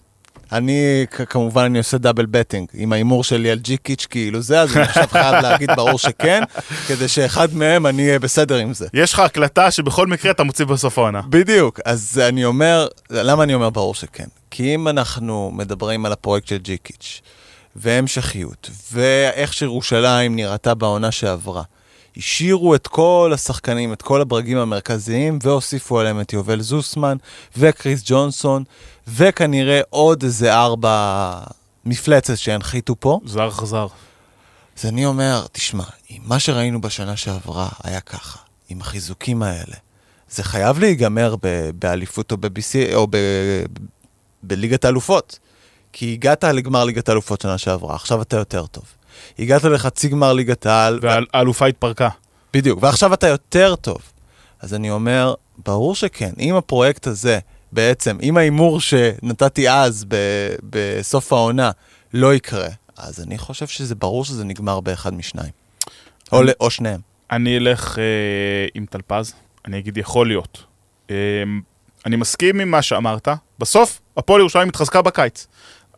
אני, 0.52 1.06
כמובן, 1.30 1.64
אני 1.64 1.78
עושה 1.78 1.98
דאבל 1.98 2.26
בטינג 2.26 2.68
עם 2.74 2.94
ההימור 2.94 3.24
שלי 3.24 3.52
על 3.52 3.60
ג'יקיץ' 3.60 4.06
כאילו 4.10 4.42
זה, 4.42 4.62
אז 4.62 4.78
אני 4.78 4.84
עכשיו 4.84 5.08
חייב 5.08 5.36
להגיד 5.36 5.70
ברור 5.76 6.00
שכן, 6.00 6.44
כדי 6.88 7.08
שאחד 7.08 7.54
מהם 7.54 7.88
אני 7.88 8.08
אהיה 8.08 8.20
בסדר 8.20 8.56
עם 8.56 8.74
זה. 8.74 8.88
יש 8.94 9.14
לך 9.14 9.20
הקלטה 9.20 9.72
שבכל 9.72 10.08
מקרה 10.08 10.32
אתה 10.32 10.44
מוציא 10.44 10.66
בסוף 10.66 10.98
העונה. 10.98 11.22
בדיוק, 11.30 11.80
אז 11.86 12.22
אני 12.28 12.46
אומר, 12.46 12.88
למה 13.10 13.44
אני 13.44 13.54
אומר 13.54 13.70
ברור 13.70 13.96
שכן? 13.96 14.28
כי 14.52 14.76
אם 14.76 14.88
אנחנו 14.88 15.52
מדברים 15.54 16.06
על 16.06 16.12
הפרויקט 16.12 16.48
של 16.48 16.58
ג'יקיץ', 16.58 17.22
והמשכיות, 17.76 18.70
ואיך 18.92 19.54
שירושלים 19.54 20.36
נראתה 20.36 20.74
בעונה 20.74 21.12
שעברה, 21.12 21.64
השאירו 22.18 22.76
את 22.76 22.88
כל 22.88 23.32
השחקנים, 23.34 23.94
את 23.94 24.02
כל 24.02 24.22
הברגים 24.22 24.58
המרכזיים, 24.58 25.40
והוסיפו 25.42 26.00
עליהם 26.00 26.22
את 26.22 26.34
יובל 26.34 26.62
זוסמן, 26.62 27.18
וקריס 27.58 28.02
ג'ונסון, 28.06 28.64
וכנראה 29.08 29.82
עוד 29.90 30.24
איזה 30.24 30.54
ארבע 30.56 31.34
מפלצת 31.86 32.38
שהנחיתו 32.38 32.96
פה. 33.00 33.20
זר 33.26 33.50
חזר. 33.50 33.88
אז 34.78 34.86
אני 34.86 35.06
אומר, 35.06 35.46
תשמע, 35.52 35.84
אם 36.12 36.18
מה 36.24 36.40
שראינו 36.40 36.82
בשנה 36.82 37.16
שעברה 37.16 37.70
היה 37.84 38.02
ככה, 38.02 38.40
עם 38.70 38.82
החיזוקים 38.82 39.44
האלה, 39.44 39.76
זה 40.30 40.44
חייב 40.44 40.80
להיגמר 40.80 41.36
ב- 41.44 41.70
באליפות 41.76 42.32
או 42.32 42.38
ב-BC 42.38 42.94
או 42.94 43.08
ב- 43.10 43.64
בליגת 44.44 44.86
האלופות. 44.86 45.40
כי 45.94 46.14
הגעת 46.14 46.44
לגמר 46.44 46.84
ליגת 46.86 47.10
האלופות 47.10 47.42
שנה 47.42 47.58
שעברה, 47.58 47.96
עכשיו 47.96 48.22
אתה 48.22 48.38
יותר 48.38 48.66
טוב. 48.66 48.84
הגעת 49.40 49.64
לחצי 49.64 50.08
גמר 50.10 50.34
ליגת 50.34 50.66
העל, 50.66 51.00
והאלופה 51.02 51.66
התפרקה. 51.66 52.10
בדיוק, 52.54 52.84
ועכשיו 52.84 53.14
אתה 53.14 53.28
יותר 53.28 53.76
טוב. 53.76 53.98
אז 54.60 54.74
אני 54.74 54.92
אומר, 54.92 55.34
ברור 55.66 55.96
שכן. 55.96 56.32
אם 56.40 56.56
הפרויקט 56.56 57.08
הזה, 57.08 57.40
בעצם, 57.72 58.18
אם 58.24 58.38
ההימור 58.38 58.80
שנתתי 58.82 59.70
אז, 59.70 60.06
ב- 60.08 60.56
בסוף 60.70 61.34
העונה, 61.34 61.72
לא 62.14 62.34
יקרה, 62.34 62.68
אז 62.98 63.22
אני 63.24 63.38
חושב 63.38 63.68
שזה 63.68 63.96
ברור 63.96 64.26
שזה 64.26 64.44
נגמר 64.44 64.80
באחד 64.80 65.14
משניים. 65.14 65.52
או, 66.32 66.44
ל- 66.44 66.50
או 66.60 66.70
שניהם. 66.70 67.00
אני 67.32 67.58
אלך 67.58 68.00
אה, 68.00 68.04
עם 68.76 68.86
טלפז, 68.86 69.34
אני 69.66 69.80
אגיד 69.80 69.98
יכול 69.98 70.28
להיות. 70.28 70.64
אה, 71.12 71.16
אני 72.06 72.16
מסכים 72.16 72.60
עם 72.60 72.72
מה 72.72 72.82
שאמרת. 72.82 73.28
בסוף, 73.60 74.02
הפועל 74.18 74.40
ירושלים 74.40 74.70
התחזקה 74.70 75.02
בקיץ. 75.02 75.48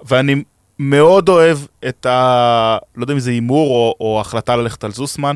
ואני 0.05 0.43
מאוד 0.79 1.29
אוהב 1.29 1.57
את 1.87 2.05
ה... 2.05 2.77
לא 2.95 3.03
יודע 3.03 3.13
אם 3.13 3.19
זה 3.19 3.31
הימור 3.31 3.69
או, 3.69 3.95
או 4.05 4.21
החלטה 4.21 4.55
ללכת 4.55 4.83
על 4.83 4.91
זוסמן. 4.91 5.35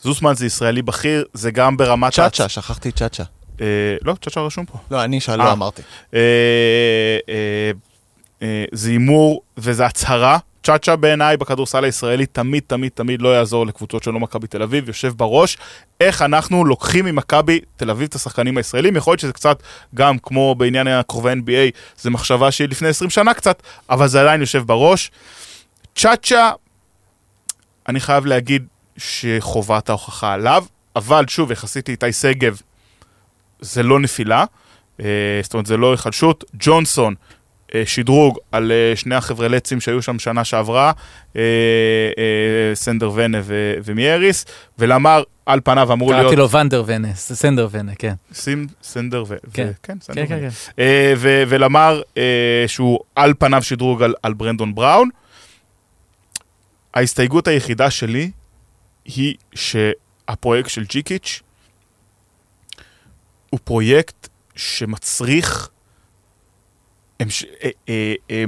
זוסמן 0.00 0.34
זה 0.34 0.46
ישראלי 0.46 0.82
בכיר, 0.82 1.24
זה 1.34 1.50
גם 1.50 1.76
ברמת... 1.76 2.12
צ'אצ'ה, 2.12 2.48
שכחתי 2.48 2.92
צ'אצ'ה. 2.92 3.24
אה, 3.60 3.66
לא, 4.02 4.14
צ'אצ'ה 4.20 4.40
רשום 4.40 4.64
פה. 4.66 4.78
לא, 4.90 5.04
אני 5.04 5.20
שאל, 5.20 5.40
אה. 5.40 5.46
לא 5.46 5.52
אמרתי. 5.52 5.82
אה, 6.14 6.20
אה, 7.28 7.70
אה, 8.42 8.64
זה 8.72 8.90
הימור 8.90 9.42
וזה 9.56 9.86
הצהרה. 9.86 10.38
צ'אצ'ה 10.62 10.96
בעיניי 10.96 11.36
בכדורסל 11.36 11.84
הישראלי 11.84 12.26
תמיד 12.26 12.62
תמיד 12.66 12.92
תמיד 12.94 13.22
לא 13.22 13.36
יעזור 13.36 13.66
לקבוצות 13.66 14.02
שלא 14.02 14.20
מכבי 14.20 14.46
תל 14.46 14.62
אביב, 14.62 14.88
יושב 14.88 15.12
בראש 15.16 15.58
איך 16.00 16.22
אנחנו 16.22 16.64
לוקחים 16.64 17.04
ממכבי 17.04 17.60
תל 17.76 17.90
אביב 17.90 18.08
את 18.08 18.14
השחקנים 18.14 18.56
הישראלים, 18.56 18.96
יכול 18.96 19.10
להיות 19.12 19.20
שזה 19.20 19.32
קצת 19.32 19.62
גם 19.94 20.18
כמו 20.18 20.54
בעניין 20.54 20.86
הקרובי 20.86 21.32
NBA, 21.32 21.76
זה 22.00 22.10
מחשבה 22.10 22.50
שהיא 22.50 22.68
לפני 22.68 22.88
20 22.88 23.10
שנה 23.10 23.34
קצת, 23.34 23.62
אבל 23.90 24.08
זה 24.08 24.20
עדיין 24.20 24.40
יושב 24.40 24.62
בראש. 24.66 25.10
צ'אצ'ה, 25.94 26.50
אני 27.88 28.00
חייב 28.00 28.26
להגיד 28.26 28.66
שחובת 28.96 29.88
ההוכחה 29.88 30.32
עליו, 30.32 30.64
אבל 30.96 31.24
שוב, 31.28 31.52
יחסית 31.52 31.88
לאיתי 31.88 32.12
שגב, 32.12 32.60
זה 33.60 33.82
לא 33.82 34.00
נפילה, 34.00 34.44
אה, 35.00 35.40
זאת 35.42 35.54
אומרת 35.54 35.66
זה 35.66 35.76
לא 35.76 35.90
היחלשות. 35.90 36.44
ג'ונסון, 36.58 37.14
שדרוג 37.84 38.38
על 38.52 38.72
אה, 38.72 38.96
שני 38.96 39.14
החבר'ה-לצים 39.14 39.80
שהיו 39.80 40.02
שם 40.02 40.18
שנה 40.18 40.44
שעברה, 40.44 40.92
אה, 41.36 41.42
אה, 42.18 42.74
סנדר 42.74 43.10
ונה 43.14 43.38
ומייריס, 43.84 44.44
ולמר 44.78 45.22
על 45.46 45.60
פניו 45.64 45.92
אמור 45.92 46.10
להיות... 46.10 46.22
קראתי 46.22 46.36
לו 46.36 46.50
ונדר 46.50 46.82
ונה, 46.86 47.14
סנדר 47.14 47.68
ונה, 47.70 47.94
כן. 47.94 48.14
שים 48.32 48.66
סנדר 48.82 49.24
ו... 49.28 49.36
כן. 49.52 49.68
ו- 49.70 49.72
כן, 49.82 49.96
סנדר 50.00 50.22
כן, 50.22 50.28
כן, 50.28 50.38
ונה. 50.38 50.50
כן. 50.50 50.82
אה, 50.82 51.14
ולמר 51.48 52.02
אה, 52.16 52.64
שהוא 52.66 52.98
על 53.14 53.34
פניו 53.38 53.62
שדרוג 53.62 54.02
על 54.22 54.34
ברנדון 54.34 54.74
בראון. 54.74 55.08
ההסתייגות 56.94 57.48
היחידה 57.48 57.90
שלי 57.90 58.30
היא 59.04 59.34
שהפרויקט 59.54 60.70
של 60.70 60.84
ג'יקיץ' 60.84 61.42
הוא 63.50 63.60
פרויקט 63.64 64.28
שמצריך... 64.56 65.68
המש... 67.20 67.44
אה, 67.64 67.70
אה, 67.88 68.14
אה, 68.30 68.44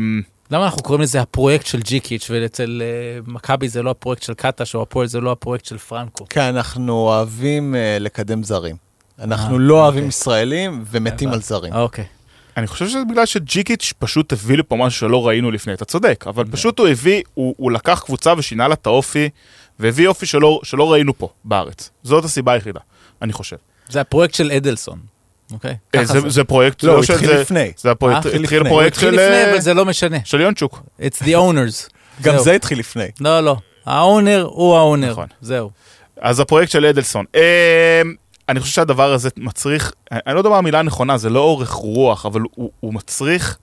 למה 0.51 0.65
אנחנו 0.65 0.83
קוראים 0.83 1.03
לזה 1.03 1.21
הפרויקט 1.21 1.67
של 1.67 1.81
ג'יקיץ' 1.81 2.27
ואצל 2.31 2.83
אה, 2.85 3.21
מכבי 3.27 3.69
זה 3.69 3.83
לא 3.83 3.91
הפרויקט 3.91 4.23
של 4.23 4.35
קטש 4.35 4.75
או 4.75 4.83
הפועל 4.83 5.07
זה 5.07 5.21
לא 5.21 5.33
הפרויקט 5.33 5.65
של 5.65 5.79
פרנקו? 5.79 6.29
כי 6.29 6.41
אנחנו 6.41 6.93
אוהבים 6.93 7.75
אה, 7.75 7.97
לקדם 8.01 8.43
זרים. 8.43 8.77
אנחנו 9.19 9.55
אה, 9.55 9.61
לא 9.61 9.75
אוקיי. 9.75 9.83
אוהבים 9.85 10.09
ישראלים 10.09 10.85
ומתים 10.91 11.29
על. 11.29 11.41
זרים. 11.41 11.73
אוקיי. 11.73 12.05
אני 12.57 12.67
חושב 12.67 12.89
שזה 12.89 13.05
בגלל 13.11 13.27
שג'יקיץ' 13.27 13.93
פשוט 13.99 14.33
הביא 14.33 14.57
לפה 14.57 14.77
משהו 14.77 15.01
שלא 15.01 15.27
ראינו 15.27 15.51
לפני, 15.51 15.73
אתה 15.73 15.85
צודק, 15.85 16.25
אבל 16.27 16.45
פשוט 16.51 16.79
הוא 16.79 16.89
הביא, 16.89 17.23
הוא, 17.35 17.55
הוא 17.59 17.73
לקח 17.73 18.03
קבוצה 18.07 18.35
ושינה 18.39 18.69
לה 18.69 18.75
את 18.75 18.87
האופי, 18.87 19.29
והביא 19.79 20.09
אופי 20.09 20.27
שלא, 20.27 20.61
שלא 20.63 20.93
ראינו 20.93 21.19
פה, 21.19 21.29
בארץ. 21.45 21.91
זאת 22.03 22.25
הסיבה 22.25 22.53
היחידה, 22.53 22.81
אני 23.23 23.33
חושב. 23.33 23.57
זה 23.89 24.01
הפרויקט 24.01 24.35
של 24.35 24.51
אדלסון, 24.51 24.99
אוקיי? 25.53 25.77
אה, 25.95 26.05
זה, 26.05 26.19
זה 26.29 26.45
פרויקט, 26.45 26.83
לא, 26.83 26.93
הוא 26.93 27.03
של- 27.03 27.13
התחיל 27.13 27.29
זה- 27.29 27.41
לפני. 27.41 27.73
זה 27.77 27.91
הפרויקט, 27.91 28.15
אה? 28.17 28.29
התחיל 28.29 28.43
התחיל 28.43 28.59
לפני. 28.59 28.71
פרויקט 28.71 28.93
התחיל 28.93 29.09
של, 29.11 29.15
לפני, 29.15 29.37
אה, 29.45 29.51
אבל 29.51 29.61
זה 29.61 29.75
לא 29.75 29.85
משנה. 29.85 30.19
של 30.25 30.41
יונצ'וק. 30.41 30.83
It's 31.01 31.23
the 31.25 31.35
owners. 31.37 31.91
גם. 32.23 32.39
זה 32.39 32.53
התחיל 32.53 32.79
לפני. 32.79 33.07
לא, 33.21 33.41
לא. 33.41 33.57
האונר 33.87 34.49
הוא 34.51 34.77
האונר. 34.77 35.11
נכון. 35.11 35.27
זהו. 35.41 35.71
אז 36.21 36.41
הפרויקט 36.41 36.71
של 36.73 36.87
אדלסון. 36.87 37.25
אני 38.49 38.61
חושב 38.61 38.73
שהדבר 38.75 39.13
הזה 39.13 39.29
מצריך, 39.37 39.93
אני 40.13 40.35
לא 40.35 40.41
יודע 40.41 40.51
מה 40.51 40.59
המילה 40.59 40.79
הנכונה, 40.79 41.19
זה 41.19 41.31
לא 41.31 41.41
אורך 41.41 41.71
רוח, 41.71 42.27
אבל 42.27 42.41
הוא, 42.55 42.71
הוא 42.81 42.95
מצריך 42.95 43.59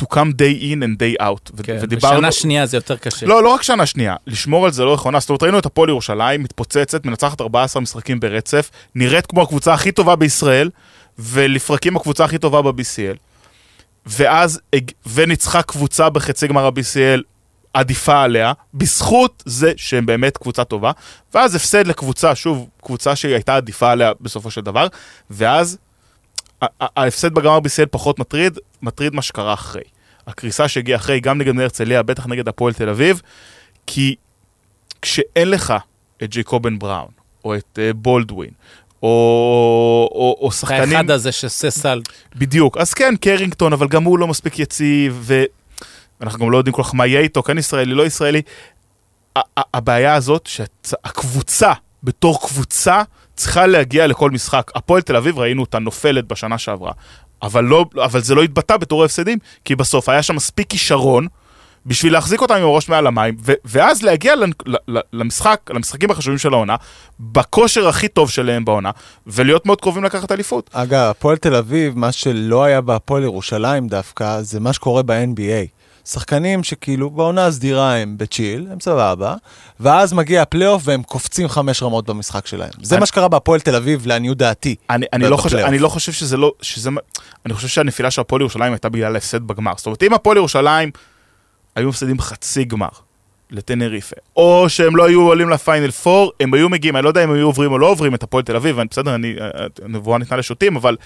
to 0.00 0.04
come 0.14 0.32
day 0.32 0.62
in 0.62 0.82
and 0.82 0.96
day 0.98 1.22
out. 1.22 1.62
כן. 1.62 1.78
ודיברנו- 1.82 2.16
בשנה 2.16 2.32
שנייה 2.32 2.66
זה 2.66 2.76
יותר 2.76 2.96
קשה. 2.96 3.26
לא, 3.26 3.42
לא 3.42 3.48
רק 3.48 3.62
שנה 3.62 3.86
שנייה, 3.86 4.16
לשמור 4.26 4.64
על 4.66 4.72
זה 4.72 4.84
לא 4.84 4.94
נכונה. 4.94 5.20
זאת 5.20 5.28
אומרת, 5.30 5.42
ראינו 5.42 5.58
את 5.58 5.66
הפועל 5.66 5.88
ירושלים, 5.88 6.42
מתפוצצת, 6.42 7.04
מנצחת 7.06 7.40
14 7.40 7.82
משחקים 7.82 8.20
ברצף, 8.20 8.70
נראית 8.94 9.26
כמו 9.26 9.42
הקבוצה 9.42 9.74
הכי 9.74 9.92
טובה 9.92 10.16
בישראל, 10.16 10.70
ולפרקים 11.18 11.96
הקבוצה 11.96 12.24
הכי 12.24 12.38
טובה 12.38 12.62
ב-BCL. 12.62 13.16
ואז, 14.06 14.60
וניצחה 15.14 15.62
קבוצה 15.62 16.10
בחצי 16.10 16.46
גמר 16.48 16.66
ה-BCL 16.66 17.20
עדיפה 17.74 18.22
עליה, 18.22 18.52
בזכות 18.74 19.42
זה 19.46 19.72
שהם 19.76 20.06
באמת 20.06 20.36
קבוצה 20.38 20.64
טובה, 20.64 20.90
ואז 21.34 21.54
הפסד 21.54 21.86
לקבוצה, 21.86 22.34
שוב, 22.34 22.68
קבוצה 22.84 23.16
שהיא 23.16 23.34
הייתה 23.34 23.56
עדיפה 23.56 23.90
עליה 23.92 24.12
בסופו 24.20 24.50
של 24.50 24.60
דבר, 24.60 24.86
ואז 25.30 25.78
ההפסד 26.80 27.34
בגמר 27.34 27.58
BCL 27.58 27.86
פחות 27.90 28.18
מטריד, 28.18 28.58
מטריד 28.82 29.14
מה 29.14 29.22
שקרה 29.22 29.54
אחרי. 29.54 29.82
הקריסה 30.26 30.68
שהגיעה 30.68 30.98
אחרי, 30.98 31.20
גם 31.20 31.38
נגד 31.38 31.60
הרצליה, 31.60 32.02
בטח 32.02 32.26
נגד 32.26 32.48
הפועל 32.48 32.72
תל 32.72 32.88
אביב, 32.88 33.22
כי 33.86 34.14
כשאין 35.02 35.50
לך 35.50 35.74
את 36.22 36.30
ג'ייקובן 36.30 36.78
בראון, 36.78 37.10
או 37.44 37.54
את 37.54 37.78
uh, 37.78 37.94
בולדווין, 37.94 38.50
או, 39.02 39.08
או, 40.12 40.36
או 40.40 40.52
שחקנים... 40.52 40.96
האחד 40.96 41.10
הזה 41.10 41.32
שעושה 41.32 41.70
סל. 41.70 42.02
בדיוק. 42.36 42.76
אז 42.76 42.94
כן, 42.94 43.14
קרינגטון, 43.20 43.72
אבל 43.72 43.88
גם 43.88 44.04
הוא 44.04 44.18
לא 44.18 44.26
מספיק 44.26 44.58
יציב, 44.58 45.30
ואנחנו 46.20 46.38
גם 46.38 46.50
לא 46.50 46.58
יודעים 46.58 46.74
כל 46.74 46.82
כך 46.82 46.94
מה 46.94 47.06
יהיה 47.06 47.20
איתו, 47.20 47.42
כן 47.42 47.58
ישראלי, 47.58 47.94
לא 47.94 48.06
ישראלי. 48.06 48.42
הבעיה 49.56 50.14
הזאת, 50.14 50.46
שהקבוצה, 50.46 51.72
בתור 52.02 52.40
קבוצה, 52.48 53.02
צריכה 53.40 53.66
להגיע 53.66 54.06
לכל 54.06 54.30
משחק. 54.30 54.70
הפועל 54.74 55.02
תל 55.02 55.16
אביב, 55.16 55.38
ראינו 55.38 55.60
אותה 55.60 55.78
נופלת 55.78 56.28
בשנה 56.28 56.58
שעברה, 56.58 56.92
אבל, 57.42 57.64
לא, 57.64 57.84
אבל 57.96 58.20
זה 58.20 58.34
לא 58.34 58.42
התבטא 58.42 58.76
בתור 58.76 59.02
ההפסדים, 59.02 59.38
כי 59.64 59.76
בסוף 59.76 60.08
היה 60.08 60.22
שם 60.22 60.36
מספיק 60.36 60.70
כישרון. 60.70 61.26
בשביל 61.86 62.12
להחזיק 62.12 62.40
אותם 62.40 62.54
עם 62.54 62.62
הראש 62.62 62.88
מעל 62.88 63.06
המים, 63.06 63.36
ו- 63.44 63.52
ואז 63.64 64.02
להגיע 64.02 64.34
למשחק, 65.12 65.60
למשחקים 65.70 66.10
החשובים 66.10 66.38
של 66.38 66.52
העונה, 66.52 66.76
בכושר 67.20 67.88
הכי 67.88 68.08
טוב 68.08 68.30
שלהם 68.30 68.64
בעונה, 68.64 68.90
ולהיות 69.26 69.66
מאוד 69.66 69.80
קרובים 69.80 70.04
לקחת 70.04 70.32
אליפות. 70.32 70.70
אגב, 70.72 71.10
הפועל 71.10 71.36
תל 71.36 71.54
אביב, 71.54 71.98
מה 71.98 72.12
שלא 72.12 72.64
היה 72.64 72.80
בהפועל 72.80 73.22
ירושלים 73.22 73.88
דווקא, 73.88 74.42
זה 74.42 74.60
מה 74.60 74.72
שקורה 74.72 75.02
ב-NBA. 75.02 75.79
שחקנים 76.12 76.64
שכאילו 76.64 77.10
בעונה 77.10 77.46
הסדירה 77.46 77.96
הם 77.96 78.18
בצ'יל, 78.18 78.66
הם 78.72 78.80
סבבה, 78.80 79.34
ואז 79.80 80.12
מגיע 80.12 80.42
הפלייאוף 80.42 80.82
והם 80.84 81.02
קופצים 81.02 81.48
חמש 81.48 81.82
רמות 81.82 82.06
במשחק 82.06 82.46
שלהם. 82.46 82.70
זה 82.82 82.94
אני- 82.94 83.00
מה 83.00 83.06
שקרה 83.06 83.28
בהפועל 83.28 83.60
תל 83.60 83.76
אביב, 83.76 84.06
לעניות 84.06 84.38
דעתי. 84.38 84.74
אני, 84.90 85.06
אני, 85.12 85.28
לא 85.28 85.36
חושב. 85.36 85.56
אני 85.56 85.78
לא 85.78 85.88
חושב 85.88 86.12
שזה 86.12 86.36
לא, 86.36 86.52
שזה, 86.62 86.90
אני 87.46 87.54
חושב 87.54 87.68
שהנפילה 87.68 88.10
של 88.10 88.20
הפועל 88.20 88.40
ירושלים 88.42 88.72
הייתה 88.72 88.88
בגלל 88.88 89.14
ההפסד 89.14 89.42
בגמר. 89.42 89.72
זאת 89.76 89.86
אומרת, 89.86 90.02
אם 90.02 90.14
הפועל 90.14 90.36
ירושלים 90.36 90.90
היו 91.76 91.88
מפסידים 91.88 92.20
חצי 92.20 92.64
גמר 92.64 92.88
לטנריפה, 93.50 94.16
או 94.36 94.64
שהם 94.68 94.96
לא 94.96 95.06
היו 95.06 95.22
עולים 95.22 95.50
לפיינל 95.50 95.90
4, 96.06 96.30
הם 96.40 96.54
היו 96.54 96.68
מגיעים, 96.68 96.96
אני 96.96 97.04
לא 97.04 97.08
יודע 97.08 97.24
אם 97.24 97.30
הם 97.30 97.36
היו 97.36 97.46
עוברים 97.46 97.72
או 97.72 97.78
לא 97.78 97.86
עוברים 97.86 98.14
את 98.14 98.22
הפועל 98.22 98.44
תל 98.44 98.56
אביב, 98.56 98.78
אני, 98.78 98.88
בסדר, 98.90 99.16
הנבואה 99.84 100.18
ניתנה 100.18 100.36
לשוטים, 100.36 100.76
אבל, 100.76 100.96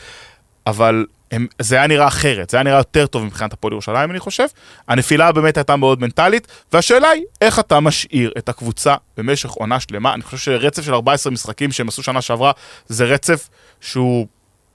אבל 0.67 1.07
הם, 1.35 1.47
זה 1.59 1.77
היה 1.77 1.87
נראה 1.87 2.07
אחרת, 2.07 2.51
זה 2.51 2.57
היה 2.57 2.65
נראה 2.65 2.79
יותר 2.79 3.07
טוב 3.07 3.25
מבחינת 3.25 3.53
הפועל 3.53 3.73
ירושלים, 3.73 4.11
אני 4.11 4.19
חושב. 4.19 4.47
הנפילה 4.89 5.33
באמת 5.33 5.57
הייתה 5.57 5.77
מאוד 5.77 6.01
מנטלית, 6.01 6.49
והשאלה 6.73 7.09
היא, 7.09 7.25
איך 7.41 7.59
אתה 7.59 7.81
משאיר 7.81 8.33
את 8.39 8.49
הקבוצה 8.49 8.95
במשך 9.17 9.51
עונה 9.51 9.81
שלמה? 9.81 10.15
אני 10.15 10.23
חושב 10.23 10.37
שרצף 10.37 10.83
של 10.83 10.95
14 10.95 11.33
משחקים 11.33 11.73
שהם 11.73 11.89
עשו 11.89 12.03
שנה 12.03 12.23
שעברה, 12.23 12.53
זה 12.87 13.05
רצף 13.05 13.49
שהוא 13.81 14.27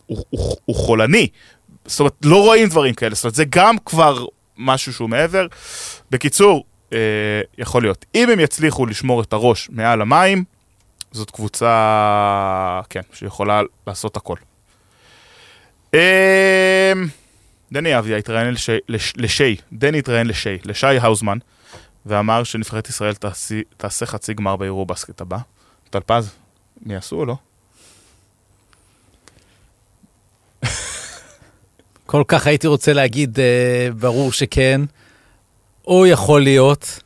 הוא, 0.05 0.25
הוא, 0.29 0.55
הוא 0.65 0.75
חולני. 0.75 1.27
זאת 1.85 1.99
אומרת, 1.99 2.13
לא 2.23 2.43
רואים 2.43 2.69
דברים 2.69 2.93
כאלה, 2.93 3.15
זאת 3.15 3.23
אומרת, 3.23 3.35
זה 3.35 3.43
גם 3.49 3.75
כבר 3.85 4.25
משהו 4.57 4.93
שהוא 4.93 5.09
מעבר. 5.09 5.47
בקיצור, 6.11 6.63
אה, 6.93 6.97
יכול 7.57 7.81
להיות. 7.81 8.05
אם 8.15 8.29
הם 8.29 8.39
יצליחו 8.39 8.85
לשמור 8.85 9.21
את 9.21 9.33
הראש 9.33 9.69
מעל 9.71 10.01
המים, 10.01 10.43
זאת 11.11 11.31
קבוצה, 11.31 12.81
כן, 12.89 13.01
שיכולה 13.13 13.61
לעשות 13.87 14.17
הכל. 14.17 14.35
אה, 15.93 16.93
דני 17.71 17.99
אביה 17.99 18.17
התראיין 18.17 18.53
לש, 18.53 18.69
לש, 18.89 19.13
לשי, 19.17 19.55
דני 19.73 19.99
התראיין 19.99 20.27
לשי, 20.27 20.57
לשי 20.65 20.87
האוזמן, 20.87 21.37
ואמר 22.05 22.43
שנבחרת 22.43 22.89
ישראל 22.89 23.13
תעשה 23.77 24.05
חצי 24.05 24.33
גמר 24.33 24.55
באירו 24.55 24.85
בסקט 24.85 25.21
הבא. 25.21 25.37
טלפז, 25.89 26.31
מי 26.85 26.93
יעשו 26.93 27.15
או 27.15 27.25
לא? 27.25 27.35
כל 32.05 32.23
כך 32.27 32.47
הייתי 32.47 32.67
רוצה 32.67 32.93
להגיד, 32.93 33.39
אה, 33.39 33.87
ברור 33.99 34.31
שכן, 34.31 34.81
או 35.87 36.07
יכול 36.07 36.43
להיות, 36.43 37.03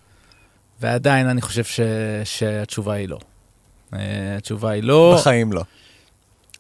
ועדיין 0.82 1.28
אני 1.28 1.42
חושב 1.42 1.64
ש, 1.64 1.80
שהתשובה 2.24 2.94
היא 2.94 3.10
לא. 3.10 3.20
אה, 3.94 4.00
התשובה 4.38 4.70
היא 4.70 4.84
לא. 4.84 5.16
בחיים 5.20 5.54
לא. 5.54 5.64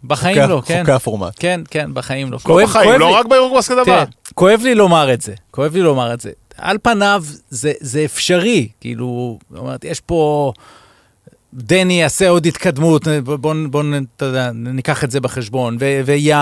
בחיים 0.03 0.35
חוקי- 0.37 0.47
לא, 0.49 0.61
כן. 0.65 0.79
חוקי 0.79 0.91
הפורמט. 0.91 1.33
כן, 1.39 1.61
כן, 1.69 1.89
בחיים 1.93 2.31
לא. 2.31 2.37
לא 2.37 2.39
כואב- 2.43 2.63
בחיים, 2.63 2.85
כואב 2.89 2.99
לא 2.99 3.07
לי- 3.07 3.13
רק 3.15 3.25
באירו 3.25 3.57
בסקט 3.57 3.71
הבא. 3.77 3.83
תראה, 3.83 4.03
כואב 4.35 4.59
לי 4.63 4.75
לומר 4.75 5.13
את 5.13 5.21
זה, 5.21 5.33
כואב 5.51 5.73
לי 5.73 5.81
לומר 5.81 6.13
את 6.13 6.21
זה. 6.21 6.31
על 6.57 6.77
פניו 6.83 7.23
זה, 7.49 7.71
זה 7.79 8.05
אפשרי, 8.05 8.67
כאילו, 8.81 9.39
זאת 9.51 9.59
אומרת, 9.59 9.83
יש 9.85 9.99
פה 9.99 10.51
דני 11.53 12.01
יעשה 12.01 12.29
עוד 12.29 12.45
התקדמות, 12.45 13.07
בואו, 13.23 13.37
בוא, 13.69 13.83
יודע, 14.21 14.51
ניקח 14.53 15.03
את 15.03 15.11
זה 15.11 15.19
בחשבון, 15.19 15.77
ו- 15.79 16.01
וים, 16.05 16.37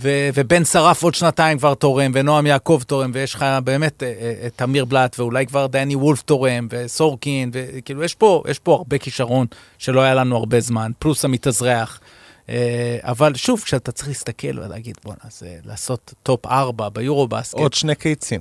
ו- 0.00 0.28
ובן 0.34 0.64
שרף 0.64 1.02
עוד 1.02 1.14
שנתיים 1.14 1.58
כבר 1.58 1.74
תורם, 1.74 2.10
ונועם 2.14 2.46
יעקב 2.46 2.80
תורם, 2.86 3.10
ויש 3.14 3.34
לך 3.34 3.44
באמת 3.64 4.02
אה, 4.02 4.12
אה, 4.20 4.46
את 4.46 4.62
אמיר 4.62 4.84
בלאט, 4.84 5.18
ואולי 5.20 5.46
כבר 5.46 5.66
דני 5.66 5.96
וולף 5.96 6.22
תורם, 6.22 6.66
וסורקין, 6.70 7.50
וכאילו, 7.52 8.04
יש 8.04 8.14
פה, 8.14 8.42
יש 8.48 8.58
פה 8.58 8.72
הרבה 8.74 8.98
כישרון 8.98 9.46
שלא 9.78 10.00
היה 10.00 10.14
לנו 10.14 10.36
הרבה 10.36 10.60
זמן, 10.60 10.90
פלוס 10.98 11.24
המתאזרח. 11.24 12.00
אה, 12.48 12.98
אבל 13.02 13.34
שוב, 13.34 13.60
כשאתה 13.60 13.92
צריך 13.92 14.08
להסתכל 14.08 14.58
ולהגיד, 14.58 14.96
בוא'נה, 15.04 15.30
זה 15.30 15.56
לעשות 15.64 16.14
טופ 16.22 16.46
4 16.46 16.88
ביורו 16.88 17.28
בסקט. 17.28 17.60
עוד 17.60 17.72
שני 17.72 17.94
קיצים. 17.94 18.40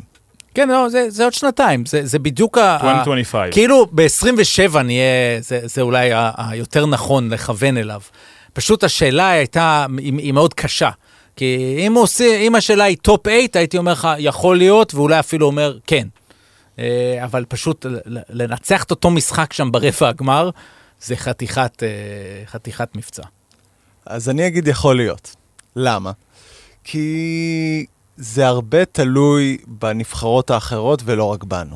כן, 0.54 0.70
לא, 0.70 0.90
זה, 0.90 1.10
זה 1.10 1.24
עוד 1.24 1.34
שנתיים, 1.34 1.86
זה, 1.86 2.06
זה 2.06 2.20
בדיוק 2.20 2.58
ה... 2.58 2.74
2025. 2.74 3.54
כאילו 3.54 3.86
ב-27 3.92 4.78
נהיה, 4.78 5.04
זה, 5.40 5.60
זה 5.64 5.82
אולי 5.82 6.12
היותר 6.38 6.86
נכון 6.86 7.30
לכוון 7.30 7.78
אליו. 7.78 8.02
פשוט 8.54 8.84
השאלה 8.84 9.30
הייתה, 9.30 9.86
היא, 9.98 10.14
היא 10.18 10.34
מאוד 10.34 10.54
קשה. 10.54 10.90
כי 11.36 11.78
אם, 11.88 11.94
עושה, 11.94 12.38
אם 12.38 12.56
השאלה 12.56 12.84
היא 12.84 12.98
top 13.02 13.28
8, 13.28 13.40
הייתי 13.54 13.78
אומר 13.78 13.92
לך, 13.92 14.08
יכול 14.18 14.58
להיות, 14.58 14.96
ואולי 14.96 15.20
אפילו 15.20 15.48
אומר 15.48 15.78
כן. 15.88 16.08
אה, 16.80 17.20
אבל 17.24 17.46
פשוט 17.48 17.86
לנצח 18.30 18.84
את 18.84 18.92
אותו 18.92 19.12
משחק 19.12 19.54
שם 19.54 19.72
ברבע 19.72 20.10
הגמר, 20.10 20.50
זה 21.02 21.16
חתיכת, 21.16 21.84
אה, 21.84 22.46
חתיכת 22.46 22.96
מבצע. 22.96 23.24
אז 24.06 24.30
אני 24.30 24.48
אגיד 24.48 24.68
יכול 24.68 24.96
להיות. 24.96 25.36
למה? 25.76 26.12
כי 26.84 27.86
זה 28.18 28.48
הרבה 28.48 28.86
תלוי 28.86 29.58
בנבחרות 29.68 30.50
האחרות 30.52 31.02
ולא 31.06 31.24
רק 31.24 31.44
בנו. 31.44 31.76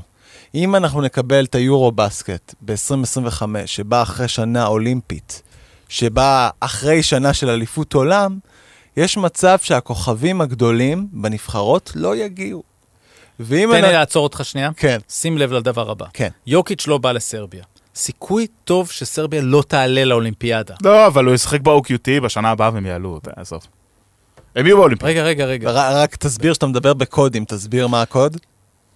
אם 0.55 0.75
אנחנו 0.75 1.01
נקבל 1.01 1.45
את 1.45 1.55
היורו 1.55 1.91
בסקט 1.91 2.53
ב-2025, 2.61 3.41
שבא 3.65 4.01
אחרי 4.01 4.27
שנה 4.27 4.67
אולימפית, 4.67 5.41
שבא 5.89 6.49
אחרי 6.59 7.03
שנה 7.03 7.33
של 7.33 7.49
אליפות 7.49 7.93
עולם, 7.93 8.39
יש 8.97 9.17
מצב 9.17 9.57
שהכוכבים 9.61 10.41
הגדולים 10.41 11.07
בנבחרות 11.11 11.91
לא 11.95 12.15
יגיעו. 12.15 12.63
ואם... 13.39 13.69
תן 13.73 13.81
לי 13.81 13.87
אני- 13.87 13.93
לעצור 13.93 14.23
אותך 14.23 14.41
שנייה. 14.45 14.69
כן, 14.77 14.97
שים 15.09 15.37
לב 15.37 15.51
לדבר 15.51 15.91
הבא. 15.91 16.05
כן. 16.13 16.29
יוקיץ' 16.47 16.87
לא 16.87 16.97
בא 16.97 17.11
לסרביה. 17.11 17.63
סיכוי 17.99 18.47
טוב 18.63 18.89
שסרביה 18.91 19.41
לא 19.41 19.63
תעלה 19.67 20.05
לאולימפיאדה. 20.05 20.75
לא, 20.83 21.07
אבל 21.07 21.25
הוא 21.25 21.33
ישחק 21.33 21.61
ב-OQT 21.61 22.21
בשנה 22.23 22.49
הבאה 22.49 22.69
והם 22.73 22.85
יעלו, 22.85 23.19
עזוב. 23.35 23.61
הם 24.55 24.65
יהיו 24.65 24.77
באולימפיאדה. 24.77 25.11
רגע, 25.13 25.23
רגע, 25.45 25.45
רגע. 25.45 25.71
רק 26.03 26.15
תסביר 26.15 26.53
שאתה 26.53 26.67
מדבר 26.67 26.93
בקודים, 26.93 27.45
תסביר 27.45 27.87
מה 27.87 28.01
הקוד. 28.01 28.37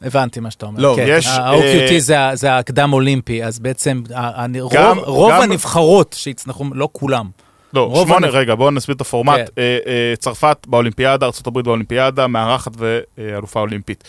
הבנתי 0.01 0.39
מה 0.39 0.51
שאתה 0.51 0.65
אומר. 0.65 0.81
לא, 0.81 0.93
כן. 0.97 1.05
יש, 1.07 1.27
ה-OQT 1.27 1.91
אה, 1.93 1.99
זה 1.99 2.15
זה 2.33 2.57
הקדם 2.57 2.93
אולימפי, 2.93 3.43
אז 3.43 3.59
בעצם 3.59 4.01
גם- 4.09 4.97
רוב- 4.97 5.07
רוב 5.07 5.31
גם- 5.31 5.41
הנבחרות 5.41 6.15
שיצנחו, 6.19 6.65
לא 6.73 6.89
כולם. 6.91 7.29
לא, 7.73 7.81
רוב 7.87 8.07
שמונה, 8.07 8.27
הנ- 8.27 8.33
רגע, 8.33 8.55
בואו 8.55 8.71
נסביר 8.71 8.95
את 8.95 9.01
הפורמט. 9.01 9.35
כן. 9.37 9.45
אה, 9.57 9.77
אה, 9.87 10.13
צרפת 10.19 10.57
באולימפיאדה, 10.67 11.25
ארה"ב 11.25 11.59
באולימפיאדה, 11.59 12.27
מארחת 12.27 12.71
ואלופה 13.17 13.59
אולימפית. 13.59 14.03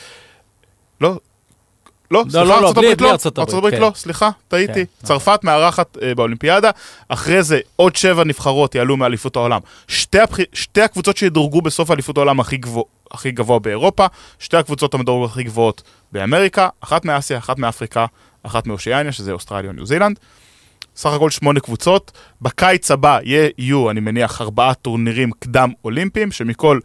לא, 1.00 1.14
לא, 2.10 2.24
סליחה, 2.30 2.44
לא, 2.44 2.48
לא, 2.48 2.54
ארצות 2.68 2.76
בלי- 2.76 2.86
הברית 2.86 3.00
לא, 3.00 3.10
ארצות 3.10 3.38
הברית, 3.38 3.54
הברית 3.58 3.74
כן. 3.74 3.80
לא, 3.80 3.92
סליחה, 3.94 4.30
טעיתי. 4.48 4.72
כן. 4.86 5.06
צרפת 5.06 5.40
מארחת 5.44 5.98
אה, 6.02 6.14
באולימפיאדה, 6.14 6.70
אחרי 7.08 7.42
זה 7.42 7.60
עוד 7.76 7.96
שבע 7.96 8.24
נבחרות 8.24 8.74
יעלו 8.74 8.96
מאליפות 8.96 9.36
העולם. 9.36 9.60
שתי 9.88 10.80
הקבוצות 10.82 11.16
שידורגו 11.16 11.62
בסוף 11.62 11.90
אליפות 11.90 12.16
העולם 12.16 12.40
הכי 12.40 12.56
גבוה- 13.30 13.58
באירופה, 13.58 14.06
שתי 14.38 14.56
הקבוצות 14.56 14.94
המדורגות 14.94 15.30
הכי 15.30 15.42
גבוהות 15.42 15.82
באמריקה, 16.12 16.68
אחת 16.80 17.04
מאסיה, 17.04 17.38
אחת 17.38 17.58
מאפריקה, 17.58 18.06
אחת 18.42 18.66
מאושיאניה, 18.66 19.12
שזה 19.12 19.32
אוסטרליה 19.32 19.70
וניו 19.70 19.86
זילנד. 19.86 20.18
סך 20.96 21.10
הכל 21.10 21.30
שמונה 21.30 21.60
קבוצות. 21.60 22.12
בקיץ 22.42 22.90
הבא 22.90 23.18
יהיו, 23.22 23.90
אני 23.90 24.00
מניח, 24.00 24.40
ארבעה 24.40 24.74
טורנירים 24.74 25.30
קדם 25.38 25.70
אולימפיים, 25.84 26.32
שמכל 26.32 26.78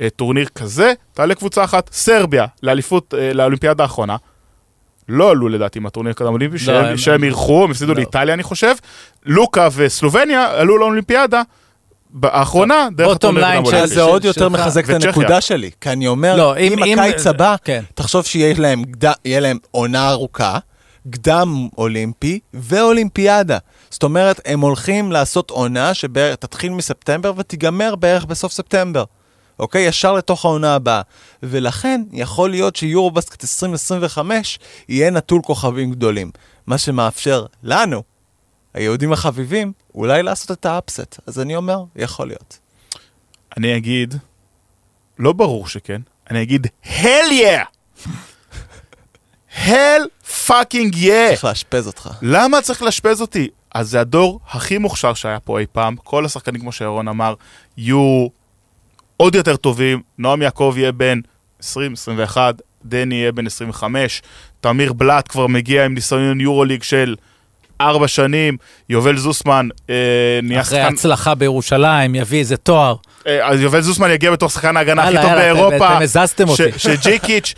אה, 0.00 0.10
טורניר 0.16 0.46
כזה 0.54 0.92
תעלה 1.12 1.34
קבוצה 1.34 1.64
אחת. 1.64 1.90
סרביה, 1.92 2.46
לאליפות, 2.62 3.14
אה, 3.18 3.32
לאולימפיאדה 3.32 3.82
האחרונה. 3.82 4.16
לא 5.08 5.30
עלו 5.30 5.48
לדעתי 5.48 5.78
מהטורניר 5.78 6.10
הקדם 6.10 6.32
אולימפי, 6.32 6.58
שהם, 6.58 6.84
הם- 6.84 6.96
שהם 6.96 7.24
אירחו, 7.24 7.64
הם 7.64 7.70
הפסידו 7.70 7.92
לא. 7.94 7.96
לאיטליה 7.96 8.34
אני 8.34 8.42
חושב. 8.42 8.74
לוקה 9.26 9.68
וסלובניה 9.76 10.50
עלו 10.60 10.78
לאולימפיאדה 10.78 11.42
האחרונה, 12.22 12.88
דרך 12.96 13.06
bottom 13.08 13.36
הטורניר 13.36 13.40
line 13.44 13.58
הקדם 13.62 13.74
אולימפי. 13.74 13.94
זה 13.94 14.02
עוד 14.02 14.24
יותר. 14.24 14.48
מחזק 14.48 14.84
את. 14.90 15.04
הנקודה 15.04 15.40
שלי. 15.40 15.70
כי 15.80 15.90
אני 15.90 16.06
אומר, 16.06 16.36
לא, 16.36 16.56
אם 16.58 16.98
הקיץ 16.98 17.26
הבא, 17.26 17.54
כן. 17.64 17.82
תחשוב 17.94 18.24
שיהיה 18.24 18.54
להם 19.40 19.58
עונה 19.70 20.10
ארוכה, 20.10 20.58
קדם 21.10 21.68
אולימפי 21.78 22.38
ואולימפיאדה. 22.54 23.58
זאת 23.90 24.02
אומרת, 24.02 24.40
הם 24.44 24.60
הולכים 24.60 25.12
לעשות 25.12 25.50
עונה 25.50 25.94
שתתחיל 25.94 26.72
מספטמבר 26.72 27.32
ותיגמר 27.36 27.94
בערך 27.94 28.24
בסוף 28.24 28.52
ספטמבר. 28.52 29.04
אוקיי? 29.58 29.82
ישר 29.82 30.12
לתוך 30.12 30.44
העונה 30.44 30.74
הבאה. 30.74 31.02
ולכן, 31.42 32.02
יכול 32.12 32.50
להיות 32.50 32.76
שיורובסקט 32.76 33.44
2025 33.44 34.58
יהיה 34.88 35.10
נטול 35.10 35.42
כוכבים 35.42 35.90
גדולים. 35.90 36.30
מה 36.66 36.78
שמאפשר 36.78 37.46
לנו, 37.62 38.02
היהודים 38.74 39.12
החביבים, 39.12 39.72
אולי 39.94 40.22
לעשות 40.22 40.50
את 40.50 40.66
האפסט. 40.66 41.20
אז 41.26 41.40
אני 41.40 41.56
אומר, 41.56 41.84
יכול 41.96 42.26
להיות. 42.26 42.58
אני 43.56 43.76
אגיד, 43.76 44.14
לא 45.18 45.32
ברור 45.32 45.68
שכן, 45.68 46.00
אני 46.30 46.42
אגיד, 46.42 46.66
hell 46.84 47.30
yeah! 47.30 48.06
hell 49.66 50.28
fucking 50.46 50.94
yeah! 50.94 51.30
צריך 51.30 51.44
לאשפז 51.44 51.86
אותך. 51.86 52.10
למה 52.22 52.62
צריך 52.62 52.82
לאשפז 52.82 53.20
אותי? 53.20 53.48
אז 53.74 53.90
זה 53.90 54.00
הדור 54.00 54.40
הכי 54.48 54.78
מוכשר 54.78 55.14
שהיה 55.14 55.40
פה 55.40 55.58
אי 55.58 55.66
פעם. 55.72 55.96
כל 55.96 56.24
השחקנים, 56.24 56.60
כמו 56.60 56.72
שירון 56.72 57.08
אמר, 57.08 57.34
יהיו 57.76 58.26
עוד 59.16 59.34
יותר 59.34 59.56
טובים. 59.56 60.02
נועם 60.18 60.42
יעקב 60.42 60.74
יהיה 60.76 60.92
בן 60.92 61.20
20-21, 61.62 61.64
דני 62.84 63.14
יהיה 63.14 63.32
בן 63.32 63.46
25, 63.46 64.22
תמיר 64.60 64.92
בלאט 64.92 65.28
כבר 65.28 65.46
מגיע 65.46 65.84
עם 65.84 65.94
ניסיון 65.94 66.40
יורוליג 66.40 66.82
של 66.82 67.16
ארבע 67.80 68.08
שנים, 68.08 68.56
יובל 68.88 69.16
זוסמן 69.16 69.68
אה, 69.90 69.94
נהיה 70.42 70.60
אחרי 70.60 70.78
שחקן... 70.78 70.94
הצלחה 70.94 71.34
בירושלים, 71.34 72.14
יביא 72.14 72.38
איזה 72.38 72.56
תואר. 72.56 72.96
אה, 73.26 73.48
אז 73.48 73.60
יובל 73.60 73.80
זוסמן 73.80 74.10
יגיע 74.10 74.30
בתור 74.30 74.48
שחקן 74.48 74.76
ההגנה 74.76 75.02
הכי 75.02 75.16
טוב 75.22 75.32
באירופה. 75.32 75.76
אתם 75.76 76.02
הזזתם 76.02 76.48
אותי. 76.48 76.62
שג'יקיץ', 76.76 77.54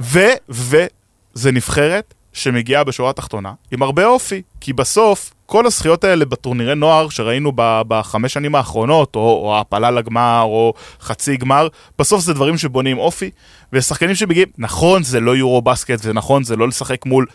ו... 0.00 0.20
וזה 0.48 1.52
נבחרת 1.52 2.14
שמגיעה 2.32 2.84
בשורה 2.84 3.10
התחתונה 3.10 3.52
עם 3.70 3.82
הרבה 3.82 4.06
אופי, 4.06 4.42
כי 4.60 4.72
בסוף 4.72 5.32
כל 5.52 5.66
הזכיות 5.66 6.04
האלה 6.04 6.24
בטורנירי 6.24 6.74
נוער 6.74 7.08
שראינו 7.08 7.52
בחמש 7.56 8.32
שנים 8.32 8.54
האחרונות, 8.54 9.16
או, 9.16 9.20
או 9.20 9.56
העפלה 9.56 9.90
לגמר, 9.90 10.42
או 10.42 10.74
חצי 11.00 11.36
גמר, 11.36 11.68
בסוף 11.98 12.20
זה 12.20 12.34
דברים 12.34 12.58
שבונים 12.58 12.98
אופי, 12.98 13.30
ושחקנים 13.72 14.14
שמגיעים, 14.14 14.48
נכון 14.58 15.02
זה 15.02 15.20
לא 15.20 15.36
יורובסקט, 15.36 15.98
ונכון 16.04 16.44
זה 16.44 16.56
לא 16.56 16.68
לשחק 16.68 17.06
מול 17.06 17.26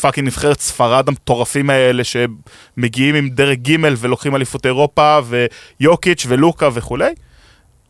fucking 0.00 0.26
נבחרת 0.26 0.60
ספרד 0.60 1.08
המטורפים 1.08 1.70
האלה 1.70 2.02
שמגיעים 2.04 3.14
עם 3.14 3.28
דרג 3.28 3.70
ג' 3.70 3.76
ולוקחים 3.98 4.36
אליפות 4.36 4.66
אירופה, 4.66 5.18
ויוקיץ' 5.80 6.26
ולוקה 6.28 6.68
וכולי. 6.74 7.14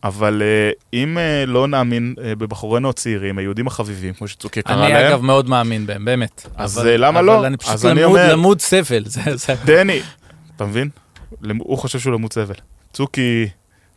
אבל 0.03 0.41
אה, 0.41 0.83
אם 0.93 1.17
אה, 1.17 1.49
לא 1.49 1.67
נאמין 1.67 2.15
אה, 2.17 2.21
בבחורינו 2.35 2.89
הצעירים, 2.89 3.37
היהודים 3.37 3.67
החביבים, 3.67 4.13
כמו 4.13 4.27
שצוקי 4.27 4.61
קרא 4.61 4.73
אני 4.85 4.93
להם, 4.93 5.05
אגב 5.05 5.21
מאוד 5.21 5.49
מאמין 5.49 5.85
בהם, 5.87 6.05
באמת. 6.05 6.47
אז, 6.55 6.79
אבל- 6.79 6.87
אה, 6.87 6.97
למה 6.97 7.19
אבל 7.19 7.27
לא? 7.27 7.47
אני 7.47 7.57
פשוט 7.57 7.73
אז 7.73 7.85
אני 7.85 8.01
למוד- 8.01 8.19
אומר- 8.19 8.33
למוד 8.33 8.61
סבל. 8.61 9.03
זה- 9.13 9.21
זה- 9.35 9.55
דני, 9.65 9.99
אתה 10.55 10.65
מבין? 10.65 10.89
הוא 11.59 11.77
חושב 11.77 11.99
שהוא 11.99 12.13
למוד 12.13 12.33
סבל. 12.33 12.53
צוקי, 12.93 13.47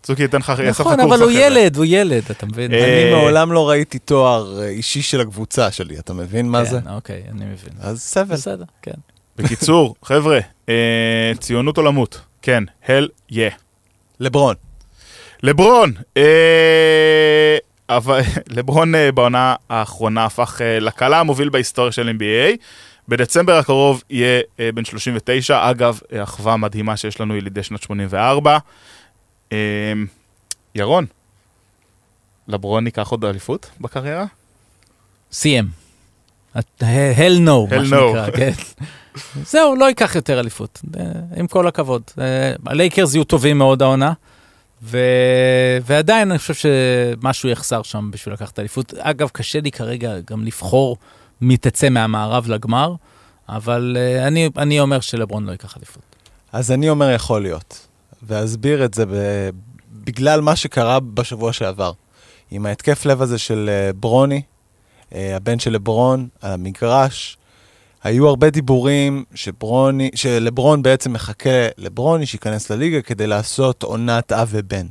צוקי 0.03 0.23
ייתן 0.23 0.39
לך, 0.39 0.49
יעשה 0.49 0.63
לך 0.71 0.81
נכון, 0.81 0.97
קורס 0.97 1.07
אבל 1.13 1.23
הוא 1.23 1.31
אחרי 1.31 1.51
זה. 1.51 1.61
ילד, 1.61 1.77
הוא 1.77 1.85
ילד, 1.89 2.23
אתה 2.31 2.47
מבין? 2.47 2.73
אה, 2.75 3.03
אני 3.03 3.11
מעולם 3.11 3.53
לא 3.53 3.69
ראיתי 3.69 3.99
תואר 3.99 4.61
אה, 4.63 4.69
אישי 4.69 5.03
של 5.03 5.21
הקבוצה 5.21 5.71
שלי, 5.71 5.99
אתה 5.99 6.15
מבין 6.15 6.49
מה 6.49 6.65
זה? 6.65 6.81
כן, 6.81 6.91
אוקיי, 6.91 7.23
אני 7.31 7.45
מבין. 7.45 7.73
אז 7.81 8.01
סבל. 8.01 8.35
בסדר, 8.35 8.65
כן. 8.83 8.93
בקיצור, 9.37 9.95
חבר'ה, 10.05 10.39
אה, 10.69 11.33
ציונות 11.41 11.79
או 11.79 11.83
למות? 11.83 12.21
כן, 12.43 12.65
הל 12.89 13.09
יא. 13.31 13.51
לברון. 14.21 14.55
לברון, 15.45 15.93
אה, 16.17 17.57
אבל 17.89 18.21
לברון 18.57 18.95
אה, 18.95 19.13
בעונה 19.13 19.55
האחרונה 19.71 20.25
הפך 20.25 20.61
אה, 20.61 20.81
לקלה 20.81 21.21
המוביל 21.21 21.49
בהיסטוריה 21.49 21.93
של 21.93 22.09
NBA. 22.19 22.57
בדצמבר 23.09 23.57
הקרוב 23.57 24.03
יהיה 24.11 24.41
אה, 24.61 24.71
בן 24.75 24.85
39, 24.85 25.71
אגב, 25.71 26.01
אה, 26.13 26.23
אחווה 26.23 26.57
מדהימה 26.57 26.97
שיש 26.97 27.21
לנו 27.21 27.37
ילידי 27.37 27.63
שנת 27.63 27.83
84. 27.83 28.59
אה, 29.53 29.59
ירון, 30.75 31.07
לברון 32.49 32.87
ייקח 32.87 33.09
עוד 33.09 33.25
אליפות 33.25 33.71
בקריירה? 33.81 34.25
סיים. 35.33 35.69
hell 36.57 37.39
no, 37.39 37.75
מה. 37.75 37.85
שנקרא, 37.85 38.31
כן. 38.31 38.53
זהו, 39.53 39.77
לא 39.77 39.85
ייקח 39.85 40.15
יותר 40.15 40.41
אליפות, 40.41 40.81
אה, 40.97 41.05
עם 41.37 41.47
כל 41.47 41.67
הכבוד. 41.67 42.03
אה, 42.19 42.53
הלייקרס 42.67 43.15
יהיו 43.15 43.25
טובים 43.25 43.59
מאוד 43.59 43.83
העונה, 43.83 44.13
ו... 44.83 44.99
ועדיין 45.83 46.31
אני 46.31 46.39
חושב 46.39 46.55
שמשהו 46.55 47.49
יחסר 47.49 47.83
שם 47.83 48.11
בשביל 48.13 48.35
לקחת 48.35 48.59
אליפות. 48.59 48.95
אגב, 48.95 49.29
קשה 49.29 49.61
לי 49.61 49.71
כרגע 49.71 50.13
גם 50.31 50.45
לבחור 50.45 50.97
מי 51.41 51.57
תצא 51.57 51.89
מהמערב 51.89 52.49
לגמר, 52.49 52.95
אבל 53.49 53.97
אה, 53.99 54.27
אני, 54.27 54.51
אני 54.57 54.81
אומר 54.81 55.01
שלברון 55.01 55.47
לא 55.47 55.53
ייקח 55.53 55.77
אליפות. 55.77 56.03
אז 56.53 56.71
אני 56.71 56.89
אומר 56.89 57.11
יכול 57.11 57.43
להיות, 57.43 57.87
ואסביר 58.23 58.85
את 58.85 58.95
זה 58.95 59.07
ב... 59.07 59.11
בגלל 59.93 60.41
מה 60.41 60.57
שקרה 60.57 61.01
בשבוע 61.01 61.53
שעבר. 61.53 61.93
עם 62.51 62.67
ההתקף 62.67 63.07
לב 63.07 63.23
הזה 63.23 63.39
של 63.39 63.71
אה, 63.73 63.93
ברוני, 63.93 64.43
אה, 65.15 65.37
הבן 65.37 65.59
של 65.59 65.73
לברון, 65.73 66.29
על 66.41 66.53
המגרש, 66.53 67.37
היו 68.05 68.29
הרבה 68.29 68.51
דיבורים 68.51 69.25
שברוני, 69.35 70.11
שלברון 70.15 70.83
בעצם 70.83 71.13
מחכה 71.13 71.69
לברוני 71.79 72.27
שייכנס 72.27 72.71
לליגה 72.71 73.03
כדי 73.03 73.27
לעשות 73.27 73.83
עונת 73.83 74.33
אב 74.33 74.49
ובן. 74.51 74.87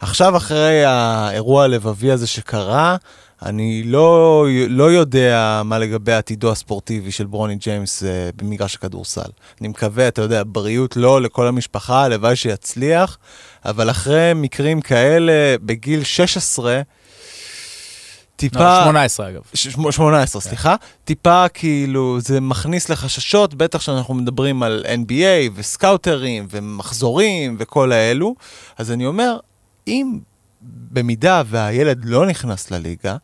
עכשיו, 0.00 0.36
אחרי 0.36 0.84
האירוע 0.84 1.64
הלבבי 1.64 2.10
הזה 2.10 2.26
שקרה, 2.26 2.96
אני 3.42 3.82
לא, 3.82 4.46
לא 4.68 4.92
יודע 4.92 5.62
מה 5.64 5.78
לגבי 5.78 6.12
עתידו 6.12 6.50
הספורטיבי 6.50 7.12
של 7.12 7.26
ברוני 7.26 7.56
ג'יימס 7.56 8.02
uh, 8.02 8.06
במגרש 8.36 8.74
הכדורסל. 8.74 9.30
אני 9.60 9.68
מקווה, 9.68 10.08
אתה 10.08 10.22
יודע, 10.22 10.42
בריאות 10.46 10.96
לא 10.96 11.22
לכל 11.22 11.46
המשפחה, 11.46 12.04
הלוואי 12.04 12.36
שיצליח, 12.36 13.18
אבל 13.64 13.90
אחרי 13.90 14.32
מקרים 14.34 14.80
כאלה, 14.80 15.56
בגיל 15.62 16.04
16, 16.04 16.82
טיפה... 18.40 18.78
לא, 18.78 18.84
18 18.84 19.28
אגב. 19.28 19.40
ש- 19.54 19.68
18, 19.90 20.40
סליחה. 20.42 20.76
טיפה 21.04 21.48
כאילו, 21.48 22.20
זה 22.20 22.40
מכניס 22.40 22.88
לחששות, 22.88 23.54
בטח 23.54 23.80
שאנחנו 23.80 24.14
מדברים 24.14 24.62
על 24.62 24.84
NBA 25.04 25.50
וסקאוטרים 25.54 26.46
ומחזורים 26.50 27.56
וכל 27.58 27.92
האלו. 27.92 28.34
אז 28.78 28.90
אני 28.90 29.06
אומר, 29.06 29.38
אם 29.86 30.18
במידה 30.62 31.42
והילד 31.46 32.04
לא 32.04 32.26
נכנס 32.26 32.70
לליגה, 32.70 33.16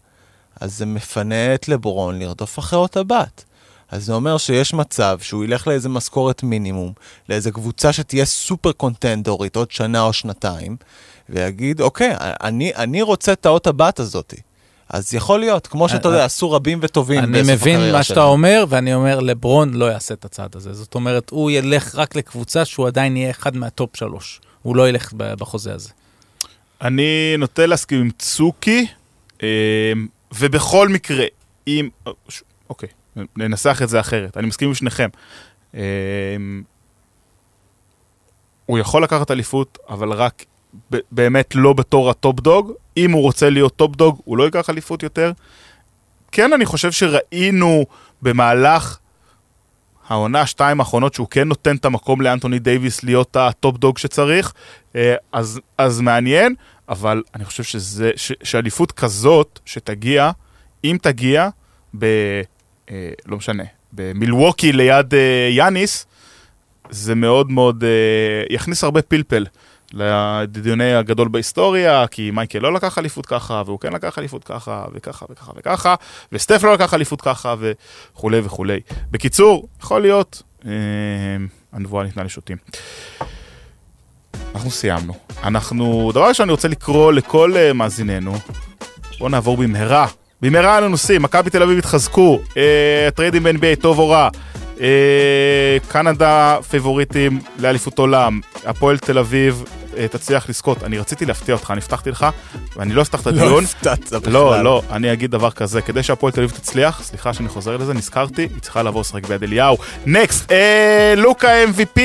אז 0.60 0.78
זה 0.78 0.86
מפנה 0.86 1.54
את 1.54 1.68
לברון 1.68 2.18
לרדוף 2.18 2.58
אחרי 2.58 2.78
אותה 2.78 3.02
בת. 3.02 3.44
אז 3.90 4.04
זה 4.04 4.12
אומר 4.12 4.38
שיש 4.38 4.74
מצב 4.74 5.18
שהוא 5.20 5.44
ילך 5.44 5.66
לאיזה 5.66 5.88
משכורת 5.88 6.42
מינימום, 6.42 6.92
לאיזה 7.28 7.50
קבוצה 7.50 7.92
שתהיה 7.92 8.24
סופר 8.24 8.72
קונטנדורית 8.72 9.56
עוד 9.56 9.70
שנה 9.70 10.02
או 10.02 10.12
שנתיים, 10.12 10.76
ויגיד, 11.28 11.80
אוקיי, 11.80 12.14
אני, 12.18 12.74
אני 12.74 13.02
רוצה 13.02 13.32
את 13.32 13.46
האות 13.46 13.66
הבת 13.66 14.00
הזאתי. 14.00 14.36
אז 14.88 15.14
יכול 15.14 15.40
להיות, 15.40 15.66
כמו 15.66 15.88
שאתה 15.88 16.08
יודע, 16.08 16.24
עשו 16.24 16.50
רבים 16.50 16.78
וטובים 16.82 17.18
אני 17.18 17.40
בסוף 17.40 17.52
מבין 17.52 17.74
הקריירה 17.74 17.98
מה 17.98 18.02
שאתה 18.02 18.14
שלהם. 18.14 18.28
אומר, 18.28 18.64
ואני 18.68 18.94
אומר, 18.94 19.20
לברון 19.20 19.74
לא 19.74 19.84
יעשה 19.84 20.14
את 20.14 20.24
הצעד 20.24 20.56
הזה. 20.56 20.72
זאת 20.72 20.94
אומרת, 20.94 21.30
הוא 21.30 21.50
ילך 21.50 21.94
רק 21.94 22.16
לקבוצה 22.16 22.64
שהוא 22.64 22.86
עדיין 22.86 23.16
יהיה 23.16 23.30
אחד 23.30 23.56
מהטופ 23.56 23.96
שלוש. 23.96 24.40
הוא 24.62 24.76
לא 24.76 24.88
ילך 24.88 25.12
בחוזה 25.12 25.74
הזה. 25.74 25.90
אני 26.80 27.34
נוטה 27.38 27.66
להסכים 27.66 28.00
עם 28.00 28.10
צוקי, 28.18 28.86
אה, 29.42 29.92
ובכל 30.38 30.88
מקרה, 30.88 31.24
אם... 31.66 31.88
אוקיי, 32.68 32.88
ננסח 33.36 33.80
את 33.82 33.88
זה 33.88 34.00
אחרת. 34.00 34.36
אני 34.36 34.46
מסכים 34.46 34.68
עם 34.68 34.74
שניכם. 34.74 35.08
אה, 35.74 35.80
הוא 38.66 38.78
יכול 38.78 39.02
לקחת 39.02 39.30
אליפות, 39.30 39.78
אבל 39.88 40.12
רק 40.12 40.44
באמת 41.10 41.54
לא 41.54 41.72
בתור 41.72 42.10
ה 42.10 42.18
top 42.18 42.40
dog. 42.40 42.72
אם 42.96 43.12
הוא 43.12 43.22
רוצה 43.22 43.50
להיות 43.50 43.76
top 43.76 43.96
dog, 43.96 44.20
הוא 44.24 44.36
לא 44.36 44.44
ייקח 44.44 44.70
אליפות 44.70 45.02
יותר. 45.02 45.32
כן, 46.32 46.52
אני 46.52 46.66
חושב 46.66 46.92
שראינו 46.92 47.86
במהלך 48.22 48.98
העונה, 50.08 50.46
שתיים 50.46 50.80
האחרונות, 50.80 51.14
שהוא 51.14 51.28
כן 51.30 51.48
נותן 51.48 51.76
את 51.76 51.84
המקום 51.84 52.20
לאנטוני 52.20 52.58
דייוויס 52.58 53.04
להיות 53.04 53.36
ה 53.36 53.46
top 53.46 53.76
dog 53.78 53.98
שצריך, 53.98 54.52
אה, 54.96 55.14
אז, 55.32 55.60
אז 55.78 56.00
מעניין, 56.00 56.54
אבל 56.88 57.22
אני 57.34 57.44
חושב 57.44 57.62
שזה, 57.62 58.10
ש, 58.16 58.32
שאליפות 58.42 58.92
כזאת, 58.92 59.60
שתגיע, 59.64 60.30
אם 60.84 60.96
תגיע, 61.02 61.48
ב... 61.98 62.04
אה, 62.90 63.10
לא 63.26 63.36
משנה, 63.36 63.64
במילווקי 63.92 64.72
ליד 64.72 65.14
אה, 65.14 65.48
יאניס, 65.50 66.06
זה 66.90 67.14
מאוד 67.14 67.50
מאוד, 67.50 67.84
יכניס 68.50 68.84
הרבה 68.84 69.02
פלפל 69.02 69.46
לדיוני 69.92 70.94
הגדול 70.94 71.28
בהיסטוריה, 71.28 72.06
כי 72.06 72.30
מייקל 72.30 72.58
לא 72.58 72.72
לקח 72.72 72.98
אליפות 72.98 73.26
ככה, 73.26 73.62
והוא 73.66 73.80
כן 73.80 73.92
לקח 73.92 74.18
אליפות 74.18 74.44
ככה, 74.44 74.84
וככה 74.92 75.26
וככה 75.30 75.52
וככה, 75.56 75.94
וסטף 76.32 76.64
לא 76.64 76.74
לקח 76.74 76.94
אליפות 76.94 77.20
ככה, 77.20 77.54
וכולי 77.58 78.40
וכולי. 78.44 78.80
בקיצור, 79.10 79.68
יכול 79.82 80.02
להיות, 80.02 80.42
אה, 80.66 80.70
הנבואה 81.72 82.04
ניתנה 82.04 82.24
לשוטים. 82.24 82.56
אנחנו 84.54 84.70
סיימנו. 84.70 85.14
אנחנו, 85.42 86.10
דבר 86.14 86.28
ראשון, 86.28 86.44
אני 86.44 86.52
רוצה 86.52 86.68
לקרוא 86.68 87.12
לכל 87.12 87.52
אה, 87.52 87.72
מאזיננו, 87.72 88.34
בואו 89.18 89.28
נעבור 89.28 89.56
במהרה. 89.56 90.06
במהרה 90.42 90.76
על 90.76 90.84
הנושאים, 90.84 91.22
מכבי 91.22 91.50
תל 91.50 91.62
אביב 91.62 91.78
התחזקו, 91.78 92.38
אה, 92.56 93.08
הטריידים 93.08 93.42
ב-NBA 93.42 93.80
טוב 93.80 93.98
או 93.98 94.08
רע, 94.08 94.22
אה, 94.24 94.28
קנדה 95.88 96.58
פייבוריטים 96.70 97.40
לאליפות 97.58 97.98
עולם, 97.98 98.40
הפועל 98.66 98.98
תל 98.98 99.18
אביב 99.18 99.64
אה, 99.66 99.85
תצליח 100.10 100.48
לזכות. 100.48 100.84
אני 100.84 100.98
רציתי 100.98 101.26
להפתיע 101.26 101.54
אותך, 101.54 101.70
אני 101.70 101.78
הבטחתי 101.78 102.10
לך, 102.10 102.26
ואני 102.76 102.92
לא 102.92 103.02
אפתח 103.02 103.20
את 103.20 103.26
לא 103.26 103.30
הדיון. 103.30 103.64
הפתעת 103.64 104.12
בכלל. 104.12 104.32
לא, 104.32 104.62
לא, 104.62 104.82
אני 104.90 105.12
אגיד 105.12 105.30
דבר 105.30 105.50
כזה, 105.50 105.82
כדי 105.82 106.02
שהפועל 106.02 106.32
תל 106.32 106.40
אביב 106.40 106.50
תצליח, 106.50 107.02
סליחה 107.02 107.32
שאני 107.34 107.48
חוזר 107.48 107.76
לזה, 107.76 107.94
נזכרתי, 107.94 108.42
היא 108.42 108.60
צריכה 108.60 108.82
לבוא 108.82 109.00
לשחק 109.00 109.26
ביד 109.26 109.42
אליהו. 109.42 109.76
Next, 110.06 110.52
אה, 110.52 111.14
לוקה 111.16 111.48
MVP, 111.64 112.00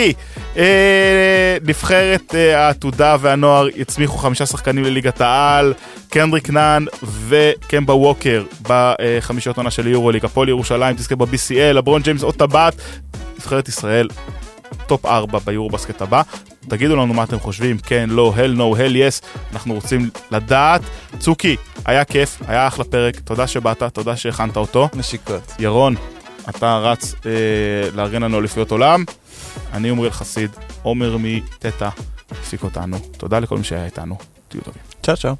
אה, 0.58 1.58
נבחרת 1.64 2.36
אה, 2.36 2.66
העתודה 2.66 3.16
והנוער 3.22 3.68
יצמיחו 3.76 4.18
חמישה 4.18 4.46
שחקנים 4.46 4.84
לליגת 4.84 5.22
העל, 5.22 5.74
קנדריק 6.10 6.50
נאן 6.50 6.86
וקמבה 7.28 7.94
ווקר 7.94 8.44
בחמישיות 8.62 9.58
עונה 9.58 9.72
של 9.72 9.88
יורוליג, 9.88 10.26
הפועל 10.26 10.50
ירושלים 10.50 10.96
תזכה 10.96 11.16
ב-BCL, 11.16 11.74
לברון 11.74 12.02
ג'יימס 12.02 12.24
עוד 12.24 12.36
טבעת, 12.36 12.76
נבחרת 13.40 13.68
ישראל. 13.68 14.08
top 14.92 15.06
4 15.06 15.40
ביורובסקט 15.40 16.02
הבא. 16.02 16.22
תגידו 16.68 16.96
לנו 16.96 17.14
מה 17.14 17.24
אתם 17.24 17.40
חושבים, 17.40 17.78
כן, 17.78 18.10
לא, 18.10 18.34
hell 18.36 18.58
no, 18.58 18.78
hell 18.78 18.96
yes, 18.96 19.40
אנחנו 19.54 19.74
רוצים 19.74 20.10
לדעת. 20.32 20.82
צוקי, 21.20 21.56
היה 21.86 22.06
כיף, 22.06 22.42
היה 22.48 22.68
אחלה 22.68 22.84
פרק, 22.84 23.20
תודה 23.20 23.48
שבאת, 23.48 23.84
תודה 23.84 24.18
שהכנת 24.18 24.58
אותו. 24.58 24.90
נשיקות. 24.94 25.52
ירון, 25.60 25.96
אתה 26.50 26.78
רץ 26.78 27.16
אה, 27.26 27.32
לארגן 27.96 28.24
לנו 28.24 28.40
אליפויות 28.40 28.72
עולם. 28.72 29.04
אני 29.74 29.90
עומריאל 29.90 30.12
חסיד, 30.12 30.52
עומר 30.84 31.18
מטטה, 31.20 31.90
הפסיק 32.32 32.64
אותנו. 32.64 32.98
תודה 33.18 33.40
לכל 33.40 33.58
מי 33.58 33.64
שהיה 33.64 33.86
איתנו, 33.86 34.16
תהיו 34.48 34.62
טובים. 34.62 34.82
צ'או 35.04 35.18
צ'או. 35.18 35.36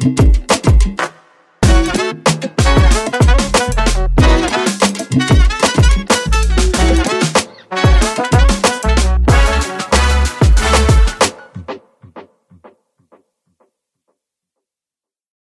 thank 0.00 0.20
you 0.20 0.37
Thank 5.18 5.42
you. 5.42 5.47